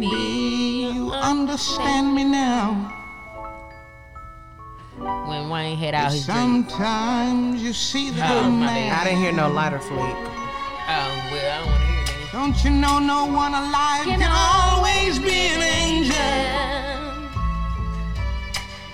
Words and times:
you 0.00 1.10
understand 1.12 2.14
me 2.14 2.24
now. 2.24 2.98
When 5.26 5.48
Wayne 5.48 5.76
had 5.76 5.94
out 5.94 6.12
his 6.12 6.26
drink. 6.26 6.38
Sometimes 6.70 7.62
you 7.62 7.72
see 7.72 8.10
the 8.10 8.22
Oh, 8.24 8.50
man. 8.50 8.92
I 8.92 9.04
didn't 9.04 9.18
hear 9.18 9.32
no 9.32 9.48
lighter 9.48 9.78
fleek. 9.78 9.98
Oh, 9.98 11.28
well, 11.32 11.52
I 11.52 11.58
don't 11.58 11.66
want 11.66 11.80
to 11.80 11.86
hear 11.86 12.04
that. 12.04 12.32
Don't 12.32 12.64
you 12.64 12.70
know 12.70 12.98
no 12.98 13.26
one 13.26 13.52
alive 13.54 14.04
can 14.04 14.30
always 14.32 15.18
be 15.18 15.48
an 15.54 15.62
angel? 15.62 16.62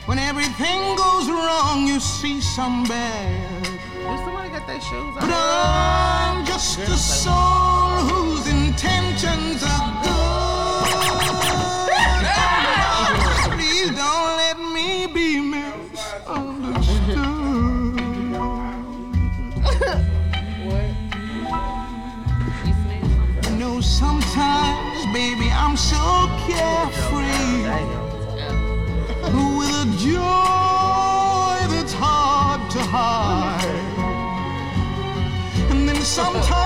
When 0.06 0.18
everything 0.18 0.96
goes 0.96 1.28
wrong, 1.28 1.86
you 1.86 2.00
see 2.00 2.40
some 2.40 2.84
bad. 2.84 3.62
Did 3.62 4.18
somebody 4.20 4.48
got 4.48 4.66
their 4.66 4.80
shoes 4.80 5.14
But? 5.14 5.30
I'm 5.30 6.46
just 6.46 6.78
a 6.78 6.96
soul 6.96 8.08
whose 8.08 8.48
intentions 8.48 9.62
are 9.62 9.97
so 25.78 26.28
carefree 26.48 27.62
with 29.56 29.70
a 29.70 29.86
joy 29.96 31.56
that's 31.72 31.92
hard 31.92 32.68
to 32.68 32.80
hide. 32.80 33.64
And 35.70 35.88
then 35.88 36.02
sometimes 36.02 36.57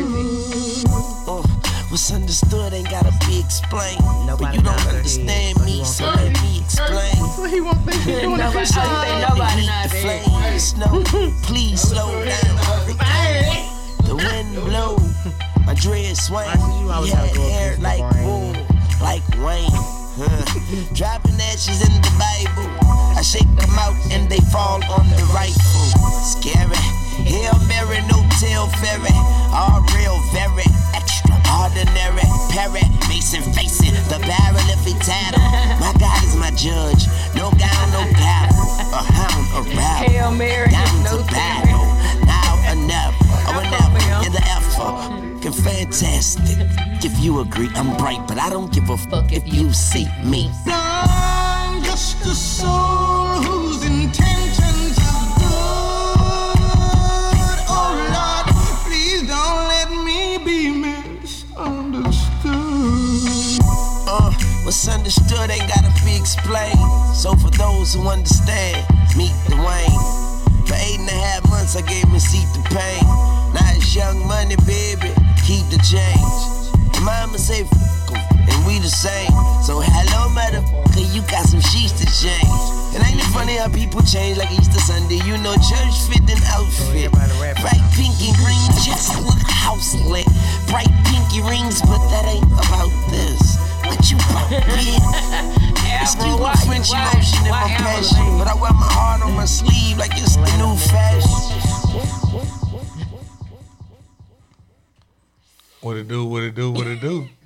misunderstood. 0.00 1.28
Uh, 1.28 1.42
what's 1.90 2.12
understood 2.12 2.72
ain't 2.72 2.90
gotta 2.90 3.12
be 3.26 3.40
explained. 3.40 4.00
but 4.38 4.54
you 4.54 4.62
don't 4.62 4.64
knows 4.64 4.84
that 4.84 4.90
he- 4.92 4.96
understand 4.96 5.56
so 5.58 5.64
he 5.64 5.78
me, 5.78 5.84
so 5.84 6.04
let 6.06 6.42
me 6.42 6.60
explain. 6.60 7.50
He 7.52 7.60
won't 7.60 7.78
think 7.84 8.02
he's 8.02 8.20
doing 8.22 8.38
Nobody, 8.38 8.58
it. 8.58 9.12
you 9.12 9.28
nobody 9.28 9.66
not 9.66 9.90
the 9.90 10.02
there. 10.02 10.20
flames, 10.22 10.76
no, 10.76 10.88
please 11.44 11.80
slow 11.80 12.10
down. 12.24 12.56
The 14.04 14.14
wind 14.16 14.54
blow, 14.64 14.96
my 15.66 15.74
dread 15.74 16.16
swing. 16.16 16.48
You 16.80 16.90
always 16.90 17.10
Yeah, 17.12 17.26
hair 17.26 17.76
like 17.78 18.00
wool, 18.24 18.52
like 19.00 19.22
Wayne. 19.44 19.68
Huh. 20.16 20.44
Dropping 20.94 21.40
ashes 21.40 21.80
in 21.82 21.92
the 22.02 22.12
Bible. 22.20 22.68
I 23.16 23.22
shake 23.22 23.48
them 23.56 23.70
out 23.78 23.96
and 24.12 24.28
they 24.30 24.40
fall 24.52 24.82
on 24.92 25.08
the 25.16 25.24
rifle. 25.32 25.88
Scary. 26.20 26.76
Hail 27.26 27.54
Mary, 27.68 28.00
no 28.08 28.18
tail 28.40 28.66
fairy. 28.80 29.12
All 29.52 29.80
real, 29.94 30.16
very 30.32 30.64
extraordinary. 30.94 32.24
Parrot, 32.50 32.88
facing, 33.08 33.42
facing 33.52 33.94
the 34.08 34.18
barrel 34.24 34.64
if 34.72 34.84
he 34.84 34.94
tattle. 35.00 35.40
My 35.80 35.92
God 35.98 36.22
is 36.24 36.36
my 36.36 36.50
judge. 36.50 37.06
No 37.34 37.50
gown, 37.60 37.86
no 37.92 38.02
paddle. 38.16 38.64
A 38.92 39.02
hound, 39.02 39.44
a 39.56 39.62
rabble. 39.76 40.10
Hail 40.10 40.30
Mary, 40.32 40.70
Down 40.70 41.02
no 41.04 41.18
to 41.18 41.24
tail. 41.24 41.32
battle. 41.32 41.86
Now 42.26 42.72
enough. 42.72 43.14
Oh, 43.20 43.42
Come 43.46 43.56
on, 43.56 43.64
enough 43.66 43.92
man. 43.92 44.26
in 44.26 44.32
the 44.32 44.42
effort. 44.56 45.42
Can 45.42 45.52
fantastic. 45.52 46.58
If 47.04 47.18
you 47.20 47.40
agree, 47.40 47.68
I'm 47.74 47.96
bright, 47.96 48.26
but 48.28 48.38
I 48.38 48.48
don't 48.48 48.72
give 48.72 48.88
a 48.90 48.96
fuck 48.96 49.32
if 49.32 49.42
you 49.52 49.72
see 49.72 50.06
me. 50.24 50.50
I'm 50.66 51.82
just 51.82 52.20
a 52.24 52.34
soul 52.34 53.61
what's 64.72 64.88
understood 64.88 65.50
ain't 65.52 65.68
gotta 65.68 65.92
be 66.00 66.16
explained. 66.16 66.80
So 67.12 67.36
for 67.36 67.52
those 67.60 67.92
who 67.92 68.08
understand, 68.08 68.80
meet 69.20 69.36
the 69.44 69.60
Dwayne. 69.60 70.00
For 70.64 70.72
eight 70.80 70.96
and 70.96 71.12
a 71.12 71.18
half 71.28 71.44
months, 71.52 71.76
I 71.76 71.84
gave 71.84 72.08
him 72.08 72.16
seat 72.16 72.48
to 72.56 72.62
pain. 72.72 73.04
Now 73.52 73.68
it's 73.76 73.92
young 73.94 74.24
money, 74.24 74.56
baby. 74.64 75.12
Keep 75.44 75.68
the 75.68 75.76
change. 75.84 76.40
Mama 77.04 77.36
say 77.36 77.68
f- 77.68 78.16
and 78.48 78.60
we 78.64 78.80
the 78.80 78.88
same. 78.88 79.28
So 79.60 79.84
hello, 79.84 80.32
motherfucker, 80.32 81.04
you 81.12 81.20
got 81.28 81.44
some 81.44 81.60
sheets 81.60 81.92
to 82.00 82.08
change. 82.08 82.64
And 82.96 83.04
ain't 83.04 83.20
it 83.20 83.28
funny 83.28 83.60
how 83.60 83.68
people 83.68 84.00
change 84.00 84.38
like 84.40 84.48
Easter 84.56 84.80
Sunday? 84.80 85.20
You 85.28 85.36
know, 85.44 85.52
church 85.68 85.96
fit 86.08 86.24
an 86.32 86.40
outfit. 86.48 87.12
Bright 87.60 87.84
pink 87.92 88.16
and 88.24 88.36
green, 88.40 88.68
just 88.80 89.20
look 89.20 89.44
house 89.52 89.92
lit. 90.08 90.24
Bright 90.72 90.88
pinky 91.04 91.44
rings, 91.44 91.84
but 91.84 92.00
that 92.08 92.24
ain't 92.24 92.48
about 92.56 92.88
this. 93.12 93.60
What 93.92 94.10
you 94.10 94.16
about, 94.16 94.48
bitch? 94.48 96.00
Excuse 96.02 96.40
my 96.40 96.54
French 96.64 96.88
why- 96.90 97.10
emotion 97.12 97.38
and 97.40 97.50
why 97.50 97.60
my 97.60 97.68
passion, 97.76 98.38
but 98.38 98.48
I 98.48 98.54
wear 98.54 98.72
my 98.72 98.88
heart 98.88 99.20
on 99.22 99.36
my 99.36 99.44
sleeve 99.44 99.98
like 99.98 100.12
it's 100.14 100.36
the 100.36 100.56
new 100.56 100.74
fashion. 100.76 101.58
What 105.82 105.98
it 105.98 106.08
do? 106.08 106.24
What 106.24 106.42
it 106.42 106.54
do? 106.54 106.70
What 106.72 106.86
it 106.86 107.00
do? 107.02 107.28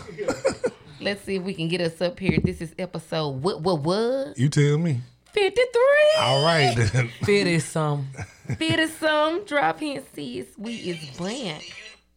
Let's 1.00 1.22
see 1.25 1.37
if 1.37 1.43
we 1.43 1.55
can 1.55 1.66
get 1.66 1.81
us 1.81 2.00
up 2.00 2.19
here. 2.20 2.38
This 2.43 2.60
is 2.60 2.72
episode 2.78 3.43
what 3.43 3.62
what 3.62 3.81
what? 3.81 4.38
You 4.38 4.49
tell 4.49 4.78
me. 4.78 5.00
53. 5.33 5.83
All 6.19 6.44
right. 6.44 6.75
then. 6.93 7.11
Fitty 7.22 7.59
some. 7.59 8.09
Fit 8.59 8.81
us 8.81 8.93
some. 8.94 9.44
Drop 9.44 9.83
in 9.83 10.03
sis. 10.15 10.47
We 10.56 10.75
is 10.75 11.16
bland. 11.16 11.62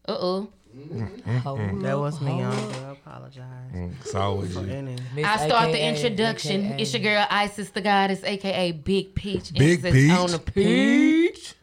Uh 0.07 0.17
oh. 0.19 0.49
That 0.73 1.97
was 2.00 2.21
me, 2.21 2.38
young 2.38 2.51
girl. 2.51 2.85
I 2.85 2.91
apologize. 2.91 3.71
it's 3.73 4.16
always 4.16 4.55
you. 4.55 4.95
I 5.23 5.45
start 5.45 5.71
the 5.71 5.85
introduction. 5.85 6.79
It's 6.79 6.94
your 6.94 7.03
girl 7.03 7.25
Isis 7.29 7.69
the 7.71 7.81
Goddess, 7.81 8.23
aka 8.23 8.71
Big 8.71 9.13
Peach. 9.13 9.53
Big 9.53 9.83
Emphasis 9.85 9.94
Peach. 9.94 10.11
On 10.17 10.31
the 10.31 10.39
peach. 10.39 11.55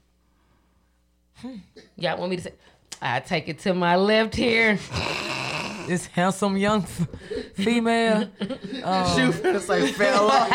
Hmm. 1.37 1.57
Y'all 1.97 2.19
want 2.19 2.31
me 2.31 2.37
to 2.37 2.43
say? 2.43 2.53
I 3.01 3.21
take 3.21 3.49
it 3.49 3.61
to 3.61 3.73
my 3.73 3.97
left 3.97 4.35
here. 4.35 4.79
This 5.89 6.05
handsome 6.07 6.57
young 6.59 6.83
f- 6.83 7.09
female, 7.55 8.29
Shoot, 8.39 9.35
finna 9.41 9.59
say 9.61 9.91
fella. 9.93 10.47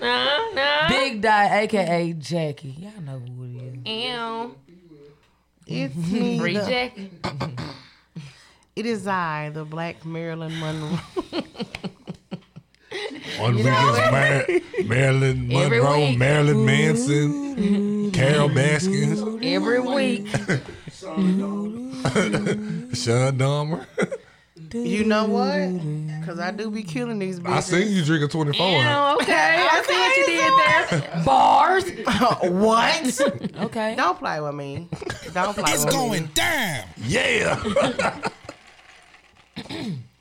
No, 0.00 0.06
no. 0.54 0.62
Uh-huh. 0.62 0.88
Big 0.88 1.20
Die, 1.20 1.60
aka 1.62 2.12
Jackie. 2.14 2.70
Y'all 2.78 3.02
know 3.02 3.18
who 3.18 3.44
it 3.44 3.86
is. 3.86 4.04
Ew. 4.08 4.56
It's 5.66 5.94
me. 6.10 6.38
Free 6.38 6.56
the- 6.56 6.66
Jackie. 6.66 7.10
It 8.76 8.86
is 8.86 9.06
I, 9.06 9.50
the 9.52 9.64
Black 9.64 10.06
Marilyn 10.06 10.58
Monroe. 10.58 10.98
On 13.40 13.54
the 13.54 13.62
weekends, 13.62 13.98
Mar- 14.10 14.86
Marilyn 14.86 15.52
Every 15.52 15.78
Monroe, 15.82 15.98
week. 16.08 16.18
Marilyn 16.18 16.64
Manson, 16.64 18.10
Carol 18.12 18.48
Baskins, 18.48 19.20
Every 19.44 19.80
week. 19.80 20.28
Sean 22.94 23.36
Dahmer. 23.36 23.84
You 24.72 25.04
know 25.04 25.26
what? 25.26 26.20
Because 26.20 26.38
I 26.38 26.50
do 26.50 26.70
be 26.70 26.82
killing 26.82 27.18
these 27.18 27.40
bitches. 27.40 27.52
I 27.52 27.60
seen 27.60 27.96
you 27.96 28.04
drinking 28.04 28.28
24. 28.28 28.66
Ew, 28.66 28.76
okay. 29.22 29.66
I 29.70 29.82
see 29.86 29.94
what 29.94 30.16
you 30.16 30.26
did 30.26 30.52
there. 31.12 31.24
Bars. 31.24 31.84
what? 32.50 33.20
Okay. 33.64 33.94
Don't 33.96 34.18
play 34.18 34.40
with 34.40 34.54
me. 34.54 34.88
Don't 35.32 35.54
play 35.54 35.62
with 35.62 35.66
me. 35.66 35.72
It's 35.72 35.84
going 35.84 36.26
down. 36.34 36.84
Yeah. 36.98 38.20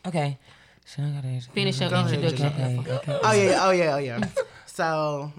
Okay. 0.06 0.38
So 0.86 1.04
I 1.04 1.10
gotta 1.10 1.42
Finish 1.54 1.80
your 1.82 1.94
introduction. 1.94 2.46
Okay. 2.46 2.84
okay. 2.90 3.20
Oh 3.24 3.32
yeah, 3.32 3.60
oh 3.62 3.72
yeah, 3.72 3.96
oh 3.96 3.98
yeah. 4.00 4.20
So, 4.66 5.32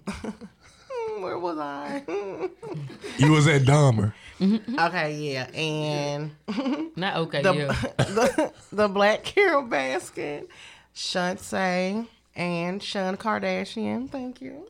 where 1.19 1.39
was 1.39 1.59
I? 1.59 2.03
you 3.19 3.33
was 3.33 3.49
at 3.49 3.63
Dahmer. 3.63 4.13
Okay, 4.43 5.15
yeah, 5.17 5.47
and 5.55 6.31
Not 6.97 7.17
okay. 7.17 7.43
the, 7.43 7.55
yeah. 7.55 7.73
the 7.99 8.53
the 8.73 8.89
Black 8.89 9.23
Carol 9.25 9.63
Baskin, 9.65 10.47
Shantae, 10.95 12.07
and 12.35 12.83
Sean 12.83 13.17
Kardashian. 13.17 14.09
Thank 14.11 14.41
you. 14.41 14.67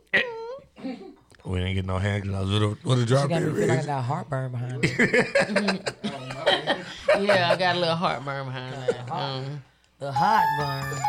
We 1.45 1.59
didn't 1.59 1.75
get 1.75 1.87
no 1.87 1.99
hand 1.99 2.25
gloves. 2.25 2.51
What 2.53 2.63
a, 2.63 2.69
what 2.83 2.99
a 2.99 3.07
drop 3.07 3.29
Got 3.31 3.43
me 3.43 3.49
there 3.49 3.55
feel 3.67 3.69
like 3.69 3.79
I 3.81 3.87
got 3.87 4.05
heartburn 4.05 4.51
behind 4.53 4.81
it. 4.85 5.95
Yeah, 7.19 7.51
I 7.51 7.57
got 7.57 7.77
a 7.77 7.79
little 7.79 7.97
heartburn 7.97 8.47
behind 8.47 8.73
that. 8.75 9.11
Um, 9.11 9.63
The 9.99 10.11
heartburn. 10.13 11.03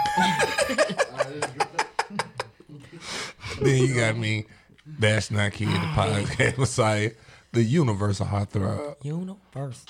then 3.61 3.77
you 3.77 3.95
got 3.95 4.17
me, 4.17 4.45
Dash 4.99 5.31
Nike, 5.31 5.65
the 5.65 5.71
podcast 5.95 6.57
Messiah, 6.57 7.11
the 7.53 7.63
universe 7.63 8.19
universal 8.19 8.25
heartthrob 8.27 8.95
Universe. 9.03 9.85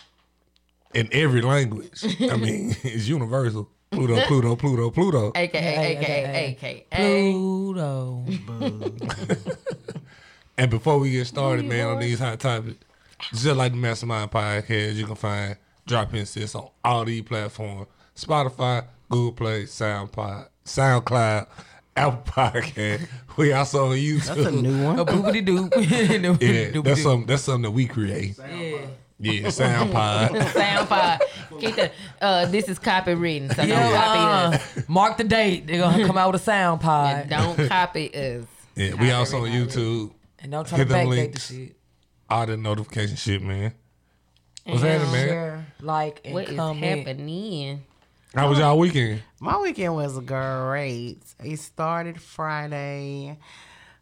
in 0.94 1.10
every 1.12 1.42
language. 1.42 2.04
I 2.22 2.36
mean, 2.38 2.75
it's 2.84 3.08
universal. 3.08 3.69
Pluto, 3.92 4.22
Pluto, 4.25 4.56
Pluto, 4.56 4.90
Pluto. 4.90 5.31
AKA, 5.36 5.60
Hey, 5.62 5.98
AKA, 5.98 6.86
AKA. 6.92 7.31
Pluto. 7.31 8.25
And 10.58 10.69
before 10.69 11.00
we 11.00 11.12
get 11.12 11.25
started, 11.25 11.66
man, 11.66 11.88
on 11.88 12.00
these 12.00 12.19
hot 12.19 12.40
topics, 12.40 12.78
just 13.34 13.46
like 13.58 13.72
the 13.72 13.78
Mastermind 13.78 14.30
Podcast, 14.31 14.94
you 14.96 15.08
can 15.08 15.16
find 15.16 15.58
Drop 15.88 16.13
In 16.13 16.25
Sis 16.25 16.54
on 16.54 16.69
all 16.84 17.04
these 17.06 17.24
platforms 17.24 17.88
Spotify, 18.16 18.86
Google 19.10 19.31
Play, 19.31 19.63
SoundPod, 19.63 20.50
SoundCloud, 20.66 21.48
Apple 22.01 22.21
Podcast. 22.25 23.07
We 23.38 23.53
also 23.53 23.92
on 23.92 23.95
YouTube. 23.98 24.25
That's 24.25 24.45
a 24.48 24.51
new 24.51 24.83
one. 24.83 25.00
A 25.00 25.06
boopity 25.06 25.45
doop. 25.48 25.71
yeah, 26.75 26.81
that's 26.81 27.01
something 27.01 27.25
that's 27.25 27.44
something 27.44 27.62
that 27.62 27.71
we 27.71 27.86
create. 27.88 28.38
Yeah. 28.38 28.88
Yeah, 29.24 29.48
SoundPod. 29.48 30.51
Sound 30.51 30.88
fire. 30.89 31.19
Keep 31.59 31.75
the, 31.75 31.92
uh, 32.21 32.48
this 32.48 32.68
is 32.68 32.77
copywritten, 32.77 33.48
so 33.50 33.56
don't 33.62 33.69
Yeah, 33.69 33.94
copy 33.94 34.19
uh, 34.19 34.57
us. 34.57 34.89
mark 34.89 35.18
the 35.18 35.24
date. 35.24 35.65
They're 35.68 35.80
gonna 35.80 36.06
come 36.06 36.18
out 36.18 36.33
with 36.33 36.42
a 36.42 36.44
sound 36.44 36.81
pod. 36.81 37.30
Don't 37.30 37.69
copy 37.69 38.13
us. 38.13 38.45
Yeah, 38.75 38.95
we 38.95 39.12
also 39.12 39.38
on 39.45 39.50
YouTube. 39.50 40.12
And 40.39 40.51
don't 40.51 40.68
try 40.68 40.80
Hit 40.80 40.88
to 40.89 40.94
them 40.94 41.06
backdate 41.07 41.09
the 41.09 41.15
links. 41.21 41.48
shit. 41.48 41.75
All 42.30 42.45
the 42.48 42.57
notification 42.57 43.15
shit, 43.15 43.42
man. 43.42 43.74
What's 44.65 44.81
happening, 44.81 45.12
man? 45.13 45.27
Share, 45.27 45.65
like, 45.81 46.21
and 46.25 46.33
What 46.33 46.50
is 46.50 46.56
comment. 46.57 47.07
happening? 47.07 47.83
How 48.33 48.48
was 48.48 48.60
oh. 48.60 48.62
y'all 48.62 48.80
weekend? 48.80 49.22
My 49.42 49.60
weekend 49.60 49.94
was 49.94 50.18
great. 50.19 51.18
It 51.44 51.60
started 51.60 52.22
Friday. 52.22 53.38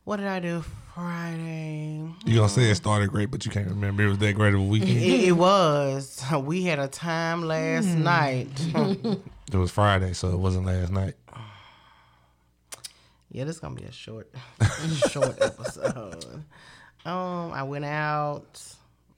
What 0.03 0.17
did 0.17 0.27
I 0.27 0.39
do 0.39 0.63
Friday? 0.93 2.07
You 2.25 2.35
gonna 2.35 2.47
say 2.47 2.65
it 2.65 2.67
hmm. 2.67 2.73
started 2.75 3.09
great, 3.09 3.31
but 3.31 3.43
you 3.43 3.51
can't 3.51 3.67
remember. 3.67 4.03
It 4.03 4.09
was 4.09 4.17
that 4.19 4.35
great 4.35 4.53
of 4.53 4.59
a 4.59 4.63
weekend. 4.63 5.01
It, 5.01 5.29
it 5.29 5.31
was. 5.31 6.23
We 6.43 6.63
had 6.65 6.77
a 6.77 6.87
time 6.87 7.41
last 7.43 7.87
hmm. 7.87 8.03
night. 8.03 8.47
It 9.51 9.57
was 9.57 9.71
Friday, 9.71 10.13
so 10.13 10.29
it 10.29 10.37
wasn't 10.37 10.67
last 10.67 10.91
night. 10.91 11.15
yeah, 13.31 13.45
this 13.45 13.55
is 13.55 13.59
gonna 13.59 13.73
be 13.73 13.85
a 13.85 13.91
short, 13.91 14.31
short 15.09 15.41
episode. 15.41 16.43
Um, 17.03 17.51
I 17.51 17.63
went 17.63 17.85
out 17.85 18.61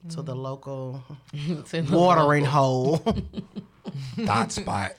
to 0.08 0.22
the 0.22 0.32
hmm. 0.32 0.40
local 0.40 1.04
To 1.66 1.82
the 1.82 1.94
watering 1.94 2.46
hole, 2.46 3.04
Dot 4.24 4.52
spot. 4.52 4.92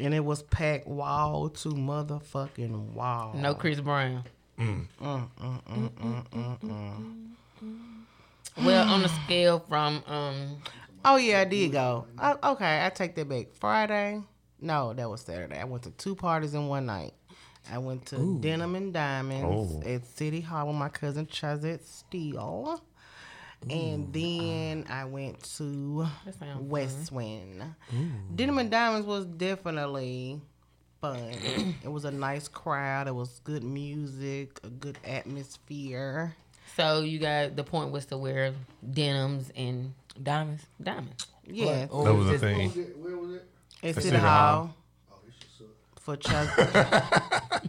And 0.00 0.14
it 0.14 0.24
was 0.24 0.42
packed 0.44 0.86
wall 0.86 1.48
to 1.50 1.68
motherfucking 1.70 2.92
wall. 2.92 3.34
No 3.34 3.54
Chris 3.54 3.80
Brown. 3.80 4.24
Mm. 4.58 4.86
Mm, 5.02 5.28
mm, 5.38 7.30
well, 8.64 8.88
on 8.88 9.04
a 9.04 9.08
scale 9.08 9.58
from 9.60 10.02
um, 10.06 10.56
Oh 11.04 11.16
yeah, 11.16 11.40
I 11.40 11.44
did 11.44 11.72
go. 11.72 12.06
I, 12.18 12.34
okay, 12.42 12.84
I 12.84 12.90
take 12.90 13.14
that 13.16 13.28
back. 13.28 13.48
Friday, 13.60 14.22
no, 14.60 14.92
that 14.94 15.08
was 15.08 15.20
Saturday. 15.20 15.58
I 15.60 15.64
went 15.64 15.82
to 15.84 15.90
two 15.90 16.14
parties 16.14 16.54
in 16.54 16.66
one 16.68 16.86
night. 16.86 17.12
I 17.70 17.78
went 17.78 18.06
to 18.06 18.38
Denim 18.40 18.74
and 18.76 18.92
Diamonds 18.94 19.74
Oh. 19.84 19.88
at 19.88 20.06
City 20.06 20.40
Hall 20.40 20.68
with 20.68 20.76
my 20.76 20.88
cousin 20.88 21.26
Chazette 21.26 21.82
Steele. 21.84 22.80
And 23.68 24.12
then 24.12 24.84
I 24.88 25.04
went 25.06 25.42
to 25.56 26.06
That 26.24 26.38
sounds 26.38 26.62
West 26.70 27.10
Wind. 27.10 27.62
Denim 28.34 28.58
and 28.58 28.70
Diamonds 28.70 29.06
was 29.06 29.24
definitely 29.26 30.40
fun. 31.00 31.18
it 31.82 31.88
was 31.90 32.04
a 32.04 32.10
nice 32.10 32.46
crowd. 32.48 33.08
It 33.08 33.14
was 33.14 33.40
good 33.44 33.64
music, 33.64 34.60
a 34.62 34.68
good 34.68 34.98
atmosphere. 35.04 36.36
so 36.76 37.00
you 37.00 37.18
got 37.18 37.56
the 37.56 37.64
point 37.64 37.90
was 37.90 38.06
to 38.06 38.16
wear 38.18 38.52
denims 38.88 39.50
and 39.56 39.94
Diamonds. 40.22 40.64
diamonds. 40.82 41.26
Yeah, 41.44 41.86
That 41.86 41.92
was 41.92 42.26
the 42.28 42.38
thing. 42.38 42.70
Where 42.70 43.16
was 43.16 43.34
it? 43.34 43.48
at 43.82 43.94
City, 43.96 44.06
City 44.08 44.16
Hall. 44.18 44.74
Oh, 45.12 45.18
this 45.26 45.34
shit 45.34 45.50
suck. 45.58 46.00
for 46.00 46.16
Chaz. 46.16 47.62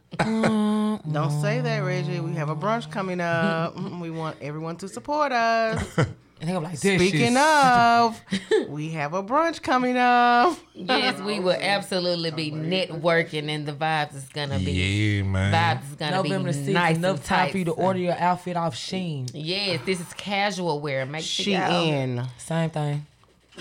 Don't 1.12 1.40
say 1.42 1.60
that, 1.60 1.82
mm. 1.82 1.86
Reggie. 1.86 2.20
We 2.20 2.34
have 2.34 2.48
a 2.48 2.56
brunch 2.56 2.90
coming 2.90 3.20
up. 3.20 3.74
Mm-hmm. 3.76 4.00
We 4.00 4.10
want 4.10 4.36
everyone 4.40 4.76
to 4.76 4.88
support 4.88 5.32
us. 5.32 5.98
And 6.40 6.48
they 6.48 6.54
go 6.54 6.60
like 6.60 6.80
this. 6.80 6.98
Speaking 6.98 7.34
shit. 7.34 7.36
of, 7.36 8.20
we 8.70 8.88
have 8.92 9.12
a 9.12 9.22
brunch 9.22 9.60
coming 9.60 9.98
up. 9.98 10.56
Yes, 10.72 11.20
we 11.20 11.38
will 11.38 11.52
absolutely 11.52 12.30
be 12.30 12.50
networking, 12.50 13.50
and 13.50 13.66
the 13.66 13.74
vibes 13.74 14.16
is 14.16 14.24
gonna 14.30 14.58
be 14.58 14.72
Yeah, 14.72 15.22
man. 15.24 15.52
vibes 15.52 15.90
is 15.90 15.96
gonna 15.96 16.16
November 16.16 16.50
be 16.50 16.58
the 16.58 16.70
6th, 16.70 16.72
nice 16.72 16.96
enough 16.96 17.24
time 17.26 17.50
for 17.50 17.58
you 17.58 17.66
to 17.66 17.72
order 17.72 17.98
your 17.98 18.18
outfit 18.18 18.56
off 18.56 18.74
Sheen. 18.74 19.26
Yes, 19.34 19.80
this 19.84 20.00
is 20.00 20.10
casual 20.14 20.80
wear. 20.80 21.04
Make 21.04 21.24
sure 21.24 21.44
She 21.44 21.52
in. 21.52 22.24
Same 22.38 22.70
thing. 22.70 23.06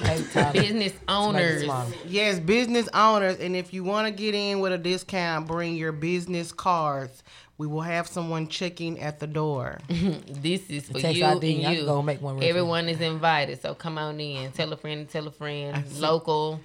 Hey, 0.03 0.23
Tyler. 0.33 0.53
business 0.53 0.93
owners. 1.07 1.63
Yes, 2.07 2.39
business 2.39 2.87
owners. 2.93 3.39
And 3.39 3.55
if 3.55 3.73
you 3.73 3.83
want 3.83 4.07
to 4.07 4.11
get 4.13 4.33
in 4.35 4.59
with 4.59 4.71
a 4.73 4.77
discount, 4.77 5.47
bring 5.47 5.75
your 5.75 5.91
business 5.91 6.51
cards. 6.51 7.23
We 7.57 7.67
will 7.67 7.81
have 7.81 8.07
someone 8.07 8.47
checking 8.47 8.99
at 9.01 9.19
the 9.19 9.27
door. 9.27 9.79
This 9.89 10.69
is 10.69 10.87
for 10.87 10.99
Text 10.99 11.17
you 11.17 11.25
ID, 11.25 11.57
and 11.63 11.67
I 11.67 11.71
you. 11.73 11.85
go 11.85 12.01
make 12.01 12.21
one 12.21 12.41
Everyone 12.41 12.87
is 12.87 13.01
invited, 13.01 13.61
so 13.61 13.75
come 13.75 13.97
on 13.97 14.19
in. 14.19 14.51
Tell 14.53 14.71
a 14.71 14.77
friend, 14.77 15.09
tell 15.09 15.27
a 15.27 15.31
friend. 15.31 15.85
see. 15.87 15.99
Local 15.99 16.61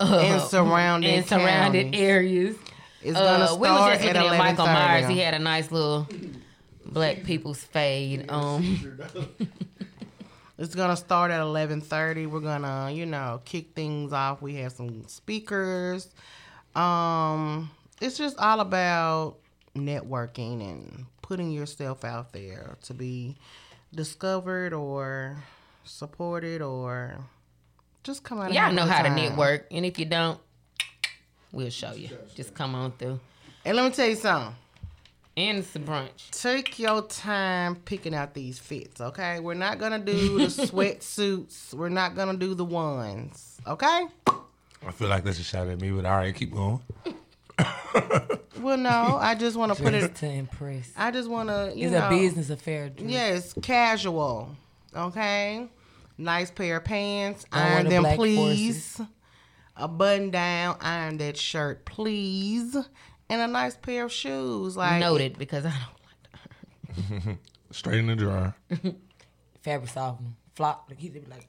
and 0.00 0.40
surrounding 0.54 1.14
and 1.16 1.26
surrounded 1.26 1.94
areas. 1.94 2.56
It's 3.02 3.12
gonna 3.18 3.44
Uh, 3.44 3.46
start 3.48 3.60
we 3.60 3.68
were 3.68 3.76
just 3.76 4.04
at 4.06 4.16
looking 4.16 4.32
at 4.32 4.38
Michael 4.38 4.66
Myers. 4.66 5.08
He 5.08 5.18
had 5.18 5.34
a 5.34 5.38
nice 5.38 5.70
little 5.70 6.08
black 6.86 7.24
people's 7.24 7.60
fade. 7.62 8.30
Um, 8.30 8.80
It's 10.58 10.74
gonna 10.74 10.96
start 10.96 11.30
at 11.30 11.40
eleven 11.40 11.80
thirty. 11.80 12.26
We're 12.26 12.40
gonna, 12.40 12.90
you 12.90 13.06
know, 13.06 13.40
kick 13.44 13.74
things 13.74 14.12
off. 14.12 14.42
We 14.42 14.56
have 14.56 14.72
some 14.72 15.06
speakers. 15.06 16.08
Um, 16.74 17.70
it's 18.00 18.18
just 18.18 18.38
all 18.38 18.60
about 18.60 19.36
networking 19.76 20.68
and 20.68 21.06
putting 21.22 21.52
yourself 21.52 22.04
out 22.04 22.32
there 22.32 22.76
to 22.82 22.94
be 22.94 23.36
discovered 23.94 24.72
or 24.72 25.36
supported 25.84 26.60
or 26.60 27.18
just 28.02 28.24
come 28.24 28.40
out. 28.40 28.52
y'all 28.52 28.72
know 28.72 28.84
how 28.84 29.02
to 29.02 29.10
network, 29.10 29.66
and 29.70 29.86
if 29.86 29.98
you 29.98 30.06
don't, 30.06 30.40
we'll 31.52 31.70
show 31.70 31.92
you. 31.92 32.08
Just 32.34 32.54
come 32.54 32.74
on 32.74 32.92
through. 32.92 33.20
And 33.64 33.76
let 33.76 33.84
me 33.84 33.90
tell 33.94 34.08
you 34.08 34.16
something. 34.16 34.54
And 35.38 35.58
it's 35.58 35.76
a 35.76 35.78
brunch. 35.78 36.30
Take 36.32 36.80
your 36.80 37.02
time 37.02 37.76
picking 37.76 38.12
out 38.12 38.34
these 38.34 38.58
fits, 38.58 39.00
okay? 39.00 39.38
We're 39.38 39.54
not 39.54 39.78
gonna 39.78 40.00
do 40.00 40.36
the 40.38 40.44
sweatsuits. 40.46 41.74
We're 41.74 41.90
not 41.90 42.16
gonna 42.16 42.36
do 42.36 42.54
the 42.54 42.64
ones, 42.64 43.60
okay? 43.64 44.06
I 44.26 44.90
feel 44.92 45.06
like 45.08 45.22
that's 45.22 45.38
a 45.38 45.44
shot 45.44 45.68
at 45.68 45.80
me, 45.80 45.92
but 45.92 46.04
all 46.06 46.16
right, 46.16 46.34
keep 46.34 46.52
going. 46.52 46.80
Well, 48.60 48.76
no, 48.76 49.16
I 49.20 49.36
just 49.36 49.56
want 49.56 49.74
to 49.76 49.80
put 49.80 49.92
Just 49.92 50.06
it. 50.06 50.14
to 50.16 50.26
impress. 50.26 50.92
I 50.96 51.12
just 51.12 51.30
want 51.30 51.48
to, 51.48 51.72
you 51.76 51.84
It's 51.86 51.92
know, 51.92 52.08
a 52.08 52.10
business 52.10 52.50
affair. 52.50 52.88
Drew. 52.88 53.06
Yes, 53.08 53.54
casual. 53.62 54.50
Okay, 54.96 55.68
nice 56.18 56.50
pair 56.50 56.78
of 56.78 56.84
pants. 56.84 57.44
Don't 57.52 57.62
wear 57.62 57.72
Iron 57.74 57.84
the 57.84 57.90
them, 57.90 58.02
black 58.02 58.16
please. 58.16 59.00
A 59.76 59.86
button 59.86 60.30
down. 60.30 60.76
Iron 60.80 61.18
that 61.18 61.36
shirt, 61.36 61.84
please. 61.84 62.76
And 63.30 63.40
a 63.42 63.46
nice 63.46 63.76
pair 63.76 64.04
of 64.06 64.12
shoes. 64.12 64.76
Like 64.76 65.00
Noted 65.00 65.38
because 65.38 65.64
I 65.66 65.70
don't 65.72 67.10
like 67.10 67.26
that. 67.26 67.38
Straight 67.70 67.98
in 67.98 68.06
the 68.06 68.16
dryer. 68.16 68.54
Fabric 69.62 69.90
softener. 69.90 70.30
Flop. 70.54 70.86
Like, 70.88 70.98
he 70.98 71.08
be 71.10 71.20
like, 71.30 71.46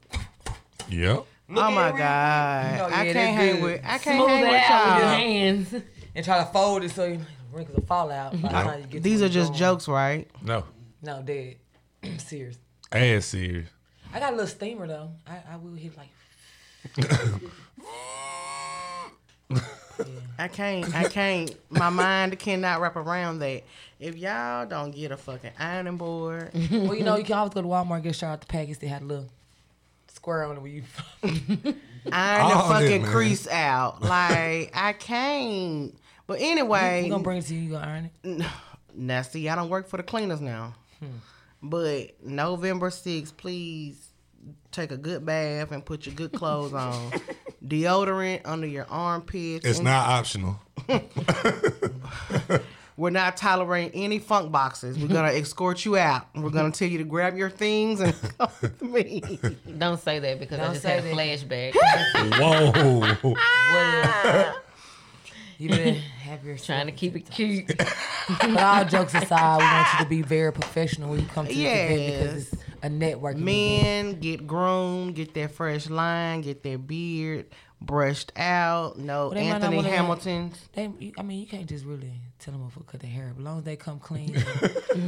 Yep. 0.89 1.25
Oh 1.51 1.71
my 1.71 1.91
god, 1.97 2.79
Oh, 2.81 2.95
I 2.95 3.05
yeah, 3.05 3.13
can't 3.13 3.35
hang 3.35 3.61
with. 3.63 3.81
I 3.83 3.97
can't 3.97 4.17
Smooth 4.19 4.29
hang 4.29 4.43
it 4.43 4.51
with 4.51 4.61
out 4.69 4.85
with 4.85 5.01
your 5.03 5.09
y'all. 5.09 5.19
hands. 5.19 5.73
and 6.15 6.23
try 6.25 6.37
to 6.37 6.45
fold 6.51 6.83
it 6.83 6.91
so 6.91 7.05
you 7.05 7.17
know, 7.17 7.23
the 7.51 7.57
wrinkles 7.57 7.75
will 7.77 7.85
fall 7.87 8.11
out. 8.11 8.33
by 8.33 8.37
the 8.39 8.47
time 8.49 8.83
get 8.87 9.01
These 9.01 9.21
are 9.21 9.25
you're 9.25 9.29
just 9.29 9.47
going. 9.53 9.59
jokes, 9.59 9.87
right? 9.87 10.29
No. 10.43 10.63
No, 11.01 11.23
dead. 11.23 11.55
Serious. 12.19 12.59
Ass 12.91 13.25
serious. 13.25 13.67
I 14.13 14.19
got 14.19 14.29
a 14.33 14.35
little 14.35 14.47
steamer 14.47 14.85
though. 14.85 15.09
I, 15.27 15.53
I 15.53 15.55
will 15.57 15.73
hit 15.73 15.93
like. 15.97 16.09
I 20.37 20.47
can't. 20.47 20.95
I 20.95 21.03
can't. 21.05 21.55
My 21.69 21.89
mind 21.89 22.37
cannot 22.39 22.81
wrap 22.81 22.95
around 22.95 23.39
that. 23.39 23.63
If 23.99 24.15
y'all 24.17 24.65
don't 24.65 24.91
get 24.91 25.11
a 25.11 25.17
fucking 25.17 25.51
ironing 25.59 25.97
board, 25.97 26.51
Well, 26.53 26.95
you 26.95 27.03
know, 27.03 27.17
you 27.17 27.23
can 27.23 27.33
always 27.37 27.53
go 27.53 27.61
to 27.61 27.67
Walmart 27.67 27.95
and 27.95 28.03
get 28.03 28.21
a 28.21 28.25
out 28.25 28.39
the 28.41 28.47
package. 28.47 28.79
They 28.79 28.87
had 28.87 29.01
a 29.01 29.05
little 29.05 29.29
square 30.07 30.45
on 30.45 30.57
it 30.57 30.61
where 30.61 30.71
you. 30.71 30.83
iron 31.23 31.73
the 32.49 32.55
that, 32.55 32.67
fucking 32.69 33.01
man. 33.01 33.11
crease 33.11 33.47
out. 33.47 34.01
Like 34.01 34.71
I 34.73 34.95
can't. 34.97 35.93
But 36.27 36.39
anyway, 36.41 37.03
We're 37.03 37.09
gonna 37.09 37.23
bring 37.23 37.39
it 37.39 37.45
to 37.47 37.55
you. 37.55 37.61
You 37.61 37.69
gonna 37.71 37.87
iron 37.87 38.09
it? 38.23 38.45
now 38.95 39.21
see, 39.23 39.49
I 39.49 39.55
don't 39.55 39.69
work 39.69 39.87
for 39.89 39.97
the 39.97 40.03
cleaners 40.03 40.41
now. 40.41 40.75
Hmm. 40.99 41.07
But 41.61 42.23
November 42.23 42.89
6th, 42.89 43.35
please 43.35 44.08
take 44.71 44.91
a 44.91 44.97
good 44.97 45.25
bath 45.25 45.71
and 45.71 45.85
put 45.85 46.05
your 46.05 46.15
good 46.15 46.33
clothes 46.33 46.73
on. 46.73 47.11
Deodorant 47.65 48.41
under 48.45 48.67
your 48.67 48.85
armpits. 48.89 49.65
It's 49.65 49.79
not 49.79 50.07
optional. 50.07 50.59
We're 52.97 53.11
not 53.11 53.37
tolerating 53.37 54.03
any 54.03 54.19
funk 54.19 54.51
boxes. 54.51 54.99
We're 54.99 55.07
gonna 55.07 55.29
escort 55.29 55.85
you 55.85 55.95
out. 55.97 56.27
We're 56.35 56.49
gonna 56.49 56.71
tell 56.71 56.89
you 56.89 56.97
to 56.97 57.05
grab 57.05 57.37
your 57.37 57.49
things 57.49 58.01
and 58.01 58.13
come 58.37 58.49
with 58.61 58.81
me. 58.81 59.39
Don't 59.77 60.01
say 60.01 60.19
that 60.19 60.37
because 60.37 60.59
I 60.59 60.63
Don't 60.63 60.73
just 60.73 60.83
say 60.83 60.95
had 60.95 61.05
a 61.05 61.13
flashback. 61.13 61.75
Whoa. 62.37 63.31
What 63.31 63.35
if 64.35 64.55
you 65.59 65.69
better 65.69 65.99
have 66.29 66.45
your 66.45 66.57
Trying 66.57 66.85
to 66.87 66.91
keep 66.91 67.15
it 67.15 67.29
cute. 67.29 67.67
But 68.41 68.57
all 68.57 68.85
jokes 68.85 69.15
aside, 69.15 69.57
we 69.57 69.63
want 69.63 69.87
you 69.93 69.99
to 70.05 70.09
be 70.09 70.21
very 70.21 70.53
professional 70.53 71.09
when 71.09 71.19
you 71.21 71.25
come 71.27 71.47
to 71.47 71.53
this 71.53 71.57
event 71.59 72.05
because 72.05 72.53
it's 72.53 72.63
a 72.83 72.87
networking 72.89 73.41
event. 73.41 73.45
Men 73.45 74.19
get 74.19 74.45
groomed, 74.45 75.15
get 75.15 75.33
their 75.33 75.49
fresh 75.49 75.89
line, 75.89 76.41
get 76.41 76.61
their 76.61 76.77
beard 76.77 77.47
brushed 77.81 78.31
out. 78.37 78.99
No 78.99 79.29
Well, 79.29 79.29
they 79.31 79.41
might 79.41 79.47
not 79.49 79.55
Anthony 79.63 79.75
wanna- 79.77 79.89
Hamilton's. 79.89 80.69
They, 80.73 80.91
I 81.17 81.23
mean, 81.23 81.39
you 81.39 81.47
can't 81.47 81.65
just 81.67 81.85
really 81.85 82.11
tell 82.37 82.51
them 82.53 82.69
to 82.69 82.79
cut 82.83 82.99
their 82.99 83.09
hair. 83.09 83.33
As 83.35 83.41
long 83.43 83.57
as 83.59 83.63
they 83.63 83.75
come 83.75 83.99
clean. 83.99 84.35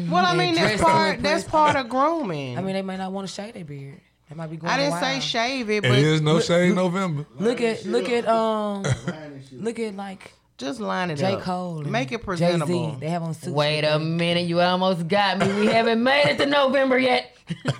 Well, 0.09 0.25
I 0.25 0.35
mean 0.35 0.55
that's 0.55 0.81
part 0.81 1.21
that's 1.21 1.43
part 1.43 1.75
of 1.75 1.89
grooming. 1.89 2.57
I 2.57 2.61
mean, 2.61 2.73
they 2.75 2.81
might 2.81 2.97
not 2.97 3.11
want 3.11 3.27
to 3.27 3.33
shave 3.33 3.53
their 3.53 3.65
beard. 3.65 3.99
They 4.29 4.35
might 4.35 4.47
be 4.47 4.57
going. 4.57 4.71
I 4.71 4.77
didn't 4.77 4.99
say 4.99 5.19
shave 5.19 5.69
it, 5.69 5.83
It 5.85 5.89
but 5.89 5.97
is 5.97 6.21
no 6.21 6.39
shade 6.39 6.73
November. 6.75 7.25
Look 7.37 7.59
at 7.61 7.85
look 7.85 8.07
at 8.09 8.27
um 8.27 8.83
Line 8.83 8.93
and 9.07 9.43
shit. 9.47 9.61
look 9.61 9.79
at 9.79 9.95
like 9.95 10.33
just 10.61 10.79
line 10.79 11.09
it 11.11 11.17
J 11.17 11.33
up. 11.33 11.41
Cole. 11.41 11.81
and 11.81 11.91
Make 11.91 12.07
it 12.13 12.17
Jay-Z. 12.17 12.23
presentable. 12.25 12.91
They 12.93 13.09
have 13.09 13.23
on 13.23 13.33
suits. 13.33 13.47
Wait 13.53 13.83
a 13.83 13.99
minute, 13.99 14.45
you 14.47 14.61
almost 14.61 15.07
got 15.09 15.37
me. 15.39 15.51
We 15.59 15.65
haven't 15.67 16.01
made 16.01 16.25
it 16.27 16.37
to 16.37 16.45
November 16.45 16.97
yet. 16.97 17.35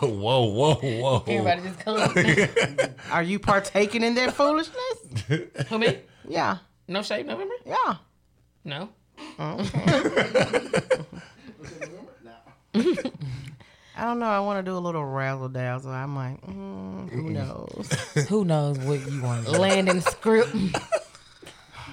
whoa, 0.00 0.44
whoa, 0.44 0.74
whoa. 0.74 1.24
Everybody 1.26 1.62
just 1.62 1.80
come. 1.80 2.94
Are 3.10 3.22
you 3.22 3.38
partaking 3.38 4.02
in 4.04 4.14
their 4.14 4.30
foolishness? 4.30 4.78
Who 5.68 5.78
me? 5.78 5.98
Yeah, 6.28 6.58
No 6.86 7.02
shave 7.02 7.24
November? 7.26 7.54
yeah. 7.64 7.94
No. 8.64 8.90
I 12.74 14.04
don't 14.04 14.18
know. 14.20 14.26
I 14.26 14.40
want 14.40 14.64
to 14.64 14.70
do 14.70 14.76
a 14.76 14.78
little 14.80 15.04
razzle 15.04 15.48
dazzle. 15.48 15.90
I 15.92 16.06
might. 16.06 16.38
Mm, 16.46 17.10
who 17.10 17.30
knows? 17.30 17.90
Who 18.28 18.44
knows 18.44 18.78
what 18.78 19.00
you 19.10 19.22
want? 19.22 19.46
to 19.46 19.52
do. 19.52 19.58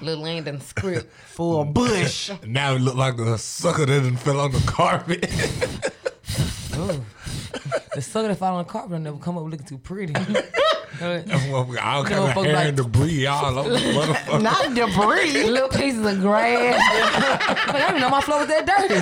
script. 0.00 0.02
Little 0.02 0.22
Landon 0.24 0.60
script. 0.62 1.12
Full 1.12 1.64
bush. 1.64 2.30
Now 2.46 2.74
it 2.74 2.80
look 2.80 2.94
like 2.96 3.18
a 3.18 3.38
sucker 3.38 3.86
that 3.86 4.00
done 4.02 4.16
fell 4.16 4.40
on 4.40 4.52
the 4.52 4.60
carpet. 4.66 5.24
Ooh. 6.76 7.04
The 7.94 8.02
sucker 8.02 8.28
that 8.28 8.36
fell 8.38 8.54
on 8.56 8.64
the 8.64 8.70
carpet 8.70 8.90
will 8.92 8.98
never 9.00 9.18
come 9.18 9.36
up 9.38 9.44
looking 9.44 9.66
too 9.66 9.78
pretty. 9.78 10.14
all 11.00 12.04
kind 12.04 12.10
No, 12.10 12.26
of 12.26 12.34
folks 12.34 12.46
hair 12.46 12.54
like- 12.56 12.68
and 12.68 12.76
debris 12.76 13.26
all 13.26 13.58
over 13.58 13.70
the 13.70 13.76
motherfucker. 13.78 14.42
Not 14.42 14.74
debris. 14.74 15.44
Little 15.50 15.68
pieces 15.68 16.04
of 16.06 16.20
grass. 16.20 16.74
I 17.68 17.72
didn't 17.88 18.00
know 18.00 18.08
my 18.10 18.20
floor 18.20 18.38
was 18.40 18.48
that 18.48 18.66
dirty. 18.66 19.00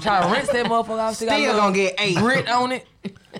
Try 0.00 0.22
to 0.22 0.28
rinse 0.32 0.48
that 0.50 0.66
motherfucker 0.66 0.98
off. 1.00 1.14
Still, 1.16 1.28
got 1.28 1.38
a 1.38 1.42
Still 1.42 1.56
gonna 1.56 1.74
get 1.74 1.94
eight. 1.98 2.16
grit 2.16 2.48
on 2.48 2.72
it. 2.72 2.86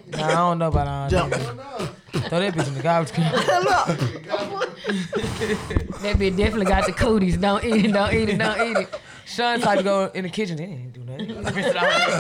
Nah, 0.09 0.27
I 0.27 0.31
don't 0.33 0.59
know 0.59 0.69
about 0.69 0.89
all 0.89 1.09
Jump. 1.09 1.33
that. 1.33 1.91
Throw 2.21 2.41
that 2.41 2.55
bitch 2.55 2.69
in 2.69 2.75
the 2.75 2.83
garbage 2.83 3.13
can. 3.13 3.33
That 4.87 6.17
bitch 6.19 6.37
definitely 6.37 6.67
got 6.67 6.87
the 6.87 6.93
cooties. 6.93 7.37
Don't 7.37 7.65
eat 7.65 7.85
it, 7.87 7.93
don't 7.93 8.13
eat 8.15 8.29
it, 8.29 8.39
don't 8.39 8.61
eat 8.71 8.77
it. 8.83 9.01
Sean 9.25 9.61
tried 9.61 9.77
to 9.77 9.83
go 9.83 10.11
in 10.15 10.23
the 10.23 10.29
kitchen. 10.31 10.59
He 10.59 10.67
didn't 10.67 10.93
do 10.93 11.01
nothing. 11.01 11.55
Rinse 11.55 11.67
it 11.69 11.77
off 11.77 12.07
with 12.07 12.07
the 12.07 12.19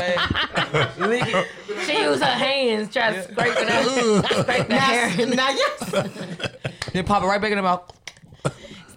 bag. 0.99 1.09
Lick 1.09 1.35
it. 1.35 1.47
She 1.87 2.00
used 2.03 2.23
her 2.23 2.26
hands, 2.26 2.93
try 2.93 3.12
to 3.12 3.23
scrape 3.23 3.55
it 3.57 3.69
out. 3.71 3.85
scrape 4.43 4.67
the 4.69 4.75
Now, 4.75 4.81
hair. 4.81 5.26
now 5.26 5.50
yes. 5.50 5.91
Then 6.93 7.05
pop 7.05 7.23
it 7.23 7.26
right 7.26 7.41
back 7.41 7.53
in 7.53 7.57
the 7.59 7.62
mouth. 7.62 7.93
Once 8.45 8.53
you 8.53 8.53
did 8.53 8.55
firstly, 8.55 8.55
I 8.55 8.95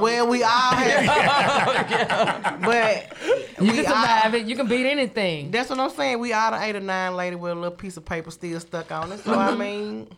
Well, 0.00 0.28
we 0.28 0.42
all 0.42 0.50
have, 0.74 2.60
but 2.62 3.12
You 3.60 3.72
we 3.72 3.76
can 3.78 3.86
all, 3.86 3.92
survive 3.92 4.34
it. 4.34 4.46
You 4.46 4.56
can 4.56 4.66
beat 4.68 4.86
anything. 4.86 5.50
that's 5.50 5.70
what 5.70 5.78
I'm 5.78 5.90
saying. 5.90 6.18
We 6.20 6.32
all 6.32 6.52
the 6.52 6.62
eight 6.62 6.76
or 6.76 6.80
nine 6.80 7.16
lady 7.16 7.36
with 7.36 7.52
a 7.52 7.54
little 7.54 7.70
piece 7.76 7.96
of 7.96 8.04
paper 8.04 8.30
still 8.30 8.58
stuck 8.60 8.90
on 8.92 9.12
it. 9.12 9.20
So 9.20 9.34
I 9.34 9.54
mean, 9.56 10.08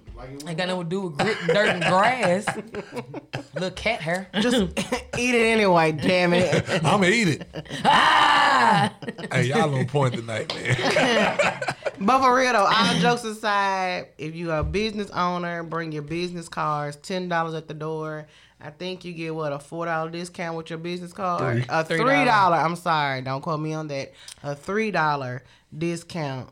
Ain't 0.47 0.57
got 0.59 0.69
nothing 0.69 0.83
to 0.85 0.89
do 0.89 1.01
with 1.03 1.19
grit 1.19 1.37
and 1.41 1.49
dirt 1.49 1.69
and 1.69 1.83
grass. 1.85 2.47
Little 3.55 3.71
cat 3.73 4.01
hair. 4.01 4.29
just 4.41 4.57
eat 5.19 5.35
it 5.35 5.47
anyway. 5.47 5.93
Damn 5.93 6.33
it. 6.35 6.65
I'ma 6.85 7.05
eat 7.07 7.29
it. 7.29 7.47
Ah! 7.85 8.95
Hey, 9.33 9.45
y'all 9.45 9.75
on 9.75 9.87
point 9.87 10.15
tonight, 10.15 10.55
man. 10.55 11.61
But 12.01 12.21
for 12.21 12.35
real 12.37 12.53
though, 12.53 12.67
all 12.71 12.95
jokes 12.99 13.25
aside, 13.25 14.09
if 14.19 14.35
you 14.35 14.51
are 14.51 14.59
a 14.61 14.65
business 14.65 15.11
owner, 15.11 15.63
bring 15.63 15.93
your 15.93 16.03
business 16.03 16.49
cards. 16.49 16.97
Ten 16.97 17.29
dollars 17.29 17.55
at 17.55 17.69
the 17.69 17.75
door. 17.75 18.27
I 18.61 18.71
think 18.71 19.05
you 19.05 19.13
get 19.13 19.35
what 19.35 19.53
a 19.53 19.59
four 19.59 19.87
dollar 19.87 20.11
discount 20.11 20.57
with 20.57 20.71
your 20.71 20.79
business 20.79 21.13
card. 21.13 21.65
A 21.69 21.85
Three 21.85 21.97
three 21.99 22.07
dollar. 22.07 22.25
dollar. 22.27 22.57
I'm 22.59 22.77
sorry, 22.77 23.21
don't 23.23 23.41
quote 23.41 23.61
me 23.61 23.73
on 23.73 23.89
that. 23.89 24.13
A 24.43 24.55
three 24.55 24.91
dollar 24.91 25.43
discount. 25.77 26.49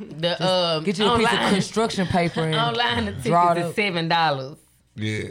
The 0.00 0.44
um, 0.46 0.84
Get 0.84 0.98
you 0.98 1.06
a 1.06 1.18
piece 1.18 1.32
of 1.32 1.38
construction 1.50 2.06
paper 2.06 2.40
and 2.40 2.54
online 2.54 3.06
the 3.06 3.12
draw 3.12 3.52
it 3.52 3.54
tickets 3.56 3.64
up. 3.66 3.70
is 3.70 3.76
seven 3.76 4.08
dollars 4.08 4.56
Yeah. 4.94 5.24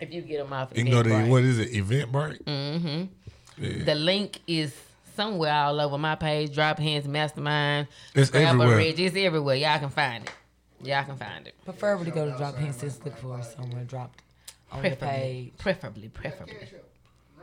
if 0.00 0.12
you 0.12 0.22
get 0.22 0.38
them 0.38 0.52
off. 0.52 0.70
You 0.74 0.82
can 0.84 0.92
go 0.92 1.02
to 1.02 1.08
Eventbrite. 1.10 1.28
what 1.28 1.42
is 1.44 1.58
it? 1.58 1.72
Eventbrite. 1.72 2.42
Mm-hmm. 2.44 3.84
The 3.84 3.94
link 3.94 4.40
is 4.46 4.74
somewhere 5.16 5.52
all 5.52 5.80
over 5.80 5.96
my 5.98 6.14
page. 6.16 6.54
Drop 6.54 6.78
Hands 6.78 7.06
Mastermind. 7.06 7.86
It's 8.14 8.30
Grab 8.30 8.54
everywhere. 8.54 8.76
Ridge. 8.76 8.98
It's 9.00 9.16
everywhere. 9.16 9.54
Y'all 9.56 9.78
can 9.78 9.90
find 9.90 10.24
it. 10.24 10.32
Y'all 10.88 11.04
can 11.04 11.16
find 11.16 11.46
it. 11.46 11.54
preferably 11.64 12.10
go 12.10 12.28
to 12.30 12.36
drop 12.36 12.56
hints 12.56 12.82
and 12.82 12.92
look 13.04 13.16
for 13.18 13.38
it 13.38 13.44
somewhere 13.44 13.84
dropped 13.84 14.20
on 14.72 14.82
the 14.82 14.88
Preferably. 14.90 15.18
page. 15.18 15.52
Preferably. 15.58 16.08
Preferably. 16.08 16.56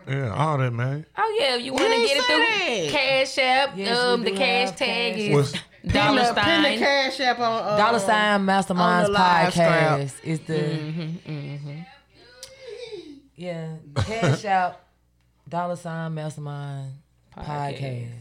Yeah, 0.08 0.34
all 0.34 0.58
that, 0.58 0.72
man. 0.72 1.06
Oh 1.18 1.38
yeah, 1.40 1.56
if 1.58 1.62
you 1.64 1.72
want 1.74 1.86
to 1.86 2.00
get 2.00 2.18
it 2.18 2.24
through 2.24 2.38
that. 2.38 3.00
Cash 3.00 3.38
App, 3.38 3.78
Yes, 3.78 3.98
um, 3.98 4.24
the 4.24 4.32
cash 4.32 4.70
tag 4.72 5.14
Cash 5.14 5.22
is 5.22 5.36
What's- 5.36 5.54
dollar 5.88 6.24
Pin 6.26 6.36
the, 6.36 6.42
pin 6.42 6.62
the 6.64 6.70
sign. 6.70 6.80
cash 6.80 7.20
app 7.22 7.40
on 7.40 7.64
uh, 7.64 7.78
Dollar 7.78 8.00
sign 8.00 8.42
Masterminds 8.46 8.80
on 8.80 9.04
the 9.04 9.10
live 9.12 9.54
strap. 9.54 10.00
podcast 10.00 10.24
is 10.24 10.40
the 10.42 10.54
Mm-hmm, 10.54 11.80
yeah 13.36 13.76
cash 13.96 14.46
out 14.46 14.80
dollar 15.48 15.76
sign 15.76 16.14
Mastermind 16.14 16.94
Podcast. 17.36 17.80
podcast. 17.80 18.12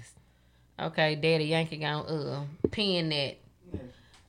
Okay, 0.80 1.14
Daddy 1.16 1.44
Yankee 1.46 1.76
gonna 1.78 2.02
uh 2.02 2.40
pin 2.70 3.08
that. 3.08 3.36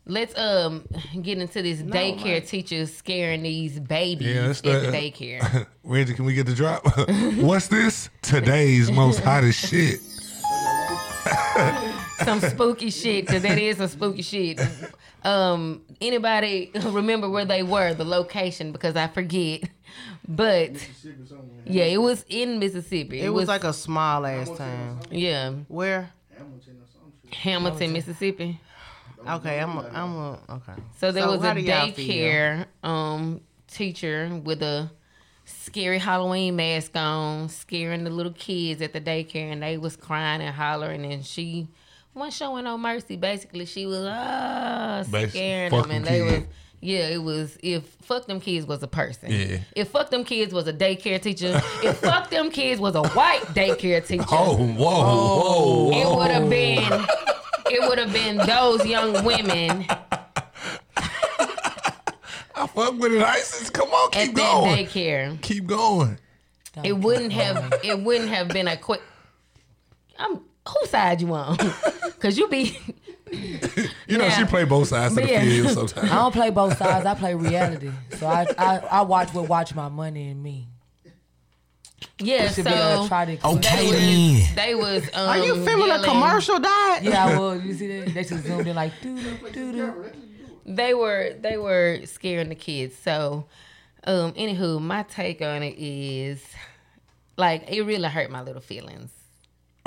Let's 0.08 0.36
um 0.36 0.88
get 1.22 1.38
into 1.38 1.62
this 1.62 1.84
daycare 1.84 2.48
teacher 2.48 2.88
scaring 2.88 3.44
these 3.44 3.80
babies 3.80 4.28
Yeah, 4.28 4.42
at 4.42 4.48
let's 4.48 4.62
the 4.62 4.80
start- 4.80 4.94
daycare. 4.96 5.68
Reggie, 5.84 6.16
can 6.16 6.26
we 6.26 6.34
get 6.34 6.48
the 6.48 6.56
drop? 6.56 6.84
What's 7.36 7.68
this? 7.68 8.10
Today's 8.24 8.90
most 8.92 9.20
hottest 9.24 9.70
shit. 9.70 10.00
Some 12.24 12.40
spooky 12.40 12.90
shit, 12.90 13.28
cause 13.28 13.42
that 13.42 13.58
is 13.58 13.78
some 13.78 13.88
spooky 13.88 14.22
shit. 14.22 14.60
Um, 15.24 15.82
anybody 16.00 16.72
remember 16.86 17.30
where 17.30 17.46
they 17.46 17.64
were, 17.64 17.94
the 17.94 18.06
location? 18.06 18.72
Because 18.72 18.96
I 18.96 19.08
forget. 19.08 19.64
But 20.28 20.74
Mississippi 20.74 21.40
yeah, 21.66 21.86
it 21.86 21.98
was 21.98 22.26
in 22.30 22.60
Mississippi. 22.60 23.22
It 23.22 23.30
was 23.30 23.48
like 23.48 23.64
a 23.64 23.74
small 23.74 24.26
ass 24.26 24.50
town. 24.50 25.00
yeah, 25.12 25.52
Where? 25.68 26.12
Hamilton 26.38 26.78
or. 26.80 27.36
Hamilton, 27.36 27.94
Mississippi. 27.94 28.60
Okay, 29.28 29.60
I'm 29.60 29.78
a, 29.78 29.90
I'm 29.94 30.16
a, 30.16 30.40
okay. 30.50 30.82
So 30.98 31.12
there 31.12 31.28
was 31.28 31.44
a 31.44 31.54
do 31.54 31.62
y'all 31.62 31.92
feel? 31.92 32.08
daycare 32.08 32.66
um 32.84 33.42
teacher 33.68 34.40
with 34.44 34.62
a 34.62 34.90
scary 35.46 36.00
Halloween 36.00 36.56
mask 36.56 36.96
on, 36.96 37.50
scaring 37.50 38.04
the 38.04 38.10
little 38.10 38.34
kids 38.34 38.82
at 38.82 38.94
the 38.94 39.02
daycare, 39.02 39.52
and 39.52 39.62
they 39.62 39.78
was 39.78 39.96
crying 39.96 40.42
and 40.42 40.56
hollering, 40.56 41.06
and 41.06 41.26
she 41.26 41.68
wasn't 42.20 42.34
showing 42.34 42.64
no 42.66 42.78
mercy. 42.78 43.16
Basically, 43.16 43.66
she 43.66 43.86
was 43.86 44.06
uh, 44.06 45.04
Basi- 45.08 45.30
scaring 45.30 45.72
them, 45.72 45.92
and 45.92 46.06
they 46.06 46.22
was. 46.22 46.44
Yeah, 46.82 47.08
it 47.10 47.22
was 47.22 47.58
if 47.62 47.84
fuck 48.04 48.26
them 48.26 48.40
kids 48.40 48.66
was 48.66 48.82
a 48.84 48.88
person. 48.88 49.30
Yeah. 49.32 49.58
If 49.76 49.90
fuck 49.90 50.10
them 50.12 50.24
kids 50.24 50.54
was 50.54 50.66
a 50.68 50.72
daycare 50.72 51.22
teacher. 51.22 51.62
if 51.84 51.98
fuck 51.98 52.30
them 52.30 52.50
kids 52.52 52.80
was 52.80 52.96
a 52.96 53.04
white 53.10 53.42
daycare 53.48 54.06
teacher. 54.06 54.24
Oh, 54.32 54.56
whoa, 54.56 55.90
whoa, 55.90 55.92
It 55.92 56.16
would 56.18 56.32
have 56.32 56.50
been 56.50 57.06
it 57.72 57.88
would 57.90 57.98
have 57.98 58.14
been 58.14 58.38
those 58.38 58.86
young 58.86 59.26
women 59.26 59.86
I 62.56 62.68
fuck 62.68 62.98
with 63.00 63.14
it, 63.14 63.24
ISIS. 63.24 63.70
Come 63.70 63.90
on, 63.90 64.12
keep 64.12 64.34
going. 64.36 64.86
daycare. 64.86 65.42
Keep 65.42 65.68
going. 65.68 66.18
It 66.84 66.94
wouldn't 66.94 67.34
have 67.34 67.74
it 67.84 68.00
wouldn't 68.00 68.30
have 68.30 68.48
been 68.50 68.68
a 68.70 68.78
quick 68.78 69.02
I'm 70.18 70.40
whose 70.68 70.90
side 70.90 71.22
you 71.22 71.34
on? 71.34 71.58
Cause 72.20 72.38
you 72.38 72.48
be 72.50 72.78
You 73.32 74.18
know, 74.18 74.26
Yeah. 74.26 74.38
she 74.38 74.46
play 74.46 74.66
both 74.66 74.88
sides 74.88 75.16
of 75.16 75.24
the 75.24 75.30
Yeah. 75.30 75.42
field 75.44 75.94
I 75.98 76.08
don't 76.08 76.32
play 76.34 76.50
both 76.50 76.78
sides. 76.78 77.06
I 77.06 77.14
play 77.16 77.34
reality. 77.36 77.92
So 78.18 78.28
I 78.28 78.48
I, 78.58 78.78
I 78.80 79.02
watch 79.02 79.34
what 79.34 79.48
watch 79.48 79.74
my 79.76 79.88
money 79.90 80.30
and 80.30 80.42
me. 80.42 80.68
yeah, 82.20 82.50
Should 82.52 82.66
be 82.66 82.72
uh, 82.72 83.02
so 83.04 83.08
try 83.08 83.26
to 83.36 83.48
Okay, 83.48 83.92
they 83.92 84.36
was, 84.40 84.56
they 84.56 84.76
was 84.76 85.04
um 85.14 85.30
Are 85.30 85.38
you 85.38 85.64
filming 85.66 85.92
a 85.92 86.04
commercial, 86.04 86.60
Dad? 86.60 87.04
Yeah, 87.04 87.26
I 87.28 87.38
was. 87.40 87.64
You 87.64 87.74
see 87.74 88.00
that? 88.00 88.14
They 88.14 88.24
just 88.24 88.46
zoomed 88.46 88.68
in 88.68 88.76
like 88.76 88.94
doo 89.02 89.18
doo 89.22 89.38
doo 89.52 89.72
doo. 89.72 90.06
they 90.66 90.94
were 90.94 91.34
they 91.40 91.58
were 91.58 92.00
scaring 92.06 92.50
the 92.50 92.56
kids. 92.56 92.96
So, 92.98 93.46
um, 94.06 94.34
anywho, 94.34 94.82
my 94.82 95.04
take 95.04 95.42
on 95.42 95.62
it 95.64 95.76
is 95.78 96.44
like 97.38 97.70
it 97.70 97.82
really 97.84 98.10
hurt 98.10 98.30
my 98.32 98.42
little 98.42 98.62
feelings. 98.62 99.12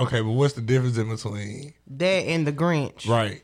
Okay, 0.03 0.21
but 0.21 0.31
what's 0.31 0.55
the 0.55 0.61
difference 0.61 0.97
in 0.99 1.09
between? 1.09 1.75
That 1.87 2.05
and 2.27 2.47
the 2.47 2.53
Grinch. 2.53 3.07
Right. 3.09 3.43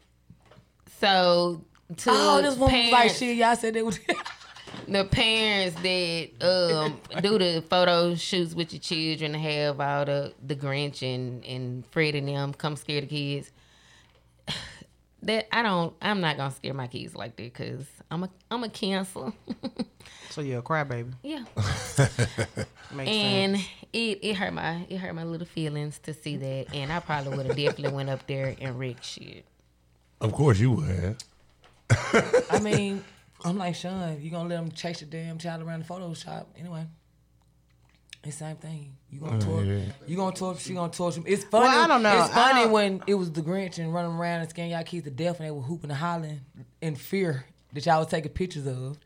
So 1.01 1.65
to 1.99 2.11
Oh, 2.13 2.43
this 2.43 2.57
one 2.57 2.73
was 2.73 2.83
like 2.83 2.91
parents- 2.93 3.19
shit. 3.19 3.37
Y'all 3.37 3.57
said 3.57 3.77
it 3.77 3.85
was. 3.85 3.99
the 4.89 5.05
parents 5.05 5.81
that 5.83 6.29
um 6.47 7.01
do 7.23 7.39
the 7.39 7.63
photo 7.69 8.15
shoots 8.15 8.55
with 8.55 8.73
your 8.73 8.81
children 8.81 9.35
and 9.35 9.43
have 9.43 9.81
all 9.81 10.05
the 10.05 10.33
the 10.47 10.55
Grinch 10.57 11.03
and 11.03 11.45
and 11.45 11.87
Fred 11.87 12.15
and 12.15 12.29
them 12.29 12.53
come 12.55 12.77
scare 12.77 13.01
the 13.03 13.07
kids. 13.07 13.51
That 15.23 15.49
I 15.55 15.63
don't. 15.63 15.95
I'm 16.01 16.21
not 16.21 16.37
gonna 16.37 16.55
scare 16.55 16.75
my 16.75 16.87
kids 16.87 17.15
like 17.17 17.37
that 17.37 17.43
because 17.43 17.85
I'm 18.11 18.25
a 18.25 18.31
I'm 18.51 18.65
a 18.65 18.69
cancel. 18.69 19.35
So 20.31 20.43
you're 20.43 20.61
a 20.61 20.63
crybaby. 20.63 21.13
yeah, 21.23 21.45
Makes 22.95 23.11
and 23.11 23.57
sense. 23.57 23.69
it 23.93 24.19
it 24.23 24.35
hurt 24.35 24.53
my 24.53 24.87
it 24.89 24.99
hurt 24.99 25.15
my 25.15 25.25
little 25.25 25.47
feelings 25.47 25.99
to 26.01 26.15
see 26.15 26.37
that, 26.37 26.75
and 26.75 26.93
I 26.93 27.01
probably 27.01 27.37
would 27.37 27.47
have 27.47 27.57
definitely 27.57 27.93
went 27.93 28.09
up 28.11 28.27
there 28.27 28.55
and 28.61 28.79
wrecked 28.79 29.05
shit. 29.05 29.45
Of 30.21 30.33
course 30.33 30.61
you 30.61 30.73
would 30.73 30.89
have. 31.91 32.45
I 32.51 32.61
mean, 32.61 33.03
I'm 33.45 33.57
like 33.59 33.75
Sean. 33.75 34.21
You 34.21 34.31
gonna 34.31 34.49
let 34.49 34.57
them 34.57 34.71
chase 34.71 35.01
the 35.01 35.07
damn 35.07 35.39
child 35.39 35.63
around 35.63 35.85
the 35.85 35.89
Photoshop 35.93 36.47
anyway? 36.59 36.87
It's 38.29 38.39
the 38.39 38.45
same 38.45 38.57
thing. 38.57 38.93
You 39.11 39.21
gonna 39.21 39.41
torture. 39.41 39.65
yeah. 39.79 39.93
You 40.07 40.17
gonna 40.17 40.37
torture. 40.37 40.61
She 40.61 40.75
gonna 40.75 40.93
torture. 40.93 41.23
It's 41.25 41.45
funny. 41.45 41.67
Well, 41.67 41.85
I 41.85 41.87
don't 41.87 42.03
know. 42.03 42.21
It's 42.25 42.35
funny 42.35 42.63
don't- 42.65 42.73
when 42.73 43.03
it 43.07 43.15
was 43.15 43.33
the 43.33 43.41
Grinch 43.41 43.79
and 43.79 43.93
running 43.95 44.13
around 44.13 44.41
and 44.43 44.51
scaring 44.51 44.71
y'all 44.71 44.83
kids 44.85 45.05
to 45.05 45.11
death, 45.11 45.39
and 45.41 45.47
they 45.47 45.51
were 45.51 45.63
hooping 45.63 45.91
and 45.91 45.99
hollering 45.99 46.41
in 46.83 46.95
fear 46.95 47.47
that 47.73 47.87
y'all 47.87 48.01
was 48.01 48.09
taking 48.09 48.31
pictures 48.33 48.67
of. 48.67 48.99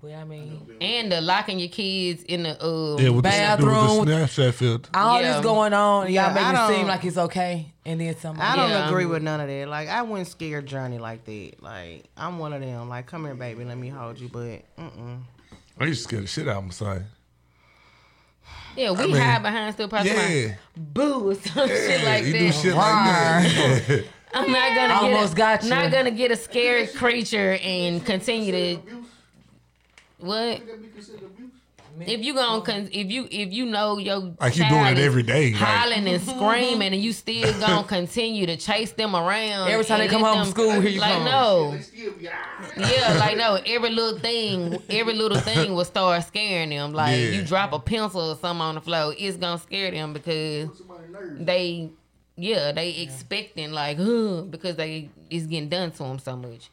But 0.00 0.12
I 0.12 0.22
mean, 0.22 0.64
And 0.80 1.10
the 1.10 1.20
locking 1.20 1.58
your 1.58 1.68
kids 1.70 2.22
in 2.22 2.44
the 2.44 2.64
um 2.64 3.00
Yeah, 3.00 3.08
with 3.08 3.24
Bathroom. 3.24 3.74
the, 3.74 4.00
with 4.00 4.08
the 4.36 4.42
Snapchat 4.42 4.54
filter. 4.54 4.90
all 4.94 5.20
Yeah. 5.20 5.32
this 5.34 5.42
going 5.42 5.72
on, 5.74 6.06
and 6.06 6.14
y'all 6.14 6.32
make 6.32 6.44
it 6.72 6.76
seem 6.76 6.86
like 6.86 7.04
it's 7.04 7.18
okay, 7.18 7.72
and 7.84 8.00
then 8.00 8.16
somebody. 8.16 8.46
I 8.48 8.54
don't 8.54 8.70
Yeah. 8.70 8.88
agree 8.88 9.06
with 9.06 9.24
none 9.24 9.40
of 9.40 9.48
that. 9.48 9.68
Like 9.68 9.88
I 9.88 10.02
wouldn't 10.02 10.28
scare 10.28 10.62
Journey 10.62 10.98
like 10.98 11.24
that. 11.24 11.54
Like 11.60 12.04
I'm 12.16 12.38
one 12.38 12.52
of 12.52 12.60
them. 12.60 12.88
Like 12.88 13.06
come 13.06 13.24
here, 13.24 13.34
baby, 13.34 13.64
let 13.64 13.76
me 13.76 13.88
hold 13.88 14.20
you. 14.20 14.28
But 14.28 14.62
mm-mm. 14.78 15.22
I 15.80 15.84
used 15.86 16.02
to 16.02 16.08
scare 16.08 16.20
the 16.20 16.26
shit 16.28 16.46
out 16.46 16.58
of 16.58 16.64
my 16.66 16.70
son. 16.70 17.04
Yeah 18.78 18.90
we 18.92 19.06
mean, 19.08 19.16
hide 19.16 19.42
behind 19.42 19.74
still 19.74 19.88
probably 19.88 20.10
Yeah. 20.12 20.54
boo 20.76 21.30
or 21.30 21.34
some 21.34 21.68
shit 21.68 22.04
like 22.04 22.24
you 22.24 22.32
that. 22.32 22.38
do 22.38 22.52
shit 22.52 22.74
like 22.74 22.84
that. 23.84 24.04
I'm 24.34 24.50
not 24.52 24.74
gonna 24.76 24.94
I 24.94 25.00
get 25.00 25.14
almost 25.14 25.32
a, 25.32 25.36
got 25.36 25.62
you. 25.64 25.70
Not 25.70 25.90
gonna 25.90 26.10
get 26.10 26.30
a 26.30 26.36
scared 26.36 26.94
creature 26.94 27.58
and 27.62 28.04
continue 28.04 28.52
to 28.52 28.82
what? 30.18 30.60
If 32.06 32.24
you 32.24 32.34
gonna 32.34 32.62
con- 32.62 32.88
if 32.92 33.10
you 33.10 33.26
if 33.30 33.52
you 33.52 33.66
know 33.66 33.98
your 33.98 34.34
Like 34.40 34.56
you 34.56 34.62
child 34.64 34.72
doing 34.72 34.96
it 34.96 34.98
every 35.04 35.22
day, 35.22 35.52
like- 35.52 35.62
and 35.96 36.20
screaming, 36.22 36.92
and 36.92 37.02
you 37.02 37.12
still 37.12 37.52
gonna 37.60 37.86
continue 37.86 38.46
to 38.46 38.56
chase 38.56 38.92
them 38.92 39.14
around 39.16 39.68
Every 39.70 39.84
time 39.84 39.98
they 39.98 40.08
come 40.08 40.22
home 40.22 40.42
from 40.44 40.50
school, 40.50 40.80
here 40.80 40.90
you 40.90 41.00
like 41.00 41.12
come. 41.14 41.24
no, 41.24 41.70
They 41.72 41.80
still 41.82 42.12
be 42.12 42.28
ah. 42.28 42.70
yeah, 42.76 43.16
like 43.18 43.36
no, 43.36 43.58
every 43.66 43.90
little 43.90 44.18
thing, 44.18 44.78
every 44.90 45.14
little 45.14 45.38
thing 45.38 45.74
will 45.74 45.84
start 45.84 46.24
scaring 46.24 46.70
them. 46.70 46.92
Like 46.92 47.18
Yeah. 47.18 47.30
you 47.30 47.42
drop 47.42 47.72
a 47.72 47.78
pencil 47.78 48.30
or 48.30 48.36
something 48.36 48.60
on 48.62 48.74
the 48.76 48.80
floor, 48.80 49.14
it's 49.18 49.36
gonna 49.36 49.58
scare 49.58 49.90
them 49.90 50.12
because 50.12 50.68
Somebody 50.78 51.12
nervous. 51.12 51.44
they 51.46 51.90
yeah 52.36 52.70
they 52.72 52.90
expecting 53.00 53.72
like 53.72 53.96
huh, 53.98 54.42
because 54.42 54.76
they 54.76 55.10
it's 55.30 55.46
getting 55.46 55.68
done 55.68 55.90
to 55.90 55.98
them 55.98 56.18
so 56.20 56.36
much 56.36 56.70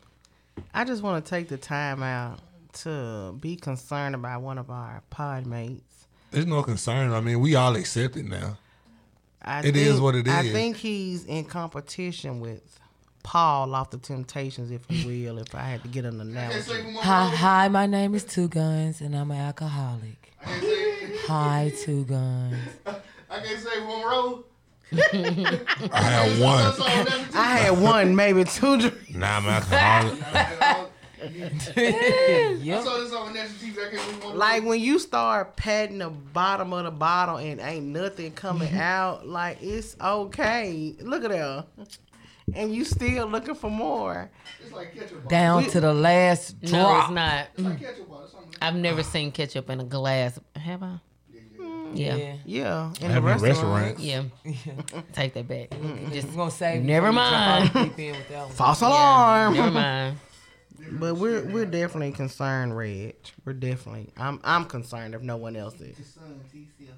I 0.73 0.83
just 0.85 1.01
want 1.01 1.25
to 1.25 1.29
take 1.29 1.47
the 1.47 1.57
time 1.57 2.03
out 2.03 2.39
to 2.75 3.35
be 3.39 3.55
concerned 3.55 4.15
about 4.15 4.41
one 4.41 4.57
of 4.57 4.69
our 4.69 5.03
pod 5.09 5.45
mates. 5.45 6.07
There's 6.31 6.45
no 6.45 6.63
concern. 6.63 7.11
I 7.13 7.19
mean, 7.21 7.39
we 7.39 7.55
all 7.55 7.75
accept 7.75 8.17
it 8.17 8.25
now. 8.25 8.57
I 9.41 9.61
It 9.65 9.75
is 9.75 10.01
what 10.01 10.15
it 10.15 10.27
is. 10.27 10.33
I 10.33 10.43
think 10.51 10.77
he's 10.77 11.25
in 11.25 11.45
competition 11.45 12.39
with 12.39 12.79
Paul 13.23 13.73
off 13.73 13.89
the 13.91 13.97
Temptations, 13.97 14.71
if 14.71 14.81
you 14.89 15.07
will. 15.25 15.37
if 15.39 15.53
I 15.55 15.61
had 15.61 15.81
to 15.83 15.87
get 15.87 16.05
an 16.05 16.19
I 16.19 16.23
analogy. 16.23 16.61
say 16.61 16.81
for 16.83 16.91
my 16.91 17.01
Hi, 17.01 17.27
hi, 17.35 17.67
my 17.69 17.85
name 17.85 18.13
is 18.15 18.23
Two 18.23 18.47
Guns, 18.47 19.01
and 19.01 19.15
I'm 19.15 19.31
an 19.31 19.37
alcoholic. 19.37 20.33
I 20.41 20.45
can't 20.45 20.61
say. 20.63 21.17
Hi, 21.27 21.73
Two 21.83 22.05
Guns. 22.05 22.57
I 23.29 23.39
can't 23.39 23.59
say 23.59 23.81
one 23.85 24.03
roll. 24.05 24.45
I 24.91 26.01
have 26.01 26.39
one. 26.39 27.31
I 27.35 27.57
had 27.57 27.79
one, 27.79 28.15
maybe 28.15 28.43
two. 28.43 28.77
drinks. 28.79 29.09
Nah, 29.13 29.37
I'm 29.37 29.45
alcoholic. 29.47 30.89
I 31.77 32.83
saw 32.83 32.99
this 32.99 33.13
on 33.13 33.33
national 33.33 33.57
TV. 33.59 33.87
I 33.87 33.95
can't. 33.95 34.35
Like 34.35 34.63
when 34.63 34.79
you 34.79 34.99
start 34.99 35.55
patting 35.55 35.99
the 35.99 36.09
bottom 36.09 36.73
of 36.73 36.85
the 36.85 36.91
bottle 36.91 37.37
and 37.37 37.59
ain't 37.59 37.85
nothing 37.85 38.31
coming 38.33 38.69
mm-hmm. 38.69 38.79
out, 38.79 39.27
like 39.27 39.57
it's 39.61 39.95
okay. 39.99 40.95
Look 40.99 41.23
at 41.23 41.31
that. 41.31 41.65
And 42.53 42.75
you 42.75 42.85
still 42.85 43.27
looking 43.27 43.55
for 43.55 43.71
more. 43.71 44.29
It's 44.61 44.71
like 44.71 44.93
ketchup. 44.93 45.23
Bar. 45.23 45.29
Down 45.29 45.63
to 45.65 45.79
the 45.79 45.93
last 45.93 46.55
no 46.61 46.69
drop. 46.69 47.03
it's 47.03 47.13
not 47.13 47.47
It's 47.53 47.61
like 47.63 47.79
ketchup. 47.79 48.09
Bar. 48.09 48.21
I've 48.61 48.75
never 48.75 49.03
seen 49.03 49.31
ketchup 49.31 49.69
in 49.69 49.79
a 49.79 49.83
glass 49.83 50.39
have 50.55 50.83
i 50.83 50.99
yeah 51.93 52.15
yeah, 52.15 52.15
mm. 52.15 52.39
Yeah. 52.45 52.45
Yeah, 52.45 52.87
in 52.87 53.07
the 53.07 53.07
have 53.07 53.17
in 53.17 53.23
restaurant. 53.23 53.97
restaurants. 53.97 55.03
take 55.13 55.33
that 55.33 55.47
back 55.47 55.69
Just 56.11 56.35
gonna 56.35 56.51
say. 56.51 56.79
Never 56.79 57.11
mind. 57.11 57.71
Deep 57.73 57.99
in 57.99 58.11
with 58.11 58.29
that 58.29 58.45
one. 58.45 58.51
False 58.51 58.81
alarm. 58.81 59.53
never 59.53 59.71
mind 59.71 60.17
But 60.91 61.15
we're 61.15 61.43
we're 61.45 61.65
definitely 61.65 62.11
concerned, 62.11 62.75
Reg. 62.77 63.15
We're 63.43 63.53
definitely. 63.53 64.11
I'm 64.17 64.39
I'm 64.43 64.65
concerned 64.65 65.15
if 65.15 65.21
no 65.21 65.37
one 65.37 65.55
else 65.55 65.79
is. 65.81 65.97
Son, 66.15 66.39
TCL. 66.53 66.95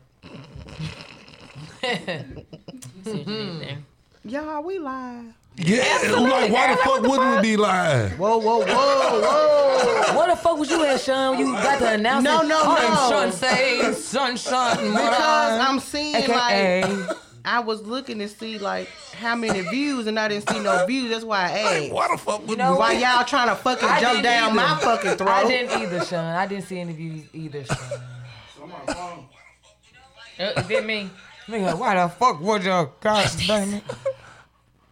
You 3.06 3.24
did 3.24 3.62
there. 3.62 3.78
Y'all, 4.26 4.64
we 4.64 4.78
live. 4.80 5.34
Yeah, 5.56 5.82
like 6.12 6.52
why 6.52 6.72
the 6.76 6.78
fuck 6.84 7.02
wouldn't 7.02 7.36
we 7.38 7.42
be 7.42 7.58
live? 7.58 8.20
Whoa, 8.20 8.38
whoa, 8.38 8.60
whoa, 8.60 8.66
whoa. 8.68 10.16
what 10.16 10.30
the 10.30 10.36
fuck 10.36 10.58
was 10.58 10.70
you 10.70 10.84
at, 10.86 11.02
Sean? 11.02 11.40
You 11.40 11.54
got 11.54 11.80
the 11.80 11.94
announcement. 11.94 12.48
No, 12.48 12.64
no, 12.64 12.76
no. 12.76 13.32
Sunshine, 13.32 13.94
sunshine, 13.96 14.92
Because 14.92 15.60
I'm 15.60 15.80
seeing 15.80 16.16
AKA. 16.16 16.84
like 16.84 17.18
I 17.48 17.60
was 17.62 17.82
looking 17.84 18.20
to 18.20 18.28
see 18.28 18.58
like 18.58 18.90
how 19.14 19.36
many 19.36 19.62
views 19.62 20.06
and 20.06 20.20
I 20.20 20.28
didn't 20.28 20.50
see 20.50 20.60
no 20.60 20.86
views. 20.86 21.10
That's 21.12 21.24
why 21.24 21.46
I 21.46 21.50
asked. 21.60 21.94
Why 21.94 22.08
the 22.12 22.18
fuck 22.18 22.46
would 22.48 22.58
know? 22.58 22.76
Why 22.76 22.92
y'all 22.94 23.24
trying 23.24 23.48
to 23.48 23.56
fucking 23.56 23.88
I 23.88 24.02
jump 24.02 24.22
down 24.22 24.50
either. 24.50 24.56
my 24.56 24.78
fucking 24.80 25.18
throat? 25.18 25.30
I 25.30 25.48
didn't 25.48 25.82
either, 25.82 26.04
Sean. 26.04 26.26
I 26.26 26.46
didn't 26.46 26.66
see 26.66 26.80
any 26.80 26.94
views 26.94 27.24
either, 27.34 27.64
Sean. 27.64 27.78
So 27.78 28.64
I'm 28.64 28.72
on 28.72 28.88
phone. 28.88 29.26
Uh, 30.40 30.62
is 30.62 30.70
it 30.70 30.86
me 30.86 31.10
Nigga, 31.48 31.80
why 31.80 31.96
the 31.96 32.10
fuck 32.10 32.42
would 32.42 32.64
y'all? 32.64 32.92
God 33.00 33.32
damn 33.48 33.76
it? 33.76 33.84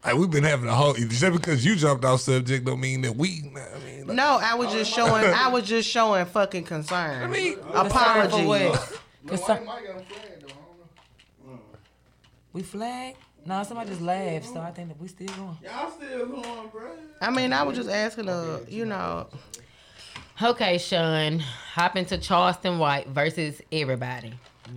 Like 0.06 0.16
we've 0.16 0.30
been 0.30 0.44
having 0.44 0.70
a 0.70 0.74
whole. 0.74 0.94
Just 0.94 1.34
because 1.34 1.66
you 1.66 1.76
jumped 1.76 2.06
off 2.06 2.22
subject 2.22 2.64
don't 2.66 2.80
mean 2.80 3.02
that 3.02 3.16
we. 3.16 3.42
I 3.56 3.80
mean, 3.84 4.08
like, 4.08 4.16
No, 4.16 4.40
I 4.42 4.54
was 4.54 4.72
just 4.72 4.94
showing. 4.94 5.26
I 5.26 5.50
was 5.50 5.68
just 5.68 5.90
showing 5.90 6.26
fucking 6.26 6.64
concern. 6.64 7.24
I 7.24 7.28
mean, 7.28 7.58
apologies. 7.74 8.40
For 8.40 8.46
what? 8.46 9.02
No, 9.24 9.32
Cause 9.32 9.40
White 9.42 9.58
some, 9.58 9.66
Mike 9.66 9.86
got 9.88 9.96
him 9.96 10.06
flagged 10.06 10.42
though. 10.42 10.54
I 10.54 11.48
don't 11.48 11.58
know. 11.58 11.60
We 12.56 12.64
flag? 12.64 13.16
No, 13.46 13.62
somebody 13.64 13.90
just 13.90 14.02
laughed, 14.02 14.46
so 14.46 14.62
I 14.62 14.72
think 14.72 14.88
that 14.88 15.00
we 15.00 15.10
still 15.10 15.28
going. 15.28 15.58
Y'all 15.62 15.92
still 15.92 16.26
going, 16.26 16.70
bro? 16.70 16.92
I 17.22 17.30
mean, 17.30 17.52
I 17.52 17.64
was 17.64 17.76
just 17.76 17.90
asking. 17.90 18.30
Uh, 18.30 18.62
you 18.70 18.86
know, 18.86 19.28
okay 20.42 20.78
sean 20.78 21.40
hop 21.40 21.96
into 21.96 22.18
charleston 22.18 22.78
white 22.78 23.08
versus 23.08 23.62
everybody 23.72 24.34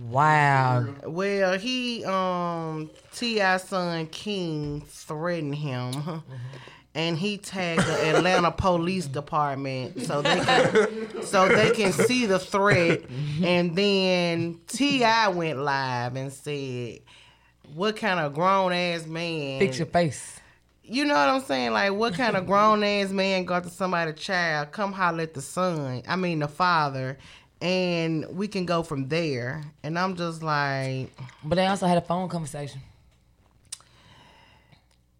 Wow. 0.07 0.85
well, 1.03 1.57
he 1.57 2.05
um 2.05 2.89
T.I. 3.13 3.57
son 3.57 4.05
King 4.07 4.81
threatened 4.87 5.55
him. 5.55 6.23
And 6.95 7.17
he 7.17 7.37
tagged 7.37 7.85
the 7.85 8.07
Atlanta 8.09 8.51
Police 8.57 9.05
Department 9.07 10.01
so 10.01 10.21
they 10.21 10.39
can 10.39 11.23
so 11.23 11.47
they 11.47 11.71
can 11.71 11.91
see 11.91 12.25
the 12.25 12.37
threat. 12.39 13.01
And 13.43 13.75
then 13.75 14.59
T.I. 14.67 15.29
went 15.29 15.59
live 15.59 16.15
and 16.15 16.31
said, 16.31 16.99
"What 17.75 17.95
kind 17.95 18.19
of 18.19 18.33
grown 18.33 18.73
ass 18.73 19.05
man 19.05 19.59
Fix 19.59 19.77
your 19.77 19.85
face. 19.87 20.39
you 20.83 21.05
know 21.05 21.13
what 21.13 21.29
I'm 21.29 21.41
saying? 21.41 21.71
Like, 21.71 21.93
what 21.93 22.13
kind 22.13 22.35
of 22.35 22.45
grown 22.47 22.83
ass 22.95 23.09
man 23.11 23.45
got 23.45 23.63
to 23.63 23.69
somebody's 23.69 24.15
child? 24.15 24.71
Come 24.71 24.91
holler 24.93 25.23
at 25.23 25.33
the 25.33 25.41
son. 25.41 26.01
I 26.07 26.15
mean, 26.15 26.39
the 26.39 26.47
father, 26.47 27.17
and 27.61 28.25
we 28.31 28.47
can 28.47 28.65
go 28.65 28.81
from 28.83 29.07
there. 29.07 29.63
And 29.83 29.99
I'm 29.99 30.15
just 30.15 30.41
like, 30.41 31.11
But 31.43 31.55
they 31.55 31.67
also 31.67 31.85
had 31.87 31.97
a 31.97 32.01
phone 32.01 32.27
conversation. 32.29 32.81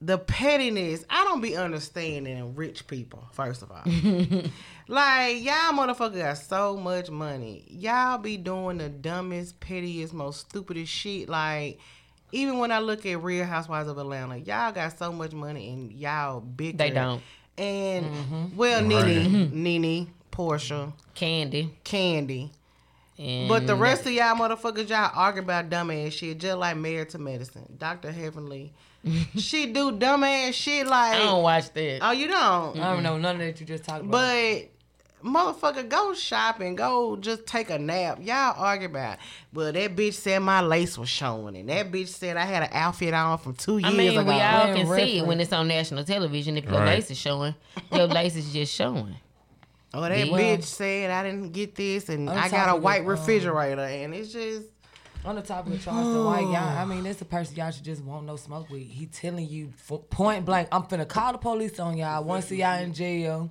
the 0.02 0.18
pettiness. 0.18 1.04
I 1.10 1.26
don't 1.26 1.42
be 1.42 1.56
understanding 1.58 2.56
rich 2.56 2.88
people. 2.88 3.24
First 3.34 3.62
of 3.62 3.72
all, 3.72 3.84
like 4.88 5.44
y'all 5.44 5.74
motherfucker 5.74 6.18
got 6.18 6.38
so 6.38 6.78
much 6.78 7.10
money. 7.10 7.66
Y'all 7.68 8.18
be 8.18 8.38
doing 8.38 8.78
the 8.78 8.88
dumbest, 8.90 9.60
pettiest, 9.60 10.14
most 10.14 10.50
stupidest 10.50 10.92
shit. 10.92 11.30
Like. 11.30 11.80
Even 12.32 12.60
when 12.60 12.72
I 12.72 12.80
look 12.80 13.06
at 13.06 13.22
Real 13.22 13.46
Housewives 13.46 13.90
of 13.90 13.98
Atlanta, 13.98 14.38
y'all 14.38 14.72
got 14.72 14.98
so 14.98 15.12
much 15.12 15.34
money 15.34 15.70
and 15.70 15.92
y'all 15.92 16.42
bigger. 16.42 16.78
They 16.78 16.92
don't. 16.92 17.22
and 17.58 18.06
mm-hmm. 18.06 18.56
well, 18.56 18.82
Nene, 18.82 19.50
mm-hmm. 19.50 19.64
Nene, 19.64 20.14
Porsha, 20.32 20.94
Kandi. 21.16 21.72
Kandi. 21.84 22.50
And 23.18 23.50
But 23.50 23.68
the 23.68 23.76
rest 23.76 24.06
of 24.06 24.14
y'all 24.14 24.36
motherfuckers, 24.36 24.90
y'all 24.90 25.12
argue 25.14 25.42
about 25.42 25.70
dumbass 25.70 26.14
shit, 26.14 26.38
just 26.38 26.58
like 26.58 26.78
Married 26.78 27.10
to 27.10 27.20
Medicine. 27.20 27.76
Dr. 27.78 28.12
Heavenly. 28.12 28.72
she 29.38 29.68
do 29.74 29.92
dumbass 29.92 30.54
shit 30.54 30.88
like. 30.88 31.16
I 31.16 31.20
don't 31.20 31.44
watch 31.44 31.72
that. 31.74 32.00
Oh, 32.02 32.12
you 32.12 32.28
don't? 32.28 32.80
I 32.80 32.94
don't 32.94 33.04
know 33.04 33.18
none 33.18 33.36
of 33.36 33.42
that 33.42 33.60
you 33.60 33.66
just 33.66 33.84
talked 33.84 34.06
about. 34.06 34.12
But 34.12 34.70
motherfucker, 35.24 35.88
go 35.88 36.14
shopping, 36.14 36.76
go 36.76 37.16
just 37.18 37.46
take 37.46 37.70
a 37.70 37.78
nap. 37.80 38.20
Y'all 38.22 38.54
argue 38.58 38.88
about. 38.88 39.18
Well, 39.54 39.72
that 39.72 39.96
bitch 39.96 40.14
said 40.14 40.40
my 40.40 40.62
lace 40.62 40.98
was 40.98 41.10
showing, 41.10 41.56
and 41.58 41.70
that 41.70 41.92
bitch 41.92 42.08
said 42.08 42.38
I 42.38 42.46
had 42.46 42.64
an 42.64 42.70
outfit 42.72 43.14
on 43.14 43.38
from 43.38 43.54
two 43.56 43.78
years 43.80 43.94
I 43.94 43.98
mean, 43.98 44.10
ago. 44.10 44.24
we 44.24 44.40
all 44.42 44.68
When 44.68 44.76
can 44.76 44.96
see 44.96 45.18
it 45.20 45.26
when 45.26 45.40
it's 45.40 45.52
on 45.54 45.68
national 45.68 46.04
television. 46.04 46.58
If 46.58 46.66
your 46.66 46.74
Right. 46.80 46.96
lace 46.96 47.12
is 47.12 47.18
showing, 47.18 47.56
your 47.92 48.08
lace 48.08 48.36
is 48.36 48.52
just 48.54 48.74
showing. 48.74 49.16
oh, 49.94 50.02
that 50.02 50.16
Yeah. 50.18 50.26
bitch 50.26 50.64
said 50.64 51.10
I 51.12 51.24
didn't 51.24 51.52
get 51.52 51.76
this, 51.76 52.10
and 52.10 52.30
On 52.30 52.38
I 52.38 52.50
got 52.50 52.70
a 52.70 52.76
of 52.76 52.84
white 52.84 53.02
it, 53.02 53.06
um, 53.06 53.08
refrigerator, 53.10 53.82
and 53.82 54.14
it's 54.14 54.32
just. 54.32 54.68
On 55.26 55.36
the 55.36 55.42
topic 55.42 55.74
of 55.74 55.80
the 55.80 55.84
Charleston 55.84 56.24
White, 56.24 56.48
y'all, 56.48 56.56
I 56.78 56.86
mean, 56.86 57.04
that's 57.04 57.20
the 57.20 57.26
person 57.26 57.54
y'all 57.58 57.72
should 57.72 57.84
just 57.84 58.02
want 58.02 58.26
no 58.26 58.38
smoke 58.38 58.70
with. 58.70 58.82
He 58.82 59.06
telling 59.06 59.50
you 59.50 59.74
f- 59.92 60.00
point 60.10 60.46
blank, 60.46 60.70
I'm 60.72 60.84
finna 60.84 61.06
call 61.06 61.34
the 61.34 61.38
police 61.38 61.78
on 61.78 61.98
y'all. 61.98 62.24
Once 62.24 62.46
see 62.46 62.56
y'all 62.60 62.80
in 62.82 62.94
jail. 62.94 63.50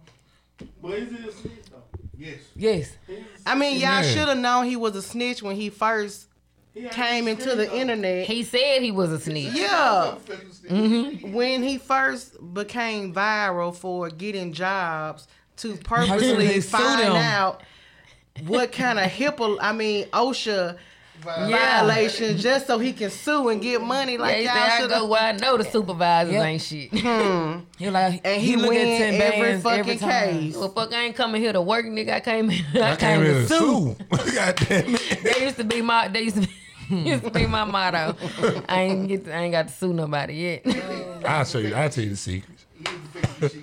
But 0.83 0.93
is 0.95 1.13
it 1.13 1.29
a 1.29 1.33
snitch 1.33 1.53
though? 1.71 1.83
Yes. 2.17 2.39
Yes. 2.57 2.97
I 3.47 3.55
mean, 3.55 3.79
y'all 3.79 4.03
should 4.03 4.29
have 4.29 4.39
known 4.39 4.67
he 4.67 4.77
was 4.77 4.97
a 4.97 5.03
snitch 5.03 5.43
when 5.43 5.55
he 5.57 5.71
first 5.71 6.27
He 6.75 6.89
came 6.89 7.29
into 7.29 7.51
the 7.51 7.67
though. 7.67 7.75
internet. 7.75 8.27
He 8.27 8.43
said 8.43 8.83
he 8.83 8.91
was 8.91 9.13
a 9.13 9.21
snitch. 9.21 9.53
yeah. 9.55 10.17
Official 10.17 10.53
snitch. 10.53 10.73
Mm-hmm. 10.73 11.33
when 11.33 11.63
he 11.63 11.79
first 11.79 12.37
became 12.55 13.15
viral 13.15 13.75
for 13.75 14.09
getting 14.11 14.53
jobs 14.53 15.29
to 15.59 15.77
Purposely 15.85 16.19
purposely 16.19 16.61
find 16.61 17.03
out 17.17 17.63
what 18.47 18.71
kind 18.73 18.99
of 18.99 19.07
HIPAA, 19.11 19.59
I 19.61 19.73
mean 19.73 20.07
OSHA 20.07 20.77
Yeah. 21.25 21.81
violations, 21.85 22.43
just 22.43 22.67
so 22.67 22.79
he 22.79 22.93
can 22.93 23.11
sue 23.11 23.49
and 23.49 23.61
get 23.61 23.81
money. 23.83 24.17
Like 24.19 24.37
he 24.39 24.43
y'all 24.45 24.53
I 24.57 24.79
should 24.81 24.91
go 24.91 25.07
where 25.07 25.21
I 25.21 25.33
know 25.33 25.57
the 25.57 25.65
supervisors 25.65 26.33
Yep. 26.35 26.45
ain't 26.45 26.63
shit. 26.63 26.91
Hmm. 26.93 27.59
He 27.79 27.91
like, 27.91 28.21
And 28.25 28.41
he, 28.43 28.57
look 28.57 28.71
win 28.71 28.79
at 28.89 28.99
10 29.11 29.21
every 29.21 29.61
fucking 29.61 29.79
every 29.81 29.97
time. 29.97 30.11
case. 30.41 30.57
well, 30.57 30.69
fuck, 30.71 30.93
I 30.93 31.05
ain't 31.05 31.17
coming 31.17 31.41
here 31.41 31.53
to 31.53 31.61
work, 31.63 31.87
nigga. 31.87 32.15
I 32.15 32.21
came 32.21 32.49
here. 32.49 32.83
I, 32.85 32.93
I 32.93 32.97
came 32.97 33.23
here 33.23 33.35
to 33.35 33.47
sue. 33.49 33.97
God 34.11 34.57
damn 34.69 34.95
it. 34.95 35.23
That 35.23 35.41
used 35.41 35.57
to 35.57 35.65
be 35.65 35.81
my. 35.83 36.09
That 36.09 36.23
used 36.25 36.37
to 36.37 36.49
be. 36.49 36.49
used 37.11 37.25
to 37.25 37.31
be 37.31 37.47
my 37.47 37.65
motto. 37.65 38.17
I 38.69 38.83
ain't 38.83 39.09
get. 39.09 39.25
To, 39.27 39.35
I 39.35 39.43
ain't 39.43 39.53
got 39.53 39.69
to 39.69 39.75
sue 39.75 39.93
nobody 39.93 40.35
yet. 40.65 41.25
I'll 41.27 41.45
show 41.45 41.59
you. 41.59 41.75
I'll 41.75 41.91
tell 41.91 42.05
you 42.05 42.11
the 42.11 42.17
secrets. 42.17 42.65
He 42.75 42.89
ain't 42.91 43.09
fixing 43.13 43.41
the 43.41 43.49
shit 43.49 43.63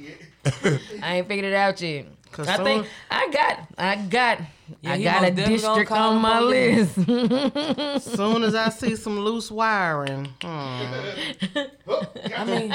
yet. 0.64 0.82
I 1.04 1.16
ain't 1.18 1.28
figured 1.28 1.46
it 1.52 1.56
out 1.56 1.82
yet. 1.82 2.06
'Cause 2.32 2.48
I 2.48 2.64
think 2.64 2.86
I 3.10 3.30
got. 3.32 3.60
I 3.78 3.96
got. 3.96 4.40
Yeah, 4.82 4.94
I 4.94 5.04
got 5.04 5.18
a 5.18 5.22
most 5.28 5.36
definitely 5.36 5.62
gonna 5.62 5.80
district 5.80 5.92
on 5.92 6.22
my 6.22 6.40
police. 6.40 6.98
list. 6.98 8.12
Soon 8.16 8.44
as 8.44 8.56
I 8.56 8.70
see 8.70 8.96
some 8.96 9.20
loose 9.20 9.52
wiring, 9.52 10.26
hmm. 10.42 10.48
I 12.36 12.44
mean, 12.46 12.72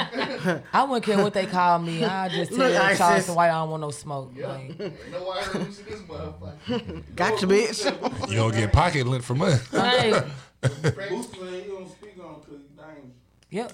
I 0.73 0.83
wouldn't 0.83 1.03
care 1.03 1.17
what 1.21 1.33
they 1.33 1.45
call 1.45 1.79
me. 1.79 2.03
I 2.05 2.29
just 2.29 2.51
tell 2.51 2.59
Look, 2.59 2.73
Look, 2.73 2.81
ISIS. 2.81 2.97
Charleston 2.97 3.35
White 3.35 3.49
I 3.49 3.59
don't 3.59 3.69
want 3.71 3.81
no 3.81 3.91
smoke. 3.91 4.31
Yeah. 4.35 4.47
Like, 4.47 4.61
Ain't 4.79 5.11
no 5.11 5.23
wire 5.23 5.43
loose 5.55 5.79
in 5.79 5.85
this 5.85 6.01
motherfucker. 6.01 7.03
gotcha, 7.15 7.47
bitch. 7.47 8.29
You 8.29 8.35
don't 8.37 8.53
get 8.53 8.71
pocket 8.71 9.05
lint 9.07 9.23
from 9.23 9.41
us. 9.41 9.71
Like, 9.73 10.23
Booster 10.61 10.91
Booster, 11.09 11.45
he 11.49 11.61
don't 11.67 11.89
speak 11.91 12.13
on 12.23 12.39
because 12.41 12.61
he 12.61 12.77
dangerous. 12.77 13.11
yep. 13.49 13.73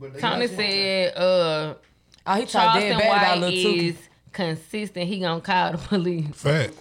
But 0.00 0.18
Tony 0.18 0.46
said, 0.48 1.16
uh, 1.16 1.74
Oh, 2.30 2.34
he 2.34 2.44
talked 2.46 2.78
dead 2.78 2.98
Charleston 2.98 2.98
bad 2.98 3.06
about 3.06 3.38
White 3.40 3.40
Lil 3.40 3.50
Tuki. 3.52 3.88
is 3.90 3.96
consistent. 4.32 5.06
He 5.06 5.20
gonna 5.20 5.40
call 5.40 5.72
the 5.72 5.78
police. 5.78 6.26
Fact. 6.34 6.74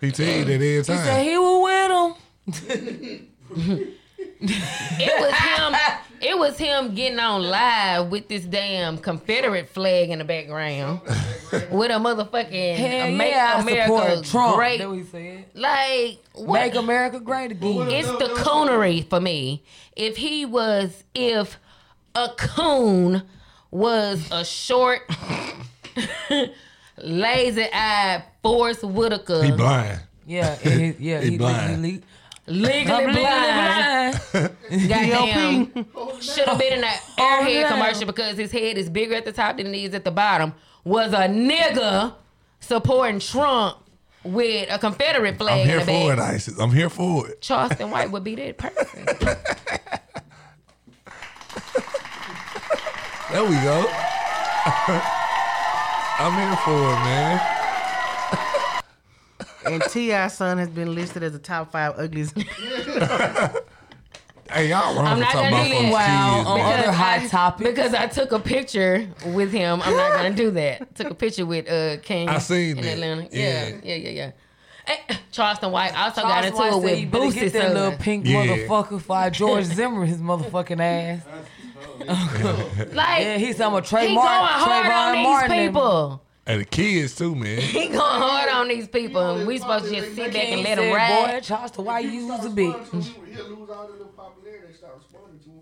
He 0.00 0.10
tell 0.10 0.26
you 0.26 0.44
that 0.44 0.52
every 0.52 0.82
time. 0.82 0.96
He 0.98 1.04
said 1.04 1.22
he 1.24 1.38
was 1.38 1.62
with 1.64 1.90
him. 1.90 3.28
It 4.40 5.20
was 5.20 5.34
him. 5.34 5.74
It 6.20 6.38
was 6.38 6.56
him 6.56 6.94
getting 6.94 7.18
on 7.18 7.42
live 7.42 8.08
with 8.10 8.28
this 8.28 8.44
damn 8.44 8.96
Confederate 8.96 9.68
flag 9.68 10.08
in 10.10 10.18
the 10.20 10.24
background, 10.24 11.00
with 11.70 11.90
a 11.90 11.94
motherfucking 11.94 12.76
Hell 12.76 13.10
Make 13.12 13.32
yeah, 13.32 13.60
America 13.60 14.22
Trump. 14.22 14.56
great. 14.56 14.78
That's 14.78 14.88
what 14.88 14.98
he 14.98 15.04
said. 15.04 15.44
Like 15.54 16.18
what? 16.34 16.60
Make 16.60 16.74
America 16.76 17.20
great 17.20 17.52
again. 17.52 17.90
It's 17.90 18.08
the 18.08 18.34
coonery 18.42 19.08
for 19.08 19.20
me. 19.20 19.64
If 19.96 20.16
he 20.16 20.46
was, 20.46 21.04
if 21.14 21.58
a 22.14 22.28
coon 22.36 23.22
was 23.70 24.26
a 24.30 24.44
short, 24.44 25.00
lazy-eyed 26.98 28.24
Forest 28.42 28.84
Whitaker, 28.84 29.42
He 29.42 29.52
blind. 29.52 30.00
Yeah, 30.26 30.58
and 30.64 30.80
he, 30.80 31.10
yeah, 31.10 31.20
He 31.22 31.30
he, 31.30 31.38
blind. 31.38 31.84
He, 31.84 31.90
he, 31.92 32.02
legally 32.46 33.12
blind. 33.12 34.20
Goddamn, 34.32 35.86
should 36.20 36.46
have 36.46 36.58
been 36.58 36.74
in 36.74 36.80
that 36.82 37.02
oh, 37.18 37.40
airhead 37.42 37.54
yeah. 37.54 37.68
commercial 37.68 38.06
because 38.06 38.36
his 38.36 38.52
head 38.52 38.76
is 38.76 38.88
bigger 38.88 39.14
at 39.14 39.24
the 39.24 39.32
top 39.32 39.56
than 39.56 39.74
it 39.74 39.78
is 39.78 39.94
at 39.94 40.04
the 40.04 40.10
bottom. 40.10 40.54
Was 40.84 41.12
a 41.12 41.28
nigga 41.28 42.14
supporting 42.60 43.18
Trump 43.18 43.78
with 44.22 44.68
a 44.70 44.78
Confederate 44.78 45.36
flag 45.38 45.60
I'm 45.60 45.66
here 45.66 45.80
in 45.80 45.86
the 45.86 45.92
for 45.92 46.12
it. 46.12 46.18
ISIS. 46.18 46.58
I'm 46.58 46.72
here 46.72 46.90
for 46.90 47.28
it. 47.28 47.40
Charleston 47.40 47.90
White 47.90 48.10
would 48.10 48.24
be 48.24 48.34
that 48.34 48.58
person. 48.58 49.06
There 53.30 53.44
we 53.44 53.56
go. 53.56 55.20
I'm 56.16 56.32
here 56.32 56.56
for 56.58 56.70
it, 56.70 57.00
man. 57.04 57.40
And 59.66 59.82
T.I. 59.90 60.28
son 60.28 60.58
has 60.58 60.68
been 60.68 60.94
listed 60.94 61.22
as 61.22 61.32
the 61.32 61.38
top 61.38 61.72
five 61.72 61.94
ugliest. 61.98 62.36
Hey, 64.50 64.68
y'all 64.68 64.94
wrong 64.94 65.06
I'm 65.06 65.16
for 65.16 65.20
not 65.22 65.32
talking 65.32 65.50
gonna 65.50 65.56
about 65.56 65.64
do 65.66 65.72
folks' 65.72 65.80
that. 65.80 65.80
kids, 65.80 65.92
Wow, 65.92 66.42
man. 66.44 66.46
on 66.46 66.60
other 66.80 66.92
hot 66.92 67.20
I, 67.20 67.26
topics. 67.28 67.70
Because 67.70 67.94
I 67.94 68.06
took 68.06 68.32
a 68.32 68.38
picture 68.38 69.08
with 69.26 69.50
him. 69.52 69.80
I'm 69.82 69.96
not 69.96 70.12
gonna 70.12 70.34
do 70.34 70.50
that. 70.52 70.94
Took 70.94 71.10
a 71.10 71.14
picture 71.14 71.46
with 71.46 71.68
uh 71.68 71.96
King. 72.02 72.28
I 72.28 72.38
seen 72.38 72.76
in 72.78 72.84
that. 72.84 72.92
Atlanta. 72.92 73.22
Yeah. 73.32 73.68
Yeah, 73.68 73.76
yeah, 73.82 73.94
yeah, 73.94 74.10
yeah. 74.10 74.30
Hey, 74.86 75.16
Charleston 75.32 75.72
White 75.72 75.98
also 75.98 76.20
got 76.20 76.44
Charles 76.44 76.46
into 76.46 76.56
White 76.58 76.68
it 76.68 76.72
said 76.74 76.82
with 76.84 76.98
you 77.00 77.06
better 77.06 77.24
Boosie's 77.24 77.34
get 77.34 77.52
that 77.54 77.74
little 77.74 77.98
pink 77.98 78.26
Yeah. 78.26 78.44
motherfucker 78.46 79.00
for 79.00 79.30
George 79.30 79.64
Zimmer, 79.64 80.04
his 80.04 80.18
motherfucking 80.18 80.78
ass. 80.80 81.22
Oh, 82.06 82.70
like 82.92 83.20
Yeah, 83.22 83.38
he's 83.38 83.56
some 83.56 83.74
of 83.74 83.88
he 83.88 83.96
Trayvon, 83.96 84.14
going 84.14 84.16
hard 84.18 84.86
Trayvon 84.86 85.06
on 85.06 85.12
these 85.14 85.22
Martin. 85.26 85.52
and- 85.58 85.68
people. 85.74 86.20
And 86.46 86.60
the 86.60 86.64
kids 86.66 87.16
too, 87.16 87.34
man. 87.34 87.58
He 87.58 87.86
going 87.88 87.98
hard 87.98 88.50
on 88.50 88.68
these 88.68 88.86
people, 88.86 89.36
and 89.36 89.46
we 89.46 89.56
supposed 89.58 89.86
to 89.86 89.90
just 89.94 90.14
sit 90.14 90.32
back 90.34 90.44
and 90.44 90.56
King 90.56 90.64
let 90.64 90.76
said, 90.76 90.84
him 90.88 90.94
ride. 90.94 91.32
Boy, 91.32 91.40
Charleston 91.40 91.84
White, 91.86 92.04
you 92.04 92.26
was 92.26 92.40
a 92.40 92.42
Stop 92.42 92.52
bitch. 92.52 92.78
responding 92.92 93.02
to 93.02 93.34
He'll 93.34 93.48
lose 93.56 93.70
all 93.70 93.86
the 93.86 93.92
little 93.92 94.06
popularity. 94.08 94.66
They 94.68 94.74
start 94.76 94.92
responding 94.98 95.38
to 95.40 95.48
him. 95.48 95.60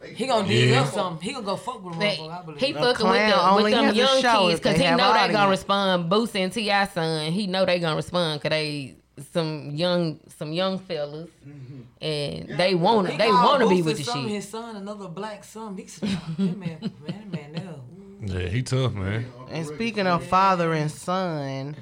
They 0.00 0.14
He 0.14 0.26
gonna 0.26 0.48
Yeah. 0.48 0.60
dig 0.68 0.72
up 0.78 0.86
something. 0.94 1.22
He 1.28 1.32
gonna 1.34 1.44
go 1.44 1.56
fuck 1.56 1.84
with 1.84 1.94
him, 1.94 2.00
That- 2.00 2.16
motherfucker. 2.18 2.30
I 2.30 2.42
believe. 2.46 2.60
he 2.60 2.66
it. 2.70 2.74
fucking 2.76 2.86
with, 2.86 2.96
clown 2.96 3.28
the, 3.30 3.50
only 3.50 3.62
with 3.64 3.72
them 3.74 3.84
has 3.84 3.92
a 3.92 3.96
young 3.98 4.22
show 4.22 4.38
kids 4.46 4.54
if 4.54 4.62
because 4.62 4.76
they 4.76 4.82
he 4.82 4.84
have 4.88 4.98
know 4.98 5.12
they 5.12 5.18
gonna 5.26 5.38
audience. 5.38 5.50
respond. 5.50 6.10
Boosie 6.10 6.40
and 6.40 6.52
T.I. 6.54 6.86
son, 6.86 7.32
he 7.32 7.46
know 7.46 7.64
they 7.66 7.78
gonna 7.78 7.96
respond 7.96 8.40
because 8.40 8.50
they 8.56 8.94
some 9.34 9.70
young 9.74 10.18
some 10.38 10.50
young 10.52 10.78
fellas, 10.78 11.28
mm-hmm. 11.46 11.75
And 12.06 12.48
they 12.58 12.74
want 12.74 13.08
to 13.08 13.16
they 13.16 13.28
want 13.28 13.62
to 13.62 13.68
be 13.68 13.82
with 13.82 13.98
the 13.98 14.04
son, 14.04 14.22
shit. 14.22 14.30
His 14.30 14.48
son, 14.48 14.76
another 14.76 15.08
black 15.08 15.42
son. 15.42 15.76
He 15.76 15.86
said, 15.86 16.08
that 16.08 16.38
man, 16.38 16.92
man, 17.06 17.30
man, 17.30 17.52
there. 17.52 18.42
Yeah, 18.42 18.48
he 18.48 18.62
tough, 18.62 18.94
man. 18.94 19.26
And 19.50 19.66
speaking 19.66 20.06
of 20.06 20.24
father 20.24 20.72
and 20.72 20.90
son, 20.90 21.76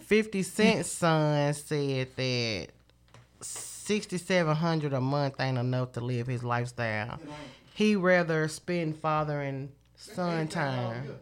50 0.00 0.42
Cent's 0.42 0.90
son 0.90 1.52
said 1.52 2.08
that 2.16 2.68
6700 3.40 4.92
a 4.92 5.00
month 5.00 5.38
ain't 5.38 5.58
enough 5.58 5.92
to 5.92 6.00
live 6.00 6.26
his 6.26 6.42
lifestyle. 6.42 7.18
He 7.74 7.94
rather 7.94 8.48
spend 8.48 8.96
father 8.96 9.42
and 9.42 9.70
son 9.96 10.48
time. 10.48 11.14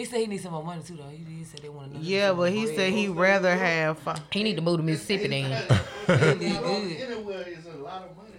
He 0.00 0.06
said 0.06 0.20
he 0.20 0.26
needs 0.28 0.44
some 0.44 0.52
more 0.52 0.64
money 0.64 0.82
too, 0.82 0.96
though. 0.96 1.10
He, 1.10 1.22
he 1.40 1.44
said 1.44 1.60
they 1.60 1.68
want 1.68 1.92
to 1.92 1.98
know. 1.98 2.02
Yeah, 2.02 2.32
but 2.32 2.50
he 2.50 2.74
said 2.74 2.90
he'd 2.90 3.10
rather 3.10 3.54
have 3.54 3.98
fa- 3.98 4.22
He 4.32 4.42
need 4.42 4.56
to 4.56 4.62
move 4.62 4.78
to 4.78 4.82
Mississippi 4.82 5.28
then. 5.28 5.52
Anywhere 6.08 7.44
is 7.46 7.66
a 7.66 7.76
lot 7.76 8.04
of 8.04 8.16
money. 8.16 8.30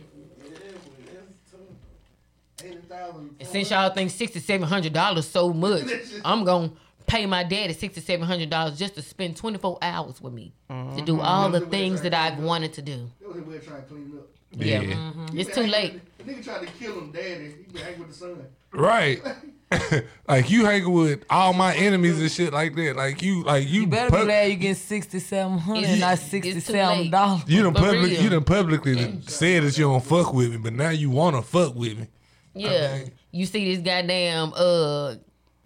Eighty 2.64 2.78
thousand. 2.90 3.36
Since 3.44 3.70
y'all 3.70 3.92
think 3.92 4.10
sixty 4.10 4.40
seven 4.40 4.68
hundred 4.68 4.94
dollars 4.94 5.28
so 5.28 5.54
much, 5.54 5.84
I'm 6.26 6.44
gonna 6.46 6.72
pay 7.06 7.28
my 7.28 7.44
daddy 7.44 7.74
sixty 7.74 8.02
seven 8.02 8.26
hundred 8.26 8.50
dollars 8.50 8.80
just 8.80 8.96
to 8.96 9.04
spend 9.04 9.38
twenty 9.38 9.60
four 9.60 9.78
hours 9.84 10.20
with 10.20 10.34
me 10.34 10.54
to 10.68 11.04
do 11.06 11.14
mm-hmm. 11.14 11.22
all 11.22 11.52
the 11.52 11.62
things 11.62 12.02
that 12.02 12.16
I've 12.16 12.40
wanted 12.40 12.74
to 12.74 12.82
do. 12.82 13.08
That 13.20 13.28
was 13.28 13.38
his 13.38 13.46
way 13.46 13.58
of 13.58 13.68
trying 13.68 13.84
to 13.84 13.88
clean 13.88 14.14
up. 14.18 14.28
Yeah, 14.54 14.82
Yeah. 14.82 14.96
Mm-hmm. 14.96 15.38
it's 15.38 15.54
too 15.54 15.68
late. 15.68 16.02
The 16.18 16.24
nigga 16.24 16.44
tried 16.44 16.62
to 16.62 16.74
kill 16.74 16.98
him, 16.98 17.12
daddy. 17.12 17.54
He 17.68 17.72
been 17.72 17.84
hanging 17.84 18.00
with 18.00 18.08
the 18.08 18.16
son. 18.16 18.48
Right. 18.72 19.22
like 20.28 20.50
you 20.50 20.66
hanging 20.66 20.92
with 20.92 21.24
all 21.30 21.54
my 21.54 21.74
enemies 21.76 22.20
and 22.20 22.30
shit 22.32 22.52
like 22.52 22.76
that. 22.76 22.96
Like 22.96 23.22
you, 23.22 23.44
like 23.44 23.68
you. 23.70 23.82
You 23.82 23.88
better 23.88 24.10
pub- 24.10 24.20
be 24.22 24.26
glad 24.26 24.50
you 24.52 24.56
getting 24.58 24.76
sixty 24.76 25.20
seven 25.20 25.58
hundred, 25.58 25.84
It's- 25.84 26.00
not 26.00 26.18
sixty 26.20 26.60
seven 26.60 27.10
dollars. 27.10 27.44
You 27.48 27.64
done 27.64 27.74
For 27.74 27.80
public, 27.80 28.02
real. 28.12 28.22
you 28.22 28.30
done 28.30 28.44
publicly 28.44 28.96
done 28.96 29.22
said 29.24 29.64
that 29.64 29.78
you 29.78 29.86
don't 29.86 30.04
fuck 30.04 30.34
with 30.34 30.52
me, 30.52 30.58
but 30.58 30.74
now 30.74 30.90
you 30.90 31.10
wanna 31.10 31.42
fuck 31.42 31.74
with 31.76 31.98
me. 32.00 32.08
Yeah, 32.54 33.00
you 33.32 33.46
see 33.46 33.74
this 33.74 33.84
goddamn 33.84 34.52
uh 34.56 35.16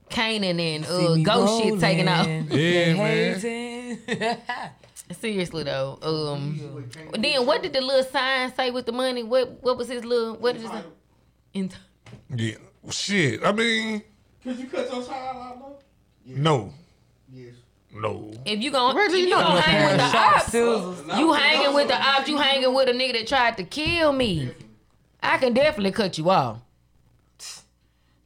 Kanan 0.10 0.60
and 0.60 0.86
uh 0.86 1.00
See 1.00 1.16
me 1.16 1.24
ghost 1.24 1.64
shit 1.64 1.80
taking 1.80 2.08
off. 2.08 2.28
Yeah, 2.52 2.94
man. 2.94 4.38
Seriously 5.20 5.64
though, 5.64 6.00
um, 6.02 6.90
then 7.20 7.46
what 7.46 7.62
did 7.62 7.74
the 7.74 7.82
little 7.82 8.04
sign 8.12 8.54
say 8.56 8.72
with 8.72 8.86
the 8.88 8.92
money? 8.92 9.22
What 9.24 9.64
what 9.64 9.78
was 9.78 9.88
his 9.88 10.04
little 10.04 10.36
what 10.36 10.56
did 10.56 10.66
it 10.66 10.72
say? 10.72 11.70
Yeah. 12.36 12.56
Shit. 12.92 13.44
I 13.44 13.52
mean, 13.52 14.04
Could 14.44 14.58
you 14.60 14.68
cut 14.68 14.92
your 14.92 15.04
child 15.04 15.38
out 15.38 15.60
though? 15.60 15.78
no. 16.26 16.74
Yes. 17.32 17.54
No. 17.94 18.32
If 18.46 18.62
you 18.62 18.72
gon' 18.72 18.96
Reggie, 18.96 19.14
if 19.14 19.20
you 19.20 19.24
you 19.26 19.30
know 19.30 19.42
gonna 19.42 19.62
hang 19.62 19.86
with 19.88 19.98
the 19.98 20.12
Sharp 20.12 20.36
ops, 20.38 20.46
scissors. 20.48 21.18
you 21.18 21.32
hanging 21.34 21.74
with 21.74 21.88
the 21.88 21.96
ops, 22.02 22.28
you 22.28 22.38
hanging 22.38 22.74
with 22.74 22.90
a 22.90 22.92
nigga 22.92 23.14
that 23.14 23.28
tried 23.28 23.58
to 23.58 23.64
kill 23.64 24.12
me. 24.12 24.52
I 25.24 25.38
can 25.38 25.54
definitely 25.54 25.92
cut 25.92 26.18
you 26.18 26.30
off. 26.30 26.60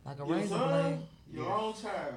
Like 0.05 0.15
a 0.15 0.17
Your 0.19 0.27
razor 0.27 0.47
son, 0.49 0.69
blade. 0.69 0.99
your 1.33 1.53
own 1.53 1.73
child. 1.73 2.15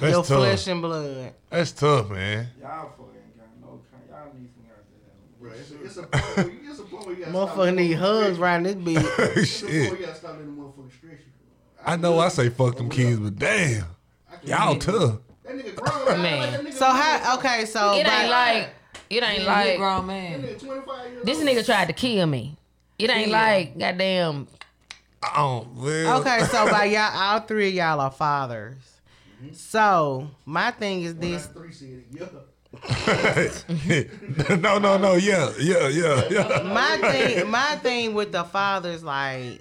That's 0.00 0.12
Your 0.12 0.24
tough. 0.24 0.26
flesh 0.26 0.66
and 0.66 0.82
blood. 0.82 1.32
That's 1.50 1.72
tough, 1.72 2.10
man. 2.10 2.48
Y'all 2.60 2.90
fucking 2.90 3.06
got 3.38 3.46
no 3.60 3.80
kind. 3.90 4.02
Y'all 4.10 4.34
need 4.38 4.50
some 4.52 4.64
goddamn. 4.66 5.40
Bro, 5.40 5.52
it's, 5.52 5.70
a- 5.70 5.84
it's 5.84 5.96
a 5.96 6.02
point 6.02 6.36
where 6.36 6.48
you, 6.54 6.70
it's 6.70 6.78
a 6.78 6.82
point 6.82 7.06
where 7.06 7.14
you 7.16 7.24
gotta 7.24 7.32
stop 7.32 7.48
Motherfucker 7.48 7.56
letting 7.58 7.76
need 7.76 7.92
the 7.92 7.94
hugs 7.94 8.38
motherfucker 8.38 8.40
around 8.42 8.62
this 8.64 8.74
bitch. 8.76 9.06
stretch. 9.06 9.36
It's 9.38 9.62
a 9.62 9.66
point 9.66 9.72
Shit. 9.72 9.90
where 9.92 10.00
you 10.00 10.06
gotta 10.06 10.18
stop 10.18 10.30
letting 10.32 10.46
the 10.46 10.52
motherfucker 10.52 10.56
stress 10.56 10.56
you. 10.56 10.57
I 11.84 11.96
know 11.96 12.18
I 12.18 12.28
say 12.28 12.48
fuck 12.48 12.76
them 12.76 12.90
kids, 12.90 13.18
but 13.18 13.36
damn. 13.36 13.84
Y'all 14.44 14.76
tough. 14.78 15.18
That 15.44 15.56
nigga 15.56 15.74
grown. 15.76 16.22
Man. 16.22 16.40
Like, 16.40 16.50
that 16.52 16.60
nigga 16.64 16.72
So 16.74 16.86
how? 16.86 17.38
Okay, 17.38 17.64
so 17.64 17.94
It 17.94 18.06
by- 18.06 18.12
ain't 18.20 18.30
like 18.30 18.70
it 19.10 19.22
ain't 19.22 19.44
like 19.44 19.78
grown 19.78 20.06
man. 20.06 20.42
nigga 20.42 20.60
25 20.60 21.12
years 21.12 21.24
this 21.24 21.38
nigga 21.38 21.64
tried 21.64 21.86
to 21.86 21.94
kill 21.94 22.26
me. 22.26 22.56
It 22.98 23.10
ain't 23.10 23.30
like 23.30 23.78
goddamn 23.78 24.46
Oh, 25.22 25.66
well. 25.74 26.20
Okay, 26.20 26.40
so 26.50 26.70
by 26.70 26.84
y'all, 26.92 27.10
all 27.16 27.40
three 27.40 27.68
of 27.68 27.74
y'all 27.74 28.00
are 28.00 28.10
fathers. 28.10 28.76
Mm-hmm. 29.42 29.52
So 29.54 30.30
my 30.44 30.70
thing 30.70 31.02
is 31.02 31.14
this: 31.16 31.46
three 31.46 31.72
said. 31.72 32.04
Yeah. 32.10 32.26
no, 34.56 34.78
no, 34.78 34.98
no. 34.98 35.14
Yeah, 35.14 35.50
yeah, 35.58 35.88
yeah, 35.88 36.22
yeah. 36.30 36.62
my 36.62 36.98
thing, 37.10 37.50
my 37.50 37.76
thing 37.76 38.14
with 38.14 38.30
the 38.30 38.44
fathers, 38.44 39.02
like, 39.02 39.60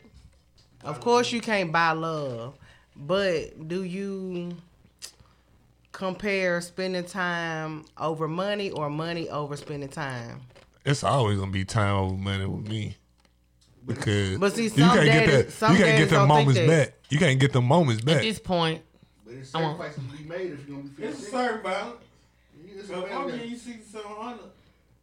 of 0.87 0.99
course 1.01 1.31
you 1.31 1.41
can't 1.41 1.71
buy 1.71 1.91
love, 1.91 2.57
but 2.95 3.67
do 3.67 3.83
you 3.83 4.55
compare 5.91 6.61
spending 6.61 7.05
time 7.05 7.85
over 7.97 8.27
money 8.27 8.71
or 8.71 8.89
money 8.89 9.29
over 9.29 9.55
spending 9.55 9.89
time? 9.89 10.41
It's 10.85 11.03
always 11.03 11.39
gonna 11.39 11.51
be 11.51 11.65
time 11.65 11.95
over 11.95 12.15
money 12.15 12.45
with 12.45 12.67
me. 12.67 12.95
Because 13.85 14.37
But 14.37 14.53
see, 14.53 14.63
you 14.63 14.69
some 14.69 14.89
can't 14.89 15.05
get 15.05 15.25
that. 15.59 15.71
You 15.71 15.77
can't 15.77 15.97
get 15.97 16.09
them 16.09 16.27
moments 16.27 16.59
back. 16.59 16.93
You 17.09 17.17
can't 17.19 17.39
get 17.39 17.53
them 17.53 17.65
moments 17.65 18.03
back. 18.03 18.17
at 18.17 18.21
this 18.21 18.39
point. 18.39 18.81
But 19.25 19.35
it's 19.35 19.55
I 19.55 19.61
want- 19.61 19.77
sacrifices 19.79 20.11
to 20.11 20.17
be 20.17 20.23
made 20.29 20.51
if 20.51 20.67
you're 20.67 20.77
gonna 20.77 20.89
be 20.89 20.95
feeling 20.95 21.13
It's 21.13 21.27
a 21.27 21.31
certain 21.31 21.63
balance. 21.63 21.95
It's 22.75 22.87
So 22.87 22.93
a 22.95 22.97
if 22.97 23.03
I'm 23.05 23.09
balance. 23.09 23.31
getting 23.33 23.49
you 23.51 23.57
sixty 23.57 23.83
seven 23.91 24.11
hundred, 24.17 24.39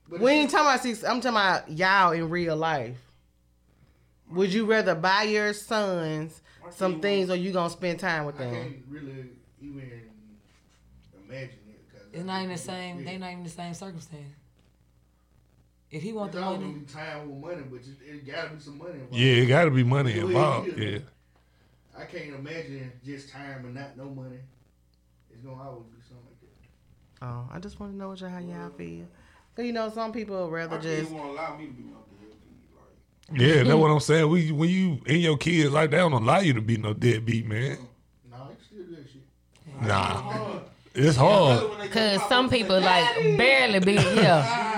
But 0.09 0.21
We 0.21 0.31
ain't 0.33 0.51
talking 0.51 0.67
about 0.67 0.83
six. 0.83 1.03
I'm 1.03 1.21
talking 1.23 1.31
about 1.37 1.71
y'all 1.71 2.13
in 2.13 2.29
real 2.29 2.57
life. 2.57 2.97
Would 4.31 4.53
you 4.53 4.65
rather 4.67 4.95
buy 4.95 5.25
your 5.25 5.53
sons 5.53 6.43
some 6.71 7.01
things, 7.01 7.31
or 7.31 7.37
you 7.37 7.53
gonna 7.53 7.71
spend 7.71 8.01
time 8.01 8.25
with 8.27 8.37
them? 8.37 8.49
I 8.55 8.65
can't 8.65 8.73
really 8.91 9.13
even 9.61 9.93
imagine 11.29 11.59
it. 11.69 11.91
'cause 11.91 12.01
It's 12.13 12.25
not 12.25 12.39
even 12.43 12.53
the 12.53 12.59
same. 12.59 13.05
They 13.05 13.17
not 13.19 13.33
even 13.33 13.45
the 13.45 13.51
same 13.51 13.75
circumstance. 13.75 14.35
If 15.91 16.03
he 16.03 16.13
want 16.13 16.29
It's 16.33 16.37
the 16.37 16.43
money, 16.43 16.59
gonna 16.59 16.79
be 16.79 16.85
time 16.87 17.29
with 17.31 17.39
money, 17.39 17.63
but 17.71 17.81
it, 17.81 17.97
it 18.17 18.27
gotta 18.27 18.49
be 18.55 18.61
some 18.61 18.79
money 18.79 18.95
involved. 18.95 19.15
yeah, 19.15 19.33
it 19.35 19.47
got 19.47 19.65
to 19.65 19.71
be 19.71 19.85
money 19.85 20.13
Yeah, 20.15 20.23
involved. 20.23 20.79
yeah. 20.79 20.85
Yeah. 20.91 20.99
I 21.97 22.05
can't 22.05 22.35
imagine 22.35 22.93
just 23.05 23.29
time 23.29 23.65
and 23.65 23.75
not 23.75 23.97
no 23.97 24.07
money. 24.11 24.39
It's 25.31 25.43
gonna 25.43 25.63
always 25.63 25.85
be 25.87 26.01
something 26.09 26.27
like 26.27 26.41
that. 26.41 27.27
Oh, 27.27 27.49
I 27.53 27.59
just 27.61 27.79
want 27.79 27.93
to 27.93 27.97
know 27.97 28.09
what 28.09 28.21
y'all, 28.21 28.31
how 28.31 28.39
y'all 28.39 28.71
feel. 28.71 29.07
Cause 29.55 29.65
you 29.67 29.73
know 29.73 29.89
some 29.91 30.13
people 30.13 30.37
would 30.45 30.53
rather 30.53 30.79
kids 30.79 30.83
just. 30.83 31.13
won't 31.13 31.27
allow 31.27 31.57
me 31.57 31.67
to 31.67 31.73
be 31.73 31.83
no 31.85 31.95
deadbeat. 31.95 32.03
Like 32.03 32.04
Yeah, 33.33 33.63
that's 33.63 33.75
what 33.75 33.91
I'm 33.91 34.01
saying. 34.01 34.29
We, 34.29 34.53
when 34.53 34.69
you 34.69 35.01
and 35.07 35.19
your 35.21 35.37
kids 35.37 35.71
like 35.73 35.91
they 35.91 35.97
don't 35.99 36.13
allow 36.13 36.39
you 36.41 36.53
to 36.55 36.61
be 36.61 36.77
no 36.77 36.93
deadbeat, 36.93 37.47
man. 37.47 37.79
No, 38.31 38.49
it's 38.53 38.67
still 38.67 38.85
good 38.85 39.07
shit. 39.11 39.83
Nah, 39.87 40.59
it's 40.95 41.17
hard. 41.17 41.91
Cause 41.91 42.21
some 42.29 42.49
people 42.51 42.81
like 42.81 43.17
barely 43.37 43.81
be 43.81 43.95
yeah. 43.95 44.71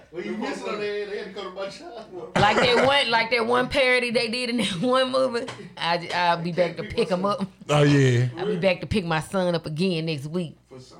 When 0.10 0.24
you 0.24 0.36
miss 0.38 0.60
it 0.62 0.68
on 0.68 0.80
they 0.80 1.00
had 1.18 1.26
to 1.26 1.32
go 1.32 1.42
to. 1.42 2.40
Like 2.40 2.56
that 2.56 2.86
one 2.86 3.10
like 3.10 3.30
that 3.30 3.46
one 3.46 3.68
parody 3.68 4.10
they 4.10 4.28
did 4.28 4.50
in 4.50 4.56
that 4.56 4.80
one 4.80 5.12
movie. 5.12 5.46
I 5.76 6.08
I'll 6.14 6.42
be 6.42 6.50
back 6.52 6.76
to 6.78 6.82
pick 6.84 7.08
him 7.10 7.24
up. 7.24 7.46
Oh 7.68 7.82
yeah. 7.82 8.28
I'll 8.38 8.46
be 8.46 8.56
back 8.56 8.80
to 8.80 8.86
pick 8.86 9.04
my 9.04 9.20
son 9.20 9.54
up 9.54 9.66
again 9.66 10.06
next 10.06 10.26
week. 10.26 10.56
for 10.68 10.80
some. 10.80 10.98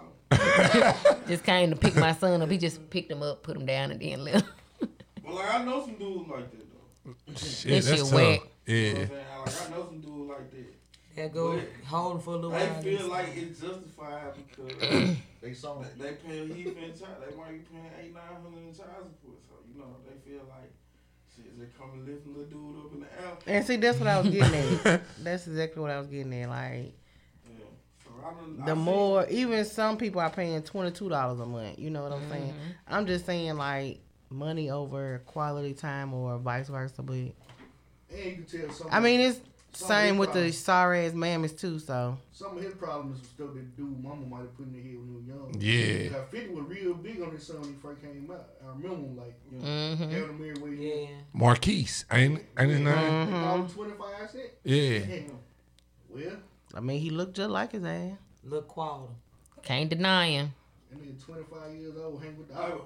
Just 1.26 1.42
came 1.44 1.70
to 1.70 1.76
pick 1.76 1.96
my 1.96 2.12
son 2.12 2.42
up. 2.42 2.50
He 2.50 2.58
just 2.58 2.90
picked 2.90 3.10
him 3.10 3.22
up, 3.22 3.42
put 3.42 3.56
him 3.56 3.64
down, 3.66 3.90
and 3.92 4.00
then 4.00 4.24
left. 4.24 4.46
Well, 5.24 5.36
like 5.36 5.54
I 5.54 5.64
know 5.64 5.80
some 5.84 5.94
dudes 5.94 6.28
like 6.28 6.50
that 6.50 6.58
though. 6.58 6.67
Shit, 7.36 7.36
That 7.36 7.68
that's 7.70 7.86
shit 7.88 7.98
tough. 7.98 8.12
whack. 8.12 8.40
You 8.66 8.74
know 8.74 8.80
Yeah. 8.80 8.92
what 8.92 9.00
I'm 9.00 9.08
saying? 9.08 9.18
Like 9.44 9.66
I 9.66 9.70
know 9.70 9.86
some 9.86 10.00
dudes 10.00 10.28
like 10.30 10.50
that. 10.50 10.74
they 11.16 11.28
go 11.28 11.60
hold 11.86 12.24
for 12.24 12.30
a 12.30 12.36
little 12.36 12.50
They 12.50 12.96
feel 12.96 13.08
like 13.08 13.36
it's 13.36 13.60
justified 13.60 14.32
because 14.36 15.16
They 15.42 15.54
saw 15.54 15.80
it. 15.82 15.98
they, 15.98 16.04
they 16.10 16.12
pay 16.14 16.46
heat 16.52 16.66
in 16.66 16.74
child. 16.98 17.16
They 17.28 17.36
might 17.36 17.52
be 17.52 17.58
paying 17.72 17.90
eight 18.02 18.14
nine 18.14 18.22
hundred 18.42 18.58
in 18.68 18.74
child 18.74 19.06
support. 19.08 19.38
So 19.48 19.54
you 19.72 19.78
know 19.80 19.96
they 20.06 20.18
feel 20.30 20.42
like 20.48 20.72
shit. 21.34 21.58
They 21.58 21.66
come 21.78 21.90
and 21.94 22.06
lift 22.06 22.24
the 22.24 22.30
little 22.30 22.44
dude 22.46 22.84
up 22.84 22.92
in 22.92 23.00
the 23.00 23.06
air. 23.06 23.56
And 23.58 23.64
see, 23.66 23.76
that's 23.76 23.98
what 23.98 24.08
I 24.08 24.20
was 24.20 24.28
getting 24.30 24.54
at. 24.84 25.00
that's 25.22 25.46
exactly 25.46 25.80
what 25.80 25.90
I 25.92 25.98
was 26.00 26.08
getting 26.08 26.34
at. 26.42 26.48
Like 26.50 26.92
Yeah. 27.46 27.64
I 28.26 28.30
don't. 28.34 28.64
The 28.66 28.74
see- 28.74 28.80
more, 28.80 29.26
even 29.30 29.64
some 29.64 29.96
people 29.96 30.20
are 30.20 30.30
paying 30.30 30.60
twenty 30.62 30.90
two 30.90 31.08
dollars 31.08 31.38
a 31.40 31.46
month. 31.46 31.78
You 31.78 31.90
know 31.90 32.02
what 32.02 32.12
I'm 32.12 32.28
saying? 32.28 32.52
Mm-hmm. 32.52 32.94
I'm 32.94 33.06
just 33.06 33.24
saying 33.26 33.56
like 33.56 34.00
money 34.30 34.70
over 34.70 35.22
quality 35.26 35.74
time 35.74 36.12
or 36.14 36.38
vice 36.38 36.68
versa. 36.68 37.02
But 37.02 37.14
And 37.14 37.34
you 38.10 38.32
can 38.32 38.44
tell 38.44 38.70
some. 38.72 38.88
I 38.90 39.00
mean, 39.00 39.20
it's 39.20 39.40
Some 39.72 39.88
same 39.88 40.14
big 40.14 40.20
with 40.20 40.28
the 40.30 40.32
problems. 40.34 40.58
sorry 40.58 41.06
ass 41.06 41.12
mammies 41.12 41.58
too. 41.58 41.78
So 41.78 42.18
some 42.32 42.56
of 42.56 42.62
his 42.62 42.74
problems 42.74 43.20
was 43.20 43.28
stuff 43.28 43.54
that 43.54 43.76
dude 43.76 44.02
mama 44.02 44.26
might 44.26 44.40
have 44.40 44.56
put 44.56 44.66
in 44.66 44.72
their 44.72 44.82
head 44.82 44.96
when 44.98 45.08
he 45.08 45.14
was 45.14 45.24
young. 45.26 45.56
Yeah. 45.60 46.10
Now, 46.18 46.24
50 46.30 46.54
was 46.54 46.64
real 46.66 46.94
big 46.94 47.20
on 47.22 47.30
his 47.32 47.46
son 47.46 47.60
when 47.60 47.70
he 47.70 47.76
first 47.76 48.00
came 48.02 48.30
out. 48.32 48.48
I 48.64 48.68
remember 48.68 48.96
him 48.96 49.16
like, 49.16 49.34
you 49.52 49.58
know, 49.58 49.64
Mm-hmm. 49.64 50.02
having 50.10 50.28
him 50.28 50.50
everywhere 50.50 50.72
he 50.72 50.88
Yeah. 50.88 51.04
went. 51.06 51.24
Marquise, 51.34 52.04
ain't 52.10 52.42
ain't 52.58 52.70
his 52.70 52.80
name? 52.80 52.94
Mm-hmm. 52.94 53.60
Him 53.62 53.68
25 53.68 54.30
cent. 54.30 54.44
Yeah. 54.64 55.00
Well, 56.08 56.36
I 56.74 56.80
mean, 56.80 57.00
he 57.00 57.10
looked 57.10 57.36
just 57.36 57.50
like 57.50 57.72
his 57.72 57.84
ass. 57.84 58.12
Look 58.44 58.68
quality. 58.68 59.12
Can't 59.62 59.90
deny 59.90 60.28
him. 60.30 60.54
that 60.90 60.98
nigga 61.02 61.22
25 61.22 61.74
years 61.74 61.96
old, 61.98 62.22
hang 62.22 62.38
with 62.38 62.48
the 62.48 62.54
I- 62.58 62.68
dog. 62.70 62.82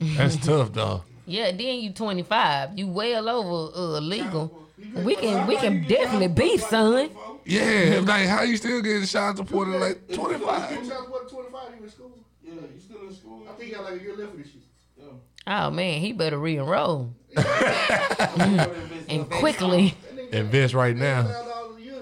That's 0.16 0.36
tough 0.36 0.72
though. 0.72 1.02
Yeah, 1.26 1.50
then 1.50 1.78
you 1.80 1.90
25. 1.92 2.78
You 2.78 2.88
well 2.88 3.28
over 3.28 3.76
uh, 3.76 4.00
legal. 4.00 4.68
We 4.94 5.14
can 5.16 5.46
we 5.46 5.56
can 5.56 5.86
definitely 5.86 6.28
beef, 6.28 6.60
son. 6.62 7.10
Yeah, 7.46 8.00
like 8.04 8.26
how 8.26 8.42
you 8.42 8.56
still 8.56 8.80
getting 8.82 9.06
child 9.06 9.36
support 9.38 9.68
at 9.68 9.80
like 9.80 10.12
25? 10.12 10.48
child 10.48 11.04
support 11.04 11.30
25, 11.30 11.60
you 11.78 11.84
in 11.84 11.90
school? 11.90 12.12
Yeah, 12.42 12.52
you 12.52 12.80
still 12.80 13.08
in 13.08 13.14
school? 13.14 13.46
I 13.48 13.52
think 13.54 13.70
you 13.70 13.76
got 13.76 13.84
like 13.90 14.00
a 14.00 14.02
year 14.02 14.16
left 14.16 14.32
for 14.32 14.36
this 14.38 14.46
shit. 14.48 14.60
Oh 15.46 15.70
man, 15.70 16.00
he 16.00 16.12
better 16.12 16.38
re-enroll 16.38 17.12
and 17.36 17.46
and 19.08 19.30
quickly. 19.30 19.94
That 20.14 20.16
nigga 20.16 20.32
Invest 20.32 20.72
right 20.74 20.96
now. 20.96 21.22
$1,000 21.24 21.76
a 21.76 21.80
year. 21.82 21.94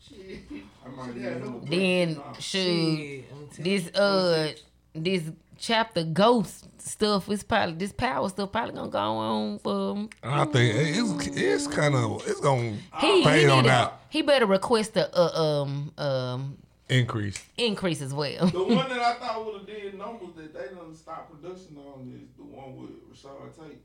Shit. 0.00 0.40
I 0.84 0.88
might 0.88 1.06
Shit, 1.06 1.14
need 1.14 1.22
yeah, 1.22 1.28
a 1.30 1.38
no- 1.38 1.46
new 1.46 1.70
Then 1.70 2.20
shoot 2.40 2.96
Shit, 2.96 3.24
I'm 3.32 3.48
telling 3.48 3.62
this 3.64 3.94
uh 3.94 4.52
this 4.94 5.22
chapter 5.58 6.04
ghost 6.04 6.66
stuff 6.80 7.28
is 7.28 7.42
probably 7.42 7.74
this 7.74 7.92
power 7.92 8.28
stuff 8.28 8.52
probably 8.52 8.74
gonna 8.74 8.90
go 8.90 8.98
on 8.98 9.58
for 9.58 10.08
I 10.22 10.44
think 10.46 10.74
it's 10.76 11.36
it's 11.36 11.66
kind 11.66 11.94
of 11.94 12.22
it's 12.26 12.40
gonna 12.40 12.76
he 13.00 13.22
he, 13.22 13.46
on 13.46 13.62
need 13.64 13.68
to- 13.68 13.70
out 13.70 14.00
he 14.08 14.22
better 14.22 14.46
request 14.46 14.96
a 14.96 15.14
uh, 15.14 15.62
um 15.62 15.92
um 15.98 16.58
increase. 16.88 17.44
increase 17.58 18.00
as 18.00 18.14
well. 18.14 18.46
The 18.46 18.62
one 18.62 18.88
that 18.88 18.98
I 18.98 19.14
thought 19.20 19.44
would 19.44 19.54
have 19.56 19.66
did 19.66 19.98
numbers 19.98 20.30
that 20.36 20.54
they 20.54 20.74
done 20.74 20.94
stop 20.94 21.30
production 21.30 21.76
on 21.76 22.10
is 22.22 22.30
the 22.36 22.44
one 22.44 22.76
with 22.76 22.90
Rashad 23.12 23.54
Tate. 23.54 23.82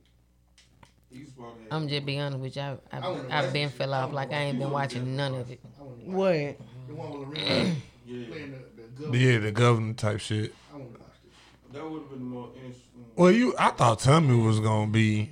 He's 1.12 1.28
supposed. 1.28 1.58
I'm 1.70 1.88
just 1.90 2.06
being 2.06 2.22
honest 2.22 2.40
with 2.40 2.56
you. 2.56 2.62
I, 2.62 2.78
I, 2.92 3.00
wanna 3.00 3.28
I've 3.30 3.52
been 3.54 3.68
this 3.68 3.78
fell 3.78 3.94
off 3.94 4.14
like 4.14 4.32
I 4.32 4.44
ain't 4.44 4.60
been 4.60 4.72
watching 4.72 5.16
none 5.16 5.36
of 5.36 5.52
it. 5.52 5.60
I 5.78 5.84
wanna 5.84 5.96
watch 6.06 6.16
What? 6.16 6.58
The 6.88 6.96
one 6.96 7.30
with 7.30 7.38
Lorena 7.40 7.76
yeah, 8.06 8.26
the, 8.28 8.82
the 8.82 8.88
government. 8.90 9.22
Yeah, 9.22 9.38
the 9.40 9.52
governor 9.52 9.94
type 9.94 10.20
shit. 10.20 10.54
I 10.74 10.78
want 10.78 10.94
to 10.94 11.00
watch 11.00 11.10
this. 11.24 11.34
That 11.74 11.90
would 11.90 12.02
have 12.02 12.10
been 12.10 12.24
more 12.24 12.50
interesting. 12.56 13.06
Well, 13.16 13.32
you 13.32 13.54
I 13.60 13.70
thought 13.72 14.00
Tommy 14.00 14.36
was 14.36 14.60
gonna 14.60 14.92
be. 14.92 15.30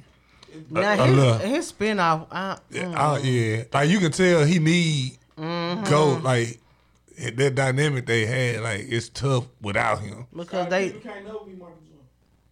Now 0.70 1.06
a 1.06 1.08
little- 1.08 1.34
his, 1.38 1.50
his 1.56 1.72
spinoff, 1.72 2.28
I, 2.32 2.58
Yeah, 2.70 2.84
mm, 2.84 2.96
uh, 2.96 3.20
yeah, 3.24 3.64
like 3.74 3.90
you 3.90 4.00
can 4.00 4.12
tell 4.12 4.44
he 4.44 4.60
need 4.60 5.18
Mm-hmm. 5.38 5.90
go 5.90 6.20
like 6.22 6.60
that 7.36 7.56
dynamic 7.56 8.06
they 8.06 8.26
had. 8.26 8.62
Like 8.62 8.86
it's 8.90 9.10
tough 9.10 9.46
without 9.62 10.00
him. 10.02 10.28
because 10.36 10.68
Scottie 10.68 10.70
they 10.70 10.92
Pippen 10.92 11.02
can't 11.12 11.26
never 11.26 11.40
be 11.46 11.54
Michael 11.54 11.78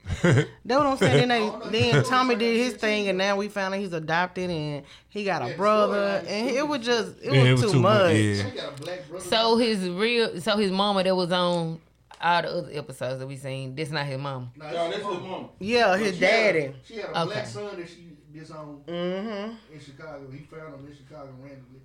That's 0.23 0.47
what 0.65 0.87
I'm 0.87 0.97
saying. 0.97 1.27
Then, 1.27 1.71
they, 1.71 1.91
then 1.91 2.03
Tommy 2.03 2.35
did 2.35 2.57
his 2.57 2.73
thing, 2.73 3.09
and 3.09 3.17
now 3.17 3.35
we 3.35 3.47
found 3.47 3.75
out 3.75 3.79
he's 3.79 3.93
adopted, 3.93 4.49
and 4.49 4.83
he 5.09 5.23
got 5.23 5.47
a 5.47 5.55
brother, 5.55 6.23
and 6.27 6.49
it 6.49 6.67
was 6.67 6.83
just 6.83 7.11
it 7.21 7.29
was, 7.29 7.39
it 7.39 7.51
was 7.51 7.61
too, 7.61 7.71
too 7.73 7.79
much, 7.79 8.01
much. 8.05 8.15
yeah. 8.15 8.49
She 8.49 8.55
got 8.57 8.73
a 8.79 8.81
black 8.81 9.07
brother. 9.07 9.25
So 9.25 9.57
his 9.57 9.87
real, 9.87 10.41
so 10.41 10.57
his 10.57 10.71
mama 10.71 11.03
that 11.03 11.15
was 11.15 11.31
on 11.31 11.79
all 12.21 12.41
the 12.41 12.49
other 12.49 12.71
episodes 12.73 13.19
that 13.19 13.27
we 13.27 13.35
seen. 13.37 13.75
This 13.75 13.89
not 13.91 14.05
his 14.05 14.17
mama. 14.17 14.51
Nah, 14.55 14.65
Y'all, 14.71 14.73
that's 14.89 14.97
that's 14.97 14.97
his 14.97 15.13
his 15.15 15.21
mom. 15.23 15.31
mama. 15.31 15.49
Yeah, 15.59 15.97
his 15.97 16.17
She 16.17 16.23
had 16.23 16.33
a- 16.55 16.61
daddy. 16.61 16.75
She 16.85 16.95
had 16.97 17.05
a 17.05 17.21
Okay. 17.21 17.25
black 17.33 17.45
son 17.47 17.77
that 17.77 17.89
she 17.89 18.17
disowned 18.33 18.85
Mm-hmm. 18.85 19.73
in 19.73 19.79
Chicago. 19.79 20.29
He 20.31 20.39
found 20.39 20.73
him 20.75 20.87
in 20.87 20.95
Chicago 20.95 21.29
randomly. 21.41 21.81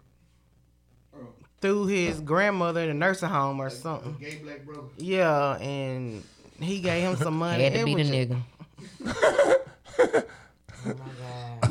Through 1.60 1.86
his 1.86 2.20
grandmother 2.20 2.80
in 2.82 2.90
a 2.90 2.94
nursing 2.94 3.28
home 3.30 3.58
or 3.60 3.68
A 3.68 3.70
something. 3.70 4.16
gay 4.20 4.36
black 4.42 4.64
brother. 4.66 4.82
Yeah, 4.98 5.56
and 5.58 6.22
he 6.60 6.80
gave 6.80 7.02
him 7.04 7.16
some 7.16 7.38
money. 7.38 7.64
Had 7.64 7.72
to 7.74 7.78
It 7.80 7.84
be 7.86 7.94
the 7.94 7.98
was 8.02 8.08
just- 8.10 8.30
nigga. 8.30 10.24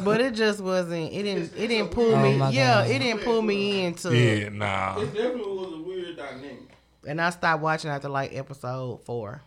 But 0.04 0.19
it 0.21 0.34
just 0.34 0.60
wasn't. 0.60 1.13
It 1.13 1.23
didn't. 1.23 1.54
It 1.56 1.67
didn't 1.67 1.91
pull 1.91 2.13
Oh 2.15 2.21
me. 2.21 2.36
Yeah, 2.52 2.82
God. 2.84 2.89
it 2.89 2.99
didn't 2.99 3.21
pull 3.21 3.41
me 3.41 3.86
into. 3.86 4.15
Yeah, 4.17 4.49
nah. 4.49 4.99
It 4.99 5.13
definitely 5.13 5.41
was 5.54 5.73
a 5.73 5.78
weird 5.82 6.17
dynamic. 6.17 6.69
And 7.08 7.20
I 7.22 7.30
stopped 7.32 7.62
watching 7.62 7.89
after 7.92 8.10
like 8.10 8.34
episode 8.36 9.02
four. 9.06 9.42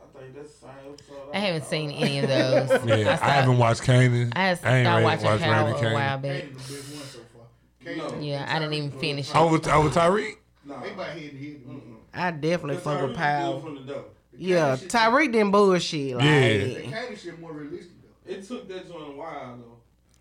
I 0.00 0.18
think 0.20 0.34
that's 0.34 0.52
the 0.54 0.66
same 0.66 0.70
episode. 0.92 1.16
I 1.34 1.38
haven't 1.38 1.64
seen 1.64 1.90
any 1.92 2.18
of 2.20 2.28
those. 2.28 2.70
Yeah, 2.86 3.12
I, 3.12 3.16
stopped- 3.16 3.22
haven't 3.22 3.58
watched 3.58 3.82
Kanan. 3.82 4.32
I 4.36 4.48
ain't 4.50 4.58
stopped 4.58 5.04
watching 5.04 5.24
watched 5.24 5.42
Power 5.42 5.64
Randy 5.64 5.72
a 5.72 5.82
Kanan. 5.82 5.92
while 5.94 6.18
back. 6.18 6.42
Kanan 6.44 6.56
the 6.66 6.74
best 6.74 6.92
one 6.92 7.02
so 7.04 7.18
far. 7.32 8.08
Kanan- 8.10 8.24
Yeah, 8.26 8.46
I 8.48 8.58
didn't 8.58 8.74
even 8.74 8.90
finish 8.92 9.30
it. 9.30 9.36
Over, 9.36 9.56
over 9.70 9.88
Tariq? 9.90 10.36
Nah. 10.64 10.80
They 10.80 10.90
about 10.92 11.06
head 11.08 11.30
to 11.30 11.36
head. 11.38 11.64
Mm-mm. 11.66 11.80
I 12.14 12.30
definitely 12.30 12.76
Because 12.76 12.82
fuck 12.84 13.02
with 13.08 13.16
Tariq 13.16 13.16
Powell. 13.16 13.52
good 13.54 13.62
from 13.64 13.86
the 13.86 13.92
dope. 13.92 14.16
Yeah, 14.36 14.76
Kanan 14.76 14.88
Tariq 14.88 15.32
didn't 15.32 15.50
bullshit. 15.50 16.16
Like, 16.16 16.24
Yeah. 16.24 16.58
The 16.58 16.74
Kanan 16.82 17.18
shit 17.18 17.40
more 17.40 17.52
realistic 17.52 17.90
though. 18.02 18.32
It 18.32 18.46
took 18.46 18.68
that 18.68 18.88
joint 18.88 19.08
a 19.08 19.16
while 19.16 19.56
though. 19.58 19.76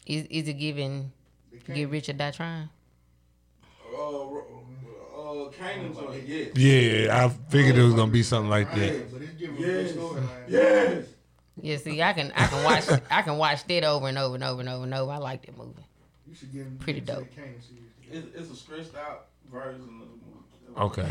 Is 0.05 0.25
is 0.29 0.47
it 0.47 0.53
giving 0.53 1.11
get 1.73 1.89
rich 1.89 2.09
or 2.09 2.13
die 2.13 2.31
trying? 2.31 2.69
Uh, 3.93 4.27
uh, 5.31 5.51
Kanan 5.51 5.95
joint, 5.95 6.27
yes. 6.27 6.55
Yeah, 6.55 7.25
I 7.25 7.29
figured 7.49 7.77
it 7.77 7.83
was 7.83 7.93
gonna 7.93 8.11
be 8.11 8.23
something 8.23 8.49
like 8.49 8.71
that. 8.73 9.11
but 9.11 9.21
Yes. 9.21 9.91
a 9.91 9.93
good 9.93 9.95
storyline. 9.97 10.27
Yes. 10.47 11.05
Yeah, 11.61 11.77
see, 11.77 12.01
I 12.01 12.13
can 12.13 12.31
I 12.35 12.47
can 12.47 12.63
watch 12.63 12.89
I 13.11 13.21
can 13.21 13.37
watch 13.37 13.65
that 13.65 13.83
over 13.83 14.07
and 14.07 14.17
over 14.17 14.35
and 14.35 14.43
over 14.43 14.59
and 14.61 14.69
over 14.69 14.83
and 14.83 14.93
over. 14.93 15.11
I 15.11 15.17
like 15.17 15.45
that 15.45 15.57
movie. 15.57 15.73
You 16.27 16.35
should 16.35 16.51
get 16.53 16.79
Pretty 16.79 17.01
dope. 17.01 17.29
The 17.35 17.41
Kanan 17.41 17.61
series. 17.61 18.25
It's, 18.25 18.35
it's 18.35 18.51
a 18.51 18.55
stretched 18.55 18.95
out 18.95 19.27
version 19.51 19.81
of 19.81 19.85
the 19.87 19.91
movie. 19.91 20.09
Okay. 20.77 21.07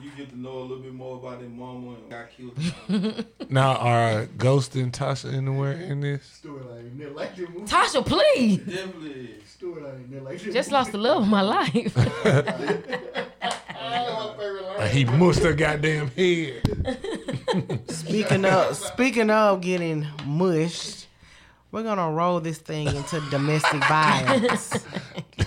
And 0.00 0.08
You 0.10 0.16
get 0.16 0.30
to 0.30 0.38
know 0.40 0.58
a 0.58 0.60
little 0.60 0.78
bit 0.78 0.94
more 0.94 1.18
about 1.18 1.40
their 1.40 1.48
mama 1.50 1.96
and 1.96 2.08
got 2.10 2.30
killed. 2.30 3.24
Now, 3.50 3.74
are 3.76 4.26
Ghost 4.38 4.76
and 4.76 4.92
Tasha 4.92 5.34
anywhere 5.34 5.72
in 5.72 6.00
this? 6.00 6.40
Storyline 6.42 6.84
ain't 6.84 6.94
nothing 6.96 7.14
like 7.16 7.36
that 7.36 7.50
movie. 7.50 7.66
Tasha, 7.66 8.06
please. 8.06 8.58
Definitely 8.58 9.10
is. 9.10 9.56
Storyline 9.60 9.94
ain't 9.94 10.10
nothing 10.10 10.24
like 10.24 10.40
that. 10.40 10.52
Just 10.52 10.70
lost 10.72 10.92
the 10.92 10.98
love 10.98 11.22
of 11.22 11.28
my 11.28 11.40
life. 11.42 11.96
my 11.96 12.02
favorite 14.38 14.62
line. 14.64 14.80
Uh, 14.80 14.86
he 14.88 15.04
mushed 15.04 15.42
her 15.42 15.52
goddamn 15.52 16.08
head. 16.12 16.62
Speaking 17.88 18.44
of 18.44 18.76
speaking 18.76 19.30
of 19.30 19.60
getting 19.60 20.06
mushed, 20.24 21.08
we're 21.72 21.82
gonna 21.82 22.10
roll 22.10 22.40
this 22.40 22.58
thing 22.58 22.86
into 22.86 23.20
domestic 23.30 23.84
violence. 23.84 24.86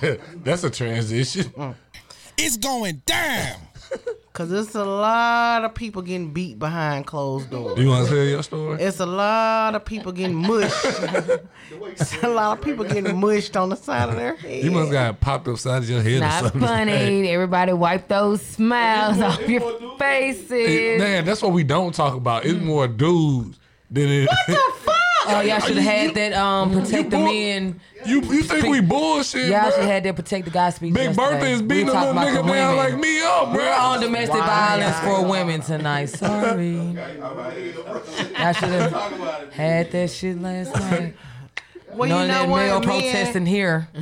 That's 0.44 0.66
a 0.66 0.70
transition. 0.70 1.54
It's 2.38 2.58
going 2.58 3.02
down. 3.06 3.56
Cause 4.34 4.52
it's 4.52 4.74
a 4.74 4.84
lot 4.84 5.64
of 5.64 5.76
people 5.76 6.02
getting 6.02 6.34
beat 6.34 6.58
behind 6.58 7.06
closed 7.06 7.52
doors. 7.52 7.76
Do 7.76 7.84
you 7.84 7.90
want 7.90 8.08
to 8.08 8.16
tell 8.16 8.24
your 8.24 8.42
story? 8.42 8.82
It's 8.82 9.00
a 9.00 9.06
lot 9.06 9.76
of 9.76 9.86
people 9.86 10.12
getting 10.12 10.38
mushed. 10.38 10.82
The 10.82 11.48
way 11.80 11.90
you 11.90 11.96
It's 12.00 12.24
a 12.24 12.30
lot 12.30 12.58
of 12.58 12.64
people 12.64 12.84
getting 12.84 13.16
mushed 13.20 13.56
on 13.56 13.70
the 13.70 13.76
side 13.76 14.10
of 14.10 14.16
their 14.16 14.36
head. 14.36 14.64
You 14.64 14.72
must 14.72 14.92
got 14.92 15.20
popped 15.22 15.48
upside 15.48 15.84
of 15.84 15.90
your 15.90 16.02
head 16.02 16.18
or 16.18 16.20
Not 16.22 16.42
something. 16.46 16.62
funny. 16.62 17.30
Everybody 17.30 17.74
wipe 17.74 18.08
those 18.08 18.42
smiles 18.42 19.20
off 19.22 19.48
your 19.48 19.62
It- 19.62 20.00
faces. 20.00 21.00
man, 21.00 21.26
that's 21.26 21.44
what 21.44 21.52
we 21.52 21.64
don't 21.64 21.94
talk 21.94 22.16
about. 22.16 22.44
It's 22.44 22.56
mm. 22.56 22.64
more 22.64 22.88
dudes 22.88 23.60
than 23.92 24.10
it. 24.10 24.30
Oh, 25.26 25.42
y'all 25.42 25.60
should 25.60 25.78
have 25.78 25.84
had 25.86 26.16
that 26.16 26.34
um 26.34 26.72
protect 26.72 27.10
the 27.10 27.18
bull- 27.18 27.26
men. 27.26 27.80
you 28.06 28.22
you 28.22 28.44
think 28.44 28.66
we 28.66 28.82
bullshit, 28.82 29.48
Y'all 29.50 29.64
should 29.66 29.76
bro? 29.76 29.82
have 29.84 29.92
had 29.92 30.04
that 30.04 30.16
protect 30.16 30.46
the 30.46 30.52
guy 30.52 30.70
speech. 30.72 30.94
Big 30.94 31.06
yesterday. 31.16 31.30
Bertha 31.40 31.46
is 31.48 31.62
beating 31.62 31.90
a 31.90 31.94
little 31.94 32.14
nigga 32.14 32.48
down 32.48 32.76
like 32.78 32.98
me 32.98 33.22
up, 33.24 33.54
bro. 33.54 33.64
We're 33.64 33.74
on 33.74 34.02
domestic 34.02 34.36
Wow. 34.40 34.46
violence 34.78 35.00
for 35.00 35.26
women 35.30 35.62
tonight. 35.62 36.06
Sorry. 36.10 36.78
All 36.78 37.36
right. 37.36 37.74
I 38.38 38.52
should 38.52 38.70
have 38.70 38.92
Talk 38.92 39.12
about 39.14 39.44
it. 39.44 39.54
had 39.54 39.92
that 39.92 40.10
shit 40.12 40.42
last 40.42 40.74
night. 40.76 41.16
well, 41.94 42.10
None 42.10 42.18
you 42.18 42.24
of 42.24 42.28
know 42.28 42.34
that 42.34 42.50
what? 42.50 42.58
male 42.58 42.80
Men, 42.80 42.90
protesting 43.02 43.46
here. 43.46 43.88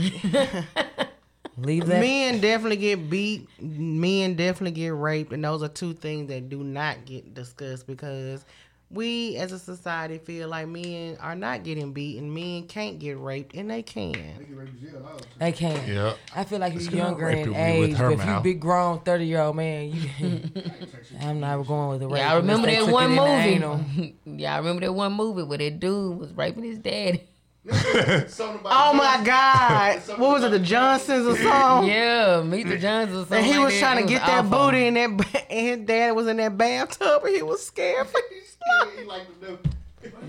Leave 1.57 1.85
that. 1.87 1.99
men 1.99 2.39
definitely 2.39 2.77
get 2.77 3.09
beat. 3.09 3.47
Men 3.61 4.35
definitely 4.35 4.71
get 4.71 4.89
raped, 4.95 5.31
and 5.33 5.43
those 5.43 5.61
are 5.61 5.67
two 5.67 5.93
things 5.93 6.29
that 6.29 6.49
do 6.49 6.63
not 6.63 7.05
get 7.05 7.33
discussed 7.35 7.85
because 7.85 8.45
we, 8.93 9.37
as 9.37 9.51
a 9.51 9.59
society, 9.59 10.17
feel 10.17 10.49
like 10.49 10.67
men 10.67 11.17
are 11.19 11.35
not 11.35 11.63
getting 11.63 11.93
beaten, 11.93 12.33
men 12.33 12.67
can't 12.67 12.99
get 12.99 13.17
raped, 13.17 13.55
and 13.55 13.69
they 13.71 13.81
can. 13.83 14.11
get 14.11 14.21
ready 14.53 14.71
to 14.71 14.77
jail 14.77 15.07
all 15.09 15.17
the 15.17 15.23
time. 15.23 15.31
They 15.39 15.51
can't. 15.51 15.87
Yeah. 15.87 16.13
I 16.35 16.43
feel 16.43 16.59
like 16.59 16.73
This 16.73 16.85
you're 16.89 16.95
younger 16.95 17.25
raped 17.25 17.47
in 17.47 17.55
age, 17.55 17.97
but 17.97 18.11
if 18.13 18.19
you 18.19 18.25
mouth. 18.25 18.43
big 18.43 18.59
grown 18.59 18.99
thirty 18.99 19.25
year 19.25 19.41
old 19.41 19.55
man, 19.55 19.91
you 19.91 20.09
I'm 21.21 21.39
not 21.39 21.65
going 21.65 21.89
with 21.89 21.99
the 22.01 22.07
rape. 22.07 22.21
Y'all 22.21 22.37
remember 22.37 22.67
that 22.67 22.87
one 22.87 23.11
it 23.11 23.13
in 23.13 23.15
the 23.17 23.23
anal. 23.23 23.77
movie? 23.95 24.15
Y'all 24.25 24.57
remember 24.57 24.81
that 24.81 24.93
one 24.93 25.13
movie 25.13 25.43
where 25.43 25.57
that 25.57 25.79
dude 25.79 26.17
was 26.19 26.31
raping 26.33 26.63
his 26.63 26.77
daddy? 26.77 27.27
Something 27.69 28.59
about 28.61 28.71
Oh 28.73 28.93
my 28.93 29.21
God! 29.23 29.99
What 30.19 30.31
was 30.31 30.43
it, 30.43 30.49
the 30.51 30.59
Johnsons 30.59 31.27
or 31.27 31.37
something? 31.37 31.89
Yeah, 31.91 32.41
Meet 32.41 32.67
the 32.67 32.77
Johnsons. 32.77 33.17
or 33.17 33.19
something. 33.21 33.37
And 33.37 33.45
he 33.45 33.53
like 33.57 33.65
was 33.65 33.73
that. 33.75 33.79
trying 33.79 33.97
It 33.99 34.01
to 34.01 34.07
get 34.07 34.21
was 34.21 34.29
that 34.31 34.45
awful. 34.45 34.65
booty 34.71 34.87
in 34.87 34.93
that, 34.95 35.45
and 35.49 35.67
his 35.67 35.77
dad 35.87 36.11
was 36.15 36.27
in 36.27 36.37
that 36.37 36.57
bathtub, 36.57 37.23
and 37.23 37.35
he 37.35 37.41
was 37.43 37.65
scared. 37.65 38.07
He 38.97 39.03
like 39.05 39.23
to 39.41 39.45
know. 39.51 39.57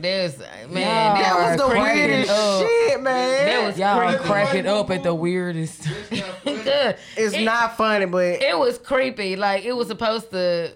There's 0.00 0.38
man, 0.38 0.70
Yeah. 0.72 1.14
That 1.22 1.58
was 1.58 1.60
the 1.60 1.68
weirdest 1.68 2.30
up. 2.30 2.60
shit, 2.66 3.00
man. 3.02 3.46
That 3.46 3.66
was 3.66 3.78
Y'all 3.78 4.08
creepy. 4.08 4.24
cracking 4.24 4.66
up 4.66 4.90
at 4.90 5.02
the 5.02 5.14
weirdest. 5.14 5.86
It's 6.10 6.10
not 6.20 6.34
funny. 6.44 6.62
Good. 6.62 6.96
it's 7.16 7.34
It- 7.34 7.44
not 7.44 7.76
funny, 7.76 8.06
but 8.06 8.42
It 8.42 8.58
was 8.58 8.78
creepy. 8.78 9.36
Like 9.36 9.64
it 9.64 9.72
was 9.74 9.88
supposed 9.88 10.30
to. 10.32 10.72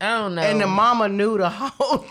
I 0.00 0.18
don't 0.18 0.34
know. 0.34 0.42
and 0.42 0.60
the 0.60 0.66
mama 0.66 1.08
knew 1.08 1.38
the 1.38 1.48
whole. 1.48 1.98
t- 1.98 2.08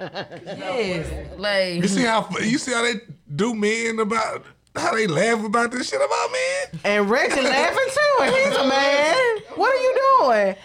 Yes. 0.00 1.38
like 1.38 1.74
You 1.82 1.88
see 1.88 2.02
how 2.02 2.28
you 2.40 2.58
see 2.58 2.72
how 2.72 2.82
they 2.82 2.94
do 3.34 3.54
men 3.54 3.98
about 4.00 4.44
how 4.76 4.92
they 4.94 5.06
laugh 5.06 5.44
about 5.44 5.70
this 5.70 5.88
shit 5.88 6.00
about 6.00 6.30
men. 6.32 6.80
And 6.84 7.08
Reggie 7.10 7.40
laughing 7.42 7.88
too, 7.88 8.22
and 8.22 8.34
he's 8.34 8.56
a 8.56 8.66
man. 8.68 9.38
What 9.54 9.72
are 9.72 9.80
you 9.80 9.94
doing? 10.18 10.56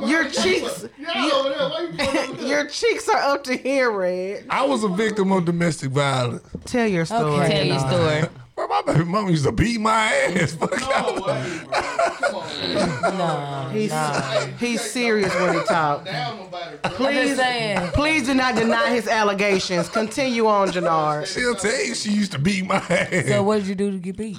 You 0.00 0.08
Your 0.08 0.24
cheeks- 0.28 0.82
behind 0.82 0.90
your 0.98 1.12
camera? 1.12 1.28
Yeah, 1.28 1.34
over 1.34 1.48
there. 1.50 1.68
Why 1.68 1.80
you 1.82 1.88
pointing 1.96 2.30
over 2.30 2.36
there? 2.36 2.48
Your 2.48 2.68
cheeks 2.68 3.08
are 3.08 3.16
up 3.34 3.44
to 3.44 3.56
here, 3.56 3.90
Red. 3.92 4.46
I 4.50 4.64
was 4.66 4.82
a 4.82 4.88
victim 4.88 5.30
of 5.30 5.44
domestic 5.44 5.90
violence. 5.92 6.42
Tell 6.64 6.86
your 6.88 7.04
story. 7.04 7.22
Okay. 7.44 7.48
tell 7.48 7.66
your 7.66 7.78
story. 7.78 8.28
Bro, 8.56 8.68
my 8.68 8.82
baby 8.82 9.04
mama 9.04 9.30
used 9.30 9.44
to 9.44 9.52
beat 9.52 9.80
my 9.80 9.90
ass. 10.12 10.52
Fuck 10.56 10.78
No 10.80 10.90
out. 10.92 11.26
way, 11.26 11.60
bro. 11.64 11.72
Come 11.72 12.34
on, 12.36 12.46
man. 12.74 13.18
Nah. 13.18 13.68
He's 13.70 13.90
Nah. 13.90 14.46
he's 14.58 14.80
serious 14.80 15.34
when 15.34 15.54
he 15.58 15.64
talk. 15.64 16.04
Down 16.04 16.40
about 16.46 16.72
it, 16.72 16.80
bro. 16.82 16.90
I'm 16.90 16.96
Please, 16.96 17.36
just 17.36 17.94
please 17.94 18.26
do 18.26 18.34
not 18.34 18.54
deny 18.54 18.90
his 18.90 19.08
allegations. 19.08 19.88
Continue 19.88 20.46
on, 20.46 20.68
Janard. 20.68 21.26
She'll 21.26 21.56
tell 21.56 21.84
you 21.84 21.94
she 21.96 22.12
used 22.12 22.30
to 22.32 22.38
beat 22.38 22.64
my 22.64 22.76
ass. 22.76 23.26
So 23.26 23.42
what 23.42 23.56
did 23.58 23.66
you 23.66 23.74
do 23.74 23.90
to 23.90 23.98
get 23.98 24.16
beat? 24.16 24.38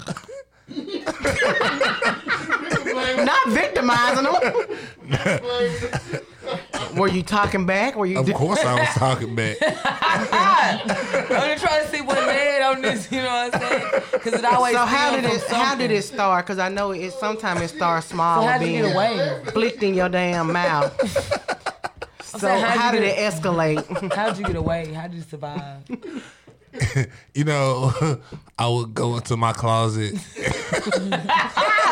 Not 3.25 3.47
victimizing 3.49 4.23
them. 4.23 4.43
Were 6.97 7.07
you 7.09 7.23
talking 7.23 7.65
back? 7.65 7.95
Were 7.95 8.05
you? 8.05 8.19
of 8.19 8.33
course 8.33 8.59
I 8.63 8.79
was 8.79 8.87
talking 8.89 9.35
back. 9.35 9.57
I'm 9.61 10.77
just 11.49 11.63
trying 11.65 11.83
to 11.85 11.89
see 11.91 12.01
what 12.01 12.17
led 12.17 12.61
on 12.61 12.81
this. 12.81 13.11
You 13.11 13.21
know 13.23 13.25
what 13.49 13.55
I'm 13.55 13.61
saying? 13.61 14.03
Because 14.13 14.33
it 14.33 14.45
always. 14.45 14.73
So 14.75 14.85
how 14.85 15.15
did 15.15 15.25
it? 15.25 15.41
from 15.41 15.59
How 15.59 15.75
did 15.75 15.91
it 15.91 16.03
start? 16.03 16.45
Because 16.45 16.59
I 16.59 16.69
know 16.69 16.91
it. 16.91 17.11
Sometimes 17.13 17.61
it 17.61 17.69
starts 17.69 18.07
small, 18.07 18.41
So 18.41 18.47
how 18.47 18.53
with 18.59 18.61
did 18.67 18.73
you 18.75 18.81
being 18.83 18.93
get 18.93 18.95
away? 18.95 19.43
flicked 19.51 19.83
in 19.83 19.93
your 19.95 20.09
damn 20.09 20.51
mouth. 20.51 20.93
So 22.35 22.39
saying, 22.39 22.65
how'd 22.65 22.77
how 22.77 22.91
you 22.91 22.99
did 22.99 23.07
it 23.11 23.15
get- 23.15 23.33
escalate? 23.33 24.13
How 24.13 24.27
did 24.29 24.39
you 24.39 24.45
get 24.45 24.55
away? 24.57 24.91
How 24.91 25.03
did 25.07 25.15
you 25.15 25.21
survive? 25.21 25.83
You 27.33 27.43
know, 27.45 28.19
I 28.59 28.67
would 28.67 28.93
go 28.93 29.15
into 29.15 29.37
my 29.37 29.53
closet 29.53 30.15
Imagine 30.35 31.11
Eminem. 31.11 31.84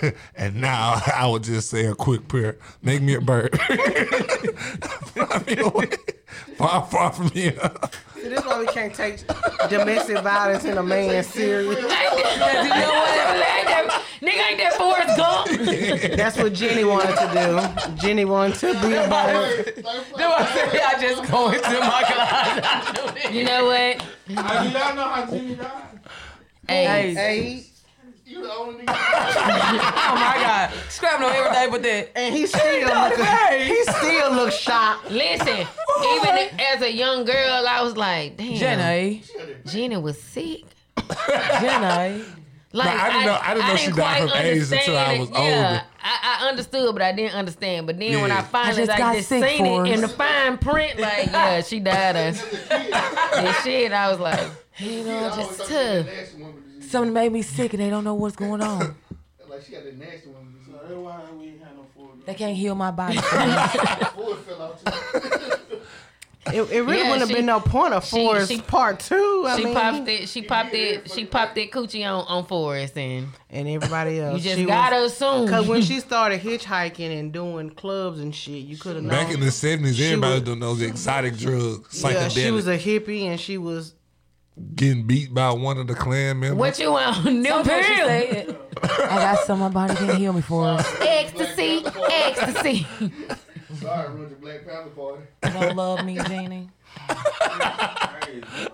and 0.36 0.60
now 0.60 1.00
I 1.14 1.26
would 1.26 1.42
just 1.42 1.70
say 1.70 1.86
a 1.86 1.94
quick 1.94 2.28
prayer. 2.28 2.56
Make 2.82 3.02
me 3.02 3.14
a 3.14 3.20
bird. 3.20 3.58
fly 3.60 5.42
me 5.46 5.56
away. 5.58 5.90
Far, 6.56 6.86
far 6.86 7.12
from 7.12 7.30
here. 7.30 7.58
See, 8.14 8.28
this 8.28 8.44
why 8.44 8.60
we 8.60 8.66
can't 8.66 8.94
take 8.94 9.26
domestic 9.68 10.18
violence 10.22 10.64
in 10.64 10.78
a 10.78 10.82
man 10.82 11.24
serious. 11.24 11.76
you 11.80 11.88
know 11.88 11.88
what? 11.88 13.20
Nigga 14.20 14.50
ain't 14.50 14.58
that 14.58 14.74
Forrest 14.74 15.16
Gump. 15.16 16.16
That's 16.16 16.36
what 16.36 16.52
Jenny 16.52 16.84
wanted 16.84 17.16
to 17.16 17.30
do. 17.32 17.96
Jenny 18.02 18.26
wanted 18.26 18.56
to 18.56 18.66
be 18.86 18.92
a 18.92 19.08
bird. 19.08 19.74
Do 19.76 20.24
I 20.24 20.44
say 20.54 20.80
I 20.82 21.00
just 21.00 21.30
go 21.30 21.48
into 21.48 21.80
my 21.80 22.02
closet? 22.06 23.32
You 23.32 23.44
know 23.44 23.64
what? 23.64 24.02
How 24.36 24.62
do 24.62 24.68
y'all 24.68 24.94
know 24.94 25.08
how 25.08 25.26
Jimmy 25.30 25.54
died? 25.54 26.00
Hey, 26.68 27.14
Hey, 27.14 27.64
You 28.30 28.42
the 28.44 28.54
only 28.54 28.84
nigga. 28.84 28.86
Oh 28.94 30.14
my 30.14 30.36
God. 30.40 30.72
Scrapping 30.88 31.26
on 31.26 31.32
everything 31.34 31.70
but 31.72 31.82
that. 31.82 32.10
and 32.16 32.32
he 32.32 32.46
still 32.46 32.86
look, 32.86 33.18
he 33.58 33.82
still 33.82 34.32
looks 34.32 34.56
shocked. 34.56 35.10
listen. 35.10 35.66
Even 36.14 36.60
as 36.60 36.80
a 36.80 36.92
young 36.92 37.24
girl, 37.24 37.66
I 37.68 37.82
was 37.82 37.96
like, 37.96 38.36
damn. 38.36 38.54
Jenny. 38.54 39.24
Jenny 39.66 39.96
eh? 39.96 39.98
was 39.98 40.20
sick. 40.22 40.62
Jenny. 41.26 41.84
Eh? 41.84 42.22
Like 42.72 42.88
I 42.88 43.10
didn't 43.10 43.26
know- 43.26 43.40
I 43.42 43.54
didn't 43.54 43.66
know 43.68 43.76
she 43.76 43.90
died 43.90 44.30
from 44.30 44.38
AIDS 44.38 44.70
until 44.70 44.96
I 44.96 45.04
understand 45.06 45.20
was 45.20 45.28
it. 45.30 45.34
Yeah, 45.34 45.66
older. 45.68 45.82
I, 46.04 46.38
I 46.40 46.48
understood, 46.48 46.94
but 46.94 47.02
I 47.02 47.12
didn't 47.12 47.34
understand. 47.34 47.86
But 47.88 47.98
then 47.98 48.22
when 48.22 48.30
I 48.30 48.42
finally 48.42 48.74
I 48.74 48.86
just 48.86 48.88
like 48.90 48.98
got 48.98 49.16
just 49.16 49.28
sick, 49.28 49.44
seen 49.44 49.66
it 49.66 49.92
in 49.92 50.00
the 50.02 50.08
fine 50.08 50.56
print, 50.56 51.00
like 51.00 51.26
yeah, 51.32 51.62
she 51.62 51.80
died 51.80 52.14
of 52.14 52.54
and 52.70 53.56
shit. 53.64 53.90
I 53.90 54.08
was 54.08 54.20
like, 54.20 54.48
you 54.78 55.02
know, 55.02 55.18
I 55.18 55.36
just 55.36 55.50
thought 55.50 55.66
she 55.66 55.74
had 55.74 56.06
tough. 56.06 56.59
That 56.92 56.98
nasty 56.98 57.08
woman 57.08 57.12
disease. 57.12 57.12
Something 57.12 57.12
made 57.14 57.32
me 57.32 57.42
sick 57.42 57.72
and 57.74 57.82
they 57.82 57.90
don't 57.90 58.04
know 58.04 58.14
what's 58.14 58.36
going 58.36 58.62
on. 58.62 58.94
Like 59.48 59.62
she 59.66 59.74
had 59.74 59.84
that 59.84 59.98
nasty 59.98 60.28
woman 60.28 60.52
disease. 60.52 60.66
So 60.66 60.78
that's 60.80 60.94
why 60.94 61.20
we 61.36 61.46
ain't 61.48 61.60
had 61.62 61.76
no 61.76 61.84
four. 61.94 62.10
They 62.24 62.34
can't 62.34 62.56
heal 62.56 62.74
my 62.76 62.92
body. 62.92 63.14
Before 63.16 63.34
it 64.34 64.38
fell 64.46 64.62
out 64.62 64.84
too. 64.84 65.56
It, 66.46 66.62
it 66.62 66.80
really 66.82 66.96
Yeah, 66.98 67.10
wouldn't 67.10 67.28
have 67.28 67.36
been 67.36 67.46
no 67.46 67.60
point 67.60 67.92
of 67.94 68.04
she- 68.04 68.16
Forrest 68.16 68.50
she- 68.50 68.60
part 68.62 68.98
two. 68.98 69.44
I 69.46 69.58
She 69.58 69.64
mean, 69.66 69.74
popped 69.74 70.08
it. 70.08 70.28
She 70.28 70.42
popped 70.42 70.72
it. 70.74 71.10
She 71.10 71.24
popped 71.26 71.54
that 71.56 71.70
coochie 71.70 72.02
on 72.04 72.24
on 72.26 72.44
Forrest, 72.46 72.96
and 72.96 73.28
and 73.50 73.68
everybody 73.68 74.18
else. 74.18 74.38
you 74.38 74.44
just 74.44 74.56
she 74.56 74.64
gotta 74.64 75.02
was, 75.02 75.12
assume. 75.12 75.46
Cause 75.48 75.68
when 75.68 75.82
she 75.82 76.00
started 76.00 76.40
hitchhiking 76.40 77.20
and 77.20 77.30
doing 77.32 77.70
clubs 77.70 78.20
and 78.20 78.34
shit, 78.34 78.64
you 78.64 78.78
could 78.78 78.96
have 78.96 79.04
known. 79.04 79.10
Back 79.12 79.34
in 79.34 79.40
the 79.40 79.50
seventies, 79.50 80.00
everybody 80.00 80.32
was 80.32 80.40
was- 80.40 80.46
doing 80.46 80.60
those 80.60 80.80
exotic 80.82 81.36
drugs, 81.36 82.02
yeah, 82.02 82.28
she 82.28 82.50
was 82.50 82.66
a 82.66 82.78
hippie 82.78 83.24
and 83.24 83.38
she 83.38 83.58
was. 83.58 83.94
Getting 84.74 85.06
beat 85.06 85.32
by 85.32 85.50
one 85.50 85.78
of 85.78 85.86
the 85.86 85.94
clan 85.94 86.40
members. 86.40 86.58
what 86.58 86.78
you 86.78 86.92
want? 86.92 87.24
New 87.32 87.62
pill, 87.62 88.56
I 88.82 89.08
got 89.08 89.44
some 89.46 89.60
my 89.60 89.68
body 89.68 89.94
can't 89.94 90.18
heal 90.18 90.32
me 90.32 90.40
for 90.40 90.78
ecstasy, 91.00 91.84
ecstasy. 92.10 92.86
Sorry, 93.80 93.90
I 93.90 94.04
ruined 94.06 94.30
your 94.30 94.38
Black 94.40 94.66
Panther 94.66 94.90
party. 94.90 95.22
You 95.44 95.50
don't 95.52 95.76
love 95.76 96.04
me, 96.04 96.16
Jenny. 96.26 96.68
Crazy, 97.08 98.40
bro. 98.40 98.66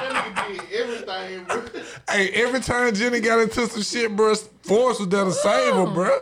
That 0.00 0.34
nigga 0.34 0.68
did 0.68 0.80
everything, 0.80 1.44
bro. 1.44 1.82
Hey, 2.08 2.30
every 2.30 2.60
time 2.60 2.94
Jenny 2.94 3.20
got 3.20 3.40
into 3.40 3.66
some 3.66 3.82
shit, 3.82 4.14
bro, 4.14 4.34
Forrest 4.34 5.00
was 5.00 5.08
there 5.08 5.24
to 5.24 5.32
save 5.32 5.74
her, 5.74 5.80
oh. 5.80 5.94
bro. 5.94 6.18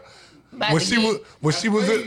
About 0.59 0.72
When 0.72 0.82
she 0.82 0.98
was, 0.98 1.18
when 1.40 1.54
she 1.54 1.68
was, 1.68 1.88
at, 1.88 2.00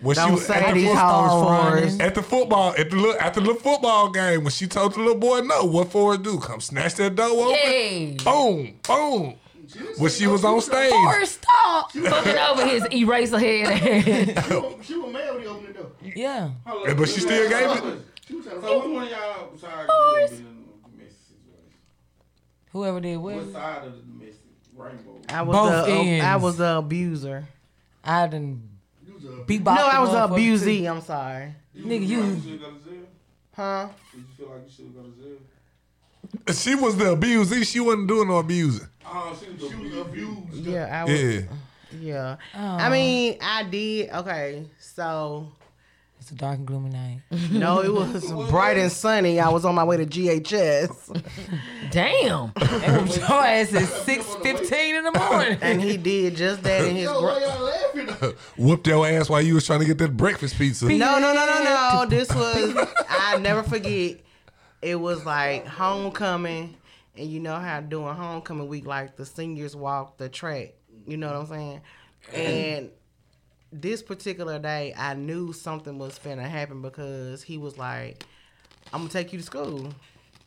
when 0.00 0.14
she 0.16 0.20
Don't 0.20 0.32
was 0.32 0.50
at 0.50 0.66
the, 0.68 0.74
these 0.74 0.88
foot- 0.88 0.96
hoes. 0.98 1.42
Forrest. 1.70 2.00
at 2.00 2.14
the 2.16 2.22
football, 2.22 2.74
at 2.76 2.90
the 2.90 2.96
little, 2.96 3.20
at 3.20 3.34
the 3.34 3.40
little 3.40 3.54
football 3.54 4.10
game, 4.10 4.42
when 4.42 4.50
she 4.50 4.66
told 4.66 4.94
the 4.94 4.98
little 4.98 5.14
boy, 5.14 5.40
"No, 5.42 5.64
what 5.64 5.92
Forrest 5.92 6.24
do? 6.24 6.40
Come 6.40 6.60
snatch 6.60 6.94
that 6.96 7.14
door 7.14 7.28
open." 7.30 7.54
Hey, 7.54 8.16
Boom, 8.24 8.74
boom. 8.86 9.34
When 9.98 10.10
she 10.10 10.26
was 10.26 10.44
on 10.44 10.60
stage, 10.60 10.90
Forrest, 10.90 11.40
stop. 11.42 11.92
fucking 11.92 12.36
over 12.36 12.66
his 12.66 12.84
eraser 12.92 13.38
head. 13.38 14.44
She 14.48 14.54
was, 14.54 14.74
she 14.86 14.96
was 14.96 15.12
mad 15.12 15.32
when 15.34 15.42
he 15.42 15.46
opened 15.48 15.68
the 15.68 15.72
door. 15.74 15.90
Yeah. 16.02 16.50
Hold 16.66 16.88
up. 16.88 16.96
but 16.96 17.08
she 17.08 17.20
still 17.20 17.48
gave 17.48 17.70
it. 17.84 18.00
She 18.26 18.34
was 18.34 18.44
trying 18.44 18.60
to 18.60 18.66
So 18.66 18.78
which 18.80 18.94
one 18.94 19.04
of 19.04 19.10
y'all 19.10 19.48
besides 19.52 19.86
Forrest. 19.90 20.32
you 20.34 20.38
in 20.40 20.44
a 20.44 20.88
domestic 20.90 21.16
situation? 21.28 21.72
Whoever 22.72 23.00
did 23.00 23.16
What 23.18 23.36
what? 23.36 23.52
side 23.52 23.84
of 23.86 23.92
the 23.94 23.98
domestic 24.02 24.40
rainbow? 24.76 25.20
I 25.28 25.42
was 25.42 25.56
Both 25.56 25.86
the 25.86 25.92
ends. 25.92 26.24
I 26.24 26.36
was 26.36 26.56
the 26.56 26.76
abuser. 26.78 27.48
I 28.04 28.26
didn't 28.26 28.62
was 29.24 29.58
No, 29.58 29.72
I 29.86 30.00
was 30.00 30.10
the 30.10 30.34
abusee. 30.34 30.86
I'm 30.90 31.00
sorry. 31.00 31.54
Nigga, 31.76 32.08
feel 32.08 32.20
like 32.20 32.34
you- 32.36 32.40
should 32.50 32.60
go 32.60 32.70
to 32.70 32.84
jail? 32.84 33.06
Huh? 33.54 33.88
Did 34.12 34.20
you 34.20 34.26
feel 34.36 34.48
like 34.50 34.62
you 34.66 34.72
should 34.74 34.94
go 34.94 35.02
to 35.02 35.10
jail? 35.22 36.54
she 36.54 36.74
was 36.74 36.96
the 36.96 37.04
abusee. 37.16 37.64
She 37.64 37.80
wasn't 37.80 38.08
doing 38.08 38.28
no 38.28 38.36
abusing. 38.36 38.88
Oh, 39.06 39.38
she 39.38 39.50
was, 39.50 39.70
she 39.70 39.76
was 39.76 40.06
abused. 40.06 40.54
Yeah, 40.66 41.00
I 41.00 41.04
was. 41.04 41.20
Yeah. 41.20 41.40
Yeah. 42.00 42.36
Oh. 42.56 42.58
I 42.58 42.88
mean, 42.90 43.38
I 43.40 43.62
did. 43.64 44.10
Okay, 44.10 44.66
so 44.80 45.52
It's 46.24 46.32
a 46.32 46.36
dark 46.36 46.56
and 46.56 46.66
gloomy 46.66 46.88
night. 46.88 47.20
no, 47.50 47.82
it 47.82 47.92
was 47.92 48.24
bright 48.50 48.78
and 48.78 48.90
sunny. 48.90 49.40
I 49.40 49.50
was 49.50 49.66
on 49.66 49.74
my 49.74 49.84
way 49.84 49.98
to 49.98 50.06
GHS, 50.06 51.22
Damn. 51.90 52.50
Your 52.56 53.44
ass 53.44 53.74
is 53.74 53.90
six 53.90 54.24
fifteen 54.36 54.94
in 54.94 55.04
the 55.04 55.12
morning. 55.12 55.58
and 55.60 55.82
he 55.82 55.98
did 55.98 56.34
just 56.36 56.62
that 56.62 56.86
in 56.86 56.96
his. 56.96 57.04
Yo, 57.04 57.20
Gr- 57.20 57.26
why 57.26 57.40
y'all 57.40 57.62
laughing? 57.62 58.06
though? 58.22 58.34
Whooped 58.56 58.86
your 58.86 59.06
ass 59.06 59.28
while 59.28 59.42
you 59.42 59.52
was 59.52 59.66
trying 59.66 59.80
to 59.80 59.84
get 59.84 59.98
that 59.98 60.16
breakfast 60.16 60.56
pizza. 60.56 60.86
no, 60.86 60.94
no, 60.94 61.34
no, 61.34 61.44
no, 61.44 61.62
no. 61.62 62.06
This 62.08 62.34
was. 62.34 62.74
I 63.06 63.36
never 63.36 63.62
forget. 63.62 64.20
It 64.80 64.94
was 64.98 65.26
like 65.26 65.66
homecoming, 65.66 66.74
and 67.18 67.28
you 67.28 67.38
know 67.38 67.56
how 67.56 67.82
doing 67.82 68.14
homecoming 68.14 68.66
week, 68.66 68.86
like 68.86 69.16
the 69.16 69.26
seniors 69.26 69.76
walk 69.76 70.16
the 70.16 70.30
track. 70.30 70.72
You 71.06 71.18
know 71.18 71.26
what 71.26 71.36
I'm 71.36 71.46
saying? 71.48 71.80
And 72.32 72.90
this 73.80 74.02
particular 74.02 74.58
day, 74.58 74.94
I 74.96 75.14
knew 75.14 75.52
something 75.52 75.98
was 75.98 76.18
finna 76.18 76.48
happen 76.48 76.80
because 76.80 77.42
he 77.42 77.58
was 77.58 77.76
like, 77.76 78.24
"I'm 78.92 79.00
gonna 79.00 79.10
take 79.10 79.32
you 79.32 79.38
to 79.40 79.44
school," 79.44 79.92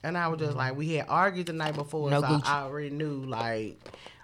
and 0.04 0.18
I 0.18 0.28
was 0.30 0.40
just 0.40 0.52
mm-hmm. 0.52 0.60
like, 0.60 0.76
we 0.78 0.94
had 0.94 1.08
argued 1.10 1.48
the 1.48 1.54
night 1.54 1.76
before, 1.76 2.10
No 2.10 2.22
so 2.22 2.28
Gucci. 2.28 2.48
I 2.48 2.62
already 2.62 2.90
knew 2.90 3.26
like 3.26 3.80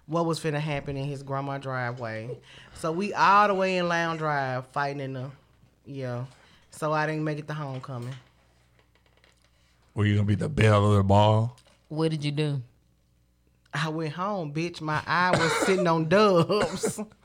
what 0.07 0.25
was 0.25 0.39
finna 0.39 0.59
happen 0.59 0.95
in 0.95 1.05
his 1.05 1.21
grandma 1.21 1.57
driveway. 1.57 2.37
So 2.75 2.91
we 2.91 3.13
all 3.13 3.47
the 3.47 3.53
way 3.53 3.77
in 3.77 3.87
Lounge 3.87 4.19
Drive 4.19 4.67
fighting 4.67 5.01
in 5.01 5.13
the, 5.13 5.29
yeah. 5.85 6.25
So 6.71 6.91
I 6.93 7.05
didn't 7.05 7.23
make 7.23 7.39
it 7.39 7.47
to 7.47 7.53
homecoming. 7.53 8.15
Were 9.95 10.05
you 10.05 10.15
gonna 10.15 10.25
be 10.25 10.35
the 10.35 10.49
belle 10.49 10.91
of 10.91 10.97
the 10.97 11.03
ball? 11.03 11.57
What 11.89 12.11
did 12.11 12.23
you 12.23 12.31
do? 12.31 12.61
I 13.73 13.89
went 13.89 14.13
home, 14.13 14.53
bitch. 14.53 14.81
My 14.81 15.01
eye 15.05 15.31
was 15.31 15.51
sitting 15.65 15.87
on 15.87 16.07
dubs. 16.07 16.99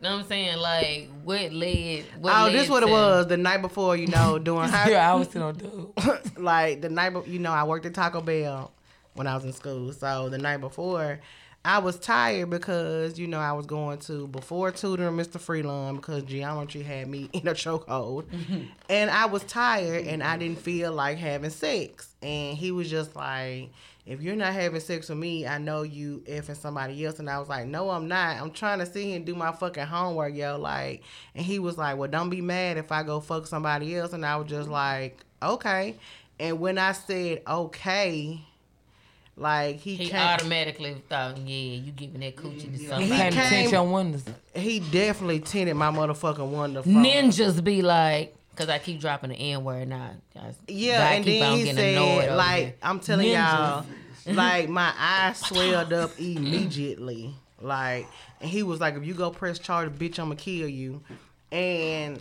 know 0.00 0.16
what 0.16 0.22
I'm 0.22 0.28
saying? 0.28 0.58
Like, 0.58 1.08
what 1.24 1.52
led? 1.52 2.04
What 2.18 2.34
oh, 2.34 2.44
led 2.44 2.54
this 2.54 2.68
what 2.68 2.82
it 2.82 2.88
was 2.88 3.26
the 3.26 3.36
night 3.36 3.62
before, 3.62 3.96
you 3.96 4.06
know, 4.06 4.38
doing 4.42 4.68
high, 4.68 4.90
Yeah, 4.90 5.12
I 5.12 5.14
was 5.14 5.28
sitting 5.28 5.42
on 5.42 5.54
dude. 5.56 6.38
like 6.38 6.80
the 6.80 6.88
night, 6.88 7.10
be- 7.10 7.30
you 7.30 7.38
know, 7.38 7.52
I 7.52 7.64
worked 7.64 7.86
at 7.86 7.94
Taco 7.94 8.20
Bell 8.20 8.72
when 9.14 9.26
I 9.26 9.34
was 9.34 9.44
in 9.44 9.52
school. 9.52 9.92
So 9.92 10.28
the 10.28 10.38
night 10.38 10.58
before, 10.58 11.20
I 11.62 11.78
was 11.78 11.98
tired 11.98 12.48
because 12.48 13.18
you 13.18 13.26
know 13.26 13.38
I 13.38 13.52
was 13.52 13.66
going 13.66 13.98
to 14.00 14.26
before 14.28 14.70
tutoring 14.70 15.16
Mr. 15.16 15.38
Freeland 15.38 15.98
because 15.98 16.22
geometry 16.22 16.82
had 16.82 17.06
me 17.06 17.28
in 17.34 17.46
a 17.46 17.52
chokehold, 17.52 18.24
and 18.88 19.10
I 19.10 19.26
was 19.26 19.44
tired 19.44 20.06
and 20.06 20.22
I 20.22 20.38
didn't 20.38 20.60
feel 20.60 20.92
like 20.92 21.18
having 21.18 21.50
sex. 21.50 22.14
And 22.22 22.56
he 22.56 22.70
was 22.70 22.88
just 22.88 23.14
like, 23.14 23.70
"If 24.06 24.20
you're 24.22 24.36
not 24.36 24.52
having 24.52 24.80
sex 24.80 25.08
with 25.08 25.18
me, 25.18 25.46
I 25.46 25.58
know 25.58 25.82
you 25.82 26.22
effing 26.28 26.56
somebody 26.56 27.04
else." 27.04 27.18
And 27.18 27.28
I 27.30 27.38
was 27.38 27.48
like, 27.48 27.66
"No, 27.66 27.90
I'm 27.90 28.08
not. 28.08 28.36
I'm 28.40 28.50
trying 28.50 28.78
to 28.80 28.86
sit 28.86 29.04
here 29.04 29.16
and 29.16 29.24
do 29.26 29.34
my 29.34 29.52
fucking 29.52 29.86
homework, 29.86 30.34
yo." 30.34 30.58
Like, 30.58 31.02
and 31.34 31.44
he 31.44 31.58
was 31.58 31.76
like, 31.78 31.96
"Well, 31.96 32.08
don't 32.10 32.30
be 32.30 32.40
mad 32.40 32.76
if 32.78 32.90
I 32.92 33.02
go 33.02 33.20
fuck 33.20 33.46
somebody 33.46 33.96
else." 33.96 34.12
And 34.12 34.24
I 34.26 34.36
was 34.36 34.48
just 34.48 34.68
like, 34.68 35.24
"Okay." 35.42 35.96
And 36.38 36.58
when 36.58 36.78
I 36.78 36.92
said 36.92 37.42
okay, 37.46 38.40
like 39.36 39.76
he, 39.76 39.94
He 39.96 40.08
came, 40.08 40.20
automatically 40.20 41.02
thought, 41.08 41.38
yeah, 41.38 41.76
you 41.76 41.92
giving 41.92 42.20
that 42.20 42.36
coochie 42.36 42.62
to 42.62 42.70
He 42.70 42.86
somebody. 42.86 43.08
came 43.08 43.32
to 43.32 43.38
came- 43.38 43.48
tint 43.50 43.72
your 43.72 43.84
windows. 43.84 44.24
he 44.54 44.80
definitely 44.80 45.40
tinted 45.40 45.76
my 45.76 45.90
motherfucking 45.90 46.50
wonder 46.50 46.82
phone. 46.82 47.04
Ninjas 47.04 47.62
be 47.62 47.82
like, 47.82 48.34
because 48.60 48.68
I 48.74 48.78
keep 48.78 49.00
dropping 49.00 49.30
the 49.30 49.36
N 49.36 49.64
word 49.64 49.88
now. 49.88 50.10
I- 50.36 50.52
Yeah, 50.68 51.08
I 51.08 51.14
and 51.14 51.24
keep 51.24 51.40
then 51.40 51.52
on 51.52 51.58
he 51.58 51.64
getting 51.64 51.96
annoyed 51.96 52.24
said, 52.24 52.36
like. 52.36 52.78
I'm 52.82 53.00
telling 53.00 53.26
Ninjas. 53.28 53.32
y'all, 53.34 53.86
like 54.34 54.68
my 54.68 54.92
eyes 54.98 55.38
swelled 55.38 55.92
up 55.92 56.10
immediately. 56.20 57.34
Like, 57.62 58.06
and 58.40 58.50
he 58.50 58.62
was 58.62 58.80
like, 58.80 58.94
if 58.96 59.04
you 59.04 59.14
go 59.14 59.30
press 59.30 59.58
charge, 59.58 59.90
bitch, 59.92 60.18
I'ma 60.18 60.34
kill 60.36 60.68
you. 60.68 61.02
And 61.52 62.20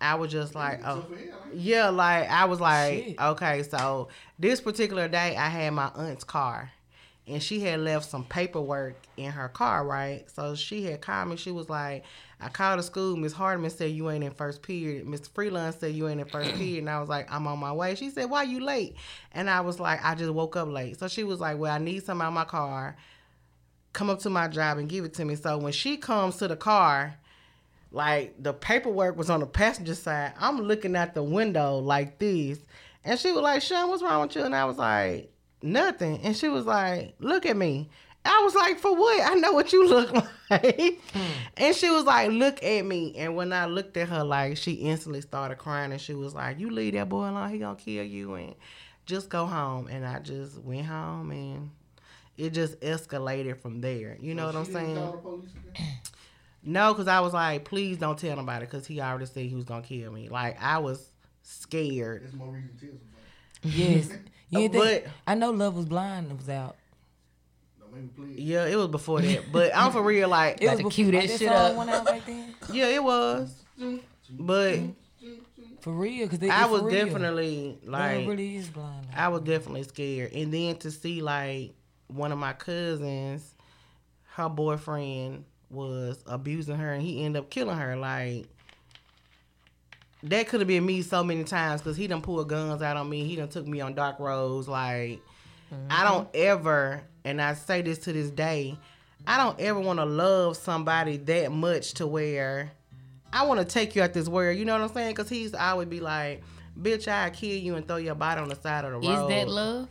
I 0.00 0.14
was 0.16 0.30
just 0.32 0.54
like, 0.54 0.80
oh, 0.84 1.04
yeah, 1.52 1.88
like 1.90 2.28
I 2.30 2.44
was 2.46 2.60
like, 2.60 3.04
Shit. 3.04 3.20
okay, 3.20 3.62
so 3.64 4.08
this 4.38 4.60
particular 4.60 5.08
day 5.08 5.36
I 5.36 5.48
had 5.48 5.70
my 5.72 5.90
aunt's 5.96 6.24
car. 6.24 6.70
And 7.26 7.42
she 7.42 7.60
had 7.60 7.80
left 7.80 8.04
some 8.10 8.24
paperwork 8.24 8.96
in 9.16 9.30
her 9.30 9.48
car, 9.48 9.82
right? 9.84 10.28
So 10.30 10.54
she 10.54 10.84
had 10.84 11.00
called 11.00 11.28
me. 11.30 11.36
She 11.36 11.50
was 11.50 11.70
like, 11.70 12.04
I 12.40 12.48
called 12.48 12.78
the 12.78 12.82
school. 12.82 13.16
Miss 13.16 13.32
Hardeman 13.32 13.70
said 13.70 13.92
you 13.92 14.10
ain't 14.10 14.24
in 14.24 14.32
first 14.32 14.62
period. 14.62 15.06
Mr. 15.06 15.28
Freeland 15.32 15.74
said 15.78 15.94
you 15.94 16.08
ain't 16.08 16.20
in 16.20 16.26
first 16.26 16.54
period. 16.54 16.80
And 16.80 16.90
I 16.90 17.00
was 17.00 17.08
like, 17.08 17.32
I'm 17.32 17.46
on 17.46 17.58
my 17.58 17.72
way. 17.72 17.94
She 17.94 18.10
said, 18.10 18.28
Why 18.28 18.42
you 18.42 18.60
late? 18.60 18.96
And 19.32 19.48
I 19.48 19.60
was 19.60 19.80
like, 19.80 20.04
I 20.04 20.14
just 20.14 20.32
woke 20.32 20.56
up 20.56 20.68
late. 20.68 20.98
So 20.98 21.08
she 21.08 21.24
was 21.24 21.40
like, 21.40 21.58
Well, 21.58 21.72
I 21.72 21.78
need 21.78 22.04
something 22.04 22.26
out 22.26 22.32
my 22.32 22.44
car. 22.44 22.96
Come 23.92 24.10
up 24.10 24.18
to 24.20 24.30
my 24.30 24.48
job 24.48 24.78
and 24.78 24.88
give 24.88 25.04
it 25.04 25.14
to 25.14 25.24
me. 25.24 25.36
So 25.36 25.58
when 25.58 25.72
she 25.72 25.96
comes 25.96 26.36
to 26.38 26.48
the 26.48 26.56
car, 26.56 27.16
like 27.92 28.34
the 28.42 28.52
paperwork 28.52 29.16
was 29.16 29.30
on 29.30 29.40
the 29.40 29.46
passenger 29.46 29.94
side. 29.94 30.32
I'm 30.38 30.60
looking 30.60 30.96
out 30.96 31.14
the 31.14 31.22
window 31.22 31.78
like 31.78 32.18
this. 32.18 32.58
And 33.04 33.18
she 33.20 33.30
was 33.30 33.42
like, 33.42 33.62
Sean, 33.62 33.88
what's 33.88 34.02
wrong 34.02 34.22
with 34.22 34.34
you? 34.34 34.42
And 34.42 34.54
I 34.54 34.64
was 34.64 34.78
like, 34.78 35.30
nothing. 35.62 36.20
And 36.22 36.36
she 36.36 36.48
was 36.48 36.66
like, 36.66 37.14
look 37.20 37.46
at 37.46 37.56
me. 37.56 37.88
I 38.24 38.40
was 38.44 38.54
like, 38.54 38.78
for 38.78 38.94
what? 38.94 39.30
I 39.30 39.34
know 39.34 39.52
what 39.52 39.72
you 39.72 39.86
look 39.88 40.12
like. 40.50 41.00
Hmm. 41.12 41.20
And 41.56 41.74
she 41.76 41.90
was 41.90 42.04
like, 42.04 42.30
look 42.30 42.62
at 42.62 42.82
me. 42.84 43.14
And 43.16 43.36
when 43.36 43.52
I 43.52 43.66
looked 43.66 43.96
at 43.96 44.08
her, 44.08 44.24
like, 44.24 44.56
she 44.56 44.72
instantly 44.72 45.20
started 45.20 45.58
crying. 45.58 45.92
And 45.92 46.00
she 46.00 46.14
was 46.14 46.34
like, 46.34 46.58
you 46.58 46.70
leave 46.70 46.94
that 46.94 47.08
boy 47.08 47.28
alone. 47.28 47.50
He 47.50 47.58
gonna 47.58 47.76
kill 47.76 48.04
you. 48.04 48.34
And 48.34 48.54
just 49.06 49.28
go 49.28 49.46
home. 49.46 49.88
And 49.88 50.06
I 50.06 50.20
just 50.20 50.58
went 50.58 50.86
home 50.86 51.30
and 51.32 51.70
it 52.38 52.50
just 52.50 52.80
escalated 52.80 53.58
from 53.58 53.80
there. 53.80 54.16
You 54.20 54.34
know 54.34 54.46
what 54.46 54.56
I'm 54.56 54.64
didn't 54.64 54.74
saying? 54.74 54.96
call 54.96 55.12
the 55.12 55.18
police? 55.18 55.50
No, 56.66 56.94
because 56.94 57.08
I 57.08 57.20
was 57.20 57.34
like, 57.34 57.66
please 57.66 57.98
don't 57.98 58.18
tell 58.18 58.34
nobody 58.36 58.64
because 58.64 58.86
he 58.86 58.98
already 58.98 59.26
said 59.26 59.44
he 59.44 59.54
was 59.54 59.66
gonna 59.66 59.82
kill 59.82 60.10
me. 60.10 60.30
Like 60.30 60.56
I 60.62 60.78
was 60.78 61.10
scared. 61.42 62.22
There's 62.22 62.32
more 62.32 62.48
reason 62.48 62.70
to 62.78 62.86
tell 62.86 62.96
somebody. 63.62 63.82
Yes. 63.82 64.08
You 64.50 64.58
ain't 64.60 64.72
think, 64.72 65.04
But- 65.04 65.12
I 65.26 65.34
know 65.34 65.50
Love 65.50 65.74
was 65.76 65.84
blind 65.86 66.34
was 66.38 66.48
out. 66.48 66.76
Don't 67.94 68.02
make 68.02 68.18
me 68.18 68.34
plead. 68.34 68.38
Yeah, 68.38 68.66
it 68.66 68.76
was 68.76 68.88
before 68.88 69.20
that. 69.20 69.52
But 69.52 69.72
I'm 69.74 69.92
for 69.92 70.02
real, 70.02 70.28
like 70.28 70.58
It 70.60 70.66
was 70.66 70.78
to 70.78 70.84
before 70.84 70.90
cue 70.90 71.10
that 71.12 71.20
like, 71.22 71.30
shit 71.30 71.40
song 71.40 71.50
up. 71.50 71.76
Went 71.76 71.90
out 71.90 72.26
then. 72.26 72.54
yeah, 72.72 72.86
it 72.88 73.02
was. 73.02 73.62
But 74.30 74.78
For 75.80 75.92
real, 75.92 76.26
because 76.28 76.48
I 76.48 76.66
was 76.66 76.92
definitely 76.92 77.78
like 77.84 78.26
really 78.26 78.56
is 78.56 78.68
blind. 78.68 79.06
I 79.14 79.28
was 79.28 79.42
definitely 79.42 79.84
scared. 79.84 80.32
And 80.32 80.52
then 80.52 80.76
to 80.78 80.90
see 80.90 81.22
like 81.22 81.74
one 82.08 82.32
of 82.32 82.38
my 82.38 82.52
cousins, 82.52 83.54
her 84.34 84.48
boyfriend 84.48 85.44
was 85.70 86.22
abusing 86.26 86.76
her 86.76 86.92
and 86.92 87.02
he 87.02 87.24
ended 87.24 87.42
up 87.42 87.50
killing 87.50 87.76
her. 87.76 87.96
Like 87.96 88.46
that 90.24 90.48
could 90.48 90.60
have 90.60 90.68
been 90.68 90.86
me 90.86 91.02
so 91.02 91.22
many 91.22 91.44
times 91.44 91.82
because 91.82 91.96
he 91.96 92.06
done 92.06 92.22
pulled 92.22 92.48
guns 92.48 92.82
out 92.82 92.96
on 92.96 93.08
me. 93.08 93.24
He 93.24 93.36
done 93.36 93.48
took 93.48 93.66
me 93.66 93.80
on 93.80 93.94
dark 93.94 94.18
roads. 94.18 94.66
Like 94.68 95.20
I 95.90 96.04
don't 96.04 96.28
ever, 96.34 97.02
and 97.24 97.40
I 97.40 97.54
say 97.54 97.82
this 97.82 97.98
to 98.00 98.12
this 98.12 98.30
day, 98.30 98.78
I 99.26 99.36
don't 99.38 99.58
ever 99.60 99.80
want 99.80 99.98
to 99.98 100.04
love 100.04 100.56
somebody 100.56 101.16
that 101.16 101.50
much 101.52 101.94
to 101.94 102.06
where 102.06 102.72
I 103.32 103.46
want 103.46 103.60
to 103.60 103.66
take 103.66 103.96
you 103.96 104.02
out 104.02 104.12
this 104.12 104.28
world. 104.28 104.56
You 104.56 104.64
know 104.64 104.74
what 104.74 104.82
I'm 104.82 104.94
saying? 104.94 105.10
Because 105.14 105.28
he's 105.28 105.54
I 105.54 105.74
would 105.74 105.90
be 105.90 106.00
like, 106.00 106.42
bitch, 106.80 107.08
I 107.08 107.30
kill 107.30 107.56
you 107.56 107.74
and 107.74 107.86
throw 107.86 107.96
your 107.96 108.14
body 108.14 108.40
on 108.40 108.48
the 108.48 108.56
side 108.56 108.84
of 108.84 108.92
the 108.92 109.08
road. 109.08 109.22
Is 109.22 109.28
that 109.28 109.48
love? 109.48 109.88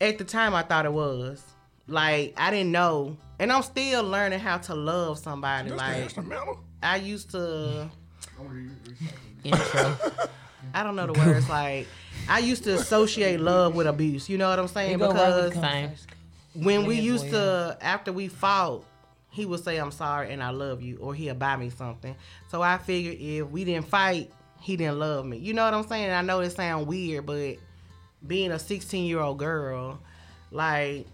At 0.00 0.18
the 0.18 0.24
time, 0.24 0.54
I 0.54 0.62
thought 0.62 0.86
it 0.86 0.92
was. 0.92 1.42
Like 1.88 2.34
I 2.36 2.50
didn't 2.52 2.70
know, 2.70 3.16
and 3.40 3.50
I'm 3.50 3.62
still 3.62 4.04
learning 4.04 4.38
how 4.38 4.58
to 4.58 4.74
love 4.76 5.18
somebody. 5.18 5.70
That's 5.70 5.82
the 5.82 5.88
like 5.88 6.02
instrumental. 6.04 6.60
I 6.82 6.96
used 6.96 7.30
to. 7.30 7.90
I'm 8.38 8.48
re- 8.48 8.70
recycling. 8.84 9.16
Intro. 9.44 10.26
I 10.74 10.82
don't 10.82 10.96
know 10.96 11.06
the 11.06 11.12
words. 11.18 11.48
Like 11.48 11.86
I 12.28 12.38
used 12.40 12.64
to 12.64 12.74
associate 12.74 13.40
love 13.40 13.74
with 13.74 13.86
abuse. 13.86 14.28
You 14.28 14.38
know 14.38 14.48
what 14.48 14.58
I'm 14.58 14.68
saying? 14.68 14.98
Right 14.98 15.08
Because 15.08 15.44
with 15.44 15.54
the 15.54 15.60
Same. 15.60 15.88
conversation. 15.88 16.06
when 16.54 16.86
we 16.86 16.98
used 17.00 17.30
to 17.30 17.76
after 17.80 18.12
we 18.12 18.28
fought 18.28 18.84
he 19.32 19.46
would 19.46 19.62
say 19.62 19.76
i'm 19.76 19.92
sorry 19.92 20.32
and 20.32 20.42
i 20.42 20.50
love 20.50 20.82
you 20.82 20.96
or 21.00 21.14
he'll 21.14 21.36
buy 21.36 21.54
me 21.54 21.70
something 21.70 22.16
so 22.48 22.60
i 22.60 22.76
figured 22.76 23.16
if 23.20 23.48
we 23.48 23.64
didn't 23.64 23.86
fight 23.86 24.28
he 24.60 24.76
didn't 24.76 24.98
love 24.98 25.24
me 25.24 25.36
you 25.36 25.54
know 25.54 25.64
what 25.64 25.72
i'm 25.72 25.86
saying 25.86 26.10
i 26.10 26.20
know 26.20 26.40
it 26.40 26.50
sounds 26.50 26.84
weird 26.84 27.24
but 27.24 27.54
being 28.26 28.50
a 28.50 28.58
16 28.58 29.06
year 29.06 29.20
old 29.20 29.38
girl 29.38 30.00
like 30.50 31.06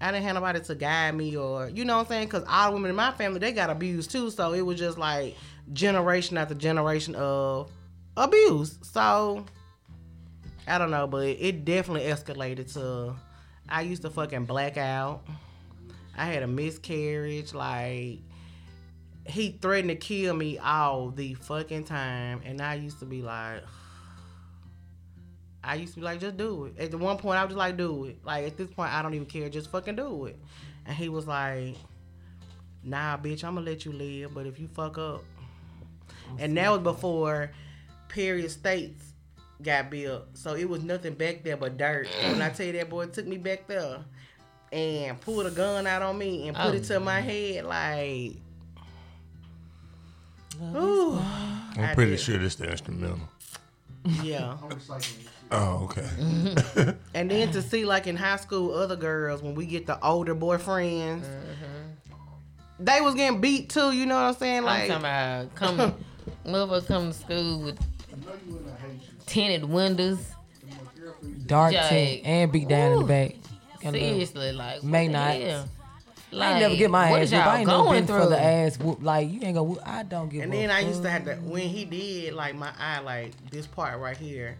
i 0.00 0.10
didn't 0.10 0.24
have 0.24 0.34
nobody 0.34 0.58
to 0.60 0.74
guide 0.74 1.14
me 1.14 1.36
or 1.36 1.68
you 1.68 1.84
know 1.84 1.96
what 1.98 2.04
i'm 2.04 2.08
saying 2.08 2.26
because 2.26 2.42
all 2.48 2.72
women 2.72 2.88
in 2.88 2.96
my 2.96 3.12
family 3.12 3.38
they 3.38 3.52
got 3.52 3.68
abused 3.68 4.10
too 4.10 4.30
so 4.30 4.54
it 4.54 4.62
was 4.62 4.78
just 4.78 4.96
like 4.96 5.36
generation 5.74 6.38
after 6.38 6.54
generation 6.54 7.14
of 7.16 7.70
abuse 8.20 8.78
so 8.82 9.44
I 10.66 10.78
don't 10.78 10.90
know, 10.90 11.06
but 11.06 11.26
it 11.26 11.64
definitely 11.64 12.08
escalated 12.08 12.72
to 12.74 13.16
I 13.68 13.82
used 13.82 14.02
to 14.02 14.10
fucking 14.10 14.44
black 14.44 14.76
out. 14.76 15.22
I 16.16 16.26
had 16.26 16.42
a 16.42 16.46
miscarriage, 16.46 17.54
like 17.54 18.20
he 19.26 19.58
threatened 19.60 19.90
to 19.90 19.96
kill 19.96 20.34
me 20.34 20.58
all 20.58 21.10
the 21.10 21.34
fucking 21.34 21.84
time 21.84 22.42
and 22.44 22.60
I 22.60 22.74
used 22.74 22.98
to 23.00 23.06
be 23.06 23.22
like 23.22 23.62
I 25.62 25.74
used 25.74 25.94
to 25.94 26.00
be 26.00 26.04
like, 26.04 26.20
just 26.20 26.36
do 26.36 26.66
it. 26.66 26.78
At 26.78 26.90
the 26.90 26.98
one 26.98 27.16
point 27.16 27.38
I 27.38 27.44
was 27.44 27.50
just 27.50 27.58
like, 27.58 27.76
do 27.76 28.04
it. 28.04 28.18
Like 28.24 28.46
at 28.46 28.56
this 28.56 28.70
point 28.70 28.92
I 28.92 29.02
don't 29.02 29.14
even 29.14 29.26
care, 29.26 29.48
just 29.48 29.70
fucking 29.70 29.96
do 29.96 30.26
it. 30.26 30.38
And 30.86 30.96
he 30.96 31.08
was 31.08 31.26
like, 31.26 31.76
Nah, 32.82 33.16
bitch, 33.18 33.44
I'm 33.44 33.54
gonna 33.54 33.66
let 33.66 33.84
you 33.84 33.92
live, 33.92 34.34
but 34.34 34.46
if 34.46 34.58
you 34.58 34.68
fuck 34.68 34.98
up 34.98 35.22
and 36.38 36.56
that 36.56 36.70
was 36.70 36.80
before 36.80 37.50
Perry 38.10 38.44
Estates 38.44 39.04
got 39.62 39.90
built. 39.90 40.24
So 40.34 40.54
it 40.54 40.68
was 40.68 40.82
nothing 40.82 41.14
back 41.14 41.42
there 41.42 41.56
but 41.56 41.76
dirt. 41.76 42.08
when 42.22 42.42
I 42.42 42.50
tell 42.50 42.66
you 42.66 42.72
that 42.72 42.90
boy 42.90 43.06
took 43.06 43.26
me 43.26 43.38
back 43.38 43.66
there 43.66 43.98
and 44.72 45.20
pulled 45.20 45.46
a 45.46 45.50
gun 45.50 45.86
out 45.86 46.02
on 46.02 46.16
me 46.18 46.48
and 46.48 46.56
put 46.56 46.66
Oh. 46.66 46.72
it 46.72 46.84
to 46.84 46.96
oh, 46.96 47.00
my 47.00 47.20
head 47.20 47.64
like 47.64 48.36
Ooh. 50.76 51.18
I'm 51.76 51.94
pretty 51.94 52.16
sure 52.16 52.36
this 52.38 52.52
is 52.52 52.56
the 52.56 52.70
instrumental. 52.70 53.18
Yeah. 54.22 54.56
I'm 54.62 54.70
recycling 54.70 55.24
this. 55.24 55.28
Oh, 55.52 55.88
okay. 55.90 56.94
And 57.14 57.30
then 57.30 57.50
to 57.52 57.62
see 57.70 57.84
like 57.84 58.06
in 58.06 58.16
high 58.16 58.36
school 58.36 58.74
other 58.74 58.96
girls 58.96 59.42
when 59.42 59.54
we 59.54 59.66
get 59.66 59.86
the 59.86 59.98
older 60.04 60.34
boyfriends 60.34 61.22
mm-hmm. 61.22 62.14
they 62.78 63.00
was 63.00 63.14
getting 63.14 63.40
beat 63.40 63.70
too, 63.70 63.90
you 63.92 64.06
know 64.06 64.14
what 64.14 64.28
I'm 64.28 64.34
saying? 64.34 64.58
I'm 64.58 64.64
Like 64.64 64.88
talking 64.88 64.96
about 64.96 65.54
come, 65.54 65.94
motherfucker 66.46 66.86
come 66.86 67.08
to 67.12 67.18
school 67.18 67.60
with 67.60 67.78
You 68.20 68.26
know 68.26 68.32
you 68.46 68.52
wouldn't 68.54 68.78
hate 68.80 68.90
you. 68.92 69.08
tinted 69.26 69.64
windows. 69.64 70.18
Dark 71.46 71.72
Jake. 71.72 71.88
tint 71.88 72.26
and 72.26 72.52
beat 72.52 72.68
down 72.68 72.92
in 72.92 72.98
the 73.00 73.04
Ooh. 73.04 73.08
back. 73.08 73.34
Got 73.82 73.88
a 73.88 73.92
little- 73.92 74.08
Seriously, 74.08 74.52
like 74.52 74.82
May 74.82 75.08
what 75.08 75.12
the 75.12 75.18
not. 75.18 75.34
hell? 75.40 75.68
I 76.32 76.50
ain't 76.52 76.60
never 76.60 76.76
get 76.76 76.90
my 76.90 77.10
what 77.10 77.20
ass 77.22 77.26
is 77.26 77.32
whooped. 77.32 77.44
I 77.44 77.48
y'all 77.50 77.58
ain't 77.58 77.68
never 77.68 77.90
been 77.90 78.06
through? 78.06 78.22
for 78.22 78.28
the 78.28 78.40
ass 78.40 78.78
whoop. 78.78 78.98
Like 79.02 79.28
you 79.28 79.40
ain't 79.42 79.54
gonna. 79.54 79.64
Whoop. 79.64 79.80
I 79.84 80.02
don't 80.04 80.28
get. 80.28 80.44
And 80.44 80.54
a 80.54 80.56
then 80.56 80.70
I 80.70 80.80
used 80.80 81.02
to 81.02 81.10
have 81.10 81.24
to 81.24 81.34
when 81.36 81.68
he 81.68 81.84
did 81.84 82.34
like 82.34 82.54
my 82.54 82.70
eye, 82.78 83.00
like 83.00 83.32
this 83.50 83.66
part 83.66 83.98
right 83.98 84.16
here. 84.16 84.56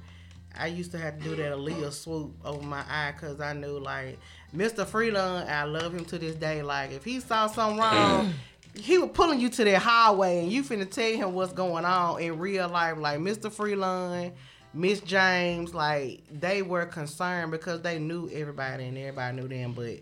I 0.59 0.67
used 0.67 0.91
to 0.93 0.99
have 0.99 1.19
to 1.19 1.23
do 1.25 1.37
that 1.37 1.53
Aaliyah 1.53 1.93
swoop 1.93 2.35
over 2.45 2.61
my 2.61 2.83
eye 2.91 3.13
because 3.13 3.41
I 3.41 3.53
knew 3.53 3.79
like 3.79 4.19
Mr. 4.55 4.85
Freeland. 4.85 5.49
I 5.49 5.63
love 5.63 5.95
him 5.95 6.05
to 6.07 6.19
this 6.19 6.35
day. 6.35 6.63
Like 6.63 6.91
if 6.91 7.05
he 7.05 7.21
saw 7.21 7.47
something 7.47 7.79
wrong, 7.79 8.35
he 8.75 8.99
was 8.99 9.11
pulling 9.13 9.41
you 9.41 9.49
to 9.49 9.65
that 9.65 9.79
highway 9.79 10.41
and 10.41 10.53
you 10.53 10.63
finna 10.63 10.89
tell 10.91 11.13
him 11.13 11.35
what's 11.35 11.53
going 11.53 11.85
on 11.85 12.21
in 12.21 12.39
real 12.39 12.69
life. 12.69 12.99
Like 12.99 13.19
Mr. 13.19 13.51
Freeland, 13.51 14.33
Miss 14.73 15.01
James, 15.01 15.75
like 15.75 16.23
they 16.31 16.63
were 16.63 16.87
concerned 16.87 17.51
because 17.51 17.83
they 17.83 17.99
knew 17.99 18.31
everybody 18.33 18.85
and 18.85 18.97
everybody 18.97 19.37
knew 19.37 19.49
them, 19.49 19.73
but. 19.73 20.01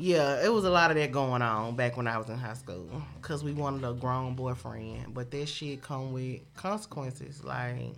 Yeah, 0.00 0.44
it 0.44 0.52
was 0.52 0.64
a 0.64 0.70
lot 0.70 0.92
of 0.92 0.96
that 0.96 1.10
going 1.10 1.42
on 1.42 1.74
back 1.74 1.96
when 1.96 2.06
I 2.06 2.18
was 2.18 2.28
in 2.28 2.38
high 2.38 2.54
school 2.54 3.02
because 3.20 3.42
we 3.42 3.52
wanted 3.52 3.84
a 3.84 3.92
grown 3.92 4.36
boyfriend, 4.36 5.12
but 5.12 5.32
that 5.32 5.48
shit 5.48 5.82
come 5.82 6.12
with 6.12 6.38
consequences. 6.54 7.42
Like, 7.42 7.94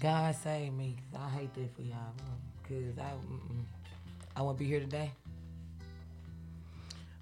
God 0.00 0.34
save 0.34 0.72
me. 0.72 0.96
I 1.16 1.28
hate 1.28 1.54
that 1.54 1.76
for 1.76 1.82
y'all. 1.82 1.96
Cause 2.64 2.98
I, 2.98 3.02
mm-mm. 3.02 3.62
I 4.34 4.42
won't 4.42 4.58
be 4.58 4.64
here 4.64 4.80
today. 4.80 5.12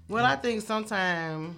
well, 0.09 0.25
I 0.25 0.35
think 0.35 0.63
sometimes 0.63 1.55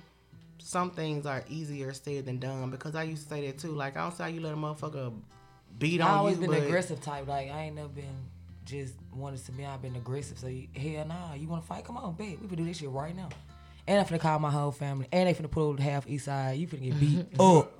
some 0.68 0.92
things 0.92 1.26
are 1.26 1.46
easier 1.48 1.94
said 1.94 2.26
than 2.26 2.40
done 2.40 2.70
because 2.70 2.94
I 2.94 3.04
used 3.04 3.24
to 3.24 3.30
say 3.30 3.48
that 3.48 3.58
too. 3.58 3.72
Like, 3.72 3.96
I 3.96 4.02
don't 4.02 4.14
say 4.14 4.26
how 4.26 4.30
you 4.30 4.42
let 4.42 4.52
a 4.52 4.58
motherfucker 4.58 5.14
beat 5.80 6.02
on. 6.02 6.08
You. 6.08 6.12
I 6.12 6.12
on 6.12 6.18
always 6.18 6.38
been 6.38 6.50
but 6.50 6.62
aggressive 6.62 7.00
type. 7.02 7.26
Like 7.26 7.50
I 7.50 7.64
ain't 7.64 7.76
never 7.78 7.88
been 7.88 8.26
just 8.66 8.96
wanted 9.16 9.46
to 9.46 9.52
be. 9.54 9.66
I've 9.66 9.82
been 9.82 9.96
aggressive. 9.96 10.38
So 10.38 10.48
you, 10.48 10.68
hell 10.76 11.06
nah, 11.06 11.36
you 11.36 11.48
want 11.48 11.64
to 11.64 11.68
fight? 11.70 11.86
Come 11.86 11.96
on, 11.96 12.16
babe. 12.16 12.40
We 12.42 12.50
can 12.50 12.58
do 12.58 12.66
this 12.66 12.80
shit 12.80 12.90
right 12.90 13.16
now. 13.16 13.30
And 13.88 13.98
I'm 13.98 14.06
finna 14.06 14.20
call 14.20 14.40
my 14.40 14.52
whole 14.52 14.74
family. 14.74 15.08
And 15.14 15.30
they 15.30 15.34
finna 15.34 15.50
pull 15.50 15.70
over 15.70 15.78
to 15.78 15.84
half 15.84 16.06
east 16.06 16.26
side. 16.26 16.58
You 16.58 16.68
finna 16.68 16.84
get 16.84 17.00
beat 17.00 17.28
up 17.40 17.72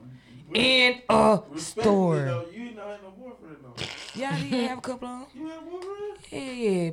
in 0.54 1.02
a 1.10 1.42
Respectfully, 1.50 1.62
store. 1.84 2.16
though, 2.24 2.46
you 2.54 2.68
ain't 2.68 2.78
not 2.78 2.88
had 2.88 3.04
no 3.04 3.10
boyfriend 3.10 3.58
though. 3.64 3.84
Yeah, 4.16 4.32
I 4.34 4.40
did 4.42 4.70
have 4.70 4.78
a 4.78 4.82
couple 4.82 5.10
of 5.10 5.20
them. 5.20 5.42
You 5.42 5.48
had 5.50 5.58
a 5.58 5.62
boyfriend? 5.62 6.18
Yeah, 6.32 6.52
yeah. 6.52 6.92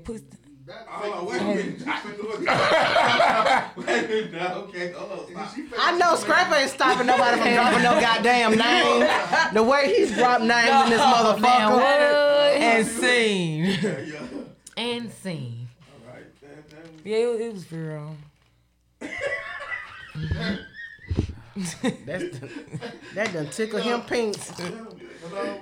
Push. 0.67 0.75
Oh, 0.89 1.27
wait 1.31 1.41
a 1.41 1.45
minute. 1.45 1.81
wait 3.77 3.89
a 3.89 4.33
minute. 4.33 4.51
Okay, 4.53 4.93
hold 4.93 5.29
on. 5.37 5.49
I 5.79 5.97
know 5.99 6.15
Scrapper 6.17 6.55
ain't 6.55 6.71
stopping 6.71 7.07
nobody 7.07 7.41
from 7.41 7.53
dropping 7.53 7.83
no 7.83 8.01
goddamn 8.01 8.53
name. 8.57 9.09
The 9.53 9.63
way 9.63 9.95
he's 9.95 10.13
dropped 10.17 10.43
names 10.45 10.85
in 10.85 10.91
this 10.91 10.99
Now 10.99 11.15
motherfucker. 11.37 11.73
what? 11.73 11.83
And 11.85 12.87
scene. 12.87 13.65
Yeah, 13.65 13.99
yeah. 14.01 14.23
And 14.77 15.13
scene. 15.13 15.69
All 16.07 16.13
right. 16.15 16.41
That, 16.41 16.71
that, 16.71 16.87
Yeah, 17.05 17.17
it, 17.19 17.27
was- 17.31 17.41
it 17.41 17.53
was 17.53 17.65
for 17.65 17.97
um. 17.99 18.17
That's 22.07 22.39
that 23.15 23.33
done 23.33 23.47
tickle 23.51 23.81
him 23.81 24.01
pink. 24.03 24.37
Cause 24.37 24.61
I. 24.61 25.61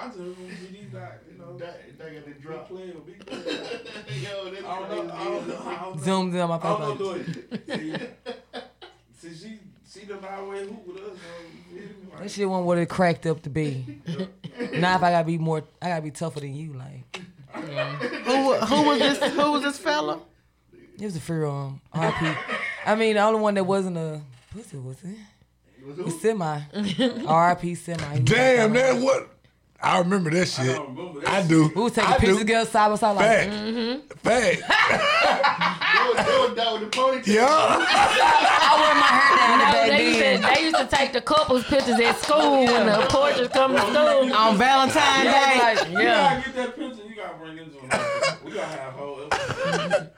I 0.00 0.06
just 0.06 0.18
remember 0.18 0.42
these 0.72 0.90
guys, 0.92 1.12
you 1.27 1.27
know, 1.27 1.27
That, 1.56 1.98
that 1.98 2.14
got 2.14 2.24
the 2.24 2.30
big 2.30 2.42
drop. 2.42 2.68
player, 2.68 2.92
big 3.06 3.18
player. 3.26 3.42
Yo, 3.44 4.50
that's 4.50 4.64
I 4.64 4.78
don't 4.88 5.08
know. 5.08 5.14
I 5.14 5.24
don't 5.24 5.48
know. 5.48 5.62
I 5.64 5.74
don't 5.82 5.96
know. 5.96 6.02
Zoomed 6.02 6.34
in 6.34 6.40
on 6.40 6.48
my 6.48 6.56
I 6.56 6.60
don't 6.62 7.00
know. 7.00 7.18
Do. 7.18 7.24
See, 7.66 7.94
see, 9.34 9.34
she 9.48 9.58
see 9.84 10.04
them 10.06 10.20
always 10.30 10.68
hoop 10.68 10.86
with 10.86 10.96
us. 10.98 11.02
So 11.04 11.74
you 11.74 11.80
feel 11.80 11.88
me? 11.88 12.22
That 12.22 12.30
shit 12.30 12.48
wasn't 12.48 12.66
what 12.66 12.78
it 12.78 12.86
cracked 12.88 13.26
up 13.26 13.42
to 13.42 13.50
be. 13.50 14.00
now 14.74 14.96
if 14.96 15.02
I 15.02 15.10
gotta 15.10 15.24
be 15.26 15.38
more, 15.38 15.64
I 15.80 15.88
gotta 15.88 16.02
be 16.02 16.10
tougher 16.10 16.40
than 16.40 16.54
you. 16.54 16.74
Like 16.74 17.20
Who 17.54 18.54
who 18.54 18.82
was 18.82 18.98
this? 18.98 19.32
Who 19.34 19.52
was 19.52 19.62
this 19.62 19.78
fella? 19.78 20.20
it 21.00 21.04
was 21.04 21.16
a 21.16 21.20
free 21.20 21.44
um 21.46 21.80
RP. 21.94 22.36
I 22.84 22.94
mean, 22.96 23.14
the 23.14 23.22
only 23.22 23.40
one 23.40 23.54
that 23.54 23.64
wasn't 23.64 23.96
a 23.98 24.20
pussy 24.52 24.76
was 24.78 24.96
it? 25.04 25.16
Was 25.86 25.98
It 25.98 26.04
was 26.04 26.20
semi. 26.20 26.60
RP 26.74 27.76
semi. 27.76 28.18
Damn, 28.20 28.72
like, 28.74 28.82
that 28.82 28.96
what? 29.00 29.28
I 29.80 29.98
remember 30.00 30.30
that 30.30 30.46
shit. 30.46 30.74
don't 30.74 30.96
remember 30.96 31.20
that 31.20 31.28
I 31.30 31.40
shit. 31.40 31.48
do. 31.48 31.70
We 31.74 31.82
was 31.82 31.92
taking 31.92 32.10
I 32.10 32.16
pictures 32.16 32.36
do. 32.36 32.38
together 32.40 32.68
side 32.70 32.88
by 32.88 32.94
side 32.96 33.12
like. 33.16 33.26
Fact. 33.26 33.50
Mm-hmm. 33.52 34.00
Fact. 34.18 34.62
They 35.88 36.14
was, 36.14 36.26
they 36.26 36.62
was 36.64 36.80
with 36.80 36.90
the 36.90 36.96
ponytail. 36.98 37.26
Yeah. 37.26 37.46
I 37.48 38.74
wear 38.80 38.94
my 38.94 39.06
hair 39.06 39.36
down 39.38 39.58
No, 39.58 39.64
back 39.64 39.88
they 39.88 40.06
used, 40.06 40.18
to, 40.42 40.54
they 40.54 40.62
used 40.64 40.76
to 40.76 40.96
take 40.96 41.12
the 41.12 41.20
couples 41.20 41.64
pictures 41.64 41.98
at 42.00 42.18
school 42.18 42.64
when 42.64 42.86
the 42.86 43.06
portraits 43.08 43.52
come 43.52 43.72
to 43.74 43.80
school. 43.80 44.34
On 44.34 44.56
Valentine's 44.56 45.24
Day. 45.24 45.58
Like, 45.58 45.90
You 45.90 46.00
yeah. 46.00 46.40
gotta 46.40 46.46
get 46.46 46.56
that 46.56 46.76
picture. 46.76 47.02
You 47.08 47.16
gotta 47.16 47.38
bring 47.38 47.56
this 47.56 47.66
on. 47.82 48.44
We 48.44 48.52
gotta 48.52 48.66
have 48.78 48.88
a 48.88 48.96
whole 48.96 49.20
episode. 49.30 50.10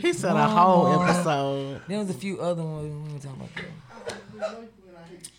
He 0.00 0.12
said 0.12 0.36
a 0.36 0.48
whole 0.48 1.02
episode. 1.02 1.80
There 1.88 1.98
was 1.98 2.10
a 2.10 2.14
few 2.14 2.40
other 2.40 2.62
ones 2.62 3.08
we 3.08 3.12
were 3.14 3.18
talking 3.18 3.48
about. 4.38 4.64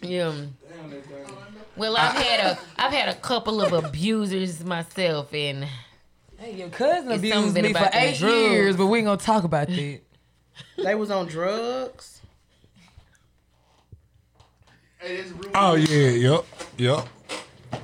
That. 0.02 0.08
Yeah. 0.08 0.32
Damn, 0.32 0.90
that 0.92 1.06
thing. 1.06 1.36
Well, 1.76 1.96
I've 1.98 2.16
had 2.16 2.40
a 2.52 2.60
I've 2.78 2.92
had 2.94 3.10
a 3.10 3.16
couple 3.16 3.62
of 3.62 3.72
abusers 3.74 4.64
myself, 4.64 5.34
and 5.34 5.68
Hey, 6.38 6.56
your 6.56 6.70
cousin 6.70 7.12
It's 7.12 7.20
abused 7.20 7.36
something 7.38 7.64
me 7.64 7.72
for 7.72 7.78
about 7.80 7.92
them 7.94 8.02
eight 8.04 8.18
drugs. 8.18 8.34
years, 8.36 8.76
but 8.78 8.88
we 8.88 8.98
ain't 9.00 9.06
gonna 9.06 9.18
talk 9.18 9.44
about 9.44 9.68
that. 9.68 10.00
They 10.78 10.96
was 10.96 11.10
on 11.12 11.28
drugs. 11.28 12.22
Hey, 15.00 15.18
that's 15.18 15.32
real 15.32 15.52
Oh 15.56 15.76
yeah. 15.76 16.10
Yup. 16.10 16.46
Yup. 16.78 17.08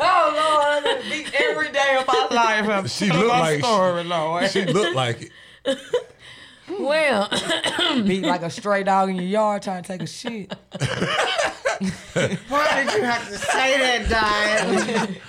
Oh 0.00 0.30
Lord, 0.32 0.84
I 0.86 1.24
every 1.50 1.72
day 1.72 1.96
of 1.98 2.06
my 2.06 2.28
life. 2.30 2.88
She 2.90 3.10
looked 3.10 3.26
like 3.28 3.58
story, 3.58 4.04
Lord. 4.04 4.48
she 4.48 4.64
looked 4.64 4.94
like 4.94 5.32
it. 5.64 5.78
well, 6.78 7.28
be 8.04 8.20
like 8.20 8.42
a 8.42 8.50
stray 8.50 8.82
dog 8.82 9.10
in 9.10 9.16
your 9.16 9.24
yard 9.24 9.62
trying 9.62 9.82
to 9.82 9.88
take 9.88 10.02
a 10.02 10.06
shit. 10.06 10.52
Why 12.48 12.84
did 12.84 12.94
you 12.94 13.02
have 13.02 13.28
to 13.28 13.38
say 13.38 13.78
that, 13.78 14.08
Diane? 14.08 15.16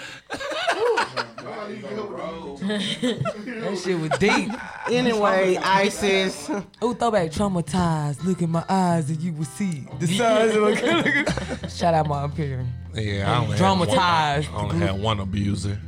That 2.70 3.82
shit 3.84 4.00
was 4.00 4.12
deep. 4.20 4.52
anyway, 4.92 5.58
ISIS. 5.58 6.50
Ooh, 6.84 6.94
throwback 6.94 7.32
traumatized. 7.32 8.24
Look 8.24 8.42
in 8.42 8.52
my 8.52 8.64
eyes 8.70 9.10
and 9.10 9.20
you 9.20 9.34
will 9.34 9.46
see 9.46 9.88
the 10.00 10.08
size 10.08 10.56
of 10.56 10.64
a 10.64 11.70
Shout 11.70 11.94
out 11.94 12.08
my 12.08 12.26
appearance. 12.26 12.70
Yeah, 12.94 13.32
I 13.32 13.44
only 13.44 13.58
Traumatized. 13.58 14.44
Had 14.44 14.54
one, 14.54 14.66
I 14.66 14.74
only 14.74 14.88
had 14.88 15.02
one 15.02 15.20
abuser. 15.20 15.80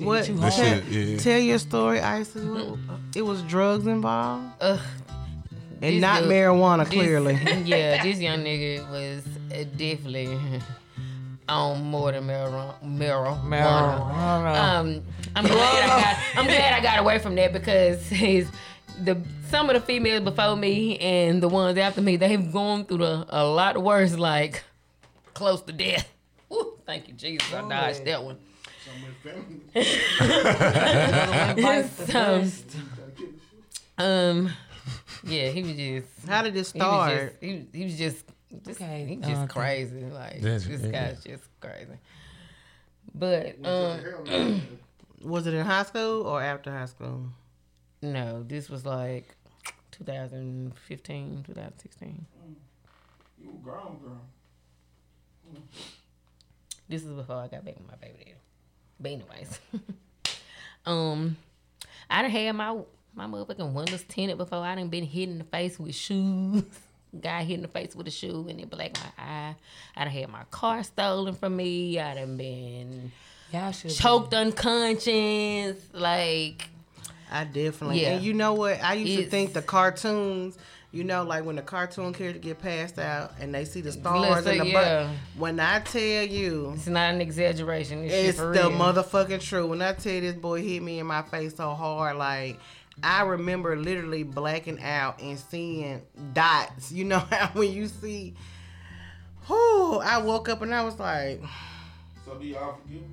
What? 0.00 0.28
you 0.28 0.38
hard. 0.38 0.52
shit. 0.52 0.84
Yeah. 0.86 1.18
Tell 1.18 1.38
your 1.38 1.58
story, 1.58 2.00
ISIS. 2.00 2.44
It 3.14 3.22
was 3.22 3.42
drugs 3.42 3.86
involved, 3.86 4.44
ugh, 4.60 4.80
and 5.82 5.94
This 5.94 6.00
not 6.00 6.22
dude- 6.22 6.30
marijuana. 6.32 6.84
this- 6.84 6.88
Clearly, 6.94 7.34
yeah, 7.64 8.02
this 8.02 8.18
young 8.18 8.40
nigga 8.40 8.88
was 8.90 9.24
uh, 9.52 9.64
definitely 9.76 10.38
on 11.48 11.82
more 11.84 12.12
than 12.12 12.24
marijuana. 12.26 12.74
marijuana. 12.82 13.44
Marijuana. 13.44 14.56
Um, 14.56 15.02
I'm 15.36 15.44
glad 15.46 15.84
I 15.90 16.00
got 16.00 16.16
I'm 16.36 16.46
glad 16.46 16.72
I 16.72 16.80
got 16.80 16.98
away 17.00 17.18
from 17.18 17.34
that 17.36 17.52
because 17.52 18.02
his 18.08 18.48
the 19.02 19.20
some 19.50 19.68
of 19.68 19.74
the 19.74 19.80
females 19.80 20.22
before 20.24 20.56
me 20.56 20.96
and 20.98 21.42
the 21.42 21.48
ones 21.48 21.76
after 21.78 22.00
me 22.00 22.16
they've 22.16 22.50
gone 22.52 22.84
through 22.86 22.98
the, 22.98 23.26
a 23.28 23.44
lot 23.44 23.76
worse, 23.82 24.16
like 24.16 24.62
close 25.34 25.60
to 25.62 25.72
death. 25.72 26.08
Woo, 26.48 26.78
thank 26.86 27.08
you, 27.08 27.14
Jesus. 27.14 27.52
I 27.52 27.68
dodged 27.68 28.04
that 28.06 28.22
one. 28.24 28.38
So, 32.06 32.44
um, 33.98 34.50
yeah, 35.24 35.48
he 35.50 35.62
was 35.62 35.76
just. 35.76 36.28
how 36.28 36.42
did 36.42 36.48
it 36.50 36.54
He 36.54 36.58
was 36.58 36.68
start? 36.68 37.40
just, 37.40 37.42
he, 37.42 37.66
he 37.72 37.84
was 37.84 37.96
just, 37.98 38.24
just 38.66 38.80
Okay, 38.80 39.06
he 39.08 39.16
was 39.16 39.26
just 39.26 39.42
uh, 39.42 39.46
crazy. 39.46 40.04
Like 40.04 40.40
That's- 40.40 40.66
this 40.66 40.82
yeah. 40.82 40.90
guy's 40.90 41.24
just 41.24 41.44
crazy. 41.60 41.98
But 43.14 43.56
um, 43.64 44.62
Was 45.22 45.46
it 45.46 45.54
in 45.54 45.64
high 45.64 45.84
school 45.84 46.22
or 46.26 46.42
after 46.42 46.70
high 46.70 46.86
school? 46.86 47.26
no, 48.02 48.42
this 48.42 48.68
was 48.68 48.84
like 48.84 49.34
2015, 49.92 51.44
2016. 51.46 52.26
You 53.40 53.48
a 53.50 53.52
grown 53.64 53.98
girl. 54.02 54.20
This 56.88 57.02
is 57.04 57.12
before 57.12 57.36
I 57.36 57.48
got 57.48 57.64
back 57.64 57.76
with 57.78 57.86
my 57.88 57.94
baby 57.96 58.18
daddy. 58.18 58.33
But 59.00 59.12
anyways, 59.12 59.60
um, 60.86 61.36
I 62.08 62.22
done 62.22 62.30
had 62.30 62.52
my 62.52 62.78
my 63.14 63.26
motherfucking 63.26 63.72
windows 63.72 64.04
tinted 64.08 64.38
before. 64.38 64.58
I 64.58 64.74
done 64.74 64.88
been 64.88 65.04
hit 65.04 65.28
in 65.28 65.38
the 65.38 65.44
face 65.44 65.78
with 65.78 65.94
shoes. 65.94 66.64
Guy 67.20 67.44
hit 67.44 67.54
in 67.54 67.62
the 67.62 67.68
face 67.68 67.94
with 67.94 68.08
a 68.08 68.10
shoe 68.10 68.46
and 68.48 68.60
it 68.60 68.68
blacked 68.68 68.98
my 69.00 69.24
eye. 69.24 69.54
I 69.96 70.04
done 70.04 70.12
had 70.12 70.28
my 70.30 70.42
car 70.50 70.82
stolen 70.82 71.34
from 71.34 71.56
me. 71.56 72.00
I 72.00 72.14
done 72.14 72.36
been 72.36 73.12
Y'all 73.52 73.72
choked 73.72 74.34
unconscious. 74.34 75.76
Like 75.92 76.68
I 77.30 77.44
definitely. 77.44 78.02
Yeah. 78.02 78.14
And 78.14 78.24
you 78.24 78.34
know 78.34 78.54
what? 78.54 78.82
I 78.82 78.94
used 78.94 79.22
to 79.22 79.30
think 79.30 79.52
the 79.52 79.62
cartoons. 79.62 80.58
You 80.94 81.02
know, 81.04 81.24
like 81.24 81.44
when 81.44 81.56
the 81.56 81.62
cartoon 81.62 82.12
character 82.14 82.38
get 82.38 82.60
passed 82.60 82.98
out 83.00 83.32
and 83.40 83.52
they 83.52 83.64
see 83.64 83.80
the 83.80 83.90
stars 83.92 84.44
Listen, 84.46 84.52
and 84.52 84.60
the 84.60 84.66
yeah. 84.72 85.10
bu- 85.34 85.40
When 85.40 85.58
I 85.58 85.80
tell 85.80 86.00
you, 86.22 86.72
it's 86.76 86.86
not 86.86 87.12
an 87.12 87.20
exaggeration. 87.20 88.02
This 88.02 88.12
shit 88.12 88.26
It's 88.26 88.38
for 88.38 88.54
the 88.54 88.68
real. 88.68 88.70
motherfucking 88.78 89.40
truth. 89.40 89.68
When 89.70 89.82
I 89.82 89.92
tell 89.94 90.12
you 90.12 90.20
this 90.20 90.36
boy 90.36 90.62
hit 90.62 90.82
me 90.82 91.00
in 91.00 91.06
my 91.06 91.22
face 91.22 91.56
so 91.56 91.70
hard, 91.74 92.16
like 92.16 92.60
I 93.02 93.22
remember 93.22 93.76
literally 93.76 94.22
blacking 94.22 94.80
out 94.80 95.20
and 95.20 95.36
seeing 95.36 96.02
dots. 96.32 96.92
You 96.92 97.04
know 97.06 97.18
how 97.30 97.48
when 97.54 97.72
you 97.72 97.88
see, 97.88 98.34
whoo, 99.48 99.98
I 99.98 100.18
woke 100.18 100.48
up 100.48 100.62
and 100.62 100.72
I 100.74 100.84
was 100.84 100.98
like, 100.98 101.42
So 102.24 102.36
do 102.36 102.46
y'all 102.46 102.76
forgive 102.82 103.02
me? 103.02 103.08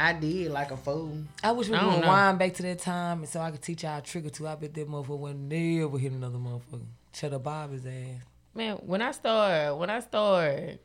I 0.00 0.14
did 0.14 0.50
like 0.50 0.70
a 0.70 0.78
fool. 0.78 1.12
I 1.44 1.52
wish 1.52 1.68
we 1.68 1.76
I 1.76 1.80
could 1.80 2.00
rewind 2.00 2.38
back 2.38 2.54
to 2.54 2.62
that 2.62 2.78
time 2.78 3.18
and 3.18 3.28
so 3.28 3.38
I 3.40 3.50
could 3.50 3.60
teach 3.60 3.82
y'all 3.82 3.98
a 3.98 4.00
trick 4.00 4.24
or 4.24 4.30
two. 4.30 4.48
I 4.48 4.54
bet 4.54 4.72
that 4.72 4.88
motherfucker 4.88 5.18
would 5.18 5.38
never 5.38 5.98
hit 5.98 6.12
another 6.12 6.38
motherfucker. 6.38 6.86
Cheddar 7.12 7.38
Bob 7.38 7.72
his 7.72 7.84
ass. 7.84 8.22
Man, 8.54 8.76
when 8.76 9.02
I 9.02 9.10
start, 9.12 9.76
when 9.76 9.90
I 9.90 10.00
start 10.00 10.80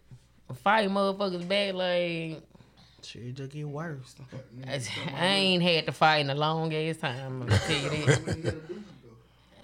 fighting 0.56 0.92
motherfuckers 0.92 1.48
back, 1.48 1.74
like 1.74 2.42
Shit 3.04 3.36
just 3.36 3.52
get 3.52 3.68
worse. 3.68 4.16
I, 4.68 4.82
I 5.16 5.26
ain't 5.28 5.64
had 5.64 5.86
to 5.86 5.92
fight 5.92 6.18
in 6.18 6.30
a 6.30 6.36
long 6.36 6.74
ass 6.74 6.98
time. 6.98 7.44
I'm 7.44 7.48
gonna 7.48 7.60
tell 7.60 7.96
you 7.96 8.06
that. 8.06 8.56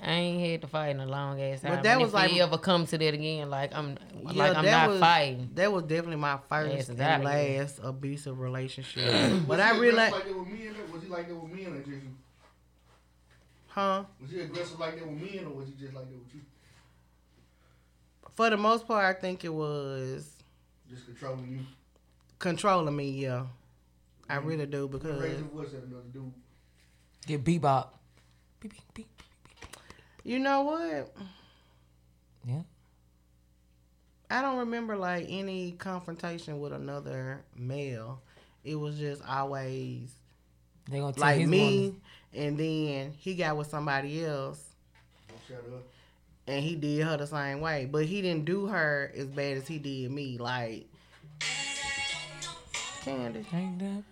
I 0.04 0.12
ain't 0.14 0.50
had 0.50 0.62
to 0.62 0.68
fight 0.68 0.90
in 0.90 1.00
a 1.00 1.06
long 1.06 1.40
ass 1.40 1.62
time. 1.62 1.76
But 1.76 1.84
that 1.84 1.92
And 1.94 2.02
was 2.02 2.10
if 2.10 2.14
like- 2.16 2.32
we 2.32 2.42
ever 2.42 2.58
come 2.58 2.86
to 2.88 2.98
that 2.98 3.14
again, 3.14 3.50
like 3.50 3.72
I'm, 3.76 3.98
like 4.24 4.36
Yeah, 4.36 4.44
I'm 4.54 4.66
that 4.66 4.72
not 4.72 4.90
was- 4.90 5.00
fighting. 5.00 5.50
That 5.54 5.72
was 5.72 5.84
definitely 5.84 6.16
my 6.16 6.40
first 6.50 6.74
Yes, 6.76 6.90
and 6.90 7.00
outta 7.02 7.30
here. 7.40 7.62
last 7.62 7.80
abusive 7.84 8.40
relationship. 8.40 9.04
But 9.48 9.60
he 9.60 9.62
I 9.62 9.72
aggressive 9.72 9.82
realized, 9.82 10.14
like 10.16 10.24
that 10.26 10.38
with 10.40 10.48
men? 10.48 10.76
or 10.76 10.94
Was 10.94 11.04
he 11.04 11.10
like 11.10 11.28
that 11.28 11.36
with 11.36 11.52
men 11.52 11.74
or 11.74 11.80
just 11.84 12.06
huh? 13.68 14.04
Was 14.22 14.32
he 14.32 14.40
aggressive 14.42 14.80
like 14.80 14.96
that 15.00 15.08
with 15.08 15.22
men 15.22 15.46
or 15.46 15.54
was 15.54 15.68
he 15.68 15.74
just 15.74 15.94
like 15.94 16.10
that 16.10 16.18
with 16.18 16.34
you? 16.36 16.42
For 18.36 18.50
the 18.50 18.58
most 18.58 18.88
part, 18.88 19.06
I 19.16 19.20
think 19.20 19.44
it 19.46 19.54
was 19.54 20.32
Just 20.90 21.06
controlling 21.06 21.52
you. 21.52 21.60
controlling 22.40 22.96
me. 22.96 23.12
Yeah, 23.12 23.46
I 24.30 24.38
mm-hmm. 24.38 24.48
really 24.48 24.66
do 24.66 24.88
Raise 24.88 24.92
because 24.92 25.22
your 25.22 25.48
voice 25.50 25.74
at 25.74 25.84
another 25.84 26.04
dude. 26.12 26.34
Get 27.28 27.44
bebop. 27.44 27.88
Beep, 28.62 28.74
beep, 28.74 28.94
beep. 28.94 29.08
You 30.24 30.40
know 30.40 30.62
what? 30.62 31.14
Yeah. 32.46 32.62
I 34.30 34.42
don't 34.42 34.60
remember 34.60 34.96
like 34.98 35.26
any 35.30 35.74
confrontation 35.74 36.60
with 36.60 36.72
another 36.74 37.42
male. 37.56 38.22
It 38.64 38.76
was 38.76 38.98
just 38.98 39.22
always 39.28 40.12
They 40.90 41.00
gonna 41.00 41.14
tell 41.14 41.22
like 41.22 41.46
me, 41.48 41.82
woman. 41.88 42.02
and 42.34 42.58
then 42.58 43.14
he 43.18 43.36
got 43.36 43.58
with 43.58 43.68
somebody 43.68 44.24
else, 44.24 44.64
and 46.48 46.64
he 46.64 46.76
did 46.76 47.04
her 47.06 47.18
the 47.18 47.28
same 47.28 47.60
way. 47.62 47.86
But 47.92 48.06
he 48.06 48.22
didn't 48.22 48.46
do 48.46 48.68
her 48.68 49.12
as 49.16 49.26
bad 49.28 49.58
as 49.58 49.68
he 49.68 49.80
did 49.80 50.12
me. 50.12 50.38
Like 50.38 50.88
Candy. 53.04 53.46
Ain't 53.54 53.80
that-. 53.80 54.04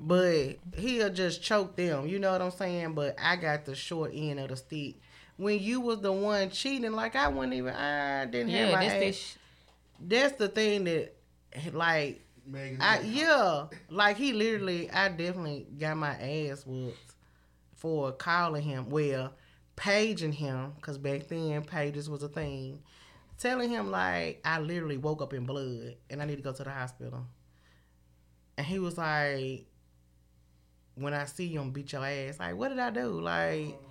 But 0.00 0.56
he'll 0.76 1.10
just 1.12 1.42
choke 1.42 1.76
them. 1.76 2.06
You 2.08 2.18
know 2.18 2.32
what 2.32 2.40
I'm 2.42 2.50
saying? 2.50 2.94
But 2.94 3.16
I 3.22 3.36
got 3.36 3.64
the 3.66 3.74
short 3.74 4.10
end 4.14 4.40
of 4.40 4.48
the 4.48 4.56
stick. 4.56 4.94
When 5.38 5.58
you 5.60 5.80
was 5.80 6.00
the 6.00 6.12
one 6.12 6.50
cheating, 6.50 6.92
like 6.92 7.16
I 7.16 7.28
wouldn't 7.28 7.54
even. 7.54 7.74
I 7.74 8.26
didn't 8.26 8.50
have 8.50 8.68
Yeah, 8.68 8.74
my. 8.74 8.84
that's 8.84 9.02
ass- 9.02 9.14
Sh- 9.14 9.34
that's 10.00 10.36
the 10.36 10.48
thing 10.48 10.84
that, 10.84 11.14
like, 11.72 12.20
Megan. 12.44 12.78
I 12.82 13.00
yeah, 13.00 13.66
like 13.88 14.16
he 14.16 14.32
literally, 14.32 14.90
I 14.90 15.08
definitely 15.08 15.66
got 15.78 15.96
my 15.96 16.10
ass 16.20 16.64
whooped 16.66 17.14
for 17.76 18.12
calling 18.12 18.62
him. 18.62 18.90
Well, 18.90 19.32
paging 19.76 20.32
him 20.32 20.72
because 20.76 20.98
back 20.98 21.28
then 21.28 21.62
pages 21.62 22.10
was 22.10 22.22
a 22.24 22.28
thing, 22.28 22.82
telling 23.38 23.70
him 23.70 23.90
like 23.90 24.40
I 24.44 24.58
literally 24.58 24.98
woke 24.98 25.22
up 25.22 25.32
in 25.34 25.44
blood 25.46 25.94
and 26.10 26.20
I 26.20 26.24
need 26.26 26.36
to 26.36 26.42
go 26.42 26.52
to 26.52 26.64
the 26.64 26.70
hospital. 26.70 27.26
And 28.56 28.66
he 28.66 28.78
was 28.80 28.98
like, 28.98 29.66
"When 30.96 31.14
I 31.14 31.26
see 31.26 31.46
you, 31.46 31.60
I'm 31.60 31.70
beat 31.70 31.92
your 31.92 32.04
ass." 32.04 32.38
Like, 32.40 32.56
what 32.56 32.68
did 32.70 32.78
I 32.80 32.90
do? 32.90 33.20
Like, 33.20 33.66
uh-huh. 33.68 33.87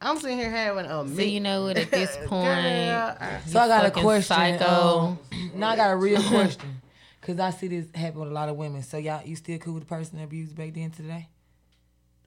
I'm 0.00 0.18
sitting 0.18 0.38
here 0.38 0.50
having 0.50 0.86
a. 0.86 1.08
So 1.08 1.22
you 1.22 1.40
know 1.40 1.64
what? 1.64 1.76
At 1.76 1.90
this 1.90 2.16
point, 2.26 2.30
Girl, 2.30 3.16
I- 3.20 3.40
So 3.46 3.58
I 3.60 3.68
got 3.68 3.86
a 3.86 3.90
question. 3.90 4.22
psycho. 4.36 5.18
Um, 5.32 5.50
now 5.54 5.70
I 5.70 5.76
got 5.76 5.90
a 5.90 5.96
real 5.96 6.22
question. 6.28 6.80
Cause 7.20 7.40
I 7.40 7.50
see 7.50 7.68
this 7.68 7.86
happen 7.94 8.20
with 8.20 8.30
a 8.30 8.32
lot 8.32 8.48
of 8.48 8.56
women. 8.56 8.82
So 8.82 8.96
y'all, 8.96 9.22
you 9.26 9.36
still 9.36 9.58
cool 9.58 9.74
with 9.74 9.82
the 9.82 9.88
person 9.88 10.16
that 10.18 10.24
abused 10.24 10.56
back 10.56 10.72
then 10.72 10.90
to 10.92 10.96
today? 11.02 11.28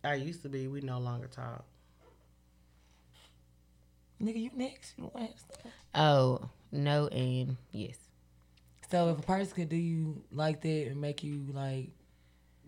I 0.03 0.15
used 0.15 0.43
to 0.43 0.49
be. 0.49 0.67
We 0.67 0.81
no 0.81 0.99
longer 0.99 1.27
talk. 1.27 1.63
Nigga, 4.21 4.39
you 4.39 4.51
next. 4.53 4.93
You 4.97 5.11
Oh 5.95 6.49
no, 6.71 7.07
and 7.07 7.57
yes. 7.71 7.97
So 8.91 9.09
if 9.09 9.19
a 9.19 9.21
person 9.23 9.53
could 9.55 9.69
do 9.69 9.75
you 9.77 10.21
like 10.31 10.61
that 10.61 10.87
and 10.87 10.99
make 11.01 11.23
you 11.23 11.45
like, 11.53 11.89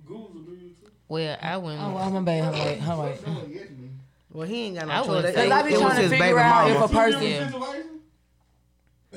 Goons 0.06 0.34
will 0.48 0.56
too. 0.56 0.72
Well, 1.08 1.38
I 1.42 1.58
wouldn't. 1.58 1.82
oh, 1.84 1.98
I'm 1.98 2.16
a 2.16 2.22
bad. 2.22 2.44
Hold 2.46 2.56
on, 2.56 2.66
wait, 2.66 2.80
hold 2.80 3.93
on. 4.34 4.40
wait. 4.40 4.40
Someone 4.40 4.40
yes 4.40 4.40
me. 4.40 4.40
Well, 4.40 4.48
he 4.48 4.62
ain't 4.66 4.76
got 4.76 4.88
no 4.88 4.94
I 4.94 4.98
choice. 5.00 5.08
would 5.10 5.26
It- 5.26 5.36
say- 5.36 5.46
it- 5.46 5.50
Cause 5.50 5.52
I 5.52 5.68
be 5.68 5.74
it 5.74 5.80
trying 5.80 5.96
to 5.96 6.10
figure 6.10 6.18
baby 6.26 6.40
out 6.40 6.72
if 6.72 6.82
a 6.82 6.88
person. 6.88 8.02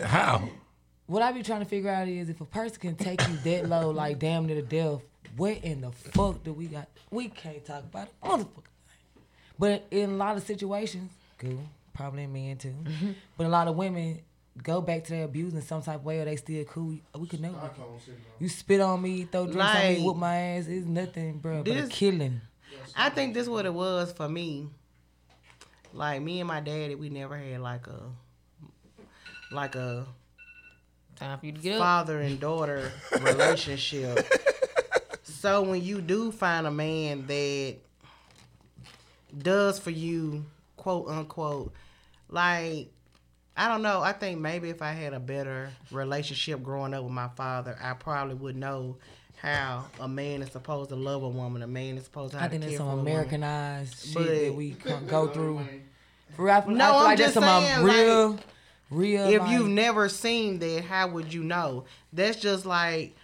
How? 0.02 0.48
What 1.06 1.22
I 1.22 1.32
be 1.32 1.42
trying 1.42 1.60
to 1.60 1.66
figure 1.66 1.90
out 1.90 2.08
is 2.08 2.28
if 2.28 2.40
a 2.40 2.44
person 2.44 2.78
can 2.80 2.96
take 2.96 3.26
you 3.28 3.36
that 3.44 3.68
low, 3.68 3.90
like 3.90 4.18
damn 4.18 4.46
near 4.46 4.56
to 4.56 4.62
death, 4.62 5.00
what 5.36 5.58
in 5.62 5.80
the 5.82 5.92
fuck 5.92 6.42
do 6.42 6.52
we 6.52 6.66
got? 6.66 6.88
We 7.10 7.28
can't 7.28 7.64
talk 7.64 7.84
about 7.84 8.08
it, 8.08 8.14
motherfucker. 8.22 8.64
But 9.58 9.86
in 9.90 10.10
a 10.10 10.14
lot 10.14 10.36
of 10.36 10.42
situations, 10.42 11.12
cool, 11.38 11.60
probably 11.94 12.24
in 12.24 12.32
men 12.32 12.58
too, 12.58 12.74
mm-hmm. 12.82 13.12
but 13.38 13.46
a 13.46 13.48
lot 13.48 13.68
of 13.68 13.76
women 13.76 14.20
go 14.62 14.80
back 14.80 15.04
to 15.04 15.10
their 15.12 15.24
abuse 15.24 15.54
in 15.54 15.62
some 15.62 15.80
type 15.82 15.96
of 15.96 16.04
way, 16.04 16.18
or 16.20 16.24
they 16.24 16.36
still 16.36 16.64
cool. 16.64 16.98
We 17.14 17.26
could 17.26 17.40
never. 17.40 17.56
You 18.38 18.48
spit 18.48 18.80
on 18.80 19.00
me, 19.00 19.24
throw 19.30 19.44
drinks 19.44 19.60
on 19.62 19.74
Like, 19.74 19.98
me, 19.98 20.04
whoop 20.04 20.16
my 20.16 20.36
ass. 20.36 20.66
It's 20.66 20.86
nothing, 20.86 21.38
bro, 21.38 21.62
but 21.62 21.76
a 21.76 21.86
killing. 21.88 22.40
I 22.94 23.10
think 23.10 23.34
this 23.34 23.48
what 23.48 23.64
it 23.66 23.72
was 23.72 24.12
for 24.12 24.28
me. 24.28 24.68
Like 25.96 26.20
me 26.22 26.40
and 26.40 26.48
my 26.48 26.60
daddy, 26.60 26.94
we 26.94 27.08
never 27.08 27.36
had 27.36 27.60
like 27.60 27.86
a 27.86 28.00
like 29.50 29.74
a 29.74 30.06
Time 31.16 31.38
for 31.38 31.46
you 31.46 31.52
to 31.52 31.60
get 31.60 31.74
up. 31.76 31.78
father 31.80 32.20
and 32.20 32.38
daughter 32.38 32.92
relationship. 33.22 34.18
so 35.22 35.62
when 35.62 35.82
you 35.82 36.02
do 36.02 36.30
find 36.30 36.66
a 36.66 36.70
man 36.70 37.26
that 37.26 37.76
does 39.38 39.78
for 39.78 39.90
you, 39.90 40.44
quote 40.76 41.08
unquote, 41.08 41.72
like 42.28 42.88
I 43.56 43.68
don't 43.68 43.80
know. 43.80 44.02
I 44.02 44.12
think 44.12 44.38
maybe 44.38 44.68
if 44.68 44.82
I 44.82 44.92
had 44.92 45.14
a 45.14 45.20
better 45.20 45.70
relationship 45.90 46.62
growing 46.62 46.92
up 46.92 47.04
with 47.04 47.12
my 47.12 47.28
father, 47.28 47.78
I 47.80 47.94
probably 47.94 48.34
would 48.34 48.56
know 48.56 48.98
how 49.36 49.84
a 50.00 50.08
man 50.08 50.42
is 50.42 50.50
supposed 50.50 50.88
to 50.90 50.96
love 50.96 51.22
a 51.22 51.28
woman. 51.28 51.62
A 51.62 51.66
man 51.66 51.96
is 51.98 52.04
supposed 52.04 52.32
to. 52.32 52.38
How 52.38 52.46
I 52.46 52.48
think 52.48 52.62
to 52.62 52.68
that's 52.68 52.78
care 52.78 52.86
some 52.86 52.88
a 52.88 52.96
woman. 52.96 53.12
Americanized 53.12 54.04
shit 54.06 54.14
But- 54.14 54.26
that 54.26 54.54
we 54.54 54.70
go 55.08 55.28
through. 55.28 55.60
For 56.34 56.50
I 56.50 56.58
No, 56.60 56.64
I 56.64 56.64
feel 56.64 56.74
I'm 56.98 57.04
like 57.04 57.18
just 57.18 57.34
that's 57.34 57.46
some 57.46 57.56
um, 57.56 57.62
saying, 57.64 57.84
real, 57.84 58.38
real. 58.90 59.26
if 59.28 59.40
like- 59.42 59.50
you've 59.50 59.68
never 59.68 60.08
seen 60.08 60.58
that, 60.58 60.84
how 60.84 61.08
would 61.08 61.32
you 61.32 61.42
know? 61.44 61.84
That's 62.12 62.36
just 62.38 62.66
like 62.66 63.14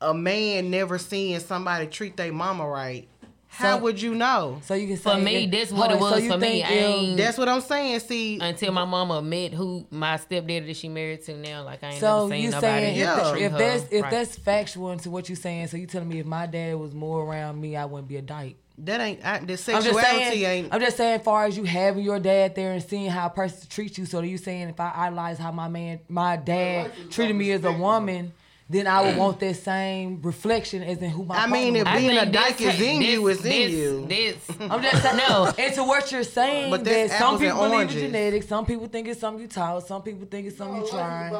a 0.00 0.12
man 0.14 0.70
never 0.70 0.98
seeing 0.98 1.38
somebody 1.40 1.86
treat 1.86 2.16
their 2.16 2.32
mama 2.32 2.66
right. 2.68 3.08
How 3.56 3.76
So- 3.78 3.82
would 3.84 4.02
you 4.02 4.14
know? 4.14 4.58
So 4.64 4.74
you 4.74 4.86
can 4.86 4.96
say 4.98 5.02
For 5.14 5.16
me, 5.18 5.44
if- 5.44 5.50
that's 5.50 5.72
what 5.72 5.90
it 5.90 5.96
hold 5.96 6.12
on, 6.12 6.16
was 6.16 6.24
you 6.24 6.30
for 6.30 6.36
me. 6.36 6.46
think 6.62 6.66
I 6.68 6.72
if- 6.74 7.16
That's 7.16 7.38
what 7.38 7.48
I'm 7.48 7.62
saying. 7.62 8.00
See, 8.00 8.38
Until 8.38 8.70
my 8.72 8.84
mama 8.84 9.22
met 9.22 9.54
who 9.54 9.86
my 9.90 10.18
stepdaddy 10.18 10.66
that 10.66 10.76
she 10.76 10.90
married 10.90 11.24
to 11.24 11.34
now, 11.38 11.62
like 11.64 11.82
I 11.82 11.92
ain't 11.92 12.00
So 12.00 12.26
never 12.26 12.34
seen 12.34 12.44
you 12.44 12.50
nobody 12.50 12.66
saying 12.66 12.96
Yeah. 12.98 13.20
if, 13.26 13.32
treat 13.32 13.42
if 13.44 13.52
her 13.52 13.58
that's 13.58 13.84
if 13.90 14.02
right. 14.02 14.10
that's 14.10 14.36
factual 14.36 14.90
into 14.92 15.10
what 15.10 15.30
you're 15.30 15.36
saying, 15.36 15.68
so 15.68 15.78
you 15.78 15.86
telling 15.86 16.08
me 16.08 16.18
if 16.18 16.26
my 16.26 16.44
dad 16.46 16.76
was 16.76 16.92
more 16.94 17.24
around 17.24 17.58
me, 17.58 17.76
I 17.76 17.86
wouldn't 17.86 18.08
be 18.08 18.16
a 18.18 18.22
dyke. 18.22 18.56
that 18.78 19.00
ain't 19.00 19.24
I, 19.24 19.38
the 19.38 19.42
I'm 19.42 19.46
just 19.46 19.64
saying. 19.64 20.44
ain't. 20.44 20.74
I'm 20.74 20.80
just 20.82 20.98
saying, 20.98 21.20
far 21.20 21.46
as 21.46 21.56
you 21.56 21.64
having 21.64 22.04
your 22.04 22.18
dad 22.20 22.54
there 22.54 22.72
and 22.72 22.82
seeing 22.82 23.08
how 23.10 23.28
a 23.28 23.30
person 23.30 23.66
treats 23.70 23.96
you. 23.96 24.04
So 24.04 24.20
you 24.20 24.36
saying 24.36 24.68
if 24.68 24.78
I 24.78 24.92
idolize 24.94 25.38
how 25.38 25.50
my 25.50 25.68
man, 25.68 26.00
my 26.10 26.36
dad 26.36 26.88
life 26.88 27.10
treated 27.10 27.36
me 27.36 27.52
as 27.52 27.60
a 27.64 27.68
respect, 27.68 27.80
woman, 27.80 28.32
then 28.68 28.86
I 28.88 29.02
would 29.02 29.16
want 29.16 29.38
that 29.40 29.54
same 29.56 30.20
reflection 30.22 30.82
as 30.82 30.98
in 30.98 31.10
who 31.10 31.24
my. 31.24 31.36
I 31.36 31.46
mean, 31.46 31.74
partner 31.74 31.78
if 31.80 31.84
was. 31.86 31.94
I 31.94 31.98
being 31.98 32.18
a 32.18 32.26
dyke 32.32 32.60
is 32.60 32.80
in 32.80 32.98
this- 33.00 33.08
you, 33.08 33.28
it's 33.28 33.44
in 33.44 33.48
this- 33.50 33.72
you. 33.72 34.06
This, 34.08 34.36
I'm 34.60 34.82
just 34.82 35.02
saying, 35.02 35.16
No. 35.18 35.52
And 35.58 35.74
to 35.74 35.84
what 35.84 36.10
you're 36.10 36.22
saying, 36.24 36.70
But 36.70 36.84
that 36.84 37.10
some 37.12 37.38
people 37.38 37.58
believe 37.68 37.80
in 37.82 37.88
genetics, 37.88 38.48
some 38.48 38.66
people 38.66 38.86
think 38.88 39.06
it's 39.08 39.20
something 39.20 39.42
you 39.42 39.48
taught, 39.48 39.86
some 39.86 40.02
people 40.02 40.26
think 40.26 40.48
it's 40.48 40.56
something 40.56 40.82
you 40.82 40.88
trying. 40.88 41.32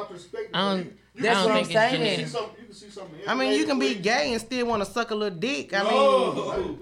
I 0.53 0.75
don't- 0.75 0.93
That's 1.19 1.45
what 1.45 1.51
I'm 1.51 1.65
think 1.65 1.75
it's 1.75 1.91
saying. 1.91 2.27
genetic. 2.27 3.27
I 3.27 3.33
mean, 3.35 3.53
you 3.59 3.65
can 3.65 3.79
be 3.79 3.95
gay 3.95 4.31
and 4.33 4.41
still 4.41 4.65
want 4.67 4.83
to 4.85 4.89
suck 4.91 5.11
a 5.11 5.15
little 5.15 5.37
dick. 5.37 5.73
I 5.73 5.83
mean, 5.83 5.91
No, 5.91 6.77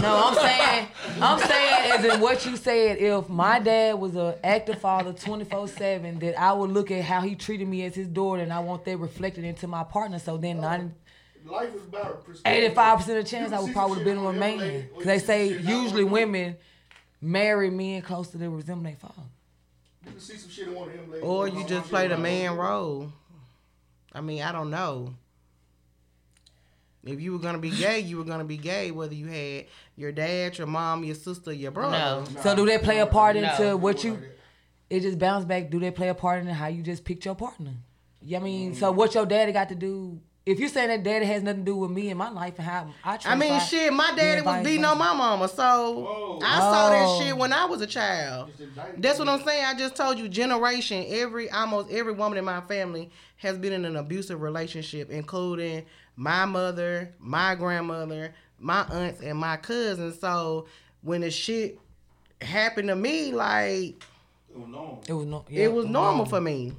No, 0.00 0.22
I'm 0.26 0.34
saying, 0.34 0.88
I'm 1.20 1.38
saying, 1.38 1.92
as 1.92 2.04
in 2.04 2.20
what 2.20 2.44
you 2.46 2.56
said. 2.56 2.98
If 2.98 3.28
my 3.28 3.58
dad 3.58 3.94
was 3.98 4.16
an 4.16 4.34
active 4.42 4.80
father, 4.80 5.12
24 5.12 5.68
seven, 5.68 6.18
that 6.20 6.40
I 6.40 6.52
would 6.52 6.70
look 6.70 6.90
at 6.90 7.04
how 7.04 7.20
he 7.20 7.34
treated 7.34 7.68
me 7.68 7.84
as 7.84 7.94
his 7.94 8.08
daughter, 8.08 8.42
and 8.42 8.52
I 8.52 8.60
want 8.60 8.84
that 8.86 8.96
reflected 8.96 9.44
into 9.44 9.66
my 9.66 9.84
partner. 9.84 10.18
So 10.18 10.36
then, 10.36 10.60
90, 10.60 10.94
Life 11.46 11.74
is 11.74 11.82
about 11.84 12.24
85 12.44 12.98
percent 12.98 13.18
of 13.18 13.26
chance 13.26 13.52
I 13.52 13.60
would 13.60 13.72
probably 13.72 13.96
some 13.96 14.04
been 14.04 14.16
with 14.18 14.26
a 14.26 14.28
on 14.30 14.38
man, 14.38 14.58
your 14.58 14.66
lady, 14.66 14.78
or 14.92 14.98
because 14.98 15.04
they 15.06 15.18
say 15.18 15.46
usually 15.60 16.04
women 16.04 16.56
marry 17.20 17.70
men 17.70 18.02
close 18.02 18.28
to 18.28 18.38
their 18.38 18.50
resemble 18.50 18.84
their 18.84 18.96
father. 18.96 19.22
You 20.04 20.12
can 20.12 20.20
see 20.20 20.36
some 20.36 20.50
shit 20.50 20.68
on 20.68 20.74
one 20.74 20.88
of 20.88 20.94
them 20.94 21.10
ladies. 21.10 21.24
or 21.24 21.48
you 21.48 21.64
just 21.64 21.88
play 21.88 22.08
the 22.08 22.16
man 22.18 22.56
role. 22.56 23.12
I 24.12 24.20
mean, 24.20 24.42
I 24.42 24.52
don't 24.52 24.70
know. 24.70 25.14
If 27.04 27.20
you 27.20 27.32
were 27.32 27.38
gonna 27.38 27.58
be 27.58 27.70
gay, 27.70 28.00
you 28.00 28.18
were 28.18 28.24
gonna 28.24 28.44
be 28.44 28.56
gay, 28.56 28.90
whether 28.90 29.14
you 29.14 29.26
had 29.26 29.66
your 29.96 30.12
dad, 30.12 30.58
your 30.58 30.66
mom, 30.66 31.04
your 31.04 31.14
sister, 31.14 31.52
your 31.52 31.70
brother. 31.70 32.24
no. 32.34 32.40
So 32.42 32.54
do 32.54 32.66
they 32.66 32.78
play 32.78 32.98
a 32.98 33.06
part 33.06 33.36
into 33.36 33.62
No. 33.62 33.76
what 33.76 34.04
you? 34.04 34.18
It 34.90 35.00
just 35.00 35.18
bounce 35.18 35.44
back. 35.44 35.70
Do 35.70 35.78
they 35.78 35.90
play 35.90 36.08
a 36.08 36.14
part 36.14 36.40
in 36.40 36.46
how 36.48 36.66
you 36.66 36.82
just 36.82 37.04
picked 37.04 37.24
your 37.24 37.34
partner? 37.34 37.74
Yeah, 38.22 38.38
I 38.38 38.42
mean, 38.42 38.74
so 38.74 38.92
mm. 38.92 38.96
what 38.96 39.14
your 39.14 39.26
daddy 39.26 39.52
got 39.52 39.68
to 39.68 39.74
do? 39.74 40.20
If 40.48 40.58
you're 40.58 40.70
saying 40.70 40.88
that 40.88 41.02
daddy 41.02 41.26
has 41.26 41.42
nothing 41.42 41.60
to 41.60 41.64
do 41.72 41.76
with 41.76 41.90
me 41.90 42.08
and 42.08 42.18
my 42.18 42.30
life 42.30 42.54
and 42.56 42.66
how 42.66 42.88
I, 43.04 43.18
I 43.26 43.34
mean, 43.34 43.60
shit, 43.60 43.92
my 43.92 44.12
daddy 44.16 44.40
was 44.40 44.64
beating 44.64 44.84
on 44.86 44.96
my 44.96 45.12
mama, 45.12 45.46
so 45.46 46.00
Whoa. 46.00 46.38
I 46.42 46.58
saw 46.60 46.88
that 46.88 47.04
Oh. 47.06 47.20
shit 47.20 47.36
when 47.36 47.52
I 47.52 47.66
was 47.66 47.82
a 47.82 47.86
child. 47.86 48.50
That's 48.96 49.18
what 49.18 49.28
I'm 49.28 49.42
saying. 49.42 49.64
I 49.66 49.74
just 49.74 49.94
told 49.94 50.18
you, 50.18 50.26
generation, 50.26 51.04
every 51.08 51.50
almost 51.50 51.90
every 51.90 52.14
woman 52.14 52.38
in 52.38 52.46
my 52.46 52.62
family 52.62 53.10
has 53.36 53.58
been 53.58 53.74
in 53.74 53.84
an 53.84 53.96
abusive 53.96 54.40
relationship, 54.40 55.10
including 55.10 55.84
my 56.16 56.46
mother, 56.46 57.12
my 57.18 57.54
grandmother, 57.54 58.34
my 58.58 58.86
aunts, 58.90 59.20
and 59.20 59.38
my 59.38 59.58
cousins. 59.58 60.18
So 60.18 60.66
when 61.02 61.20
the 61.20 61.30
shit 61.30 61.78
happened 62.40 62.88
to 62.88 62.96
me, 62.96 63.32
like 63.32 64.02
It 64.50 64.56
was 64.58 64.68
normal. 64.68 65.02
It 65.06 65.12
was 65.12 65.26
no. 65.26 65.44
yeah, 65.50 65.64
it 65.64 65.72
was 65.74 65.84
normal 65.84 66.24
for 66.24 66.40
me. 66.40 66.72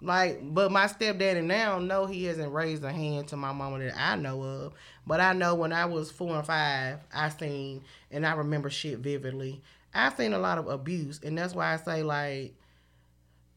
Like, 0.00 0.40
but 0.42 0.70
my 0.70 0.86
stepdaddy 0.86 1.40
now, 1.40 1.78
no, 1.78 2.06
he 2.06 2.24
hasn't 2.24 2.52
raised 2.52 2.84
a 2.84 2.92
hand 2.92 3.28
to 3.28 3.36
my 3.36 3.52
mama 3.52 3.78
that 3.78 3.96
I 3.96 4.16
know 4.16 4.42
of. 4.42 4.74
But 5.06 5.20
I 5.20 5.32
know 5.32 5.54
when 5.54 5.72
I 5.72 5.86
was 5.86 6.10
four 6.10 6.36
and 6.36 6.46
five, 6.46 6.98
I 7.12 7.28
seen 7.30 7.82
and 8.10 8.26
I 8.26 8.34
remember 8.34 8.70
shit 8.70 8.98
vividly. 8.98 9.62
I've 9.94 10.16
seen 10.16 10.32
a 10.32 10.38
lot 10.38 10.58
of 10.58 10.68
abuse, 10.68 11.20
and 11.22 11.38
that's 11.38 11.54
why 11.54 11.72
I 11.72 11.76
say 11.76 12.02
like, 12.02 12.54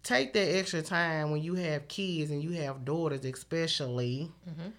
take 0.04 0.34
that 0.34 0.56
extra 0.56 0.82
time 0.82 1.32
when 1.32 1.42
you 1.42 1.56
have 1.56 1.88
kids 1.88 2.32
and 2.32 2.42
you 2.44 2.52
have 2.62 2.86
daughters, 2.86 3.26
especially. 3.26 4.32
Mm-hmm. 4.50 4.70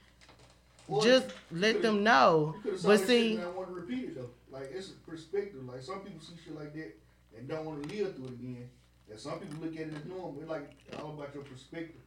Or 0.88 1.02
Just 1.02 1.26
let 1.50 1.82
them 1.82 2.02
know. 2.02 2.54
You 2.64 2.70
could 2.70 2.80
saw 2.80 2.88
But 2.88 3.00
see, 3.00 3.34
and 3.36 3.44
I 3.44 3.48
want 3.48 3.68
to 3.68 3.74
repeat 3.74 4.04
it 4.04 4.14
though. 4.14 4.30
Like 4.50 4.70
it's 4.72 4.90
a 4.90 5.10
perspective. 5.10 5.62
Like 5.66 5.82
some 5.82 6.00
people 6.00 6.20
see 6.20 6.34
shit 6.42 6.56
like 6.56 6.72
that 6.74 6.96
and 7.36 7.46
don't 7.46 7.64
want 7.64 7.82
to 7.82 7.88
live 7.94 8.16
through 8.16 8.26
it 8.26 8.32
again. 8.32 8.70
And 9.10 9.18
some 9.18 9.38
people 9.38 9.56
look 9.64 9.74
at 9.74 9.82
it 9.88 9.94
as 9.96 10.04
normal. 10.04 10.36
It's 10.40 10.48
like 10.48 10.70
all 11.00 11.10
about 11.10 11.34
your 11.34 11.42
perspective. 11.44 12.00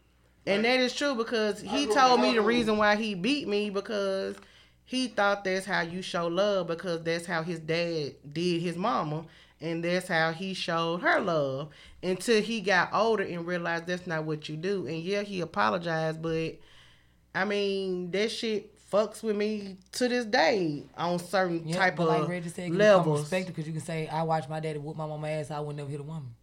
And 0.45 0.63
Like, 0.63 0.71
that 0.71 0.79
is 0.81 0.93
true 0.95 1.15
because 1.15 1.61
he 1.61 1.85
told 1.87 2.19
me 2.21 2.33
the 2.33 2.41
reason 2.41 2.77
why 2.77 2.95
he 2.95 3.13
beat 3.15 3.47
me 3.47 3.69
because 3.69 4.35
he 4.85 5.07
thought 5.07 5.43
that's 5.43 5.65
how 5.65 5.81
you 5.81 6.01
show 6.01 6.27
love 6.27 6.67
because 6.67 7.03
that's 7.03 7.25
how 7.25 7.43
his 7.43 7.59
dad 7.59 8.15
did 8.33 8.61
his 8.61 8.75
mama 8.75 9.25
and 9.61 9.83
that's 9.83 10.07
how 10.07 10.31
he 10.31 10.55
showed 10.55 11.01
her 11.01 11.19
love 11.19 11.69
until 12.01 12.41
he 12.41 12.59
got 12.61 12.89
older 12.91 13.23
and 13.23 13.45
realized 13.45 13.85
that's 13.85 14.07
not 14.07 14.23
what 14.23 14.49
you 14.49 14.57
do. 14.57 14.87
And 14.87 14.97
yeah, 15.03 15.21
he 15.21 15.41
apologized, 15.41 16.21
but 16.21 16.55
I 17.35 17.45
mean 17.45 18.09
that 18.11 18.31
shit 18.31 18.71
fucks 18.91 19.23
with 19.23 19.35
me 19.35 19.77
to 19.93 20.07
this 20.09 20.25
day 20.25 20.83
on 20.97 21.19
certain 21.19 21.67
Yeah, 21.67 21.77
type 21.77 21.95
but 21.95 22.03
of 22.03 22.09
like 22.21 22.27
Reggie 22.27 22.49
said, 22.49 22.65
you 22.65 22.71
become 22.73 22.79
levels. 22.97 23.21
respected 23.21 23.55
because 23.55 23.67
you 23.67 23.73
can 23.73 23.81
say, 23.81 24.07
"I 24.07 24.23
watched 24.23 24.49
my 24.49 24.59
daddy 24.59 24.79
whoop 24.79 24.97
my 24.97 25.05
mama 25.05 25.27
ass. 25.29 25.51
I 25.51 25.59
would 25.59 25.75
never 25.75 25.89
hit 25.89 25.99
a 25.99 26.03
woman." 26.03 26.33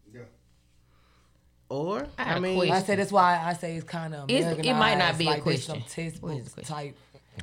Yeah. 1.70 1.76
Or 1.76 2.06
I 2.18 2.22
had 2.24 2.34
I 2.34 2.36
a 2.36 2.40
mean, 2.40 2.56
question. 2.56 2.74
I 2.76 2.82
say 2.82 2.96
that's 2.96 3.12
why 3.12 3.38
I 3.44 3.52
say 3.54 3.76
it's 3.76 3.84
kind 3.84 4.14
of 4.14 4.30
It's- 4.30 4.58
it 4.64 4.74
might 4.74 4.96
not 4.98 5.18
be 5.18 5.26
a 5.26 5.30
like 5.30 5.44
there's 5.44 5.66
question. 5.66 5.74
Some 5.74 5.80
What 5.80 5.86
is 5.88 5.94
textbook 5.94 6.44
the 6.44 6.50
question? 6.50 6.74
type. 6.74 6.96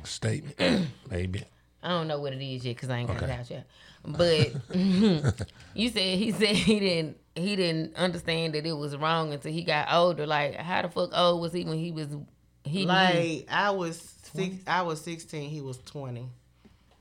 Statement, 0.04 0.88
maybe. 1.10 1.44
I 1.82 1.88
don't 1.88 2.08
know 2.08 2.20
what 2.20 2.32
it 2.32 2.42
is 2.42 2.64
yet 2.64 2.76
because 2.76 2.90
I 2.90 2.98
ain't 2.98 3.08
got 3.08 3.22
it 3.22 3.30
out 3.30 3.48
yet. 3.50 3.66
But 4.04 4.52
you 5.74 5.88
said 5.88 6.18
he 6.18 6.32
said 6.32 6.54
he 6.54 6.78
didn't 6.80 7.16
he 7.34 7.56
didn't 7.56 7.96
understand 7.96 8.54
that 8.54 8.66
it 8.66 8.72
was 8.72 8.96
wrong 8.96 9.32
until 9.32 9.52
he 9.52 9.62
got 9.62 9.92
older. 9.92 10.26
Like 10.26 10.54
how 10.56 10.82
the 10.82 10.88
fuck 10.88 11.10
old 11.16 11.40
was 11.40 11.52
he 11.52 11.64
when 11.64 11.78
he 11.78 11.92
was 11.92 12.08
he 12.64 12.80
knew- 12.80 12.88
Like 12.88 13.46
I 13.50 13.70
was 13.70 13.98
six, 14.34 14.56
I 14.66 14.82
was 14.82 15.00
sixteen. 15.00 15.48
He 15.50 15.60
was 15.60 15.78
twenty. 15.78 16.28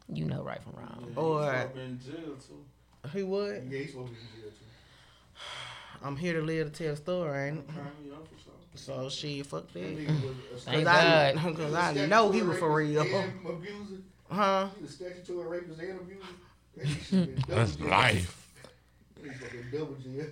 you 0.08 0.26
know 0.26 0.44
right 0.44 0.62
from 0.64 0.74
wrong. 0.74 1.12
Or 1.16 1.44
I've 1.44 1.74
been 1.74 1.84
in 1.84 2.00
jail 2.00 2.36
too. 2.48 3.10
he 3.14 3.24
would. 3.24 3.68
Yeah, 3.70 3.80
he's 3.80 3.90
supposed 3.92 4.14
to 4.14 4.14
be 4.14 4.22
in 4.22 4.42
jail 4.42 4.52
too. 4.52 4.64
I'm 6.04 6.16
here 6.16 6.34
to 6.34 6.41
live 6.41 6.72
to 6.74 6.84
tell 6.84 6.91
the 6.93 6.98
story, 6.98 7.48
ain't 7.50 7.58
it? 7.60 7.68
Prime 7.68 7.86
young 8.08 8.18
for 8.24 8.39
sure. 8.43 8.54
So 8.76 9.10
she 9.10 9.41
fuck 9.43 9.72
That 9.74 9.80
that. 9.82 9.98
nigga 9.98 10.22
was 10.52 10.68
a 10.68 10.72
Thank 10.72 10.86
Cause 10.86 10.88
I, 10.88 11.34
God. 11.34 11.56
cause 11.58 11.74
I 11.74 12.06
know 12.08 12.32
he 12.32 12.41
was 12.41 12.58
for 12.58 12.74
real. 12.76 13.04
Huh? 14.30 14.68
He 14.78 14.82
was 14.84 14.93
statutory 14.93 15.48
rapist 15.60 15.80
and 15.80 16.00
abuser. 16.00 16.22
That 16.76 16.86
nigga 16.86 17.04
should've 17.06 17.26
been 17.36 17.41
double 17.41 17.56
That's 17.56 17.80
life. 17.80 18.45
That 19.28 19.34
nigga 19.34 19.40
fucking 19.42 19.66
double 19.72 19.96
jail. 19.96 20.28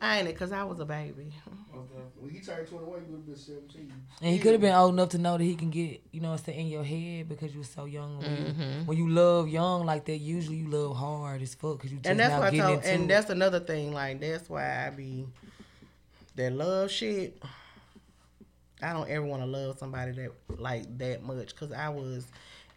I 0.00 0.18
ain't 0.18 0.28
it, 0.28 0.36
cause 0.38 0.52
I 0.52 0.64
was 0.64 0.80
a 0.80 0.84
baby. 0.84 1.32
Most 1.74 1.88
definitely. 1.88 2.10
When 2.20 2.30
he 2.30 2.40
turned 2.40 2.68
21, 2.68 3.00
he 3.04 3.10
would 3.10 3.16
have 3.18 3.26
been 3.26 3.36
17. 3.36 3.92
And 4.22 4.32
he 4.32 4.38
could 4.38 4.52
have 4.52 4.60
been 4.60 4.74
old 4.74 4.92
enough 4.92 5.08
to 5.10 5.18
know 5.18 5.38
that 5.38 5.44
he 5.44 5.54
can 5.54 5.70
get, 5.70 6.02
you 6.12 6.20
know, 6.20 6.30
what 6.30 6.40
I'm 6.40 6.44
saying, 6.44 6.60
in 6.60 6.66
your 6.68 6.84
head 6.84 7.28
because 7.28 7.52
you 7.52 7.60
were 7.60 7.64
so 7.64 7.84
young. 7.86 8.18
When, 8.18 8.26
Mm-hmm. 8.26 8.60
you, 8.62 8.84
when 8.84 8.98
you 8.98 9.08
love 9.08 9.48
young 9.48 9.86
like 9.86 10.04
that, 10.06 10.18
usually 10.18 10.58
you 10.58 10.68
love 10.68 10.96
hard 10.96 11.40
as 11.42 11.54
fuck 11.54 11.78
because 11.78 11.90
you 11.92 11.98
just 11.98 12.08
and 12.10 12.20
that's 12.20 12.32
now 12.32 12.40
why 12.40 12.46
I 12.48 12.50
getting 12.50 12.66
told, 12.66 12.78
into 12.78 12.88
and 12.90 13.04
it. 13.04 13.08
that's 13.08 13.30
another 13.30 13.60
thing. 13.60 13.92
Like 13.92 14.20
that's 14.20 14.48
why 14.48 14.86
I 14.86 14.90
be 14.90 15.26
that 16.36 16.52
love 16.52 16.90
shit. 16.90 17.42
I 18.82 18.92
don't 18.92 19.08
ever 19.08 19.24
want 19.24 19.42
to 19.42 19.46
love 19.46 19.78
somebody 19.78 20.12
that 20.12 20.30
like 20.60 20.98
that 20.98 21.22
much 21.22 21.48
because 21.54 21.72
I 21.72 21.88
was 21.88 22.26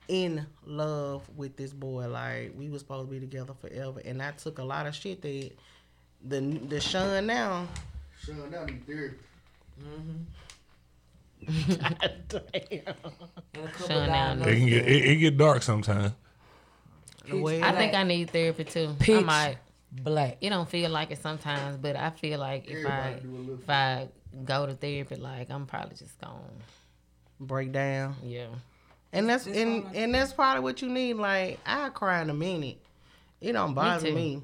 in 0.07 0.45
love 0.65 1.27
with 1.35 1.55
this 1.57 1.71
boy. 1.73 2.07
Like 2.07 2.53
we 2.57 2.69
was 2.69 2.81
supposed 2.81 3.09
to 3.09 3.13
be 3.13 3.19
together 3.19 3.53
forever, 3.59 4.01
and 4.05 4.21
I 4.21 4.31
took 4.31 4.59
a 4.59 4.63
lot 4.63 4.87
of 4.87 4.95
shit 4.95 5.21
that 5.21 5.51
the 6.23 6.39
the 6.41 6.79
Sean 6.81 7.27
now. 7.27 7.67
Sean, 8.23 8.49
now 8.51 8.65
need 8.65 8.85
therapy. 8.85 9.17
Damn. 12.29 12.95
And 13.53 13.65
a 13.65 13.67
couple 13.69 13.87
Shut 13.87 14.07
down. 14.07 14.41
It 14.41 14.57
can 14.57 14.65
get 14.67 14.87
it, 14.87 15.05
it 15.05 15.15
get 15.17 15.37
dark 15.37 15.61
sometimes. 15.61 16.13
Well, 17.31 17.63
I 17.63 17.71
think 17.73 17.93
I 17.93 18.03
need 18.03 18.31
therapy 18.31 18.63
too. 18.63 18.95
I 18.99 19.03
Pitch 19.03 19.25
might. 19.25 19.57
black. 19.91 20.37
It 20.41 20.49
don't 20.49 20.67
feel 20.69 20.89
like 20.89 21.11
it 21.11 21.21
sometimes, 21.21 21.77
but 21.77 21.95
I 21.95 22.09
feel 22.11 22.39
like 22.39 22.67
if 22.67 22.85
I 22.85 23.09
Everybody 23.09 23.21
do 23.21 23.35
a 23.35 23.37
little. 23.37 23.55
if 23.61 23.69
I 23.69 24.07
go 24.45 24.65
to 24.65 24.73
therapy, 24.73 25.15
like 25.15 25.49
I'm 25.51 25.65
probably 25.65 25.95
just 25.95 26.19
gonna 26.19 26.39
break 27.39 27.71
down. 27.71 28.15
yeah. 28.23 28.47
And 29.13 29.29
that's 29.29 29.45
That's 29.45 29.57
and 29.57 29.83
all 29.85 29.89
I- 29.89 29.95
and 29.95 30.13
that's 30.15 30.33
probably 30.33 30.63
what 30.63 30.81
you 30.81 30.89
need. 30.89 31.13
Like 31.13 31.59
I 31.65 31.89
cry 31.89 32.21
in 32.21 32.29
a 32.29 32.33
minute. 32.33 32.77
It 33.41 33.53
don't 33.53 33.73
bother 33.73 34.09
too. 34.09 34.15
me. 34.15 34.41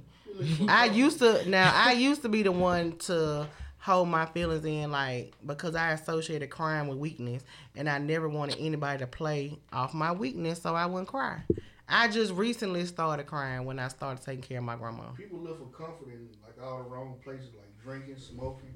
I 0.67 0.85
used 0.85 1.19
to 1.19 1.47
now 1.49 1.71
I 1.75 1.91
used 1.93 2.21
to 2.23 2.29
be 2.29 2.43
the 2.43 2.51
one 2.51 2.97
to 2.99 3.47
hold 3.79 4.07
my 4.07 4.25
feelings 4.27 4.63
in 4.65 4.91
like 4.91 5.33
because 5.45 5.75
I 5.75 5.91
associated 5.91 6.49
crying 6.49 6.87
with 6.87 6.97
weakness 6.97 7.43
and 7.75 7.89
I 7.89 7.97
never 7.97 8.29
wanted 8.29 8.57
anybody 8.59 8.99
to 8.99 9.07
play 9.07 9.59
off 9.73 9.93
my 9.93 10.11
weakness 10.11 10.61
so 10.61 10.73
I 10.73 10.85
wouldn't 10.85 11.09
cry. 11.09 11.41
I 11.87 12.07
just 12.07 12.31
recently 12.33 12.85
started 12.85 13.25
crying 13.27 13.65
when 13.65 13.77
I 13.77 13.89
started 13.89 14.23
taking 14.23 14.41
care 14.41 14.59
of 14.59 14.63
my 14.63 14.75
grandma. 14.77 15.11
People 15.17 15.39
look 15.39 15.59
for 15.59 15.77
comfort 15.77 16.07
in 16.07 16.29
like 16.41 16.55
all 16.65 16.77
the 16.77 16.89
wrong 16.89 17.19
places, 17.23 17.49
like 17.55 17.67
drinking, 17.83 18.17
smoking, 18.17 18.73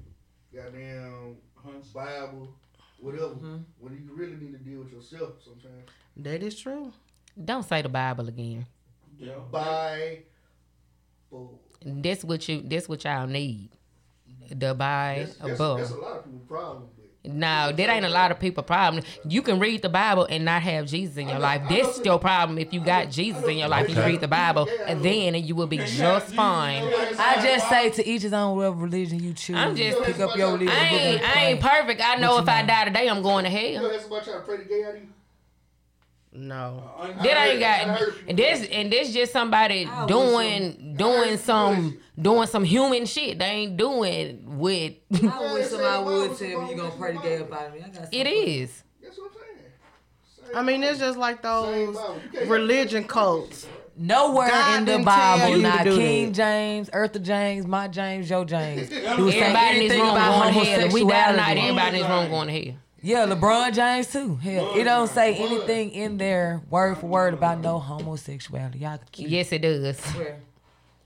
goddamn 0.54 1.36
Bible, 1.94 2.54
whatever. 2.98 3.26
Mm-hmm. 3.26 3.56
When 3.78 3.92
you 3.94 4.14
really 4.14 4.36
need 4.36 4.52
to 4.52 4.58
deal 4.58 4.80
with 4.80 4.92
yourself 4.92 5.42
sometimes. 5.42 5.88
That 6.16 6.42
is 6.42 6.58
true. 6.58 6.92
Don't 7.42 7.62
say 7.62 7.82
the 7.82 7.88
Bible 7.88 8.28
again. 8.28 8.66
Yeah. 9.18 9.34
Bible. 9.50 10.24
That's 11.84 12.24
what 12.24 12.48
you. 12.48 12.62
That's 12.62 12.88
what 12.88 13.04
y'all 13.04 13.26
need. 13.26 13.70
The 14.50 14.74
Bible. 14.74 15.26
That's, 15.26 15.36
that's, 15.36 15.58
that's 15.58 15.90
a 15.90 15.96
lot 15.96 16.16
of 16.18 16.24
people's 16.24 16.48
problem. 16.48 16.88
But 17.22 17.32
No, 17.32 17.72
that 17.72 17.78
ain't 17.90 18.04
a 18.04 18.08
lot 18.08 18.30
of 18.30 18.38
people 18.38 18.62
problem. 18.62 19.04
You 19.24 19.42
can 19.42 19.58
read 19.58 19.82
the 19.82 19.88
Bible 19.88 20.26
and 20.30 20.44
not 20.44 20.62
have 20.62 20.86
Jesus 20.86 21.16
in 21.16 21.28
your 21.28 21.38
life. 21.38 21.62
That's 21.68 22.04
your 22.04 22.18
problem. 22.18 22.58
If 22.58 22.72
you 22.72 22.80
got 22.80 23.10
Jesus 23.10 23.44
in 23.44 23.58
your 23.58 23.68
life 23.68 23.86
and 23.88 23.96
you 23.96 24.02
read 24.02 24.20
the 24.20 24.28
Bible, 24.28 24.68
and 24.86 25.02
then 25.04 25.34
you 25.34 25.54
will 25.54 25.66
be 25.66 25.78
just 25.78 26.34
fine. 26.34 26.84
I 27.18 27.40
just 27.42 27.68
say 27.68 27.90
to 27.90 28.08
each 28.08 28.22
his 28.22 28.32
own, 28.32 28.56
whatever 28.56 28.76
religion 28.76 29.22
you 29.22 29.32
choose. 29.32 29.56
I'm 29.56 29.74
just- 29.76 30.02
pick 30.02 30.20
up 30.20 30.36
your 30.36 30.52
religion. 30.52 30.74
I 30.74 30.88
ain't, 30.88 31.36
I 31.36 31.44
ain't 31.46 31.60
perfect. 31.60 32.00
I 32.02 32.16
know 32.16 32.38
if 32.38 32.48
I 32.48 32.62
die 32.62 32.84
today, 32.84 33.08
I'm 33.08 33.22
going 33.22 33.44
to 33.44 33.50
you 33.50 33.74
hell. 33.74 33.82
know 33.82 33.90
that's 33.90 34.06
about 34.06 34.24
trying 34.24 34.38
to 34.38 34.42
pray 34.44 34.56
the 34.58 34.64
gay 34.64 34.82
out 36.34 36.38
of 36.38 36.40
you? 36.40 36.48
No. 36.48 36.90
That 37.22 37.48
ain't 37.48 37.60
got 37.60 38.02
and 38.28 38.38
this 38.38 38.68
and 38.70 38.92
this 38.92 39.12
just 39.12 39.32
somebody 39.32 39.86
I 39.86 40.04
wish 40.04 40.08
doing 40.08 40.94
doing 40.96 41.38
some 41.38 41.98
doing 42.20 42.46
some 42.46 42.64
human 42.64 43.06
shit. 43.06 43.38
They 43.38 43.44
ain't 43.46 43.76
doing 43.76 44.58
with 44.58 44.94
I 45.12 45.52
wish 45.54 45.66
somebody 45.66 46.04
would 46.04 46.36
tell 46.38 46.62
me 46.62 46.70
you 46.70 46.76
gonna 46.76 46.90
pray 46.98 47.12
the 47.14 47.20
gay 47.20 47.36
about 47.36 47.72
me. 47.74 47.82
I 47.84 47.88
got 47.88 48.12
it 48.12 48.26
is. 48.26 48.82
That's 49.02 49.18
what 49.18 49.30
I'm 49.32 49.38
saying. 50.44 50.56
I 50.56 50.62
mean 50.62 50.82
it's 50.82 50.98
just 50.98 51.18
like 51.18 51.42
those 51.42 51.96
Bible. 51.96 52.20
You 52.32 52.38
can't- 52.38 52.50
religion 52.50 53.04
cults. 53.04 53.66
Nowhere 54.00 54.48
God 54.48 54.78
in 54.78 54.84
the 54.84 55.04
Bible, 55.04 55.58
not 55.58 55.82
King 55.82 56.26
that. 56.26 56.34
James, 56.36 56.88
Eartha 56.90 57.20
James, 57.20 57.66
my 57.66 57.88
James, 57.88 58.30
your 58.30 58.44
James. 58.44 58.88
do 58.90 58.96
say 59.32 59.40
Everybody 59.40 59.80
in 59.80 59.88
this 59.88 59.98
room 59.98 60.10
about 60.10 60.52
going 60.52 60.54
to 60.54 60.70
hell. 60.70 60.88
We 60.92 61.04
die 61.04 61.32
homosexuality. 61.32 61.32
tonight, 61.32 61.58
everybody 61.58 61.96
in 61.96 62.02
this 62.02 62.08
room 62.08 62.30
going 62.30 62.46
to 62.46 62.64
hell. 62.70 62.78
Yeah, 63.00 63.26
LeBron 63.26 63.74
James 63.74 64.10
too. 64.12 64.36
Hell, 64.36 64.74
it 64.74 64.84
don't 64.84 65.08
say 65.08 65.34
anything 65.36 65.90
in 65.90 66.18
there 66.18 66.60
word 66.68 66.98
for 66.98 67.06
word 67.06 67.32
about 67.34 67.60
no 67.60 67.78
homosexuality. 67.78 68.80
Y'all 68.80 68.98
can 68.98 69.06
keep 69.12 69.30
Yes, 69.30 69.52
it 69.52 69.60
does. 69.62 70.00
Where? 70.16 70.40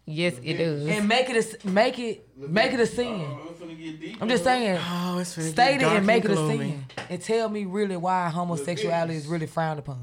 Yes, 0.06 0.34
it 0.42 0.54
does. 0.54 0.86
and 0.88 1.06
make 1.06 1.28
it 1.30 1.36
a 1.36 1.38
s- 1.40 1.64
make 1.64 1.98
it 1.98 2.26
make 2.36 2.72
it 2.72 2.80
a 2.80 2.84
uh, 2.84 2.86
sin. 2.86 3.20
I'm 3.62 3.76
deep. 3.98 4.16
I'm 4.20 4.28
just 4.28 4.42
saying, 4.44 4.78
Oh, 4.80 5.18
it's 5.18 5.36
finna 5.36 5.50
state 5.52 5.74
it 5.74 5.78
get 5.78 5.80
dark 5.82 5.96
and 5.98 6.06
make 6.06 6.24
it 6.24 6.30
a 6.30 6.34
gloomy. 6.34 6.58
sin, 6.58 6.84
and 7.10 7.22
tell 7.22 7.48
me 7.48 7.64
really 7.66 7.96
why 7.96 8.28
homosexuality 8.30 9.14
is 9.14 9.26
really 9.26 9.46
frowned 9.46 9.78
upon. 9.78 10.00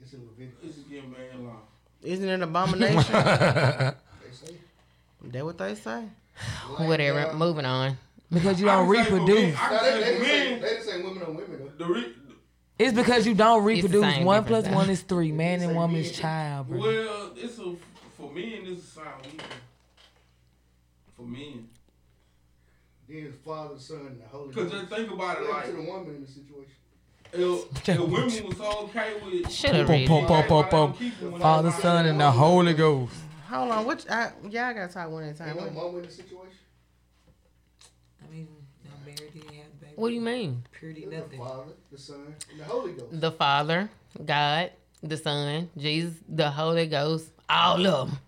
It's 0.00 0.12
in 0.12 0.20
Leviticus. 0.26 0.76
Is 0.78 0.84
getting 0.84 1.10
bad 1.10 1.40
law. 1.40 1.56
Isn't 2.02 2.28
it 2.28 2.32
an 2.32 2.42
abomination? 2.44 3.12
They 3.12 4.32
say. 4.32 4.54
that 5.24 5.44
what 5.44 5.58
they 5.58 5.74
say? 5.74 6.04
Whatever. 6.78 7.32
Moving 7.34 7.66
on. 7.66 7.98
Because 8.32 8.58
you 8.60 8.66
don't 8.66 8.92
can 8.92 9.04
say 9.04 9.10
for 9.10 9.16
reproduce. 9.20 9.56
I 9.58 9.70
they, 9.70 9.78
say 9.78 9.92
they, 9.92 10.00
for 10.00 10.24
didn't 10.24 10.24
say, 10.24 10.50
men. 10.50 10.60
they 10.62 10.68
didn't 10.68 10.84
say 10.84 11.02
women 11.02 11.22
on 11.22 11.34
women 11.36 11.58
though. 11.78 11.84
The 11.86 11.92
re- 11.92 12.12
It's 12.78 12.94
because 12.94 13.26
you 13.26 13.34
don't 13.34 13.64
reproduce. 13.64 14.16
One 14.18 14.44
plus 14.44 14.64
difference, 14.64 14.82
one 14.82 14.90
is 14.90 15.02
three. 15.02 15.32
Man 15.32 15.60
and 15.60 15.70
Same 15.70 15.74
woman 15.76 15.96
is 16.00 16.12
child. 16.12 16.68
Bro. 16.68 16.78
well, 16.80 17.30
it's 17.36 17.58
a 17.58 17.74
for 18.16 18.32
men. 18.32 18.64
This 18.64 18.78
is 18.78 18.88
sound 18.88 19.26
weaker. 19.26 19.44
For 21.16 21.22
men, 21.22 21.68
Then 23.08 23.24
the 23.26 23.32
Father, 23.44 23.78
Son, 23.78 23.98
and 24.06 24.20
the 24.20 24.26
Holy 24.26 24.48
because 24.48 24.70
Ghost. 24.70 24.88
just 24.88 24.96
think 24.96 25.12
about 25.12 25.40
it, 25.42 25.48
like 25.50 25.66
to 25.66 25.72
the 25.72 25.82
woman 25.82 26.14
in 26.16 26.22
the 26.22 26.26
situation. 26.26 26.72
if, 27.32 27.88
if 27.88 28.00
women 28.00 28.46
was 28.48 28.60
okay 28.60 29.12
with 29.24 29.50
Should 29.52 29.74
have 29.74 29.88
read 29.88 30.08
pum, 30.08 30.24
it. 30.24 30.28
pum, 30.28 30.44
pum, 30.46 30.68
pum. 30.94 31.38
Father, 31.40 31.70
Son, 31.70 32.06
and 32.06 32.18
the 32.18 32.30
Holy 32.30 32.72
Ghost. 32.74 33.14
Hold 33.50 33.70
on, 33.70 33.84
which 33.84 34.08
I 34.08 34.32
yeah, 34.48 34.68
I 34.68 34.72
gotta 34.72 34.90
talk 34.92 35.10
one 35.10 35.24
at 35.24 35.38
a 35.38 35.44
Ain't 35.46 35.58
time. 35.58 35.74
no 35.74 35.82
mama 35.82 35.98
in 35.98 36.04
the 36.04 36.10
situation. 36.10 36.56
I 38.32 38.34
mean, 38.34 38.48
now 38.84 38.90
Mary 39.04 39.16
didn't 39.34 39.54
have 39.54 39.80
baby. 39.80 39.92
What 39.96 40.08
do 40.08 40.14
you 40.14 40.20
mean? 40.22 40.64
Purity, 40.72 41.04
The 41.04 41.16
nothing. 41.18 41.38
Father, 41.38 41.72
the 41.90 41.98
Son, 41.98 42.34
and 42.50 42.60
the 42.60 42.64
Holy 42.64 42.92
Ghost. 42.92 43.20
The 43.20 43.30
Father, 43.32 43.90
God, 44.24 44.70
the 45.02 45.16
Son, 45.18 45.68
Jesus, 45.76 46.14
the 46.28 46.50
Holy 46.50 46.86
Ghost, 46.86 47.30
all 47.50 47.86
of 47.86 48.08
them. 48.08 48.18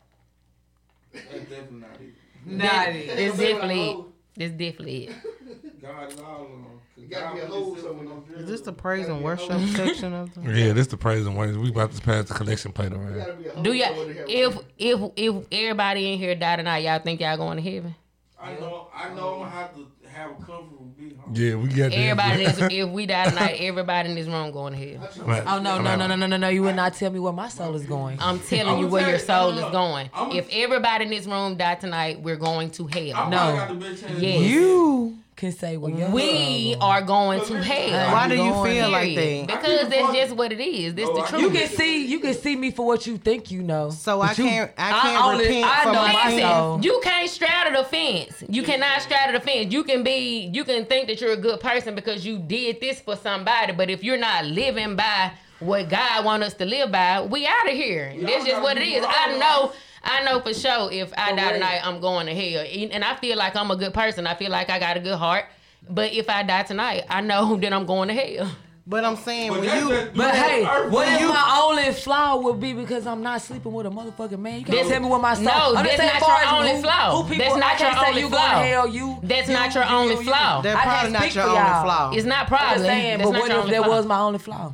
That's 1.13 1.25
definitely 1.49 1.81
not 1.81 2.01
it. 2.01 2.15
Not 2.47 2.89
It's 2.89 3.09
it. 3.09 3.19
Ain't 3.19 3.39
no 3.39 3.45
definitely 3.61 3.91
it. 3.91 3.97
It's 4.37 4.53
definitely 4.53 5.05
it. 5.07 5.81
God 5.83 6.13
is 6.13 6.19
all 6.21 6.43
of 6.45 6.51
them. 6.51 6.65
'Cause 6.95 7.03
You 7.03 7.07
gotta 7.09 7.35
be 7.35 7.41
a 7.41 7.45
put 7.47 7.53
hole 7.55 7.75
himself 7.75 7.97
somewhere. 7.99 8.19
in 8.35 8.41
Is 8.43 8.47
this 8.47 8.61
the 8.61 8.73
praise 8.73 9.09
and 9.09 9.23
Gotta 9.25 9.47
be 9.47 9.55
a 9.55 9.59
worship 9.59 9.77
section 9.77 10.13
of 10.13 10.35
the? 10.35 10.41
Yeah, 10.53 10.73
this 10.75 10.87
the 10.89 10.97
praise 10.99 11.27
and 11.27 11.35
worship. 11.37 11.57
We 11.57 11.71
about 11.71 11.93
to 11.93 12.01
pass 12.03 12.27
the 12.29 12.35
collection 12.35 12.73
plate 12.73 12.93
around. 12.93 13.17
gotta 13.17 13.33
be 13.35 13.47
a 13.47 13.53
hole 13.53 13.63
Do 13.63 13.73
y'all 13.73 13.87
somewhere 13.95 14.07
to 14.15 14.21
have 14.21 14.29
if 14.29 14.59
if 14.79 15.13
if 15.17 15.47
everybody 15.53 16.13
in 16.13 16.19
here 16.19 16.35
die 16.35 16.57
tonight, 16.57 16.79
y'all 16.79 16.99
think 16.99 17.21
y'all 17.21 17.37
going 17.39 17.63
to 17.63 17.71
heaven? 17.71 17.95
I 18.41 18.53
know. 18.55 18.89
I 18.95 19.09
know. 19.15 19.35
I'm 19.35 19.39
gonna 19.41 19.51
have 19.51 19.75
to 19.75 19.87
have 20.15 20.31
a 20.31 20.35
comfortable 20.35 20.93
big. 20.97 21.19
Yeah, 21.33 21.57
we 21.57 21.69
got 21.69 21.91
that. 21.91 21.95
Everybody 21.95 22.45
in 22.45 22.53
this, 22.53 22.73
if 22.73 22.89
we 22.91 23.07
die 23.07 23.29
tonight, 23.29 23.57
everybody 23.61 24.11
in 24.11 24.15
this 24.15 24.27
room 24.27 24.53
going 24.53 24.73
to 24.75 24.79
hell. 24.79 25.09
Right. 25.25 25.43
Oh 25.47 25.59
no, 25.59 25.81
no, 25.81 25.97
no, 25.97 26.07
no, 26.07 26.17
no, 26.17 26.27
no, 26.27 26.37
no! 26.37 26.49
You 26.49 26.63
would 26.63 26.77
not 26.77 26.95
tell 26.95 27.11
me 27.11 27.19
where 27.19 27.33
my 27.33 27.49
soul 27.49 27.75
is 27.75 27.85
going. 27.85 28.19
I'm 28.21 28.39
telling 28.41 28.79
you 28.79 28.89
where 28.89 29.09
your 29.09 29.19
soul 29.19 29.53
no, 29.53 29.61
no, 29.61 29.67
is 29.67 29.73
going. 29.73 30.11
If 30.37 30.49
everybody 30.53 31.05
in 31.05 31.11
this 31.11 31.27
room 31.27 31.57
die 31.57 31.75
tonight, 31.75 32.21
we're 32.21 32.37
going 32.37 32.71
to 32.73 32.87
hell. 32.87 33.29
No. 33.31 33.37
probably 33.37 33.57
got 33.57 33.69
the 33.69 33.75
best 33.75 34.03
chance. 34.03 34.21
Yes. 34.21 34.41
You 34.43 35.19
can 35.37 35.53
say 35.53 35.77
where 35.77 35.93
your 35.93 36.11
We 36.11 36.77
are 36.81 37.03
going 37.03 37.45
to 37.47 37.63
hell. 37.63 38.13
Why 38.13 38.29
do 38.29 38.35
you 38.37 38.51
going 38.51 38.73
feel 38.73 38.89
like 38.91 39.15
that? 39.15 39.47
Because 39.49 39.89
that's 39.89 40.13
just 40.15 40.37
what 40.37 40.53
it 40.53 40.61
is. 40.61 40.95
This 40.95 41.09
No, 41.09 41.17
the 41.17 41.23
truth. 41.23 41.43
You 41.43 41.51
can 41.51 41.69
see, 41.69 42.07
you 42.07 42.21
can 42.21 42.35
see 42.35 42.57
me 42.57 42.71
for 42.71 42.87
what 42.87 43.07
you 43.07 43.19
think 43.19 43.51
you 43.51 43.63
know. 43.63 43.91
So 43.91 44.21
I 44.21 44.31
you- 44.31 44.35
can't 44.45 44.71
I 44.79 45.01
can't 45.01 45.25
only- 45.25 45.47
repent 45.47 45.65
I 45.67 45.83
for 45.83 45.93
know 45.93 46.03
my 46.03 46.13
my 46.13 46.81
You 46.83 47.01
can't 47.03 47.29
straddle 47.31 47.83
the 47.83 47.89
fence. 47.89 48.45
You 48.49 48.63
cannot 48.63 49.03
straddle 49.03 49.39
the 49.39 49.45
fence. 49.45 49.73
You 49.73 49.85
can 49.85 50.03
be, 50.03 50.51
you 50.53 50.65
can 50.65 50.85
think 50.87 51.09
that 51.09 51.21
you're 51.21 51.33
a 51.33 51.37
good 51.37 51.61
person 51.61 51.95
because 51.95 52.25
you 52.25 52.39
did 52.39 52.81
this 52.81 53.01
for 53.01 53.17
somebody, 53.17 53.73
but 53.73 53.91
if 53.91 54.05
you're 54.05 54.17
not 54.19 54.45
living 54.45 54.97
by 54.97 55.33
what 55.61 55.89
God 55.89 56.25
want 56.25 56.43
us 56.43 56.55
to 56.55 56.65
live 56.65 56.93
by, 56.93 57.23
we 57.23 57.47
out 57.47 57.67
of 57.69 57.75
here. 57.75 58.15
That's 58.21 58.45
just 58.45 58.61
what 58.63 58.77
it 58.77 58.87
is. 58.87 59.05
I 59.07 59.39
know. 59.39 59.73
I 60.05 60.23
know 60.25 60.41
for 60.41 60.53
sure 60.55 60.93
if 60.93 61.13
I 61.17 61.33
die 61.35 61.53
tonight, 61.53 61.81
I'm 61.83 62.01
going 62.01 62.27
to 62.27 62.35
hell. 62.35 62.65
And 62.65 62.93
and 62.93 63.05
I 63.05 63.17
feel 63.17 63.37
like 63.39 63.57
I'm 63.57 63.71
a 63.71 63.77
good 63.77 63.95
person. 63.95 64.27
I 64.27 64.35
feel 64.35 64.51
like 64.51 64.71
I 64.71 64.79
got 64.79 64.97
a 64.97 65.01
good 65.01 65.17
heart. 65.19 65.47
But 65.89 66.13
if 66.13 66.29
I 66.31 66.43
die 66.43 66.63
tonight, 66.63 67.05
I 67.09 67.21
know 67.21 67.57
that 67.63 67.73
I'm 67.73 67.87
going 67.87 68.09
to 68.09 68.15
hell. 68.15 68.51
But 68.87 69.03
I'm 69.03 69.17
saying 69.17 69.51
But 69.51 69.61
when 69.61 69.79
you, 69.79 69.89
that- 69.89 70.15
But 70.15 70.35
hey, 70.35 70.63
earth 70.67 70.93
what 70.93 71.09
if 71.09 71.19
you- 71.19 71.29
my 71.29 71.61
only 71.65 71.91
flaw 71.95 72.37
would 72.37 72.61
be 72.61 72.75
because 72.75 73.07
I'm 73.07 73.23
not 73.23 73.41
sleeping 73.41 73.73
with 73.73 73.87
a 73.87 73.89
motherfucking 73.89 74.39
man? 74.39 74.59
You 74.61 74.67
can't 74.67 74.77
That's- 74.77 74.89
tell 74.91 75.01
me 75.01 75.09
what 75.09 75.23
my 75.23 75.33
no. 75.41 75.51
I'm 75.75 75.85
that's 75.85 75.97
saying, 75.97 76.13
not 76.13 76.21
far 76.23 76.43
your 76.45 76.53
only 76.53 76.73
who- 76.77 76.83
flaw. 76.83 77.17
Who 77.23 77.29
people, 77.31 77.45
That's 77.47 77.57
not 77.57 77.73
I 77.73 77.77
can't 77.77 77.95
your 77.95 78.03
say 78.05 78.09
only 78.11 78.21
you 78.21 78.29
flaw. 78.29 78.51
Going 78.51 78.61
to 78.63 78.69
hell, 78.69 78.87
you. 78.89 79.19
That's 79.23 79.49
you, 79.49 79.55
not 79.55 79.75
your 79.75 79.85
you, 79.85 79.91
only 79.91 80.13
you, 80.17 80.21
you. 80.21 80.27
flaw. 80.27 80.61
that's 80.61 80.77
I 80.77 80.83
can't 80.83 80.93
probably 80.93 81.13
not 81.13 81.23
speak 81.23 81.35
your 81.35 81.45
only 81.45 81.57
y'all. 81.57 81.83
flaw. 81.83 82.11
It's 82.13 82.27
not 82.27 82.39
I'm 82.41 82.47
probably. 82.47 82.85
saying, 82.85 83.19
That's 83.19 83.31
but 83.31 83.33
not 83.33 83.41
what 83.41 83.51
if 83.51 83.57
only 83.57 83.71
that 83.71 83.89
was 83.89 84.07
my 84.07 84.19
only 84.21 84.39
flaw? 84.39 84.73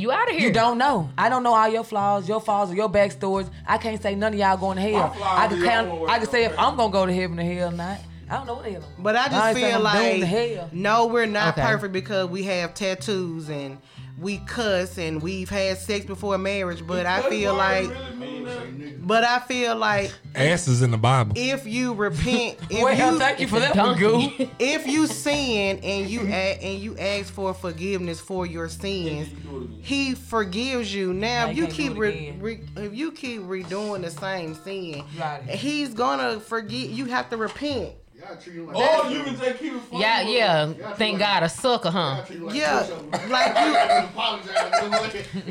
You 0.00 0.10
out 0.12 0.30
of 0.30 0.36
here. 0.36 0.48
You 0.48 0.52
don't 0.52 0.78
know. 0.78 1.10
I 1.18 1.28
don't 1.28 1.42
know 1.42 1.52
all 1.54 1.68
your 1.68 1.84
flaws, 1.84 2.26
your 2.28 2.40
flaws, 2.40 2.70
or 2.70 2.74
your 2.74 2.88
backstories. 2.88 3.50
I 3.66 3.76
can't 3.78 4.00
say 4.00 4.14
none 4.14 4.32
of 4.32 4.38
y'all 4.38 4.56
going 4.56 4.76
to 4.76 4.82
hell. 4.82 5.14
I 5.22 5.46
can 5.48 5.62
count. 5.62 6.08
I 6.08 6.18
can 6.18 6.28
say 6.28 6.44
if. 6.44 6.58
I'm 6.58 6.76
gonna 6.76 6.92
go 6.92 7.04
to 7.06 7.12
heaven 7.12 7.38
or 7.38 7.42
hell 7.42 7.68
or 7.68 7.72
not. 7.72 7.98
I 8.28 8.36
don't 8.36 8.46
know 8.46 8.54
what 8.54 8.64
the 8.64 8.70
hell. 8.72 8.82
But 8.98 9.16
I 9.16 9.28
just 9.28 9.44
ain't 9.46 9.56
saying 9.58 9.74
feel 9.76 9.86
I'm 9.86 9.96
doomed 9.96 10.14
to 10.14 10.20
like 10.20 10.56
hell. 10.56 10.68
no, 10.72 11.06
we're 11.06 11.26
not 11.26 11.58
Okay. 11.58 11.66
perfect 11.66 11.92
because 11.92 12.28
we 12.28 12.44
have 12.44 12.74
tattoos 12.74 13.50
and 13.50 13.78
we 14.20 14.38
cuss 14.38 14.98
and 14.98 15.22
we've 15.22 15.48
had 15.48 15.78
sex 15.78 16.04
before 16.04 16.36
marriage. 16.38 16.86
But 16.86 17.06
I 17.06 17.22
feel 17.28 17.54
like, 17.54 17.88
Really 17.88 18.96
but 19.02 19.24
I 19.24 19.38
feel 19.40 19.76
like 19.76 20.12
Ass 20.34 20.68
is 20.68 20.82
in 20.82 20.90
the 20.90 20.98
Bible. 20.98 21.32
if 21.36 21.66
you 21.66 21.94
repent, 21.94 22.58
if 22.70 22.82
Well, 22.82 23.12
you 23.12 23.18
thank 23.18 23.40
you 23.40 23.48
for 23.48 23.58
that 23.58 23.74
one, 23.76 23.98
Goo. 23.98 24.30
if 24.58 24.86
you 24.86 25.06
sin 25.06 25.80
and 25.82 26.08
you 26.08 26.20
a- 26.26 26.58
and 26.62 26.78
you 26.80 26.96
ask 26.98 27.32
for 27.32 27.52
forgiveness 27.54 28.20
for 28.20 28.46
your 28.46 28.68
sins, 28.68 29.28
he 29.82 30.14
forgives 30.14 30.94
you. 30.94 31.12
Now, 31.12 31.46
Now 31.46 31.50
if 31.50 31.56
you 31.56 31.62
you 31.62 31.66
can't 31.68 31.76
do 31.76 31.82
keep 31.90 31.98
re- 31.98 32.36
re- 32.38 32.64
if 32.76 32.94
you 32.94 33.12
keep 33.12 33.40
redoing 33.42 34.02
the 34.02 34.10
same 34.10 34.54
sin, 34.54 35.02
You 35.14 35.22
outta 35.22 35.44
here. 35.44 35.56
he's 35.56 35.94
gonna 35.94 36.38
forget. 36.40 36.90
You 36.90 37.06
have 37.06 37.30
to 37.30 37.36
repent. 37.36 37.92
Y'all 38.30 38.38
treat 38.40 38.56
him 38.56 38.66
like 38.66 38.76
Or 38.76 39.10
you 39.10 39.22
can 39.24 39.36
just 39.36 39.58
keep 39.58 39.72
it 39.72 39.80
funny. 39.80 40.02
Yeah, 40.02 40.24
with 40.24 40.34
yeah. 40.78 40.90
it. 40.90 40.96
Thank 40.96 41.18
God, 41.18 41.42
a 41.42 41.48
sucker, 41.48 41.90
huh? 41.90 41.98
Y'all 42.16 42.24
treat 42.24 42.38
him 42.38 42.44
like 42.46 42.54
Yeah, 42.54 42.86
like 43.28 43.56
you- 43.56 44.10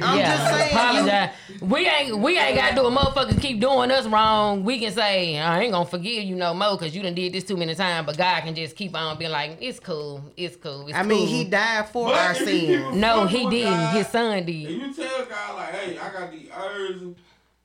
I'm 0.02 0.18
yeah, 0.18 0.38
just 0.38 0.52
saying, 0.52 0.76
apologize. 0.76 1.30
We 1.62 1.88
ain't 1.88 2.18
we 2.20 2.38
ain't 2.40 2.56
got 2.56 2.70
to 2.70 2.76
do 2.76 2.86
a 2.86 2.92
motherfucker 2.92 3.42
keep 3.42 3.60
doing 3.60 3.92
us 3.92 4.06
wrong. 4.08 4.64
We 4.64 4.80
can 4.80 4.92
say 4.94 5.38
I 5.38 5.62
ain't 5.62 5.72
gonna 5.74 5.86
forgive 5.90 6.24
you 6.24 6.36
no 6.36 6.54
more 6.54 6.78
because 6.78 6.96
you 6.96 7.02
done 7.04 7.16
did 7.16 7.34
this 7.34 7.44
too 7.44 7.58
many 7.58 7.76
times. 7.76 8.06
But 8.06 8.18
God 8.18 8.42
can 8.44 8.56
just 8.56 8.76
keep 8.76 8.96
on 8.96 9.18
being 9.18 9.32
like, 9.32 9.58
it's 9.62 9.80
cool, 9.80 10.24
it's 10.38 10.56
cool. 10.56 10.88
It's 10.88 10.98
I 10.98 11.04
mean, 11.04 11.28
he 11.28 11.44
died 11.46 11.90
for 11.90 12.08
But 12.08 12.16
our 12.16 12.32
if 12.32 12.40
you 12.42 12.46
sins. 12.46 12.96
No, 12.96 13.26
he 13.26 13.50
didn't. 13.50 13.74
God, 13.74 13.96
His 13.98 14.08
son 14.08 14.38
If 14.40 14.46
did. 14.46 14.56
you 14.70 14.94
tell 14.94 15.26
God 15.26 15.56
like, 15.56 15.74
hey, 15.74 15.98
I 15.98 16.12
got 16.12 16.32
the 16.32 16.50
urge, 16.58 17.02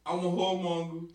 I'm 0.07 0.19
a 0.19 0.23
whoremonger. 0.23 1.09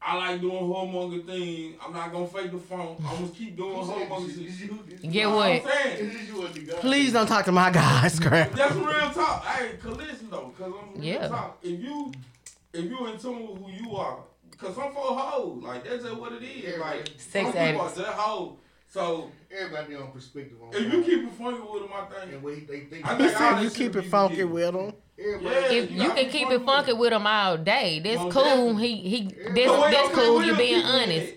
I 0.00 0.16
like 0.16 0.40
doing 0.40 0.56
whoremonger 0.62 1.26
things. 1.26 1.74
I'm 1.84 1.92
not 1.92 2.12
gonna 2.12 2.26
fake 2.26 2.52
the 2.52 2.58
phone. 2.58 2.96
I'm 3.06 3.16
gonna 3.16 3.28
keep 3.28 3.56
doing 3.56 3.74
whoremonger 3.76 4.34
shit. 4.58 5.02
Get 5.02 5.12
You 5.14 5.22
know 5.24 5.36
what? 5.36 5.64
I'm? 5.64 6.80
Please 6.80 7.12
don't 7.12 7.26
talk 7.26 7.44
to 7.46 7.52
my 7.52 7.70
guys, 7.72 8.18
crap. 8.20 8.52
That's 8.52 8.74
real 8.74 9.10
talk. 9.10 9.44
Hey, 9.44 9.76
cause 9.82 9.96
listen 9.96 10.30
though, 10.30 10.52
cause 10.56 10.72
I'm 10.80 10.94
real 11.00 11.04
Yeah. 11.04 11.28
talk. 11.28 11.58
If 11.62 11.80
you 11.80 12.12
if 12.72 12.84
you 12.84 13.06
in 13.06 13.18
tune 13.18 13.48
with 13.48 13.60
who 13.60 13.70
you 13.84 13.96
are, 13.96 14.18
cause 14.56 14.74
some 14.76 14.92
for 14.92 15.18
hoes, 15.18 15.62
like 15.62 15.84
that's 15.84 16.04
just 16.04 16.16
what 16.16 16.32
it 16.32 16.42
is. 16.44 16.78
Like 16.78 17.08
Sex 17.18 17.32
some 17.32 17.44
people 17.52 17.60
are 17.60 17.64
addicts. 17.86 17.96
just 17.98 18.12
hoes. 18.12 18.52
So 18.90 19.30
Everybody 19.50 19.96
on 19.96 20.10
perspective 20.12 20.56
on 20.62 20.70
if 20.74 20.92
you 20.92 21.02
keep 21.02 21.28
it 21.28 21.32
funky 21.34 21.60
with 21.60 21.82
them, 21.82 21.90
I 21.94 22.20
think. 22.20 22.32
and 22.34 22.42
way 22.42 22.60
they 22.60 22.80
think. 22.80 23.06
I 23.06 23.16
He 23.16 23.24
think 23.24 23.36
said 23.36 23.62
you 23.62 23.70
keep 23.70 23.96
it 23.96 24.02
funky 24.06 24.44
with 24.44 24.74
him. 24.74 24.92
Everybody, 25.18 25.54
Yeah. 25.54 25.82
If 25.82 25.90
you 25.90 26.12
can 26.12 26.30
keep 26.30 26.50
it 26.50 26.64
funky 26.64 26.92
with 26.94 27.12
him 27.12 27.26
all 27.26 27.56
day, 27.58 28.00
that's 28.02 28.20
Most 28.22 28.32
cool. 28.32 28.42
definitely. 28.44 28.88
He 28.96 29.08
he, 29.08 29.28
So 29.30 29.52
that's, 29.54 29.68
what 29.70 29.90
that's 29.90 30.08
you- 30.10 30.14
cool. 30.14 30.42
You 30.42 30.50
you 30.52 30.56
being 30.56 30.82
honest. 30.84 31.34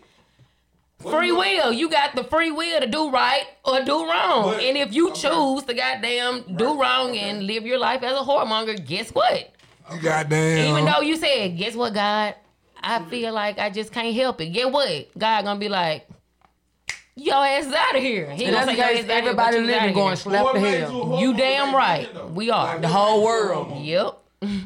Free 0.99 1.28
you- 1.28 1.36
will. 1.38 1.74
You 1.74 1.89
got 1.89 2.16
the 2.16 2.24
free 2.24 2.52
will 2.52 2.80
to 2.80 2.88
do 2.88 3.10
right 3.10 3.45
or 3.66 3.82
do 3.84 4.06
wrong. 4.08 4.52
But- 4.52 4.62
and 4.64 4.78
if 4.78 4.93
you 4.93 5.10
okay. 5.10 5.22
choose 5.22 5.64
to 5.64 5.74
goddamn 5.74 6.56
do 6.56 6.80
wrong 6.80 7.10
okay. 7.12 7.20
and 7.32 7.43
live 7.47 7.66
your 7.66 7.80
life 7.80 8.04
as 8.04 8.14
a 8.14 8.24
whoremonger, 8.24 8.86
guess 8.86 9.10
what? 9.10 9.52
You 9.91 9.99
goddamn. 9.99 10.70
Even 10.70 10.86
though 10.86 11.02
you 11.02 11.16
said, 11.18 11.58
guess 11.58 11.76
what, 11.76 11.93
God? 11.93 12.36
I 12.84 13.04
feel 13.06 13.34
like 13.34 13.58
I 13.60 13.70
just 13.72 13.91
can't 13.91 14.16
help 14.16 14.39
it. 14.41 14.47
Get 14.49 14.72
what? 14.72 15.08
God 15.18 15.43
gonna 15.43 15.60
be 15.60 15.70
like, 15.70 16.08
your 17.16 17.36
ass 17.45 17.66
out 17.74 17.95
of 17.95 18.01
here. 18.01 18.30
He 18.32 18.45
And 18.45 18.53
gonna 18.53 18.66
that's 18.66 18.78
say 18.78 18.82
ass 18.84 18.89
because 18.89 18.99
is 18.99 19.05
here, 19.05 19.18
everybody 19.18 19.59
living 19.59 19.93
going 19.93 20.07
here. 20.07 20.16
slap 20.16 20.53
the 20.53 20.59
hell. 20.59 21.18
You 21.20 21.34
damn 21.34 21.76
right. 21.76 22.32
We 22.32 22.49
are. 22.49 22.74
Like, 22.74 22.82
The 22.82 22.88
whole 22.88 23.18
made 23.18 23.22
you 23.22 23.22
a 23.22 23.26
world. 23.26 23.68
whoremonger? 23.68 23.86
Yep. 23.86 24.18
That's 24.41 24.64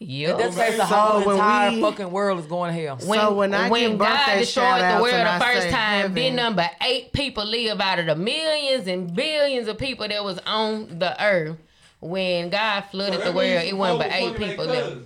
Yep. 0.00 0.36
because 0.38 0.54
the 0.76 0.86
So 0.86 0.94
whole 0.94 1.20
when 1.26 1.36
entire 1.36 1.70
we- 1.72 1.80
fucking 1.82 2.10
world 2.12 2.38
is 2.38 2.46
going 2.46 2.72
to 2.74 2.80
hell. 2.80 2.96
When, 3.04 3.18
So 3.18 3.34
when 3.34 3.52
I 3.52 3.68
when 3.68 3.90
give 3.90 3.98
God 3.98 4.16
birthday 4.26 4.38
destroyed 4.40 4.80
the 4.80 5.02
world 5.02 5.26
the 5.26 5.44
first 5.44 5.68
time, 5.70 6.00
heaven- 6.02 6.14
did 6.14 6.34
number 6.34 6.70
eight 6.82 7.12
people 7.12 7.44
live 7.44 7.80
out 7.80 7.98
of 7.98 8.06
the 8.06 8.14
millions 8.14 8.86
and 8.86 9.12
billions 9.12 9.66
of 9.66 9.76
people 9.76 10.06
that 10.06 10.22
was 10.22 10.38
on 10.46 11.00
the 11.00 11.20
earth. 11.22 11.56
When 12.00 12.48
God 12.50 12.82
flooded 12.92 13.20
that 13.20 13.24
the 13.24 13.32
world, 13.32 13.48
it 13.64 13.76
wasn't 13.76 13.98
but 13.98 14.12
eight 14.12 14.36
people 14.36 14.66
their 14.68 14.82
left. 14.84 14.96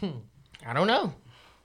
cousins. 0.00 0.22
I 0.66 0.72
don't 0.72 0.88
know. 0.88 1.14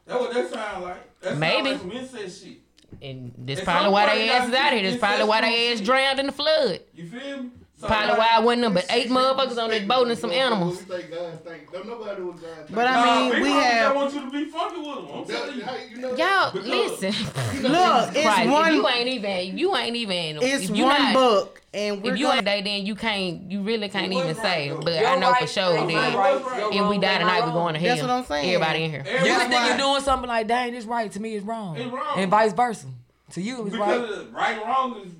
That's 0.06 0.20
what 0.22 0.32
that 0.32 0.52
sound 0.52 0.84
like. 0.84 1.20
That 1.22 1.38
Maybe. 1.38 1.72
Sound 1.72 1.92
like 1.92 1.92
some 2.10 2.20
incest 2.20 2.44
shit. 2.44 2.58
And 3.02 3.34
that's 3.38 3.62
At 3.62 3.66
probably 3.66 3.92
why 3.92 4.16
they 4.16 4.30
asses 4.30 4.52
gotta 4.52 4.64
out 4.68 4.74
here. 4.74 4.90
That's 4.90 5.00
probably 5.00 5.26
why 5.26 5.42
they 5.42 5.74
ass 5.74 5.82
drowned 5.82 6.20
in 6.20 6.28
the 6.28 6.32
flood. 6.32 6.82
You 6.94 7.08
feel 7.10 7.44
me? 7.44 7.50
So 7.82 7.88
Probably 7.88 8.14
why 8.16 8.28
I 8.34 8.40
wasn't 8.42 8.62
number 8.62 8.84
eight 8.92 9.10
motherfuckers 9.10 9.58
on 9.58 9.72
this 9.72 9.84
boat 9.88 10.08
and 10.08 10.16
some 10.16 10.30
animals. 10.32 10.78
We 10.78 10.84
think 11.00 11.10
God 11.12 11.44
think. 11.44 11.72
Don't 11.72 11.88
nobody 11.88 12.22
was 12.22 12.40
God 12.40 12.56
think. 12.58 12.76
But 12.76 12.86
I 12.86 13.20
mean, 13.22 13.32
big 13.32 13.42
we 13.42 13.50
have- 13.50 13.62
that 13.64 13.96
want 13.96 14.14
you 14.14 14.22
to 14.22 14.30
be 14.30 14.46
funky 14.46 14.78
with 14.82 14.96
them. 14.98 15.08
I'm 15.12 15.26
That- 15.26 15.36
telling 15.36 15.58
you. 15.58 15.64
how 15.64 15.76
you 15.90 15.98
know 15.98 16.16
Y'all, 16.16 16.52
Because- 16.52 16.68
listen. 17.02 17.10
Look, 17.64 18.16
it's 18.16 18.26
Right, 18.26 18.46
if 18.46 18.52
one. 18.52 18.74
you 18.76 18.88
ain't 18.88 19.08
even, 19.08 19.58
you 19.58 19.76
ain't 19.76 19.96
even. 19.96 20.38
It's 20.44 20.66
if 20.66 20.70
one 20.70 20.80
not, 20.80 21.14
book, 21.16 21.62
and 21.74 22.04
we're 22.04 22.14
If 22.14 22.20
you 22.20 22.26
gonna. 22.28 22.36
ain't 22.38 22.46
they, 22.46 22.62
then 22.62 22.86
you 22.86 22.94
can't. 22.94 23.52
You 23.52 23.62
really 23.64 23.90
can't 23.90 24.14
even 24.14 24.28
right, 24.28 24.38
say. 24.38 24.70
though? 24.70 24.78
But 24.82 25.00
You're 25.00 25.08
I 25.10 25.16
know 25.16 25.34
for 25.34 25.48
sure 25.48 25.76
you're 25.80 25.88
that 25.88 26.16
right, 26.16 26.36
If 26.72 26.88
we 26.88 26.98
die 27.00 27.10
you're 27.14 27.20
tonight, 27.22 27.40
we 27.40 27.46
wrong. 27.48 27.54
going 27.54 27.74
to 27.74 27.80
hell. 27.80 27.90
That's 27.96 28.02
what 28.04 28.12
I'm 28.12 28.26
saying. 28.26 28.54
Everybody 28.54 28.84
in 28.84 28.92
here. 28.92 29.04
You 29.08 29.40
think 29.40 29.52
why- 29.54 29.68
you're 29.70 29.78
doing 29.78 30.02
something 30.02 30.30
like, 30.30 30.48
dang, 30.48 30.74
this 30.74 30.86
right 30.86 31.12
to 31.12 31.20
me 31.20 31.34
is 31.34 31.44
wrong. 31.44 31.78
It's 31.78 31.92
wrong. 31.92 32.14
And 32.20 32.30
vice 32.30 32.54
versa. 32.54 32.86
To 33.32 33.42
you, 33.42 33.66
it's 33.66 33.76
right. 33.76 34.00
Because 34.02 34.26
right 34.28 34.58
and 34.58 34.62
wrong 34.70 35.02
is 35.04 35.14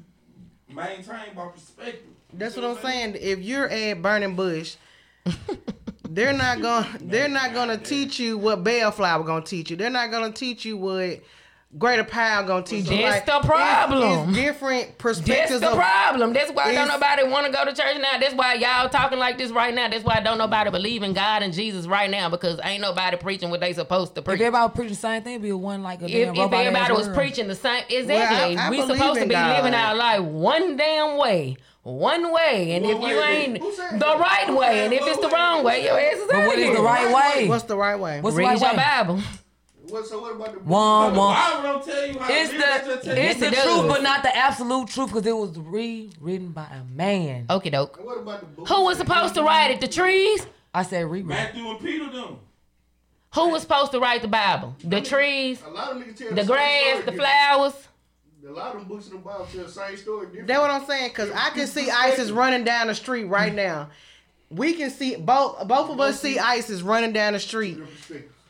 maintained 0.68 1.36
by 1.36 1.48
perspective. 1.48 2.11
That's 2.34 2.56
what 2.56 2.66
I'm 2.66 2.78
saying. 2.78 3.18
If 3.20 3.40
you're 3.40 3.68
at 3.70 4.02
Burning 4.02 4.36
Bush, 4.36 4.76
they're 6.10 6.34
not 6.34 6.62
going. 6.62 6.84
to 6.86 6.98
They're 7.04 7.28
not 7.28 7.54
going 7.54 7.70
to 7.70 7.78
teach 7.78 8.20
you 8.20 8.38
what 8.38 8.64
Bellflower 8.64 9.24
going 9.24 9.44
to 9.44 9.50
teach 9.50 9.72
you. 9.72 9.78
They're 9.78 9.90
not 9.90 10.12
going 10.12 10.32
to 10.32 10.38
teach 10.38 10.66
you 10.66 10.78
what 10.78 11.22
Greater 11.78 12.04
Power 12.04 12.46
going 12.46 12.64
to 12.66 12.70
teach 12.70 12.90
you. 12.92 12.98
That's 12.98 13.26
the 13.26 13.40
problem. 13.48 14.30
It's, 14.30 14.38
different 14.38 14.98
perspectives. 14.98 15.28
That's 15.28 15.52
perspectives 15.52 15.62
the 15.62 15.70
of. 15.72 15.78
problem. 15.78 16.34
That's 16.34 16.52
why 16.52 16.74
don't 16.74 16.90
nobody 16.90 17.24
want 17.24 17.46
to 17.46 17.52
go 17.54 17.64
to 17.64 17.72
church 17.74 17.96
now. 18.02 18.18
That's 18.20 18.34
why 18.34 18.56
y'all 18.56 18.90
talking 18.90 19.20
like 19.20 19.38
this 19.38 19.52
right 19.52 19.74
now. 19.74 19.88
That's 19.88 20.04
why 20.04 20.20
don't 20.20 20.38
nobody 20.38 20.70
believe 20.70 21.02
in 21.02 21.14
God 21.14 21.44
and 21.44 21.54
Jesus 21.54 21.88
right 21.88 22.10
now 22.10 22.30
because 22.30 22.60
ain't 22.64 22.82
nobody 22.82 23.16
preaching 23.16 23.50
what 23.52 23.62
they 23.62 23.72
supposed 23.72 24.16
to 24.16 24.22
preach. 24.22 24.34
If 24.34 24.40
preach. 24.40 24.48
everybody 24.48 24.74
preaching 24.76 24.90
the 24.94 25.00
same 25.00 25.24
thing, 25.24 25.34
it'd 25.36 25.44
be 25.44 25.54
one 25.54 25.82
like 25.82 26.02
a 26.02 26.06
If, 26.06 26.12
damn 26.12 26.36
if 26.36 26.52
everybody 26.52 26.92
was 26.94 27.06
world. 27.06 27.18
preaching 27.18 27.48
the 27.48 27.56
same, 27.56 27.84
exactly, 27.90 28.58
I 28.58 28.70
we 28.70 28.82
supposed 28.82 29.22
to 29.22 29.28
be 29.28 29.34
God. 29.34 29.56
living 29.58 29.74
our 29.74 29.96
life 29.96 30.22
one 30.24 30.76
damn 30.76 31.18
way, 31.18 31.56
one 31.84 32.32
way, 32.32 32.74
and 32.74 32.86
What 32.86 32.96
if 32.96 33.02
way 33.02 33.10
you 33.10 33.22
ain't 33.22 34.00
the 34.00 34.16
right 34.20 34.44
Who 34.48 34.58
way, 34.58 34.86
and 34.86 34.94
if 34.94 35.02
it's 35.04 35.20
the 35.20 35.30
wrong 35.30 35.60
Who 35.60 35.66
way, 35.66 35.84
your 35.84 35.96
said- 35.98 36.14
ass 36.14 36.20
is 36.20 36.28
But 36.28 36.36
out 36.36 36.48
what 36.48 36.58
of 36.58 36.64
is 36.64 36.76
the 36.76 36.82
right 36.84 37.14
way? 37.36 37.48
What's 37.50 37.64
the 37.64 37.76
right 37.78 38.00
way? 38.00 38.22
What's 38.22 38.36
the 38.36 38.40
Read 38.42 38.48
right 38.48 38.62
your 38.62 38.70
way? 38.72 38.76
Bible. 38.78 39.20
What, 39.90 40.08
so 40.08 40.22
what 40.22 40.36
about 40.36 40.54
the 40.54 40.60
One, 40.60 41.14
The 41.14 41.20
one. 41.20 41.36
Bible 41.36 41.64
don't 41.64 41.84
tell 41.86 42.08
you 42.08 42.20
how 42.20 42.28
to 42.28 42.34
It's 42.34 42.54
it 42.54 42.60
just 42.60 42.86
the 42.86 42.98
tell 43.10 43.18
you 43.18 43.24
it's 43.24 43.40
the 43.40 43.46
Yes, 43.48 43.66
it 43.66 43.68
truth, 43.68 43.88
but 43.90 44.04
not 44.04 44.24
the 44.24 44.38
absolute 44.38 44.88
truth, 44.90 45.08
because 45.10 45.26
it 45.26 45.36
was 45.36 45.58
rewritten 45.58 46.50
by 46.52 46.68
a 46.72 46.84
man. 46.96 47.48
Okie 47.48 47.72
doke. 47.72 48.00
What 48.02 48.20
about 48.20 48.40
the 48.42 48.46
book? 48.46 48.68
Who 48.70 48.84
was 48.86 48.98
supposed 49.00 49.34
to 49.36 49.44
write 49.44 49.72
it? 49.72 49.82
The 49.82 49.88
trees? 49.90 50.46
I 50.74 50.84
said 50.84 51.06
rewrite. 51.10 51.28
Matthew 51.28 51.68
and 51.70 51.80
Peter 51.80 52.10
them. 52.10 52.38
Who 53.34 53.50
was 53.50 53.64
supposed 53.64 53.92
to 53.94 54.00
write 54.00 54.22
the 54.22 54.28
Bible? 54.28 54.76
The 54.84 55.02
trees, 55.02 55.62
A 55.66 55.70
lot 55.70 55.92
of 55.94 55.98
niggas 56.04 56.16
tell 56.18 56.34
the 56.36 56.44
grass, 56.46 57.04
the 57.06 57.12
flowers. 57.14 57.74
A 58.48 58.52
lot 58.52 58.74
of 58.74 58.82
them 58.82 58.90
books 58.90 59.08
in 59.08 59.14
the 59.14 59.20
Bible 59.20 59.48
tell 59.54 59.64
the 59.66 59.70
same 59.70 59.98
story 59.98 60.26
different. 60.28 60.48
That's 60.48 60.60
what 60.60 60.72
I'm 60.72 60.86
saying. 60.86 61.12
Cause 61.12 61.30
I 61.32 61.52
can 61.52 61.68
see 61.68 61.90
ISIS 61.90 62.32
running 62.32 62.64
down 62.64 62.88
the 62.88 62.96
street 62.96 63.26
right 63.26 63.54
now. 63.54 63.90
We 64.50 64.74
can 64.74 64.90
see 64.90 65.16
both. 65.16 65.68
Both 65.68 65.92
of 65.92 66.00
us 66.00 66.20
see 66.20 66.40
ISIS 66.40 66.82
running 66.82 67.14
down 67.14 67.34
the 67.34 67.40
street. 67.40 67.80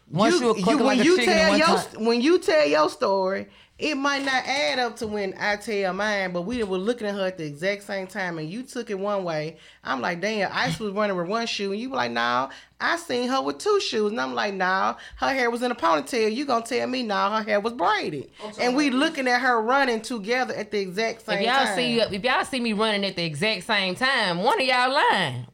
Once 0.09 0.39
you, 0.39 0.55
you, 0.55 0.63
cook 0.63 0.77
when 0.77 0.85
like 0.85 0.99
a 0.99 1.03
you 1.03 1.23
tell 1.23 1.57
your 1.57 1.67
time. 1.67 2.05
when 2.05 2.21
you 2.21 2.39
tell 2.39 2.65
your 2.65 2.89
story, 2.89 3.47
it 3.81 3.95
might 3.95 4.23
not 4.23 4.45
add 4.45 4.77
up 4.77 4.95
to 4.97 5.07
when 5.07 5.33
I 5.39 5.55
tell 5.55 5.91
mine. 5.93 6.31
But 6.33 6.43
we 6.43 6.63
were 6.63 6.77
looking 6.77 7.07
at 7.07 7.15
her 7.15 7.25
at 7.25 7.37
the 7.37 7.45
exact 7.45 7.83
same 7.83 8.05
time, 8.05 8.37
and 8.37 8.47
you 8.47 8.61
took 8.61 8.91
it 8.91 8.99
one 8.99 9.23
way. 9.23 9.57
I'm 9.83 10.01
like, 10.01 10.21
damn, 10.21 10.51
Ice 10.53 10.79
was 10.79 10.93
running 10.93 11.17
with 11.17 11.27
one 11.27 11.47
shoe, 11.47 11.71
and 11.71 11.81
you 11.81 11.89
were 11.89 11.95
like, 11.97 12.11
no, 12.11 12.49
I 12.79 12.97
seen 12.97 13.27
her 13.29 13.41
with 13.41 13.57
two 13.57 13.79
shoes, 13.81 14.11
and 14.11 14.21
I'm 14.21 14.35
like, 14.35 14.53
no, 14.53 14.95
her 15.17 15.29
hair 15.33 15.49
was 15.49 15.63
in 15.63 15.71
a 15.71 15.75
ponytail. 15.75 16.33
You 16.33 16.45
gonna 16.45 16.63
tell 16.63 16.85
me 16.87 17.01
now 17.01 17.37
her 17.37 17.43
hair 17.43 17.59
was 17.59 17.73
braided? 17.73 18.29
And 18.59 18.75
we 18.75 18.91
looking 18.91 19.27
at 19.27 19.41
her 19.41 19.59
running 19.59 20.01
together 20.01 20.53
at 20.53 20.69
the 20.69 20.79
exact 20.79 21.25
same 21.25 21.39
If 21.39 21.45
y'all 21.45 21.65
time. 21.65 21.75
see 21.75 21.99
if 21.99 22.23
y'all 22.23 22.45
see 22.45 22.59
me 22.59 22.73
running 22.73 23.03
at 23.03 23.15
the 23.15 23.23
exact 23.23 23.63
same 23.63 23.95
time, 23.95 24.43
one 24.43 24.61
of 24.61 24.67
y'all 24.67 24.93
lying. 24.93 25.47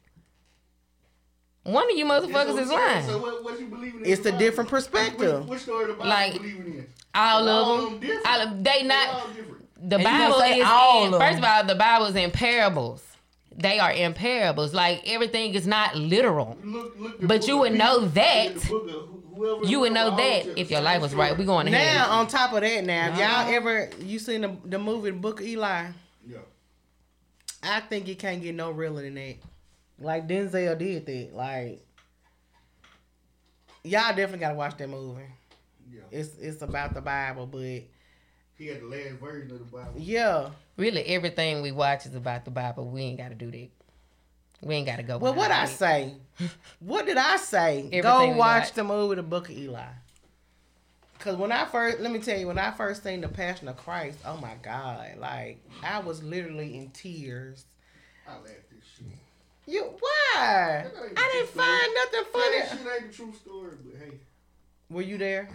One 1.63 1.91
of 1.91 1.97
you 1.97 2.05
motherfuckers 2.05 2.59
is 2.61 2.69
lying. 2.71 3.05
So 3.05 3.11
lying. 3.11 3.21
what, 3.21 3.43
what 3.43 3.59
you 3.59 3.67
believe 3.67 3.95
in? 3.95 4.05
It's 4.05 4.25
a 4.25 4.31
different 4.37 4.69
Bible? 4.69 4.79
perspective. 4.81 5.39
Which, 5.41 5.49
which 5.49 5.61
story 5.61 5.83
of 5.83 5.87
the 5.89 5.93
Bible 5.95 6.09
Like, 6.09 6.33
you 6.33 6.39
believing 6.39 6.73
in? 6.73 6.87
All 7.17 7.49
All 7.49 7.49
of 7.49 7.93
of 7.93 7.99
them. 8.01 8.09
them. 8.09 8.21
All 8.25 8.41
of, 8.41 8.63
they 8.63 8.81
They 8.81 8.83
not. 8.87 9.09
all 9.09 9.27
different. 9.27 9.89
The 9.89 9.95
And 9.97 10.03
you 10.03 10.09
gonna 10.09 10.29
Bible 10.29 10.41
is 10.61 10.65
all 10.67 11.07
in, 11.07 11.13
of 11.13 11.19
first 11.21 11.37
of 11.39 11.43
all, 11.43 11.63
the 11.63 11.75
Bible 11.75 12.05
is 12.07 12.15
in 12.15 12.31
parables. 12.31 13.03
They 13.55 13.79
are 13.79 13.91
in 13.91 14.13
parables. 14.13 14.73
Like 14.73 15.01
everything 15.07 15.53
is 15.55 15.65
not 15.67 15.95
literal. 15.95 16.57
Look, 16.63 16.95
look 16.99 17.27
But 17.27 17.47
you 17.47 17.57
would 17.57 17.73
know 17.73 18.01
that. 18.05 18.55
the 18.55 18.67
book 18.69 18.83
of 18.87 18.91
who- 18.91 19.23
whoever- 19.35 19.65
You 19.65 19.79
would 19.81 19.93
know 19.93 20.15
that 20.15 20.59
if 20.59 20.69
your 20.71 20.81
life 20.81 21.01
was 21.01 21.13
right. 21.15 21.35
We 21.37 21.45
going 21.45 21.65
to 21.67 21.71
Now, 21.71 22.11
on 22.19 22.27
top 22.27 22.53
of 22.53 22.61
that, 22.61 22.83
now, 22.85 23.11
if 23.13 23.17
y'all 23.19 23.53
ever 23.55 23.89
you 23.99 24.19
seen 24.19 24.41
the 24.41 24.55
the 24.65 24.79
movie 24.79 25.11
The 25.11 25.17
Book 25.17 25.39
of 25.41 25.45
Eli, 25.47 25.87
Yeah. 26.27 26.37
I 27.63 27.79
think 27.81 28.07
it 28.07 28.19
can't 28.19 28.41
get 28.41 28.53
no 28.55 28.71
realer 28.71 29.01
than 29.03 29.15
that. 29.15 29.35
Like 29.99 30.27
Denzel 30.27 30.77
did 30.77 31.05
that. 31.07 31.35
Like 31.35 31.83
y'all 33.83 34.09
definitely 34.09 34.39
gotta 34.39 34.55
watch 34.55 34.77
that 34.77 34.89
movie. 34.89 35.21
Yeah. 36.11 36.19
It's 36.19 36.37
it's 36.37 36.61
about 36.61 36.93
the 36.93 37.01
Bible, 37.01 37.45
but 37.47 37.59
He 38.55 38.67
had 38.67 38.81
the 38.81 38.85
last 38.87 39.13
version 39.21 39.51
of 39.51 39.59
the 39.59 39.65
Bible. 39.65 39.93
yeah. 39.97 40.49
Really, 40.77 41.03
everything 41.05 41.61
we 41.61 41.71
watch 41.71 42.05
is 42.05 42.13
about 42.15 42.45
the 42.45 42.51
Bible. 42.51 42.89
We 42.89 43.01
ain't 43.01 43.17
got 43.17 43.29
to 43.29 43.35
do 43.35 43.49
that. 43.51 43.69
We 44.61 44.75
ain't 44.75 44.85
got 44.87 44.97
to 44.97 45.03
go. 45.03 45.17
Well, 45.17 45.33
what 45.33 45.51
I 45.51 45.63
it. 45.65 45.67
say? 45.69 46.13
what 46.79 47.05
did 47.05 47.17
I 47.17 47.37
say? 47.37 47.79
Everything 47.91 48.01
Go 48.01 48.27
watch 48.29 48.37
watch. 48.37 48.73
the 48.73 48.83
movie 48.83 49.15
The 49.15 49.23
Book 49.23 49.49
of 49.49 49.57
Eli. 49.57 49.83
Cause 51.19 51.35
when 51.35 51.51
I 51.51 51.65
first, 51.65 51.99
let 51.99 52.11
me 52.11 52.19
tell 52.19 52.37
you, 52.37 52.45
when 52.47 52.59
I 52.59 52.69
first 52.71 53.03
seen 53.03 53.21
The 53.21 53.27
Passion 53.27 53.67
of 53.67 53.75
Christ, 53.77 54.19
oh 54.23 54.37
my 54.37 54.53
God, 54.61 55.17
like 55.17 55.59
I 55.83 55.97
was 55.99 56.21
literally 56.23 56.77
in 56.77 56.89
tears. 56.91 57.65
I 58.27 58.33
laughed 58.35 58.47
this 58.69 58.83
shit. 58.95 59.07
You 59.65 59.81
why? 59.99 60.35
I 60.37 60.83
didn't 60.83 61.15
the 61.15 61.19
truth, 61.37 61.49
find 61.49 61.93
nothing 61.95 62.11
That 62.13 62.27
funny. 62.31 62.81
shit 62.83 63.01
ain't 63.03 63.11
the 63.11 63.17
true 63.17 63.33
story, 63.33 63.75
but 63.83 63.99
hey, 63.99 64.11
Were 64.91 65.01
you 65.01 65.17
there? 65.17 65.49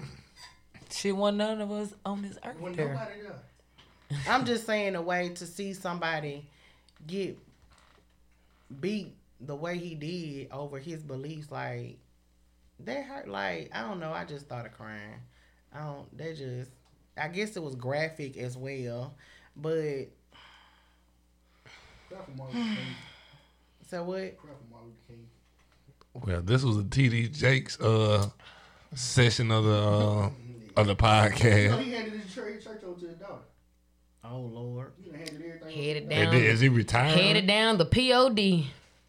Shit, 0.93 1.17
wasn't 1.17 1.39
none 1.39 1.61
of 1.61 1.71
us 1.73 1.95
on 2.05 2.23
this 2.23 2.39
earth 2.45 2.61
when 2.61 2.75
there. 2.75 2.89
nobody 2.93 3.23
there. 3.23 4.21
I'm 4.29 4.45
just 4.45 4.67
saying 4.67 4.95
a 4.95 5.03
way 5.03 5.31
to 5.31 5.47
see 5.47 5.73
somebody 5.73 6.47
get 7.07 7.39
beat 8.81 9.15
the 9.41 9.55
way 9.57 9.79
he 9.79 9.95
did 9.95 10.51
over 10.53 10.79
his 10.79 11.03
beliefs, 11.03 11.51
like 11.51 11.99
that 12.81 13.05
hurt. 13.05 13.29
Like 13.29 13.71
I 13.73 13.83
don't 13.83 14.01
know. 14.01 14.13
I 14.13 14.25
just 14.25 14.45
started 14.45 14.73
crying. 14.73 15.21
I 15.75 15.81
don't. 15.85 16.17
They 16.17 16.35
just. 16.35 16.71
I 17.17 17.29
guess 17.29 17.57
it 17.57 17.63
was 17.63 17.75
graphic 17.75 18.37
as 18.37 18.57
well, 18.57 19.15
but 19.57 20.07
Cry 22.09 22.19
for 22.25 22.31
Martin 22.37 22.59
Luther 22.61 22.75
King. 22.75 22.87
so 23.89 24.05
what? 24.05 24.39
Cry 24.39 24.51
for 24.51 24.71
Martin 24.71 24.89
Luther 24.89 25.09
King. 25.09 25.27
Well, 26.15 26.43
this 26.43 26.63
was 26.63 26.77
a 26.79 26.83
TD 26.83 27.33
Jakes 27.35 27.81
uh 27.81 28.29
session 28.95 29.51
of 29.51 29.65
the 29.65 29.73
uh, 29.73 30.31
of 30.77 30.87
the 30.87 30.93
You 30.93 30.95
know, 30.95 30.95
podcast. 30.97 31.83
he 31.83 31.93
handed 31.93 32.13
his 32.21 32.35
church, 32.35 32.65
church 32.65 32.83
over 32.85 32.99
to 33.01 33.07
his 33.09 33.17
daughter. 33.17 33.43
Oh 34.25 34.41
Lord, 34.41 34.93
He 35.03 35.11
handed 35.11 35.43
everything. 35.45 35.71
Headed 35.85 36.09
down. 36.09 36.35
Is 36.35 36.61
he 36.61 36.69
retired? 36.69 37.19
Headed 37.19 37.47
down 37.47 37.79
the 37.79 37.85
POD. 37.87 38.39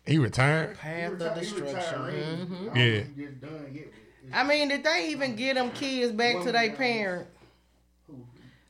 He 0.05 0.17
retired. 0.17 0.77
path 0.77 1.13
of 1.13 1.19
retired- 1.19 1.33
he 1.35 1.39
destruction. 1.39 1.75
retired 1.75 2.39
mm-hmm. 2.39 2.67
already. 2.67 2.79
I 2.81 2.83
Yeah. 2.83 2.93
if 2.99 3.15
he 3.15 3.23
just 3.25 3.41
done 3.41 3.69
yet, 3.73 3.85
but 4.31 4.35
I 4.37 4.43
mean, 4.43 4.67
did 4.69 4.83
they 4.83 5.09
even 5.11 5.35
get 5.35 5.55
them 5.55 5.71
kids 5.71 6.11
back 6.11 6.43
to 6.43 6.51
their 6.51 6.71
parent? 6.73 7.27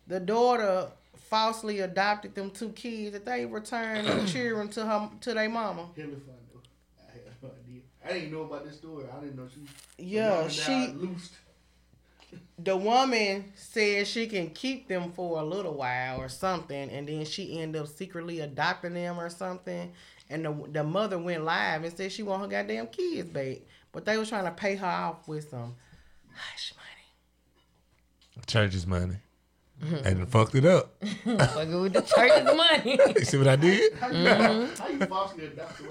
The 0.07 0.19
daughter 0.19 0.87
falsely 1.29 1.79
adopted 1.79 2.35
them 2.35 2.51
two 2.51 2.69
kids 2.69 3.13
that 3.13 3.25
they 3.25 3.45
returned 3.45 4.05
the 4.07 4.27
children 4.27 4.67
to 4.69 4.85
her 4.85 5.09
to 5.21 5.33
their 5.33 5.49
mama. 5.49 5.87
it's 5.95 6.05
hella 6.05 6.17
fun. 6.19 6.35
I 6.99 7.13
had 7.13 7.21
no 7.41 7.49
idea. 7.49 7.81
I 8.05 8.13
didn't 8.13 8.31
know 8.33 8.41
about 8.41 8.65
this 8.65 8.75
story. 8.77 9.05
I 9.15 9.19
didn't 9.21 9.37
know 9.37 9.47
she. 9.47 9.61
Yeah, 10.03 10.47
she 10.49 10.71
died 10.87 10.95
loosed. 10.97 11.33
The 12.57 12.75
woman 12.77 13.51
said 13.55 14.05
she 14.07 14.27
can 14.27 14.49
keep 14.51 14.87
them 14.87 15.11
for 15.11 15.39
a 15.39 15.43
little 15.43 15.73
while 15.73 16.19
or 16.19 16.29
something, 16.29 16.89
and 16.89 17.07
then 17.07 17.25
she 17.25 17.59
end 17.59 17.75
up 17.75 17.87
secretly 17.87 18.39
adopting 18.41 18.93
them 18.93 19.19
or 19.19 19.29
something. 19.29 19.91
And 20.29 20.45
the 20.45 20.67
the 20.71 20.83
mother 20.83 21.19
went 21.19 21.43
live 21.43 21.83
and 21.83 21.95
said 21.95 22.11
she 22.11 22.23
want 22.23 22.41
her 22.43 22.47
goddamn 22.47 22.87
kids 22.87 23.29
back, 23.29 23.57
but 23.91 24.05
they 24.05 24.17
was 24.17 24.29
trying 24.29 24.45
to 24.45 24.51
pay 24.51 24.75
her 24.75 24.85
off 24.87 25.27
with 25.27 25.49
some 25.49 25.75
hush 26.33 26.73
money. 26.75 28.45
Church's 28.47 28.87
money. 28.87 29.17
And 30.05 30.27
fucked 30.29 30.55
it 30.55 30.65
up. 30.65 30.93
Fucking 31.25 31.81
with 31.81 31.93
the 31.93 32.01
church's 32.01 32.45
money. 32.55 32.97
You 33.19 33.25
see 33.25 33.37
what 33.37 33.47
I 33.47 33.55
did? 33.57 33.93
How 33.95 34.07
you, 34.09 34.15
Mm-hmm. 34.25 34.81
how 34.81 34.87
you 34.89 34.99
falsely 35.07 35.45
adopt 35.47 35.81
a 35.81 35.83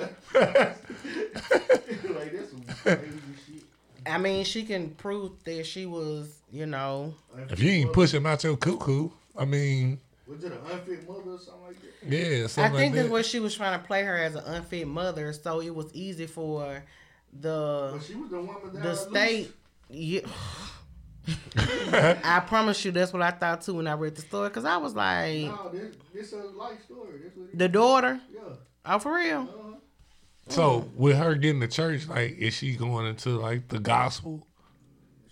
like 2.14 2.32
this 2.32 2.50
some 2.50 2.62
crazy 2.82 3.20
shit. 3.46 3.61
I 4.06 4.18
mean, 4.18 4.44
she 4.44 4.64
can 4.64 4.90
prove 4.90 5.42
that 5.44 5.66
she 5.66 5.86
was, 5.86 6.40
you 6.50 6.66
know, 6.66 7.14
If 7.50 7.60
you 7.60 7.70
ain't 7.70 7.92
push 7.92 8.12
him 8.12 8.26
out 8.26 8.42
your 8.44 8.56
cuckoo, 8.56 9.10
I 9.36 9.44
mean, 9.44 10.00
Was 10.26 10.44
it 10.44 10.52
an 10.52 10.58
unfit 10.70 11.08
mother 11.08 11.30
or 11.32 11.38
something 11.38 11.66
like 11.66 11.76
that? 11.80 12.16
yeah, 12.16 12.46
so 12.46 12.62
I 12.62 12.68
think 12.70 12.92
like 12.92 12.94
that's 12.94 13.10
what 13.10 13.26
she 13.26 13.40
was 13.40 13.54
trying 13.54 13.78
to 13.80 13.86
play 13.86 14.02
her 14.02 14.16
as 14.16 14.34
an 14.34 14.44
unfit 14.44 14.86
mother, 14.88 15.32
so 15.32 15.60
it 15.60 15.74
was 15.74 15.92
easy 15.94 16.26
for 16.26 16.82
the 17.40 17.90
But 17.92 18.02
she 18.02 18.14
was 18.14 18.30
the 18.30 18.40
woman 18.40 18.72
that 18.74 18.82
the 18.82 18.94
state. 18.94 19.52
Yeah. 19.88 20.20
I 21.56 22.42
promise 22.46 22.84
you, 22.84 22.90
that's 22.90 23.12
what 23.12 23.22
I 23.22 23.30
thought 23.30 23.62
too 23.62 23.74
when 23.74 23.86
I 23.86 23.92
read 23.92 24.14
the 24.16 24.22
story, 24.22 24.50
cause 24.50 24.64
I 24.64 24.76
was 24.78 24.94
like, 24.94 25.52
No, 25.54 25.70
this 25.72 25.94
this 26.12 26.32
a 26.32 26.36
life 26.56 26.82
story. 26.84 27.18
This 27.22 27.36
what 27.36 27.56
the 27.56 27.68
daughter. 27.68 28.20
Yeah. 28.32 28.40
Oh, 28.84 28.98
for 28.98 29.14
real? 29.14 29.38
Uh-huh. 29.40 29.71
So 30.48 30.88
with 30.94 31.16
her 31.16 31.34
getting 31.34 31.60
to 31.60 31.68
church, 31.68 32.08
like, 32.08 32.36
is 32.38 32.54
she 32.54 32.76
going 32.76 33.06
into 33.06 33.38
like 33.38 33.68
the 33.68 33.78
gospel? 33.78 34.46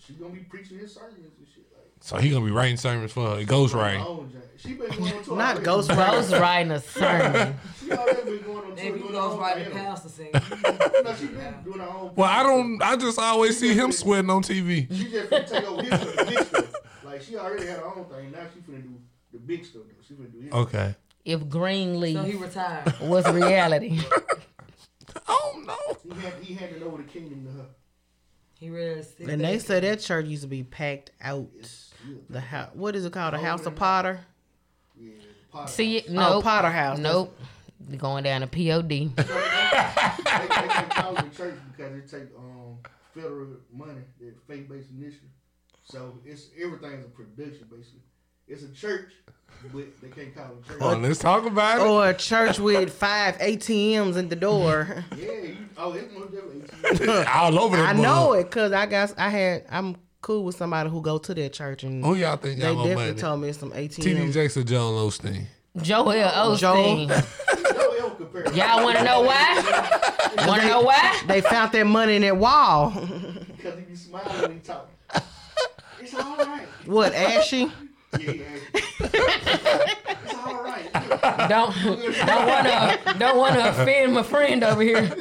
She 0.06 0.14
gonna 0.14 0.32
be 0.32 0.40
preaching 0.40 0.78
his 0.78 0.94
sermons 0.94 1.16
and 1.18 1.46
shit 1.54 1.64
like. 1.72 1.84
So 2.00 2.16
he 2.16 2.30
gonna 2.30 2.44
be 2.44 2.50
writing 2.50 2.76
sermons 2.76 3.12
for 3.12 3.36
her. 3.36 3.44
Ghost 3.44 3.74
her 3.74 3.80
writing. 3.80 4.00
own 4.02 4.30
joint. 4.32 4.44
She 4.56 4.74
been 4.74 4.88
going 4.90 5.12
on 5.12 5.22
tour. 5.24 5.36
Not 5.36 5.50
already. 5.52 5.64
ghost 5.64 5.88
Ghost 5.88 6.32
writing 6.32 6.72
a 6.72 6.80
sermon. 6.80 7.54
She 7.80 7.92
already 7.92 8.22
been 8.30 8.42
going 8.44 8.58
on 8.58 8.76
tour. 8.76 8.78
If 8.78 8.84
you 8.84 8.92
doing 8.92 9.06
her 9.06 9.12
goes 9.12 9.38
by 9.38 9.58
the 9.58 9.64
thing. 9.64 9.72
pastor 9.74 10.08
saying, 10.08 10.30
No, 11.04 11.14
she 11.14 11.26
been 11.26 11.54
doing 11.64 11.80
her 11.80 11.86
own. 11.88 12.12
Well, 12.14 12.30
I 12.30 12.42
don't. 12.42 12.82
I 12.82 12.96
just 12.96 13.18
always 13.18 13.58
see 13.58 13.74
him 13.74 13.90
sweating 13.92 14.30
on 14.30 14.42
TV. 14.42 14.86
She 14.94 15.10
just 15.10 15.30
finna 15.30 15.48
take 15.48 15.64
over 15.64 15.82
his 15.82 15.90
the 15.90 16.24
big 16.28 16.46
stuff. 16.46 16.72
Like 17.04 17.22
she 17.22 17.36
already 17.36 17.66
had 17.66 17.78
her 17.78 17.84
own 17.86 18.04
thing. 18.04 18.30
Now 18.32 18.40
she 18.54 18.60
finna 18.60 18.82
do 18.82 19.00
the 19.32 19.38
big 19.38 19.64
stuff. 19.64 19.82
Though. 19.86 20.02
She 20.06 20.14
finna 20.14 20.32
do 20.32 20.40
his. 20.40 20.52
Okay. 20.52 20.94
If 21.24 21.40
so 21.40 21.44
he 21.44 21.50
Greenleaf 21.50 22.40
retired. 22.40 23.00
was 23.00 23.26
reality. 23.32 24.00
Oh 25.32 25.62
no. 25.66 26.14
He 26.14 26.20
had 26.20 26.32
he 26.42 26.54
handed 26.54 26.82
over 26.82 26.96
the 26.98 27.04
kingdom 27.04 27.44
to 27.46 27.50
her. 27.52 27.66
He 28.58 28.68
read 28.68 29.04
six 29.04 29.20
And 29.30 29.40
they 29.40 29.52
days. 29.52 29.64
said 29.64 29.84
that 29.84 30.00
church 30.00 30.26
used 30.26 30.42
to 30.42 30.48
be 30.48 30.62
packed 30.64 31.12
out. 31.22 31.48
The 32.28 32.40
house, 32.40 32.70
what 32.74 32.94
is 32.96 33.04
it 33.04 33.12
called? 33.12 33.34
The 33.34 33.38
House 33.38 33.64
of 33.66 33.74
Potter. 33.76 34.20
Yeah, 34.98 35.12
Potter. 35.52 35.70
See 35.72 35.96
it? 35.98 36.06
Oh, 36.08 36.12
Nope. 36.12 36.44
Potter 36.44 36.70
House. 36.70 36.98
Nope. 36.98 37.38
Going 37.96 38.24
down 38.24 38.42
to 38.42 38.46
POD. 38.46 38.88
they, 38.88 39.08
they 39.08 40.48
can't 40.68 40.90
call 40.90 41.16
it 41.16 41.24
a 41.32 41.36
church 41.36 41.54
because 41.76 41.94
it 41.96 42.08
take 42.10 42.28
um 42.36 42.78
federal 43.14 43.48
money, 43.72 44.00
that 44.20 44.34
faith 44.46 44.68
based 44.68 44.90
initiative. 44.90 45.28
So 45.84 46.18
it's 46.24 46.48
everything's 46.62 47.04
a 47.04 47.08
production 47.08 47.66
basically. 47.70 48.00
It's 48.50 48.64
a 48.64 48.72
church, 48.72 49.12
but 49.72 49.84
they 50.02 50.08
can't 50.08 50.34
call 50.34 50.46
it 50.46 50.64
a 50.64 50.68
church. 50.68 50.78
Oh, 50.80 50.96
let's 50.96 51.20
talk 51.20 51.46
about 51.46 51.80
it. 51.80 51.84
Or 51.86 52.08
a 52.08 52.14
church 52.14 52.58
with 52.58 52.92
five 52.92 53.38
ATMs 53.38 54.16
in 54.16 54.28
the 54.28 54.34
door. 54.34 55.04
yeah, 55.16 55.24
you, 55.32 55.56
oh, 55.76 55.92
it's 55.92 56.12
most 56.12 56.32
definitely. 56.32 57.24
All 57.32 57.58
over 57.60 57.76
the 57.76 57.82
I 57.84 57.92
know 57.92 58.32
it 58.32 58.44
because 58.44 58.72
I 58.72 58.86
got 58.86 59.14
I 59.16 59.28
had 59.28 59.66
I'm 59.70 59.96
cool 60.20 60.44
with 60.44 60.56
somebody 60.56 60.90
who 60.90 61.00
go 61.00 61.18
to 61.18 61.32
that 61.34 61.52
church 61.52 61.84
and 61.84 62.04
Who 62.04 62.16
y'all 62.16 62.36
think 62.36 62.58
they 62.58 62.66
y'all 62.66 62.74
gonna 62.74 62.88
definitely 62.88 63.12
money? 63.12 63.20
told 63.20 63.40
me 63.40 63.52
some 63.52 63.70
TD 63.70 63.88
ATMs. 64.02 64.32
Jakes 64.32 64.56
or 64.56 64.64
Joel 64.64 65.08
Osteen? 65.08 65.46
Joel 65.80 66.06
Osteen. 66.14 66.58
Joel. 66.58 67.10
it. 67.12 68.54
Y'all 68.56 68.82
want 68.82 68.98
to 68.98 69.04
know 69.04 69.20
why? 69.22 69.86
Want 70.46 70.62
to 70.62 70.68
know 70.68 70.80
why? 70.82 71.20
They 71.26 71.40
found 71.40 71.72
that 71.72 71.84
money 71.86 72.16
in 72.16 72.22
that 72.22 72.36
wall. 72.36 72.90
Because 73.56 73.78
he 73.78 73.84
be 73.84 73.94
smiling 73.94 74.40
when 74.40 74.52
he 74.52 74.58
talk. 74.60 74.88
It's 76.00 76.14
all 76.14 76.36
right. 76.36 76.66
what 76.86 77.12
ashy? 77.12 77.70
It's 78.12 79.14
all 80.34 80.62
right. 80.62 80.90
Don't 81.48 81.74
don't 82.26 82.46
want 82.46 82.66
to 82.66 83.14
don't 83.18 83.38
want 83.38 83.54
to 83.54 83.68
offend 83.70 84.14
my 84.14 84.22
friend 84.22 84.64
over 84.64 84.82
here. 84.82 85.14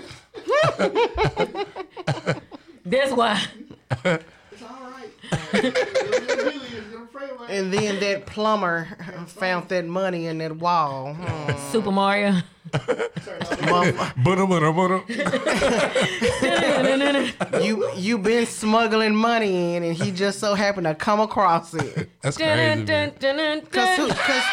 That's 2.85 3.11
why. 3.11 3.41
It's 4.05 4.63
all 4.63 4.91
right. 4.91 5.11
It 5.53 5.73
really 6.43 6.55
is. 6.55 6.93
I'm 6.95 7.03
afraid 7.03 7.29
of 7.29 7.41
it. 7.41 7.49
And 7.49 7.71
then 7.73 7.99
that 7.99 8.25
plumber 8.25 8.87
found 9.27 9.69
that 9.69 9.85
money 9.85 10.25
in 10.27 10.39
that 10.39 10.55
wall. 10.57 11.13
Hmm. 11.13 11.71
Super 11.71 11.91
Mario. 11.91 12.41
You 17.61 17.89
you 17.95 18.17
been 18.17 18.45
smuggling 18.45 19.15
money 19.15 19.75
in, 19.75 19.83
and 19.83 19.95
he 19.95 20.11
just 20.11 20.39
so 20.39 20.55
happened 20.55 20.87
to 20.87 20.95
come 20.95 21.19
across 21.19 21.73
it. 21.73 22.09
That's 22.21 22.37
crazy. 22.37 22.85
Dun, 22.85 22.85
dun, 22.85 22.85
man. 22.85 23.13
dun, 23.19 23.37
dun, 23.37 23.61
Cause, 23.67 23.97
who, 23.97 24.07
cause 24.09 24.43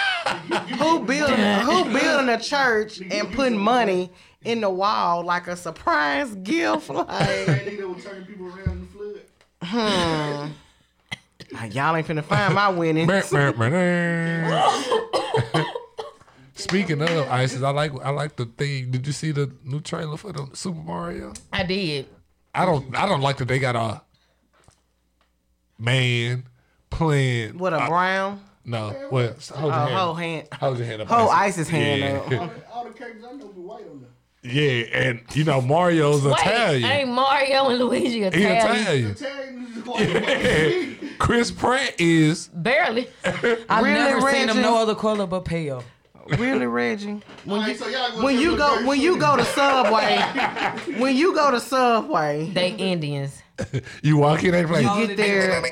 who 0.79 1.01
building 1.05 1.37
who 1.61 1.85
building 1.85 2.29
a 2.29 2.39
church 2.41 3.01
and 3.01 3.33
putting 3.33 3.59
money 3.59 4.11
in 4.45 4.61
the 4.61 4.71
wall 4.71 5.25
like 5.25 5.47
a 5.47 5.57
surprise 5.57 6.35
gift? 6.37 6.91
Like, 6.91 7.07
That 7.07 7.65
nigga 7.67 7.95
was 7.95 8.05
turning 8.05 8.27
people 8.27 8.47
around 8.47 8.69
in 8.69 8.81
the 8.81 8.87
flood. 8.87 9.21
hmm. 9.63 10.49
Y'all 11.71 11.97
ain't 11.97 12.07
finna 12.07 12.23
find 12.25 12.55
my 12.55 12.69
winnings. 12.69 13.09
Speaking 16.57 17.03
of 17.03 17.11
ISIS, 17.31 17.63
I 17.63 17.71
like 17.71 17.93
I 18.05 18.11
like 18.11 18.37
the 18.37 18.47
thing. 18.47 18.91
Did 18.91 19.07
you 19.07 19.13
see 19.13 19.31
the 19.31 19.51
new 19.65 19.81
trailer 19.81 20.17
for 20.17 20.33
the 20.33 20.49
Super 20.55 20.81
Mario? 20.81 21.33
I 21.53 21.63
did. 21.65 22.07
I 22.55 22.65
don't 22.65 22.97
I 22.97 23.07
don't 23.07 23.21
like 23.21 23.37
that 23.39 23.49
they 23.49 23.59
got 23.59 23.77
a 23.77 24.01
man 25.79 26.45
playing. 26.91 27.59
What 27.59 27.73
a 27.73 27.77
uh, 27.77 27.89
brown? 27.89 28.41
no, 28.65 29.09
well, 29.13 29.35
hold 29.55 29.73
your 29.73 29.83
Oh, 29.83 29.87
hand. 29.87 29.95
whole 29.99 30.15
hand. 30.15 30.49
Hold 30.55 30.79
your 30.79 30.87
hand 30.87 31.03
up. 31.03 31.09
Whole 31.09 31.31
ISIS 31.31 31.69
hand 31.69 32.01
Yeah. 32.01 32.17
up. 32.19 32.41
All 32.41 32.49
the, 32.49 32.69
all 32.73 32.85
the 32.85 32.91
characters 32.93 33.25
I 33.25 33.33
know 33.33 33.47
be 33.49 33.61
white 33.61 33.85
on 33.91 34.01
there. 34.01 34.11
Yeah, 34.43 34.87
and 34.93 35.21
you 35.35 35.45
know 35.45 35.61
Mario's 35.61 36.25
Wait, 36.25 36.33
Italian. 36.39 36.85
ain't 36.85 37.09
Mario 37.11 37.69
and 37.69 37.79
Luigi 37.81 38.09
He 38.11 38.23
Italian? 38.23 38.57
Italian. 38.57 39.11
Italian 39.11 39.67
is 39.77 39.85
white. 39.85 41.19
Chris 41.19 41.51
Pratt 41.51 41.95
is. 41.99 42.49
Barely. 42.49 43.09
I've 43.25 43.43
Really, 43.43 43.95
never 43.95 44.21
seen 44.31 44.47
them 44.47 44.57
Reggie? 44.57 44.61
no 44.63 44.77
other 44.79 44.95
color 44.95 45.27
but 45.27 45.45
pale. 45.45 45.83
Really, 46.39 46.67
Reggie? 46.67 47.21
When 47.45 47.61
Alright, 47.61 47.79
you, 47.81 47.93
so 47.93 48.23
when 48.23 48.39
you 48.39 48.57
go 48.57 48.85
when 48.87 49.01
you 49.01 49.19
go 49.19 49.37
to 49.37 49.45
Subway, 49.45 50.17
when 50.99 51.17
you 51.17 51.35
go 51.35 51.51
to 51.51 51.61
Subway, 51.61 52.51
They 52.51 52.71
Indians. 52.71 53.43
You 54.03 54.19
walk 54.19 54.45
in, 54.45 54.51
they 54.53 54.65
play. 54.67 54.83
you 54.83 55.07
get 55.07 55.17
there. 55.17 55.63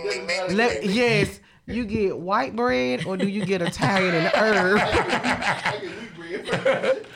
Let, 0.50 0.86
yes, 0.86 1.38
you 1.66 1.84
get 1.84 2.16
white 2.16 2.56
bread 2.56 3.04
or 3.04 3.16
do 3.18 3.28
you 3.28 3.44
get 3.44 3.60
Italian 3.60 4.14
and 4.14 4.34
herb? 4.34 4.78
I 4.80 5.80
get 5.82 5.92
wheat 6.18 6.46
bread. 6.62 7.06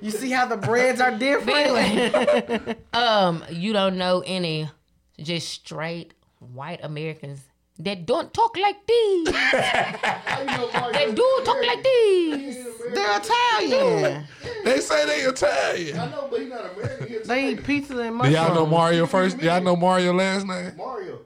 You 0.00 0.10
see 0.10 0.30
how 0.30 0.46
the 0.46 0.56
breads 0.56 1.00
are 1.00 1.10
different. 1.10 2.78
Um, 2.94 3.44
you 3.50 3.72
don't 3.72 3.98
know 3.98 4.22
any 4.24 4.70
just 5.18 5.48
straight 5.48 6.14
white 6.38 6.80
Americans 6.82 7.40
that 7.84 8.06
don't 8.06 8.32
talk 8.34 8.56
like 8.56 8.86
these. 8.86 9.30
How 9.30 10.40
you 10.40 10.46
know 10.46 10.70
Mario? 10.72 10.92
They 10.92 11.12
do 11.14 11.40
talk 11.44 11.56
like 11.66 11.82
these. 11.82 12.64
They're 12.94 13.18
Italian. 13.20 14.24
They 14.64 14.80
say 14.80 15.06
they 15.06 15.20
Italian. 15.22 15.98
I 15.98 16.10
know, 16.10 16.28
but 16.30 16.40
he's 16.40 16.48
not 16.48 16.64
American. 16.74 17.06
He's 17.08 17.26
They 17.26 17.50
eat 17.52 17.64
pizza 17.64 17.92
and 17.98 18.10
Do 18.10 18.14
mushrooms. 18.14 18.36
y'all 18.36 18.54
know 18.54 18.66
Mario 18.66 19.06
first? 19.06 19.40
Y'all 19.40 19.60
know 19.62 19.76
Mario 19.76 20.12
last 20.12 20.46
name? 20.46 20.76
Mario. 20.76 21.20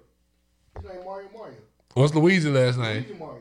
His 0.76 0.84
name 0.90 1.04
Mario 1.04 1.28
Mario. 1.36 1.56
What's 1.94 2.14
Luigi 2.14 2.48
last 2.50 2.78
name? 2.78 3.04
Luigi 3.08 3.14
Mario. 3.18 3.40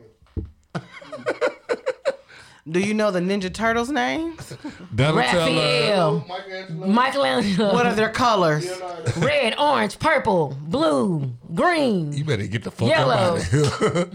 Do 2.66 2.80
you 2.80 2.94
know 2.94 3.10
the 3.10 3.20
Ninja 3.20 3.52
Turtles 3.52 3.90
names? 3.90 4.56
Donatello. 4.94 5.14
Raphael, 6.24 6.24
Michelangelo. 6.26 6.86
Michelangelo, 6.86 7.72
What 7.74 7.84
are 7.84 7.94
their 7.94 8.08
colors? 8.08 8.66
Red, 9.18 9.54
orange, 9.58 9.98
purple, 9.98 10.56
blue, 10.62 11.30
green. 11.54 12.14
You 12.14 12.24
better 12.24 12.46
get 12.46 12.64
the 12.64 12.70
fuck 12.70 12.88
Yellow. 12.88 13.12
out 13.12 13.36
of 13.36 13.50
here. 13.50 14.10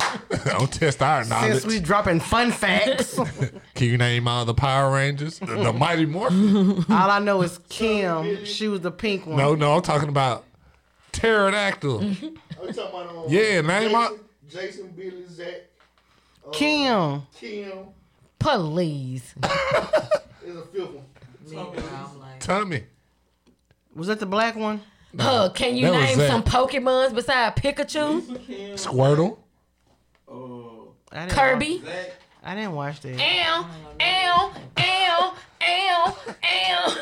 Don't 0.45 0.73
test 0.73 0.99
our 1.03 1.25
knowledge. 1.25 1.51
Since 1.61 1.65
we 1.67 1.79
dropping 1.79 2.19
fun 2.21 2.51
facts, 2.51 3.19
Can 3.75 3.87
you 3.87 3.97
name 3.99 4.27
all 4.27 4.45
the 4.45 4.55
Power 4.55 4.91
Rangers? 4.95 5.37
The, 5.37 5.45
the 5.45 5.71
Mighty 5.73 6.07
Morphin? 6.07 6.85
all 6.89 7.11
I 7.11 7.19
know 7.19 7.43
is 7.43 7.59
Kim. 7.69 8.45
She 8.45 8.67
was 8.67 8.81
the 8.81 8.91
pink 8.91 9.27
one. 9.27 9.37
No, 9.37 9.53
no, 9.53 9.75
I'm 9.75 9.83
talking 9.83 10.09
about 10.09 10.43
Pterodactyl. 11.11 11.97
Are 11.99 12.03
talking 12.03 12.33
about 12.73 13.09
um, 13.09 13.25
Yeah, 13.29 13.61
name 13.61 13.91
Jason, 13.91 13.95
out- 13.95 14.19
Jason, 14.49 14.87
Billy, 14.97 15.23
Zach, 15.27 15.53
uh, 16.47 16.49
Kim. 16.49 17.21
Kim 17.39 17.77
Please. 18.39 19.35
is 20.45 20.53
a 20.55 20.61
fifth 20.71 20.93
one. 20.93 21.03
I'm 21.53 22.19
like, 22.19 22.39
Tommy. 22.39 22.83
Was 23.95 24.07
that 24.07 24.19
the 24.19 24.25
black 24.25 24.55
one? 24.55 24.81
Huh, 25.17 25.49
can 25.53 25.75
you 25.75 25.87
that 25.87 25.91
was 25.93 26.01
name 26.01 26.17
Zach. 26.17 26.27
some 26.29 26.43
Pokemons 26.43 27.13
besides 27.13 27.59
Pikachu? 27.59 28.21
Squirtle. 28.75 29.37
Uh, 30.31 30.35
I 31.11 31.25
didn't 31.25 31.31
Kirby? 31.31 31.81
Zach. 31.83 32.11
I 32.43 32.55
didn't 32.55 32.73
watch 32.73 33.01
that. 33.01 33.19
Ow, 33.19 33.69
ow, 33.99 34.53
ow, 34.77 35.35
ow, 35.61 36.17
ow. 36.43 36.95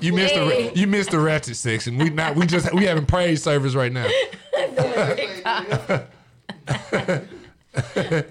You 0.00 0.12
missed 0.12 0.34
the 0.34 0.72
you 0.74 0.86
missed 0.86 1.10
the 1.12 1.18
ratchet 1.18 1.56
section. 1.56 1.96
We 1.96 2.10
not 2.10 2.36
we 2.36 2.44
just 2.46 2.70
we 2.74 2.84
having 2.84 3.06
praise 3.06 3.42
service 3.42 3.74
right 3.74 3.90
now. 3.92 4.06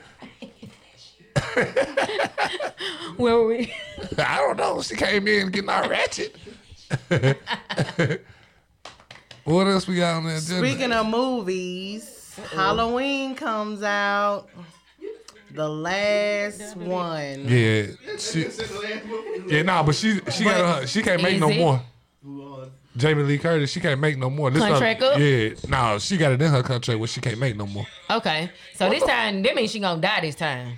Where 3.17 3.35
were 3.35 3.47
we? 3.47 3.73
I 4.17 4.37
don't 4.37 4.57
know. 4.57 4.81
She 4.81 4.95
came 4.95 5.27
in 5.27 5.51
getting 5.51 5.69
our 5.69 5.87
ratchet. 5.87 6.35
what 9.43 9.67
else 9.67 9.87
we 9.87 9.95
got 9.95 10.17
on 10.17 10.23
the 10.25 10.37
agenda? 10.37 10.67
Speaking 10.67 10.91
of 10.91 11.07
movies, 11.07 12.37
Halloween 12.53 13.35
comes 13.35 13.83
out. 13.83 14.47
The 15.53 15.67
last 15.67 16.77
one. 16.77 17.45
yeah, 17.45 17.87
she, 18.17 18.43
This 18.43 18.59
is 18.59 18.69
the 18.69 18.79
last 18.79 19.05
one. 19.05 19.49
yeah, 19.49 19.61
nah, 19.63 19.83
but 19.83 19.95
she 19.95 20.21
she 20.31 20.45
got 20.45 20.81
her, 20.81 20.87
she 20.87 21.01
can't 21.01 21.21
make 21.21 21.39
no 21.39 21.49
it? 21.49 21.57
more. 21.57 21.81
Jamie 22.95 23.23
Lee 23.23 23.37
Curtis, 23.37 23.71
she 23.71 23.79
can't 23.79 23.99
make 23.99 24.17
no 24.17 24.29
more. 24.29 24.49
This 24.49 24.61
Contract 24.61 25.01
her, 25.01 25.13
up? 25.13 25.19
Yeah, 25.19 25.49
no, 25.69 25.97
she 25.99 26.17
got 26.17 26.33
it 26.33 26.41
in 26.41 26.51
her 26.51 26.61
contract 26.63 26.99
where 26.99 27.07
she 27.07 27.21
can't 27.21 27.39
make 27.39 27.55
no 27.55 27.65
more. 27.65 27.85
Okay, 28.09 28.49
so 28.75 28.89
this 28.89 29.03
time, 29.03 29.41
that 29.43 29.55
means 29.55 29.71
she 29.71 29.79
gonna 29.79 30.01
die 30.01 30.21
this 30.21 30.35
time. 30.35 30.77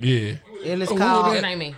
Yeah, 0.00 0.34
And 0.66 0.82
it's 0.82 0.90
Who 0.90 0.98
called 0.98 1.34
That 1.34 1.44
ain't 1.44 1.58
me. 1.58 1.74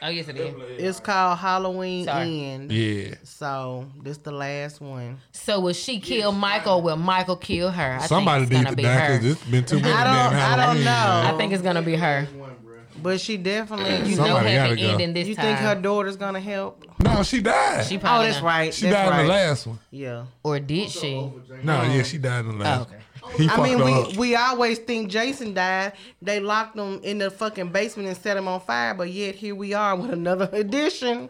Oh, 0.00 0.08
yes, 0.08 0.28
it 0.28 0.36
is. 0.36 0.54
it's 0.78 1.00
called 1.00 1.38
Halloween 1.38 2.04
Sorry. 2.04 2.44
End. 2.44 2.70
yeah. 2.70 3.14
So 3.24 3.84
this 4.00 4.16
the 4.18 4.30
last 4.30 4.80
one. 4.80 5.18
So 5.32 5.58
will 5.58 5.72
she 5.72 5.98
kill 5.98 6.30
Michael 6.30 6.74
or 6.74 6.82
will 6.82 6.96
Michael 6.96 7.34
kill 7.36 7.70
her? 7.70 7.98
I 8.00 8.06
Somebody 8.06 8.46
think 8.46 8.52
it's 8.52 8.64
gonna 8.64 8.70
to 8.70 8.76
be 8.76 8.82
die 8.84 8.94
her. 8.94 9.18
because 9.18 9.32
it's 9.32 9.44
been 9.50 9.64
too 9.64 9.80
many 9.80 9.92
I 9.92 10.04
don't- 10.04 10.34
I 10.36 10.50
don't 10.56 10.58
Halloween. 10.76 10.84
know. 10.84 11.34
I 11.34 11.36
think 11.36 11.52
it's 11.52 11.62
gonna 11.62 11.82
be 11.82 11.96
her. 11.96 12.28
But 13.02 13.20
she 13.20 13.36
definitely. 13.36 14.08
You, 14.10 14.16
No 14.16 14.24
Somebody 14.24 14.50
happy 14.50 14.68
gotta 14.70 14.82
go. 14.82 14.92
ending 14.92 15.14
this 15.14 15.28
you 15.28 15.34
time. 15.36 15.44
think 15.44 15.58
her 15.60 15.74
daughter's 15.76 16.16
gonna 16.16 16.40
help? 16.40 16.84
No, 17.00 17.22
she 17.22 17.40
died. 17.40 17.84
She 17.84 17.90
She, 17.90 17.96
Oh, 17.96 18.22
that's 18.22 18.36
not. 18.38 18.44
right. 18.44 18.72
died 18.72 18.92
that's 18.92 19.10
right. 19.10 19.20
in 19.20 19.26
the 19.26 19.32
last 19.32 19.66
one. 19.68 19.78
Yeah. 19.90 20.24
Or 20.42 20.58
did 20.60 20.90
she? 20.90 21.14
No, 21.62 21.82
yeah, 21.82 22.02
she 22.02 22.18
died 22.18 22.44
in 22.44 22.58
the 22.58 22.64
last 22.64 22.78
Oh, 22.78 22.82
okay. 22.82 23.02
One. 23.22 23.32
He 23.34 23.48
I 23.48 23.62
mean, 23.62 23.78
we 23.84 23.92
up. 23.92 24.16
we 24.16 24.34
always 24.36 24.78
think 24.78 25.10
Jason 25.10 25.54
died. 25.54 25.92
They 26.22 26.40
locked 26.40 26.76
him 26.76 27.00
in 27.02 27.18
the 27.18 27.30
fucking 27.30 27.70
basement 27.70 28.08
and 28.08 28.16
set 28.16 28.36
him 28.36 28.48
on 28.48 28.60
fire. 28.60 28.94
But 28.94 29.10
yet 29.10 29.34
here 29.34 29.54
we 29.54 29.74
are 29.74 29.96
with 29.96 30.10
another 30.10 30.48
edition. 30.52 31.28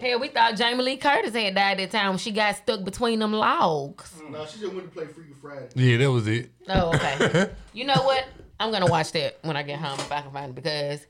Hell, 0.00 0.18
we 0.18 0.28
thought 0.28 0.56
Jamie 0.56 0.82
Lee 0.82 0.96
Curtis 0.96 1.34
had 1.34 1.54
died 1.54 1.78
that 1.78 1.90
time 1.90 2.08
when 2.10 2.18
she 2.18 2.30
got 2.30 2.56
stuck 2.56 2.82
between 2.84 3.18
them 3.18 3.34
logs. 3.34 4.10
Mm, 4.18 4.30
no, 4.30 4.46
she 4.46 4.58
just 4.60 4.72
went 4.72 4.86
to 4.86 4.90
play 4.98 5.06
Freaky 5.06 5.34
Friday. 5.42 5.68
Yeah, 5.74 5.98
that 5.98 6.10
was 6.10 6.26
it. 6.26 6.50
Oh, 6.68 6.94
okay. 6.94 7.50
you 7.74 7.84
know 7.84 8.00
what? 8.02 8.24
I'm 8.58 8.72
gonna 8.72 8.86
watch 8.86 9.12
that 9.12 9.38
when 9.42 9.56
I 9.56 9.62
get 9.62 9.78
home 9.78 9.98
if 10.00 10.10
I 10.10 10.22
can 10.22 10.30
find 10.32 10.50
it 10.50 10.54
because 10.54 11.06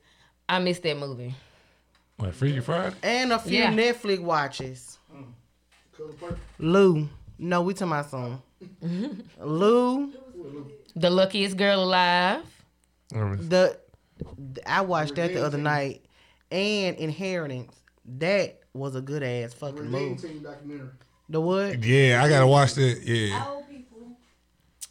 I 0.49 0.59
missed 0.59 0.83
that 0.83 0.97
movie. 0.97 1.33
What, 2.17 2.33
Freaky 2.35 2.59
Friday? 2.59 2.95
And 3.01 3.31
a 3.31 3.39
few 3.39 3.59
Yeah. 3.59 3.71
Netflix 3.71 4.19
watches. 4.19 4.97
Mm. 5.15 5.25
Color 5.95 6.13
purple. 6.13 6.37
Lou. 6.59 7.09
No, 7.39 7.61
we 7.61 7.73
talking 7.73 7.93
about 7.93 8.09
some. 8.09 8.41
Lou. 9.39 10.13
The 10.95 11.09
luckiest 11.09 11.57
girl 11.57 11.83
alive. 11.83 12.43
The 13.11 13.77
I 14.65 14.81
watched 14.81 15.15
that 15.15 15.33
the 15.33 15.43
other 15.45 15.57
night. 15.57 16.05
And 16.51 16.97
Inheritance. 16.97 17.73
That 18.19 18.59
was 18.73 18.95
a 18.95 19.01
good 19.01 19.23
ass 19.23 19.53
fucking 19.53 19.77
Revenge 19.91 20.23
movie. 20.23 20.83
The 21.29 21.39
what? 21.39 21.83
Yeah, 21.83 22.21
I 22.23 22.27
gotta 22.29 22.47
watch 22.47 22.73
that. 22.73 23.01
Yeah. 23.03 23.45
Old 23.47 23.69
people. 23.69 24.17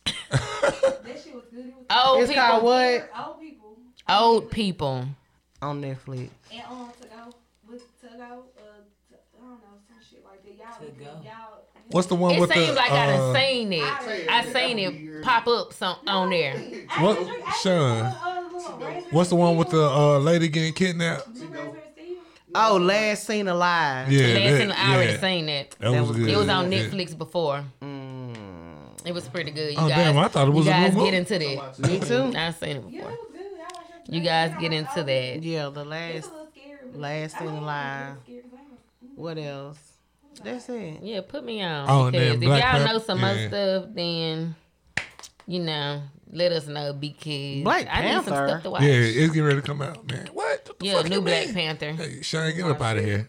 that 0.30 1.20
shit 1.22 1.34
was 1.34 1.44
good. 1.50 1.66
It 1.66 1.74
was 1.76 1.86
Old 2.06 2.22
It's 2.22 2.32
called 2.32 2.62
what? 2.64 3.10
old 3.18 3.40
people. 3.40 3.76
Old 4.08 4.50
people. 4.50 5.06
On 5.62 5.82
Netflix. 5.82 6.30
And 6.52 6.62
um, 6.70 6.90
took 6.98 7.12
out 7.12 7.34
with 7.68 8.00
took 8.00 8.18
out 8.20 8.46
uh, 8.56 8.80
t- 9.10 9.16
I 9.36 9.40
don't 9.42 9.50
know 9.50 9.76
some 9.86 9.98
shit 10.08 10.24
like 10.24 10.42
that. 10.44 10.56
Y'all, 10.56 10.86
To 10.86 10.92
go. 10.92 11.04
y'all. 11.04 11.39
What's 11.90 12.06
the 12.08 12.14
one 12.14 12.34
It 12.34 12.40
with 12.40 12.52
seems 12.52 12.68
the? 12.68 12.74
like 12.74 12.90
I 12.92 13.06
done 13.06 13.34
uh, 13.36 13.38
seen 13.40 13.72
it. 13.72 13.82
I 14.30 14.44
seen 14.52 14.78
it 14.78 15.22
pop 15.22 15.46
up 15.48 15.72
some 15.72 15.96
on 16.06 16.30
there. 16.30 16.56
What, 16.98 17.18
Sean? 17.62 18.04
What's 19.10 19.30
the 19.30 19.36
one 19.36 19.56
with 19.56 19.70
the 19.70 19.82
uh, 19.88 20.18
lady 20.18 20.48
getting 20.48 20.72
kidnapped? 20.72 21.26
Oh, 22.54 22.76
Last 22.78 23.26
Seen 23.26 23.46
Alive. 23.48 24.10
Yeah, 24.10 24.26
Last 24.26 24.34
that, 24.34 24.58
thing 24.58 24.72
I 24.72 24.94
already 24.94 25.12
yeah. 25.12 25.20
seen 25.20 25.46
that. 25.46 25.70
That 25.78 25.90
was 26.02 26.16
good. 26.16 26.28
It 26.28 26.36
was 26.36 26.48
on 26.48 26.70
Yeah. 26.72 26.78
Netflix 26.80 27.16
before. 27.16 27.64
Mm. 27.80 29.06
It 29.06 29.12
was 29.14 29.28
pretty 29.28 29.50
good. 29.52 29.72
You 29.72 29.78
Oh, 29.78 29.88
guys, 29.88 29.96
damn, 30.12 30.18
I 30.18 30.28
thought 30.28 30.48
it 30.48 30.50
was 30.50 30.66
you 30.66 30.72
guys 30.72 30.94
new 30.94 31.04
get 31.04 31.14
into 31.14 31.38
that. 31.38 31.78
Me 31.78 32.00
too. 32.00 32.32
I've 32.36 32.56
seen 32.56 32.76
it 32.76 32.90
before. 32.90 33.10
it 33.12 33.18
was 33.18 33.28
good. 33.32 33.40
I 33.42 33.62
watched 33.62 34.08
it. 34.08 34.14
You 34.14 34.20
guys 34.20 34.52
get 34.60 34.72
into 34.72 35.04
that. 35.04 35.42
Yeah, 35.42 35.68
the 35.70 35.84
last. 35.84 36.30
a 36.30 36.34
little 36.34 37.00
Last 37.00 37.38
Seen 37.38 37.48
Alive. 37.48 38.16
it's 38.16 38.24
scary 38.24 38.42
'cause 38.42 38.50
I 38.52 39.06
ain't- 39.06 39.18
What 39.18 39.38
else? 39.38 39.78
That's 40.42 40.68
it. 40.68 41.00
Yeah, 41.02 41.20
put 41.26 41.44
me 41.44 41.62
on. 41.62 41.86
Oh, 41.88 42.10
because 42.10 42.34
if 42.34 42.40
Black 42.40 42.62
y'all 42.62 42.72
Panther- 42.72 42.92
know 42.92 42.98
some 43.00 43.20
yeah. 43.20 43.26
other 43.26 43.48
stuff, 43.48 43.84
then 43.94 44.54
you 45.46 45.60
know 45.60 46.02
let 46.32 46.52
us 46.52 46.66
know 46.66 46.92
because 46.92 47.62
Black 47.64 47.86
I 47.90 48.02
need 48.02 48.12
some 48.14 48.24
Panther? 48.24 48.48
stuff 48.48 48.62
to 48.62 48.70
watch. 48.70 48.82
Yeah, 48.82 48.88
it's 48.92 49.28
getting 49.32 49.42
ready 49.44 49.60
to 49.60 49.66
come 49.66 49.82
out, 49.82 50.06
man. 50.10 50.28
What? 50.32 50.64
the 50.64 50.74
Yeah, 50.86 50.94
fuck 51.02 51.08
new 51.10 51.20
Black 51.20 51.46
mean? 51.46 51.54
Panther. 51.54 51.92
Hey, 51.92 52.22
Shine, 52.22 52.54
get 52.56 52.64
up 52.64 52.80
out 52.80 52.96
of 52.98 53.04
here. 53.04 53.28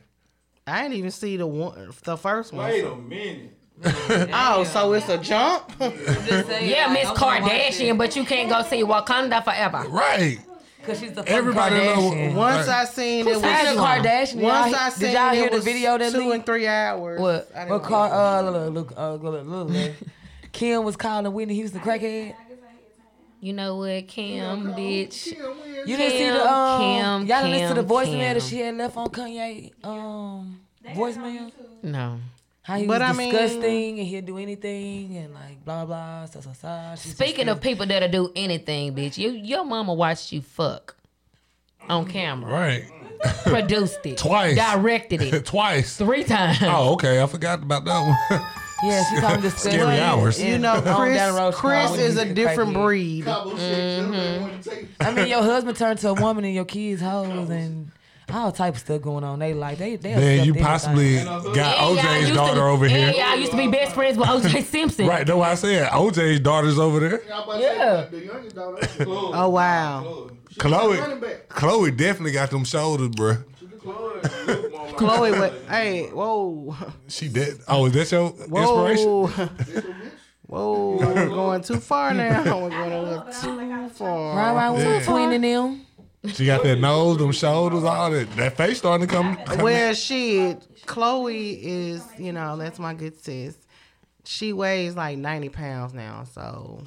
I 0.67 0.83
didn't 0.83 0.97
even 0.97 1.11
see 1.11 1.37
the 1.37 1.47
one, 1.47 1.91
the 2.03 2.15
first 2.17 2.53
one. 2.53 2.65
Wait 2.69 2.85
a 2.85 2.95
minute. 2.95 3.57
Oh, 4.33 4.63
so 4.63 4.93
it's 4.93 5.09
a 5.09 5.17
jump? 5.17 5.71
Saying, 5.79 5.97
Yeah, 6.69 6.93
Miss 6.93 7.07
I'm 7.07 7.15
gonna 7.15 7.41
watch 7.41 7.51
Kardashian, 7.51 7.97
but 7.97 8.15
you 8.15 8.23
can't 8.25 8.47
go 8.47 8.61
see 8.61 8.83
Wakanda 8.83 9.43
forever. 9.43 9.85
Right. 9.89 10.37
Cause 10.85 10.99
she's 10.99 11.09
the 11.11 11.17
fucking 11.17 11.33
Everybody 11.35 11.75
know- 11.75 11.95
Kardashian. 11.95 12.33
Once 12.33 12.67
Right. 12.67 12.75
I 12.81 12.85
seen 12.85 13.23
Who 13.25 13.31
it 13.31 13.33
was 13.35 13.41
said 13.43 13.73
the 13.75 13.79
Kardashian? 13.81 14.33
Did 14.33 14.41
Once 14.43 14.71
y'all- 14.71 14.79
I 14.79 14.89
did 14.89 14.97
seen 14.97 15.11
y'all 15.11 15.29
it 15.31 15.35
hear 15.35 15.49
the 15.49 15.55
was 15.57 15.65
video 15.65 15.97
that 15.97 16.11
two 16.11 16.17
leaked? 16.19 16.33
and 16.33 16.45
three 16.45 16.67
hours. 16.67 17.19
What? 17.21 17.49
I 17.55 17.59
didn't 17.59 17.69
What 17.71 17.81
watch 17.81 17.89
car? 17.89 18.11
Uh, 18.11 18.41
look, 18.49 18.73
look, 18.73 18.93
uh, 18.97 19.13
look, 19.15 19.45
look, 19.45 19.69
look. 19.69 19.91
Kim 20.51 20.83
was 20.83 20.95
calling 20.97 21.31
Whitney 21.31 21.53
Houston 21.55 21.81
crackhead. 21.81 22.33
You 23.39 23.53
know 23.53 23.77
what, 23.77 24.07
Kim, 24.07 24.73
bitch? 24.73 25.25
You 25.27 25.97
didn't 25.97 26.11
see 26.11 26.17
Kim, 26.19 26.33
the 26.35 26.47
um, 26.51 26.81
Kim, 26.81 27.27
y'all 27.27 27.41
didn't 27.43 27.51
listen 27.51 27.75
to 27.75 27.81
the 27.81 27.87
Kim, 27.87 27.97
voicemail 28.13 28.33
that 28.35 28.43
she 28.43 28.59
had 28.59 28.75
left 28.77 28.97
on 28.97 29.07
Kanye 29.07 29.71
um 29.83 30.59
voicemail. 30.93 31.51
No. 31.81 32.19
How 32.63 32.77
he 32.77 32.85
But 32.85 33.01
was 33.01 33.09
I 33.09 33.13
mean- 33.13 33.31
disgusting 33.31 33.99
and 33.99 34.07
he'll 34.07 34.21
do 34.21 34.37
anything 34.37 35.17
and 35.17 35.33
like 35.33 35.63
blah 35.65 35.85
blah. 35.85 36.25
So, 36.25 36.41
so, 36.41 36.51
so. 36.53 36.93
Speaking 36.95 37.49
of 37.49 37.59
people 37.61 37.85
that'll 37.87 38.09
do 38.09 38.31
anything, 38.35 38.93
bitch, 38.95 39.17
you, 39.17 39.31
your 39.31 39.65
mama 39.65 39.93
watched 39.93 40.31
you 40.31 40.41
fuck 40.41 40.95
on 41.89 42.05
camera, 42.05 42.51
Right. 42.51 42.83
produced 43.45 44.05
it, 44.05 44.17
Twice. 44.19 44.55
directed 44.55 45.21
it 45.21 45.45
Twice. 45.45 45.97
three 45.97 46.23
times. 46.23 46.59
Oh, 46.61 46.93
okay. 46.93 47.21
I 47.21 47.25
forgot 47.25 47.61
about 47.63 47.85
that 47.85 47.99
one. 47.99 48.41
yeah, 48.83 49.03
she 49.09 49.19
called 49.19 49.37
me 49.37 49.41
disgusting. 49.41 49.71
Scary 49.73 49.99
hours. 49.99 50.41
You 50.41 50.57
know, 50.59 50.81
Chris, 50.81 51.55
Chris 51.55 51.97
is 51.97 52.17
a 52.17 52.31
different 52.31 52.73
breed. 52.73 53.25
Mm-hmm. 53.25 54.41
want 54.41 54.61
to 54.63 54.69
take. 54.69 54.87
I 54.99 55.11
mean, 55.11 55.27
your 55.27 55.41
husband 55.41 55.77
turned 55.77 55.97
to 55.99 56.09
a 56.09 56.13
woman 56.13 56.45
and 56.45 56.53
your 56.53 56.65
kids 56.65 57.01
hoes 57.01 57.49
and 57.49 57.91
all 58.33 58.51
type 58.51 58.73
of 58.75 58.79
stuff 58.79 59.01
going 59.01 59.23
on. 59.23 59.39
They 59.39 59.53
like 59.53 59.77
they 59.77 59.95
they. 59.95 60.13
Then 60.13 60.45
you 60.45 60.53
possibly 60.55 61.17
anything. 61.19 61.53
got 61.53 61.77
OJ's 61.77 62.31
daughter 62.33 62.55
to, 62.55 62.63
over 62.63 62.87
here. 62.87 63.07
And 63.09 63.15
y'all 63.17 63.35
used 63.35 63.51
to 63.51 63.57
be 63.57 63.67
best 63.67 63.93
friends 63.93 64.17
with 64.17 64.27
OJ 64.27 64.63
Simpson. 64.71 65.07
Right, 65.07 65.25
that's 65.25 65.37
why 65.37 65.51
I 65.51 65.55
said 65.55 65.89
OJ's 65.89 66.39
daughter's 66.39 66.79
over 66.79 66.99
there. 66.99 67.23
Y'all 67.27 67.43
about 67.43 67.53
to 67.57 67.61
Yeah. 67.61 68.05
the 68.09 68.25
youngest 68.25 68.55
daughter. 68.55 68.77
Khloe. 68.81 69.31
Oh 69.33 69.49
wow. 69.49 70.29
Khloe. 70.55 70.71
Khloe, 70.71 70.99
Running 70.99 71.19
back. 71.19 71.49
Khloe 71.49 71.95
definitely 71.95 72.31
got 72.33 72.49
them 72.51 72.63
shoulders, 72.65 73.09
bro. 73.09 73.37
Khloe. 73.79 74.47
look 74.47 74.71
more 74.73 74.85
like- 74.87 74.95
Khloe, 74.97 75.39
what? 75.39 75.53
Hey, 75.69 76.07
whoa, 76.09 76.75
She 77.07 77.27
did. 77.29 77.59
Oh, 77.67 77.85
is 77.87 77.93
that 77.93 78.11
your 78.11 78.27
inspiration? 78.29 79.07
whoa, 79.07 79.27
whoa! 80.47 80.97
We're 80.97 81.29
going 81.29 81.61
too 81.61 81.79
far 81.79 82.13
now. 82.13 82.43
We're 82.43 82.69
going 82.69 82.73
a 82.73 83.01
little 83.01 83.23
too 83.41 83.89
far. 83.89 84.35
Right, 84.35 84.53
right, 84.69 84.77
Yeah. 84.79 84.99
between 84.99 85.41
them. 85.41 85.81
She 86.27 86.45
got 86.45 86.61
that 86.63 86.79
nose, 86.79 87.17
them 87.17 87.31
shoulders, 87.31 87.83
all 87.83 88.11
that. 88.11 88.31
That 88.35 88.55
face 88.55 88.77
starting 88.77 89.07
to 89.07 89.13
come. 89.13 89.37
come 89.37 89.61
Well, 89.61 89.93
shit, 89.95 90.59
Khloe 90.85 91.59
is, 91.61 92.05
you 92.17 92.31
know, 92.31 92.57
that's 92.57 92.77
my 92.77 92.93
good 92.93 93.19
sis. 93.19 93.57
She 94.23 94.53
weighs 94.53 94.95
like 94.95 95.17
90 95.17 95.49
pounds 95.49 95.93
now, 95.95 96.25
so 96.31 96.83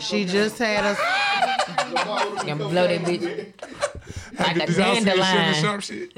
she 0.00 0.26
just 0.26 0.58
had 0.58 0.84
a. 0.84 0.96
Lamar 1.94 2.18
Odom 2.20 2.46
Gonna 2.46 2.68
blow 2.68 2.86
that 2.86 3.00
bitch 3.00 3.52
like 4.38 4.56
a 4.56 4.66
Did 4.66 4.76
y'all 4.76 4.94
see 4.94 5.04
the 5.04 5.10
Sugar 5.10 5.16
dandelion. 5.16 5.54
Sharp 5.54 5.82
shit? 5.82 6.12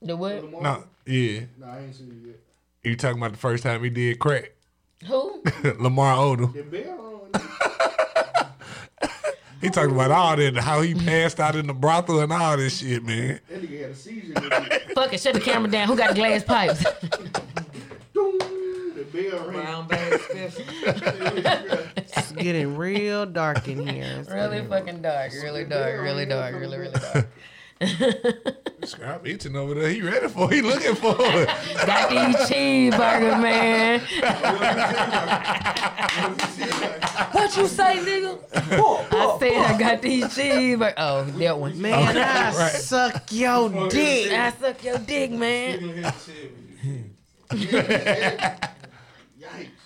The 0.00 0.16
what? 0.16 0.44
Lamar 0.44 0.62
No, 0.62 0.84
yeah. 1.04 1.40
Nah, 1.58 1.74
I 1.74 1.80
ain't 1.80 1.94
seen 1.94 2.22
it 2.24 2.26
yet. 2.26 2.40
You 2.84 2.96
talking 2.96 3.18
about 3.18 3.32
the 3.32 3.38
first 3.38 3.62
time 3.62 3.82
he 3.82 3.90
did 3.90 4.18
crack? 4.18 4.52
Who? 5.06 5.42
Lamar 5.78 6.16
Odom. 6.16 6.54
The 6.54 6.62
bear 6.62 6.96
on. 6.98 7.30
He 9.66 9.70
talking 9.70 9.96
about 9.96 10.12
all 10.12 10.36
that, 10.36 10.56
how 10.58 10.80
he 10.80 10.94
passed 10.94 11.40
out 11.40 11.56
in 11.56 11.66
the 11.66 11.74
brothel 11.74 12.20
and 12.20 12.32
all 12.32 12.56
this 12.56 12.78
shit, 12.78 13.02
man. 13.02 13.40
That 13.48 13.62
nigga 13.62 13.80
had 13.80 13.90
a 13.90 13.94
seizure. 13.96 14.34
Fuck 14.94 15.12
it, 15.12 15.20
shut 15.20 15.34
the 15.34 15.40
camera 15.40 15.68
down. 15.68 15.88
Who 15.88 15.96
got 15.96 16.14
glass 16.14 16.44
pipes? 16.44 16.84
bear. 19.12 19.40
Brown 19.40 19.88
bag 19.88 20.20
special. 20.20 20.64
It's 21.96 22.30
getting 22.32 22.76
real 22.76 23.26
dark 23.26 23.66
in 23.66 23.84
here. 23.88 24.18
It's 24.20 24.30
really 24.30 24.64
fucking 24.64 25.02
dark. 25.02 25.32
Really 25.32 25.64
dark. 25.64 26.00
Really 26.00 26.26
dark. 26.26 26.54
Really, 26.54 26.78
really 26.78 26.92
dark. 26.92 27.28
Scrap 28.84 29.26
eating 29.26 29.54
over 29.54 29.74
there. 29.74 29.90
He 29.90 30.00
ready 30.00 30.28
for 30.28 30.50
it. 30.50 30.56
He 30.56 30.62
looking 30.62 30.94
for 30.94 31.14
it. 31.18 31.46
Got 31.86 32.08
these 32.08 32.36
cheeseburgers, 32.48 33.40
man. 33.42 34.00
What 37.32 37.56
you 37.56 37.66
say, 37.66 37.98
nigga? 37.98 38.38
I 39.12 39.36
said 39.38 39.52
I 39.52 39.78
got 39.78 40.00
these 40.00 40.24
cheeseburgers. 40.24 40.94
Oh, 40.96 41.24
that 41.24 41.58
one. 41.58 41.80
Man, 41.80 42.16
I 42.16 42.56
right. 42.56 42.72
suck 42.72 43.30
your 43.30 43.88
dick. 43.90 44.32
I 44.32 44.52
suck 44.52 44.82
your 44.82 44.98
dick, 44.98 45.30
man. 45.32 45.78
Nigga 45.78 45.94
hit 45.94 46.04
the 46.04 46.12
shit 46.18 46.52
with 47.50 47.62
you. 47.62 47.76
Yikes. 49.46 49.76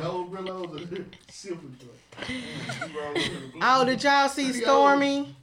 Gold 0.00 0.32
Brillos 0.32 0.92
or 0.92 1.04
silver 1.28 1.62
joint. 1.80 2.00
Oh, 3.62 3.84
did 3.84 4.02
y'all 4.04 4.28
see 4.28 4.52
Stormy? 4.52 5.34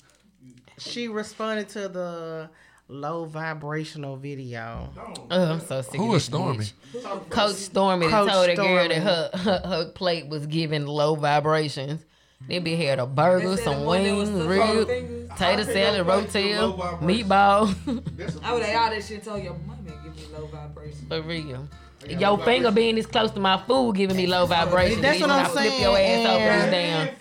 She 0.77 1.07
responded 1.07 1.69
to 1.69 1.87
the 1.89 2.49
low 2.87 3.25
vibrational 3.25 4.15
video. 4.15 4.89
Oh, 5.31 5.51
I'm 5.53 5.59
so 5.59 5.81
sick. 5.81 5.95
Who 5.95 6.09
of 6.11 6.15
is 6.17 6.25
Stormy? 6.25 6.57
bitch. 6.65 7.29
Coach 7.29 7.55
Stormy 7.55 8.07
Coach 8.07 8.31
told 8.31 8.49
a 8.49 8.55
girl 8.55 8.87
that 8.87 8.97
her, 9.01 9.29
her 9.33 9.61
her 9.65 9.85
plate 9.91 10.27
was 10.27 10.45
giving 10.47 10.85
low 10.85 11.15
vibrations. 11.15 12.03
They 12.47 12.59
be 12.59 12.75
had 12.75 12.99
a 12.99 13.07
burger, 13.07 13.57
some 13.57 13.79
the 13.79 13.85
one 13.85 14.03
that 14.03 14.13
was 14.15 14.29
wings, 14.29 14.47
sucking 14.85 15.07
ribs, 15.27 15.39
tater 15.39 15.63
salad, 15.63 16.05
Low 16.05 16.21
rotel, 16.23 16.99
meatball. 17.01 17.75
That's 18.15 18.35
a 18.35 18.45
I 18.45 18.53
would 18.53 18.61
have 18.63 18.83
all 18.83 18.89
that 18.91 19.03
shit 19.03 19.23
told 19.23 19.43
your 19.43 19.55
mommy 19.65 19.91
give 20.03 20.15
me 20.15 20.21
low 20.37 20.45
vibration. 20.45 21.07
For 21.07 21.21
real. 21.21 21.67
Your 22.07 22.37
finger 22.37 22.69
being 22.69 22.93
this 22.93 23.07
close 23.07 23.31
to 23.31 23.39
my 23.39 23.57
food 23.63 23.95
giving 23.95 24.15
me 24.15 24.27
low 24.27 24.45
vibrations. 24.45 25.01
That's 25.01 25.19
what 25.19 25.31
I'm 25.31 25.45
I 25.47 25.49
flip 25.49 25.63
saying, 25.63 25.81
your 25.81 25.97
ass 25.97 26.27
over 26.27 26.45
and- 26.45 26.61
this 26.61 26.71
damn. 26.71 27.15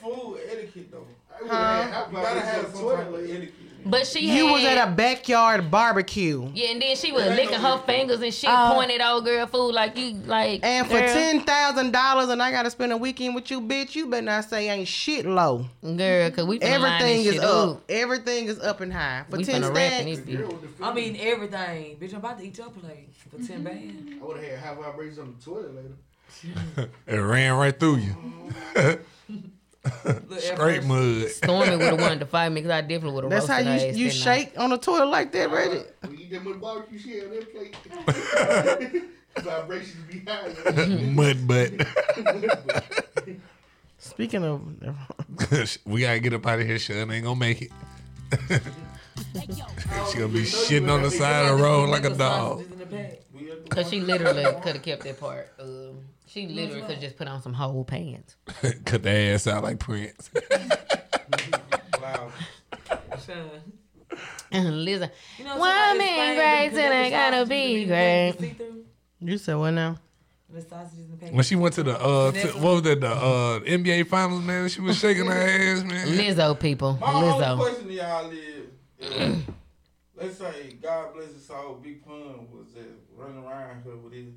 Ain't 1.51 1.52
food 1.52 1.56
etiquette 1.56 2.12
though. 2.12 2.18
I 2.18 2.23
would've 2.23 2.43
had 2.43 2.56
You 2.56 2.62
gotta 2.62 2.66
have 2.66 2.74
some 2.74 2.90
type 2.90 3.09
of 3.09 3.24
etiquette. 3.24 3.52
But 3.89 4.05
she 4.05 4.36
You 4.36 4.47
had, 4.47 4.52
was 4.52 4.64
at 4.64 4.89
a 4.89 4.90
backyard 4.90 5.70
barbecue. 5.70 6.51
yeah, 6.55 6.70
and 6.73 6.82
then 6.82 6.97
she 6.97 7.12
was 7.12 7.24
Yeah, 7.24 7.35
licking 7.36 7.52
know 7.62 7.77
her 7.77 7.78
fingers 7.86 8.20
and 8.20 8.35
shit, 8.35 8.51
Uh, 8.51 8.74
pointing 8.74 9.01
at 9.01 9.09
old 9.12 9.24
girl 9.24 9.47
food 9.47 9.74
like 9.77 9.97
you 9.97 10.14
like. 10.27 10.59
And 10.64 10.89
for 10.89 10.98
girl, 10.98 11.12
ten 11.12 11.43
thousand 11.43 11.93
dollars, 11.93 12.28
and 12.28 12.43
I 12.43 12.51
gotta 12.51 12.70
spend 12.73 12.90
a 12.90 12.97
weekend 12.97 13.36
with 13.36 13.48
you, 13.48 13.60
bitch. 13.60 13.94
You 13.94 14.09
better 14.09 14.23
not 14.27 14.44
say 14.51 14.68
ain't 14.70 14.89
shit 14.89 15.24
low. 15.24 15.66
girl, 15.85 16.31
cause 16.32 16.47
we 16.47 16.60
Everything 16.60 17.20
is 17.27 17.35
shit 17.35 17.44
up. 17.44 17.82
Everything 17.89 18.47
is 18.47 18.59
up 18.59 18.81
and 18.81 18.93
high. 18.93 19.23
For 19.31 19.36
We 19.36 19.44
ten 19.44 19.62
finna 19.62 19.70
stacks, 19.70 20.05
this 20.05 20.18
bitch. 20.18 20.36
Girl 20.39 20.48
with 20.48 20.78
the 20.78 20.85
I 20.85 20.93
mean 20.93 21.16
everything. 21.20 21.97
Bitch, 21.98 22.10
I'm 22.10 22.16
about 22.18 22.39
to 22.39 22.44
eat 22.44 22.59
your 22.59 22.70
plate 22.70 23.10
for 23.31 23.39
10 23.40 23.62
band. 23.62 24.18
I 24.20 24.24
would 24.24 24.36
have 24.39 24.51
had 24.51 24.59
high 24.59 24.74
vibrations 24.74 25.20
on 25.20 25.36
the 25.39 25.44
toilet 25.44 25.73
later. 25.77 26.89
It 27.06 27.18
ran 27.18 27.52
right 27.52 27.78
through 27.78 27.98
you. 27.98 28.16
Look, 30.04 30.40
Straight 30.40 30.84
mud. 30.84 31.28
Stormy 31.28 31.76
would 31.76 31.80
have 31.80 32.00
wanted 32.00 32.20
to 32.20 32.26
fight 32.26 32.48
me 32.50 32.56
because 32.56 32.70
I 32.70 32.80
definitely 32.80 33.12
would 33.12 33.24
have. 33.24 33.30
that's 33.30 33.46
how 33.46 33.58
you 33.58 33.92
you 33.92 34.10
shake 34.10 34.58
on 34.58 34.70
the 34.70 34.78
toilet 34.78 35.06
like 35.06 35.32
that, 35.32 35.50
Reggie. 35.50 35.84
When 36.00 36.12
you 36.12 36.18
eat 36.24 36.30
that 36.30 36.44
much 36.44 36.60
barbecue 36.60 36.98
shit 36.98 37.24
on 37.24 37.30
that 37.30 37.52
plate, 37.52 39.02
vibrations 39.44 40.04
be 40.10 40.22
high. 40.26 40.48
Mud 41.12 41.46
butt. 41.46 41.72
Speaking 43.98 44.44
of, 44.44 44.62
we 45.84 46.00
gotta 46.02 46.20
get 46.20 46.32
up 46.34 46.46
out 46.46 46.60
of 46.60 46.66
here. 46.66 46.78
Sean 46.78 47.10
ain't 47.10 47.24
gonna 47.24 47.38
make 47.38 47.62
it. 47.62 47.70
she 50.10 50.18
gonna 50.18 50.28
be 50.28 50.42
shitting 50.42 50.90
on 50.90 51.02
the 51.02 51.10
side 51.10 51.46
of 51.46 51.58
the 51.58 51.62
road 51.64 51.88
like 51.90 52.04
a 52.04 52.10
dog. 52.10 52.64
Cause 53.68 53.90
she 53.90 54.00
literally 54.00 54.44
could 54.62 54.74
have 54.76 54.82
kept 54.82 55.02
that 55.04 55.18
part. 55.20 55.52
Um, 55.58 55.98
she 56.36 56.46
literally 56.48 56.82
could 56.82 56.90
have 56.90 57.00
just 57.00 57.16
put 57.16 57.28
on 57.28 57.40
some 57.40 57.54
whole 57.54 57.82
pants. 57.82 58.36
Cut 58.84 59.02
the 59.02 59.10
ass 59.10 59.46
out 59.46 59.62
like 59.62 59.78
Prince. 59.78 60.30
Loud. 62.02 62.30
Listen, 64.52 65.10
woman 65.40 65.96
great 65.96 66.70
and 66.74 66.94
I 66.94 67.10
gotta 67.10 67.46
be 67.46 67.86
great. 67.86 68.36
you 69.20 69.38
said 69.38 69.54
what 69.54 69.70
now? 69.70 69.96
The 70.50 70.60
sausages 70.60 71.08
and 71.22 71.34
When 71.34 71.42
she 71.42 71.56
went 71.56 71.74
to 71.74 71.82
the 71.82 71.98
uh, 71.98 72.32
to, 72.32 72.48
what 72.58 72.74
was 72.74 72.82
that 72.82 73.00
the 73.00 73.10
uh 73.10 73.60
NBA 73.60 74.06
finals, 74.06 74.42
man? 74.42 74.68
She 74.68 74.82
was 74.82 74.98
shaking 74.98 75.26
her 75.26 75.32
ass, 75.32 75.84
man. 75.84 76.06
Lizzo 76.08 76.58
people, 76.60 76.98
My 77.00 77.12
only 77.14 77.28
Lizzo. 77.28 77.56
question 77.56 77.86
to 77.88 77.92
y'all 77.94 78.30
is, 78.30 78.66
is, 79.00 79.42
let's 80.16 80.36
say 80.36 80.76
God 80.82 81.14
bless 81.14 81.32
his 81.32 81.46
soul, 81.46 81.80
Big 81.82 82.04
Pun 82.04 82.46
was 82.52 82.66
just 82.74 82.90
running 83.16 83.42
around 83.42 83.82
here 83.84 83.96
with 83.96 84.12
his. 84.12 84.34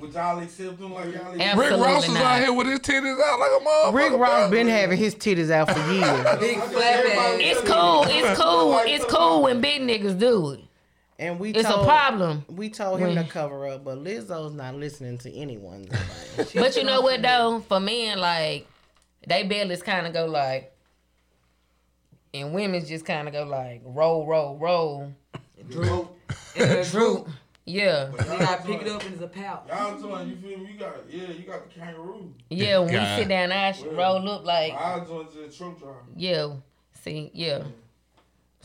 Would 0.00 0.12
y'all 0.12 0.38
accept 0.40 0.80
him 0.80 0.92
like 0.94 1.12
y'all 1.14 1.32
accept 1.32 1.58
Rick 1.58 1.70
Ross 1.72 2.04
is 2.04 2.14
not. 2.14 2.22
out 2.22 2.40
here 2.40 2.52
with 2.52 2.66
his 2.66 2.80
titties 2.80 3.20
out 3.20 3.38
like 3.38 3.50
a 3.50 3.64
motherfucker. 3.64 3.94
Rick 3.94 4.20
Ross 4.20 4.50
been 4.50 4.68
having 4.68 4.98
his 4.98 5.14
titties 5.14 5.50
out 5.50 5.70
for 5.70 5.78
years. 5.92 6.04
Big 6.40 6.60
flat. 6.60 7.04
It's 7.40 7.60
cool. 7.60 8.04
It's 8.08 8.40
cool. 8.40 8.80
It's 8.84 9.04
cool 9.06 9.42
when 9.42 9.60
big 9.60 9.82
niggas 9.82 10.18
do 10.18 10.52
it. 10.52 10.60
And 11.18 11.40
we 11.40 11.50
It's 11.50 11.68
a 11.68 11.84
problem. 11.84 12.44
We 12.48 12.70
told 12.70 13.00
him 13.00 13.16
to 13.16 13.24
cover 13.24 13.66
up, 13.66 13.84
but 13.84 13.98
Lizzo's 13.98 14.54
not 14.54 14.74
listening 14.76 15.18
to 15.18 15.32
anyone. 15.34 15.88
But 16.54 16.76
you 16.76 16.84
know 16.84 17.00
what 17.00 17.20
though? 17.20 17.64
For 17.68 17.80
men, 17.80 18.18
like 18.18 18.68
they 19.26 19.42
bellies 19.42 19.82
kind 19.82 20.06
of 20.06 20.12
go 20.12 20.26
like, 20.26 20.72
and 22.32 22.54
women's 22.54 22.88
just 22.88 23.04
kind 23.04 23.26
of 23.26 23.34
go 23.34 23.42
like 23.44 23.82
roll, 23.84 24.24
roll, 24.24 24.56
roll. 24.56 25.12
Droop. 25.68 26.16
Droop. 26.90 27.28
Yeah, 27.68 28.10
You 28.10 28.16
gotta 28.38 28.62
pick 28.62 28.80
it 28.82 28.88
up 28.88 29.02
and 29.04 29.12
it's 29.14 29.22
a 29.22 29.28
pouch. 29.28 29.64
Y'all 29.68 30.00
telling 30.00 30.28
you 30.30 30.36
feel 30.36 30.58
me? 30.58 30.72
You 30.72 30.78
got 30.78 30.94
yeah, 31.10 31.28
you 31.28 31.44
got 31.44 31.68
the 31.68 31.80
kangaroo. 31.80 32.34
yeah. 32.48 32.78
When 32.78 32.92
Yeah. 32.94 33.16
we 33.16 33.22
sit 33.22 33.28
down, 33.28 33.52
I 33.52 33.72
should 33.72 33.94
roll 33.96 34.26
up 34.30 34.44
like, 34.44 34.72
I 34.72 35.04
joined 35.04 35.28
the 35.30 35.52
truck 35.54 35.78
driver. 35.78 35.96
yeah. 36.16 36.48
See, 37.04 37.30
yeah. 37.34 37.64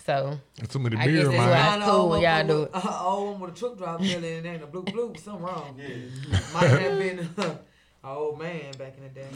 So 0.06 0.38
Too 0.70 0.80
many 0.80 0.96
I 0.98 1.06
guess 1.06 1.08
beer, 1.08 1.24
that's 1.26 1.38
man. 1.38 1.50
why- 1.50 1.56
That's 1.80 1.86
cool 1.86 2.10
when 2.10 2.22
y'all 2.22 2.48
do 2.48 2.64
it. 2.64 2.72
Uh, 2.74 3.04
old 3.04 3.32
one 3.32 3.40
with 3.42 3.52
a 3.52 3.60
truck 3.60 3.78
driver 3.78 3.98
belly 4.00 4.14
and 4.16 4.46
it 4.46 4.50
ain't 4.50 4.64
a 4.64 4.68
blue 4.68 4.84
blue. 4.84 5.14
Something 5.22 5.44
wrong. 5.44 5.76
Yeah. 5.78 6.40
Might 6.54 6.68
have 6.68 7.00
been 7.00 7.20
an 7.20 7.30
old 8.06 8.38
man 8.40 8.72
back 8.78 8.94
in 8.98 9.04
the 9.04 9.10
day. 9.10 9.28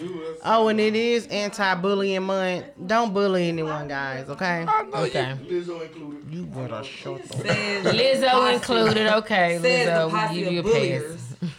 Oh, 0.43 0.67
and 0.67 0.79
it 0.79 0.95
is 0.95 1.27
anti-bullying 1.27 2.23
month. 2.23 2.65
Don't 2.85 3.13
bully 3.13 3.47
anyone, 3.49 3.87
guys. 3.87 4.27
Okay. 4.29 4.65
okay. 4.93 5.35
Lizzo 5.45 5.81
included. 5.81 6.25
You 6.33 6.45
better 6.45 6.83
shut 6.83 7.23
the. 7.23 7.37
Says 7.37 7.85
Lizzo 7.85 8.53
included. 8.53 9.07
Okay, 9.17 9.59
Says 9.61 9.85
the 9.87 9.91
Lizzo, 10.17 10.29
we 10.33 10.39
give 10.41 10.51
you 10.53 10.59
a 10.59 10.59
of 10.59 10.65
pass. 10.65 10.73
bulliers. 10.73 11.21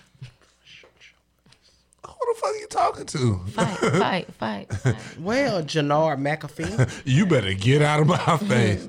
Who 2.06 2.34
the 2.34 2.40
fuck 2.40 2.50
are 2.50 2.56
you 2.56 2.66
talking 2.66 3.06
to? 3.06 3.38
Fight, 3.52 3.78
fight, 3.78 4.34
fight. 4.34 4.72
fight. 4.74 4.96
Well, 5.20 5.62
Jannard 5.62 6.18
McAfee. 6.18 7.02
You 7.06 7.26
better 7.26 7.54
get 7.54 7.80
out 7.80 8.00
of 8.00 8.06
my 8.08 8.36
face. 8.38 8.88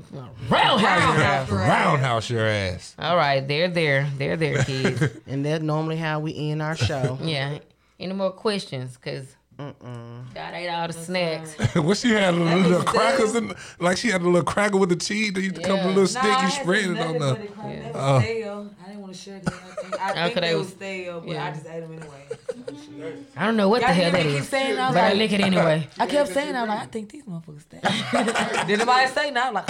Roundhouse. 0.49 0.81
your 0.81 0.89
ass. 1.23 1.49
Roundhouse 1.49 2.29
your 2.29 2.45
ass. 2.47 2.95
All 2.99 3.15
right, 3.15 3.47
they're 3.47 3.67
there. 3.69 4.09
They're 4.17 4.35
there, 4.37 4.63
kids. 4.63 5.03
and 5.27 5.45
that's 5.45 5.63
normally 5.63 5.97
how 5.97 6.19
we 6.19 6.35
end 6.51 6.61
our 6.61 6.75
show. 6.75 7.17
Yeah. 7.21 7.59
Any 7.99 8.13
more 8.13 8.31
questions? 8.31 8.95
Cause 8.97 9.35
God 9.57 10.53
ate 10.53 10.69
all 10.69 10.87
the 10.87 10.93
snacks. 10.93 11.53
what 11.75 11.97
she 11.97 12.11
had 12.11 12.33
a 12.33 12.37
little, 12.37 12.59
little 12.59 12.83
crackers 12.85 13.31
stale. 13.31 13.49
in, 13.51 13.55
like 13.79 13.97
she 13.97 14.07
had 14.07 14.21
a 14.21 14.25
little 14.25 14.41
cracker 14.43 14.77
with 14.77 14.87
the 14.87 14.95
cheese. 14.95 15.33
They 15.33 15.41
used 15.41 15.55
to 15.55 15.61
come 15.61 15.73
with 15.79 15.85
a 15.85 15.89
Yeah. 15.89 15.95
little 15.95 16.07
stick. 16.07 16.23
Nah, 16.23 16.29
I 16.29 16.31
you 16.43 16.47
had 16.47 16.61
spread 16.61 16.83
some 16.85 16.95
it 16.95 17.01
on 17.01 17.13
the. 17.13 17.19
buddy 17.19 17.47
crunch. 17.49 17.79
They 17.79 17.83
was 17.91 17.95
Oh. 17.95 17.99
Uh, 17.99 18.21
stale. 18.21 18.69
I 18.81 18.87
didn't 18.87 19.01
want 19.01 19.13
to 19.13 19.19
share 19.19 19.39
that. 19.39 19.53
I 19.53 19.57
think, 19.59 19.99
I 20.01 20.13
think 20.23 20.35
they 20.35 20.41
they 20.41 20.55
was- 20.55 20.65
was 20.67 20.73
stale, 20.75 21.19
but 21.19 21.29
yeah. 21.29 21.45
I 21.45 21.51
just 21.51 21.65
ate 21.65 21.79
them 21.81 21.91
anyway. 21.91 23.19
I 23.35 23.45
don't 23.45 23.57
know 23.57 23.67
what 23.67 23.81
the 23.81 23.87
Y'all 23.87 23.95
hell 23.95 24.03
hear 24.03 24.11
that 24.11 24.25
me 24.25 24.33
keep 24.35 24.43
saying 24.43 24.75
but 24.75 24.81
I 24.81 24.87
I 24.87 25.09
like- 25.09 25.17
lick 25.17 25.31
it 25.33 25.41
anyway. 25.41 25.87
I 25.97 26.05
kept 26.07 26.29
saying, 26.33 26.55
I 26.55 26.61
was 26.61 26.69
like, 26.69 26.79
I 26.79 26.85
think 26.85 27.09
these 27.11 27.23
motherfuckers 27.23 27.61
stale. 27.61 27.81
Did 28.67 28.79
anybody 28.79 29.07
say 29.11 29.31
now? 29.31 29.47
I'm 29.49 29.53
like, 29.55 29.69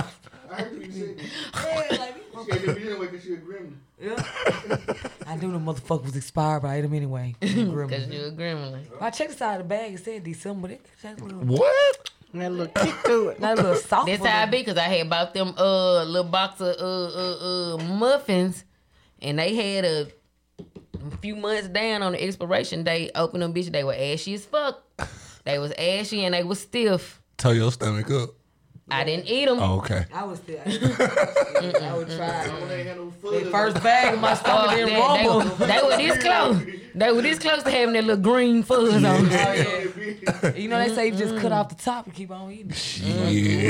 I 0.51 0.55
heard 0.61 0.85
you 0.85 0.91
say 0.91 1.13
that. 1.13 1.25
yeah, 1.91 1.97
like, 1.97 2.15
these 2.15 2.45
She 2.45 2.51
had 2.51 2.61
to 2.61 2.73
be 2.75 2.89
anyway 2.89 3.07
because 3.07 3.23
she 3.23 3.33
a 3.33 3.37
gremlin. 3.37 3.73
Yeah. 4.01 4.15
I 5.27 5.35
knew 5.35 5.51
the 5.51 5.59
motherfucker 5.59 6.05
was 6.05 6.15
expired, 6.15 6.61
but 6.61 6.69
I 6.69 6.75
ate 6.77 6.81
them 6.81 6.93
anyway. 6.93 7.35
Cause 7.41 7.49
Gremlin. 7.51 8.13
you 8.13 8.25
a 8.25 8.31
gremlin. 8.31 8.83
I 9.01 9.09
checked 9.09 9.31
the 9.31 9.37
side 9.37 9.53
of 9.61 9.67
the 9.67 9.75
bag. 9.75 9.93
It 9.93 10.03
said 10.03 10.23
December. 10.23 10.69
It 10.69 10.85
had 11.03 11.19
a 11.19 11.23
little, 11.23 11.39
What? 11.41 12.09
That 12.33 12.51
little 12.51 12.67
kick 12.67 12.95
to 13.05 13.29
it. 13.29 13.39
not 13.39 13.57
a 13.57 13.61
little 13.61 13.75
soft. 13.75 14.05
That's 14.07 14.23
how 14.25 14.43
I 14.43 14.45
be, 14.45 14.63
cause 14.63 14.77
I 14.77 14.83
had 14.83 15.09
bought 15.09 15.33
them 15.33 15.53
uh 15.57 16.03
little 16.03 16.29
box 16.29 16.61
of 16.61 16.75
uh 16.79 16.83
uh 16.83 17.73
uh 17.73 17.77
muffins, 17.83 18.63
and 19.21 19.39
they 19.39 19.55
had 19.55 19.83
a 19.83 20.07
few 21.21 21.35
months 21.35 21.67
down 21.67 22.03
on 22.03 22.11
the 22.11 22.23
expiration 22.23 22.83
date. 22.83 23.11
Open 23.15 23.39
them 23.39 23.51
bitch, 23.53 23.71
they 23.71 23.83
were 23.83 23.95
ashy 23.95 24.35
as 24.35 24.45
fuck. 24.45 24.83
They 25.43 25.57
was 25.57 25.71
ashy 25.71 26.23
and 26.23 26.33
they 26.35 26.43
was 26.43 26.59
stiff. 26.59 27.19
Tell 27.37 27.53
your 27.53 27.71
stomach 27.71 28.11
up. 28.11 28.29
I 28.91 29.03
didn't 29.03 29.27
eat 29.27 29.45
them. 29.45 29.59
Oh, 29.59 29.77
okay. 29.79 30.05
I 30.13 30.23
was 30.23 30.39
still. 30.39 30.59
I 30.65 31.93
would 31.95 32.09
try. 32.09 32.47
When 32.47 32.67
they 32.69 32.83
had 32.83 32.97
no 32.97 33.11
The 33.21 33.49
first 33.51 33.81
bag 33.83 34.13
of 34.15 34.19
my 34.21 34.31
Oh, 34.31 34.35
stomach 34.35 34.69
they, 34.71 34.75
didn't 34.77 34.93
they, 34.93 34.99
rumble. 34.99 35.37
were, 35.37 35.65
they 35.67 35.81
were 35.81 35.97
this 35.97 36.17
close. 36.23 36.63
They 36.95 37.11
were 37.11 37.21
this 37.21 37.39
close 37.39 37.63
to 37.63 37.71
having 37.71 37.93
that 37.93 38.03
little 38.03 38.21
green 38.23 38.63
fuzz 38.63 38.93
on. 38.95 39.05
Oh, 39.05 39.29
yeah. 39.29 40.55
You 40.55 40.67
know 40.69 40.79
they 40.79 40.93
say 40.93 41.07
you 41.07 41.15
just 41.15 41.37
cut 41.37 41.51
off 41.51 41.69
the 41.69 41.75
top 41.75 42.05
and 42.05 42.15
keep 42.15 42.31
on 42.31 42.51
eating. 42.51 42.71
Yeah. 43.03 43.69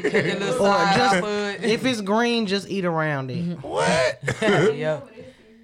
Cut 0.00 0.12
that 0.12 0.38
little 0.40 0.66
Or 0.66 0.68
side 0.76 0.96
just 0.96 1.16
off 1.16 1.64
if 1.64 1.84
it's 1.84 2.00
green, 2.00 2.46
just 2.46 2.68
eat 2.70 2.84
around 2.84 3.30
it. 3.30 3.44
Mm-hmm. 3.44 3.66
what? 3.66 4.76
yeah. 4.76 5.00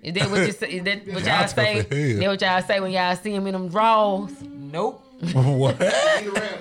Is 0.03 0.13
that 0.15 0.31
what 0.31 0.47
you 0.47 0.53
say? 0.53 0.71
Is 0.71 0.85
that 0.85 1.07
what 1.09 1.25
Y'all 1.25 1.39
y'all 1.41 1.49
say? 1.49 1.79
as 1.79 1.87
hell. 1.89 2.21
That 2.21 2.29
what 2.29 2.41
y'all 2.41 2.63
say 2.63 2.81
when 2.81 2.91
y'all 2.93 3.17
see 3.17 3.33
them 3.33 3.47
in 3.47 3.53
them 3.55 3.69
drawers? 3.69 4.33
Nope. 4.43 5.03
what? 5.33 5.77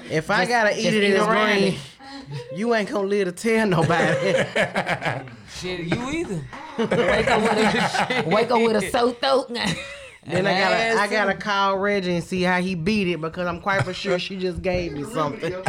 If 0.10 0.30
I 0.32 0.46
gotta 0.46 0.72
eat 0.72 0.84
just 0.84 0.88
it 0.96 1.04
eat 1.04 1.04
in 1.04 1.12
it's 1.14 1.24
around 1.26 1.60
green, 1.60 1.78
you 2.56 2.74
ain't 2.74 2.90
gonna 2.90 3.08
live 3.08 3.28
to 3.28 3.32
tell 3.32 3.68
nobody. 3.68 4.46
Shit, 5.56 5.82
you 5.82 6.10
either. 6.10 6.42
Wake 6.78 7.28
up 7.28 7.42
with 7.42 7.58
a, 7.58 8.24
wake 8.28 8.52
up 8.52 8.62
with 8.62 8.76
a 8.76 8.90
sore 8.90 9.14
throat. 9.14 9.48
then 10.26 10.46
I 10.48 10.60
gotta 10.60 11.02
I 11.02 11.08
gotta 11.08 11.34
call 11.36 11.78
Reggie 11.78 12.16
and 12.16 12.24
see 12.24 12.42
how 12.42 12.62
he 12.62 12.76
beat 12.76 13.08
it 13.08 13.22
because 13.22 13.48
I'm 13.48 13.62
quite 13.62 13.84
for 13.84 13.94
sure 13.94 14.20
she 14.20 14.38
just 14.38 14.62
gave 14.62 14.94
me 14.94 15.04
something. 15.04 15.54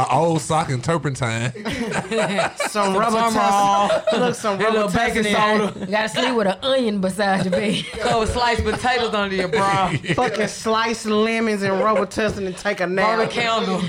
An 0.00 0.06
old 0.10 0.40
sock 0.40 0.70
and 0.70 0.82
turpentine. 0.82 1.52
Some 2.68 2.96
rubber 2.96 3.20
tussle. 3.34 4.18
Look, 4.20 4.34
some 4.34 4.58
That 4.58 4.72
little 4.72 4.88
rubber 4.88 4.96
baking 4.96 5.24
tussle. 5.34 5.68
soda. 5.68 5.80
You 5.80 5.86
gotta 5.86 6.08
sleep 6.08 6.34
with 6.34 6.46
an 6.46 6.56
onion 6.62 7.00
beside 7.00 7.44
your 7.44 7.52
bed. 7.52 7.84
Cover 8.00 8.26
sliced 8.26 8.64
potatoes 8.64 9.12
under 9.14 9.34
your 9.36 9.48
bra. 9.48 9.92
Fucking 10.14 10.48
slice 10.48 11.04
lemons 11.04 11.62
and 11.62 11.78
rubber 11.80 12.06
tussle 12.06 12.46
and 12.46 12.56
take 12.56 12.80
a 12.80 12.86
nap. 12.86 13.18
Burn 13.18 13.20
a 13.20 13.24
nap. 13.24 13.32
candle. 13.32 13.82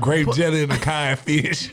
Grape 0.00 0.32
jelly 0.32 0.64
and 0.64 0.72
a 0.72 0.78
cayenne 0.78 1.16
fish. 1.16 1.70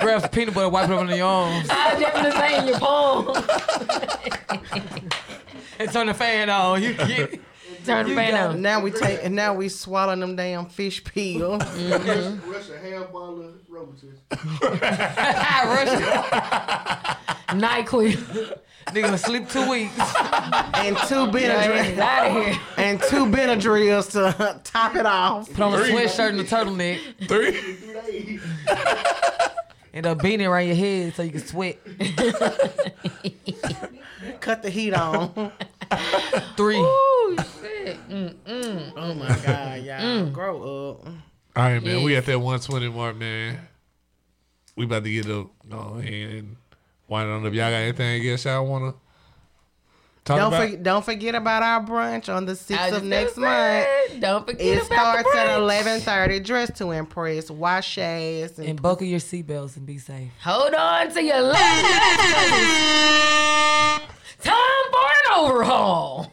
Grab 0.00 0.20
some 0.22 0.30
peanut 0.30 0.54
butter, 0.54 0.68
wipe 0.68 0.88
it 0.88 0.92
up 0.92 1.00
under 1.00 1.16
your 1.16 1.26
arms, 1.26 1.68
I 1.70 1.98
definitely 1.98 2.30
say 2.32 2.58
in 2.58 2.66
your 2.68 2.78
palm. 2.78 3.28
and 5.78 5.90
turn 5.92 6.06
the 6.08 6.14
fan 6.14 6.50
on. 6.50 6.82
You 6.82 6.94
get 6.94 7.10
it. 7.10 7.40
Turn 7.86 8.08
the 8.08 8.14
fan 8.14 8.34
on. 8.34 8.62
Now 8.62 8.80
we 8.80 8.90
take 8.90 9.20
and 9.22 9.34
now 9.34 9.54
we 9.54 9.68
swallowing 9.68 10.20
them 10.20 10.36
damn 10.36 10.66
fish 10.66 11.02
peels. 11.04 11.62
Rush 11.62 12.68
a 12.70 12.78
half 12.78 13.12
bottle 13.12 13.42
of 13.42 13.54
Robitussin. 13.70 14.16
Rush 14.80 15.88
NyQuil. 17.48 18.58
Nigga 18.88 19.02
gonna 19.02 19.18
sleep 19.18 19.48
two 19.48 19.68
weeks. 19.68 19.98
and 19.98 20.96
two 21.08 21.26
Benadryl 21.32 21.98
out 21.98 22.26
of 22.26 22.32
here. 22.44 22.54
and 22.76 23.00
two 23.02 23.26
Benadryls 23.26 24.10
to 24.12 24.60
top 24.62 24.94
it 24.96 25.06
off. 25.06 25.48
Put 25.50 25.60
on 25.60 25.74
a 25.74 25.78
sweatshirt 25.78 26.28
and 26.30 26.40
a 26.40 26.44
turtleneck. 26.44 26.98
Three. 27.28 27.52
Three 27.52 27.92
days. 27.94 28.40
And 29.92 30.06
a 30.06 30.14
beanie 30.14 30.48
around 30.48 30.66
your 30.66 30.76
head 30.76 31.14
so 31.14 31.22
you 31.22 31.30
can 31.30 31.46
sweat. 31.46 31.78
Cut 34.40 34.62
the 34.62 34.70
heat 34.70 34.94
on. 34.94 35.52
Three. 36.56 36.78
Ooh, 36.78 37.36
shit. 37.60 38.08
Mm-mm. 38.08 38.92
Oh 38.96 39.14
my 39.14 39.28
god, 39.44 39.82
y'all 39.82 40.00
mm. 40.00 40.32
grow 40.32 40.56
up. 40.62 41.06
All 41.06 41.62
right, 41.62 41.82
man. 41.82 42.02
We 42.02 42.16
at 42.16 42.26
that 42.26 42.38
120 42.38 42.88
mark, 42.90 43.16
man. 43.16 43.58
We 44.76 44.84
about 44.84 45.04
to 45.04 45.10
get 45.10 45.28
up. 45.30 45.48
Go 45.68 45.98
ahead 45.98 46.30
and 46.30 46.56
wind 47.08 47.30
on 47.30 47.46
up. 47.46 47.52
Y'all 47.52 47.70
got 47.70 47.76
anything 47.76 48.28
else 48.28 48.44
y'all 48.44 48.66
want 48.66 48.94
to 48.94 49.00
talk 50.24 50.38
Don't 50.38 50.48
about? 50.48 50.62
forget, 50.64 50.82
don't 50.82 51.04
forget 51.04 51.34
about 51.34 51.62
our 51.62 51.80
brunch 51.82 52.28
on 52.34 52.44
the 52.44 52.56
sixth 52.56 52.92
of 52.92 53.04
next 53.04 53.36
month. 53.38 53.86
Don't 54.20 54.44
forget 54.46 54.60
about 54.60 54.82
It 54.82 54.86
about 54.86 55.20
starts 55.22 55.32
the 55.32 55.38
at 55.38 55.46
brunch. 55.48 55.56
eleven 55.58 56.00
thirty. 56.00 56.40
Dress 56.40 56.70
to 56.78 56.90
impress. 56.90 57.50
Wash 57.50 57.96
ass 57.96 58.58
and, 58.58 58.68
And 58.68 58.82
buckle 58.82 59.06
your 59.06 59.20
seatbelts 59.20 59.76
and 59.78 59.86
be 59.86 59.96
safe. 59.98 60.30
Hold 60.42 60.74
on 60.74 61.10
to 61.12 61.22
your 61.22 61.40
last 61.40 62.62
Time 64.46 64.84
for 64.92 65.06
an 65.06 65.38
overhaul. 65.38 66.32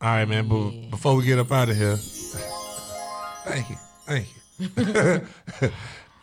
All 0.00 0.08
right, 0.12 0.24
man. 0.28 0.46
But 0.48 0.90
before 0.90 1.16
we 1.16 1.24
get 1.24 1.38
up 1.38 1.50
out 1.50 1.68
of 1.68 1.76
here, 1.76 1.96
thank 3.44 3.70
you, 3.70 3.76
thank 4.04 4.26
you. 4.28 5.70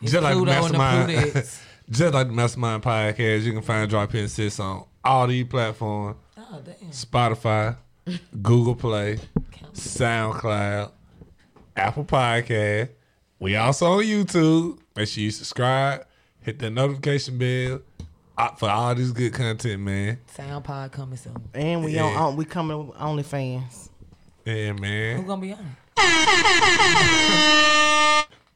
just 0.08 0.22
like 0.22 0.36
the 0.36 0.44
mastermind, 0.44 1.10
just 1.90 2.14
like 2.14 2.28
the 2.28 2.32
mastermind 2.32 2.82
podcast, 2.82 3.42
you 3.42 3.52
can 3.52 3.62
find 3.62 3.90
Drop 3.90 4.14
In 4.14 4.28
Sis 4.28 4.58
on 4.58 4.84
all 5.04 5.26
these 5.26 5.46
platforms: 5.46 6.16
Oh. 6.38 6.62
Spotify, 6.90 7.76
Google 8.40 8.74
Play, 8.74 9.18
SoundCloud, 9.74 10.92
Apple 11.76 12.04
Podcast. 12.04 12.88
We 13.38 13.56
also 13.56 13.98
on 13.98 14.04
YouTube. 14.04 14.78
Make 14.96 15.08
sure 15.08 15.24
you 15.24 15.30
subscribe, 15.30 16.06
hit 16.40 16.58
that 16.60 16.70
notification 16.70 17.36
bell 17.36 17.80
for 18.56 18.68
all 18.68 18.94
this 18.94 19.10
good 19.12 19.32
content, 19.32 19.82
man. 19.82 20.18
Sound 20.26 20.64
pod 20.64 20.92
coming 20.92 21.16
soon. 21.16 21.36
and 21.54 21.84
we 21.84 21.92
Yeah. 21.92 22.04
on, 22.04 22.16
on 22.16 22.36
we 22.36 22.44
coming 22.44 22.88
with 22.88 22.96
OnlyFans. 22.96 23.88
Yeah, 24.44 24.72
man. 24.72 25.16
Who 25.16 25.22
gonna 25.26 25.40
be 25.40 25.52
on? 25.52 25.58
it? 25.60 25.66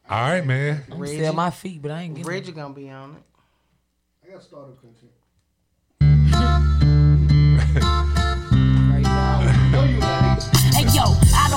All 0.09 0.21
right, 0.31 0.45
man. 0.45 0.83
I'm 0.91 0.97
gonna 0.99 1.07
sell 1.07 1.33
my 1.33 1.49
feet, 1.51 1.81
but 1.81 1.91
I 1.91 2.01
ain't 2.03 2.15
getting 2.15 2.29
Reggie 2.29 2.51
gonna 2.51 2.73
be 2.73 2.89
on 2.89 3.15
it. 3.15 3.23
I 4.27 4.33
got 4.33 4.43
startup 4.43 4.79
content. 4.81 5.11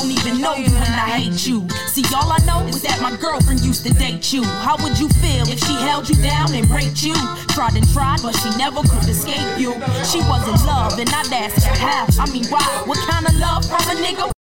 Don't 0.02 0.10
even 0.10 0.40
know 0.40 0.54
you 0.54 0.66
and 0.66 0.94
I 0.94 1.20
hate 1.20 1.46
you. 1.46 1.68
See, 1.86 2.02
all 2.14 2.32
I 2.32 2.38
know 2.44 2.66
is 2.66 2.82
that 2.82 3.00
my 3.00 3.14
girlfriend 3.16 3.60
used 3.60 3.86
to 3.86 3.94
date 3.94 4.32
you. 4.32 4.42
How 4.42 4.76
would 4.82 4.98
you 4.98 5.08
feel 5.08 5.46
if 5.48 5.60
she 5.60 5.74
held 5.74 6.08
you 6.08 6.16
down 6.16 6.52
and 6.54 6.68
raped 6.70 7.02
you? 7.02 7.14
Tried 7.54 7.76
and 7.76 7.88
tried, 7.92 8.20
but 8.22 8.34
she 8.34 8.50
never 8.58 8.82
could 8.82 9.08
escape 9.08 9.58
you. 9.58 9.74
She 10.04 10.18
was 10.26 10.42
in 10.48 10.66
love, 10.66 10.98
and 10.98 11.08
I'd 11.08 11.32
ask 11.32 11.66
her 11.66 11.74
how. 11.76 12.06
I 12.18 12.30
mean, 12.32 12.46
why? 12.46 12.62
What 12.86 12.98
kind 13.08 13.26
of 13.26 13.34
love 13.36 13.64
from 13.64 13.96
a 13.96 14.00
nigga? 14.00 14.41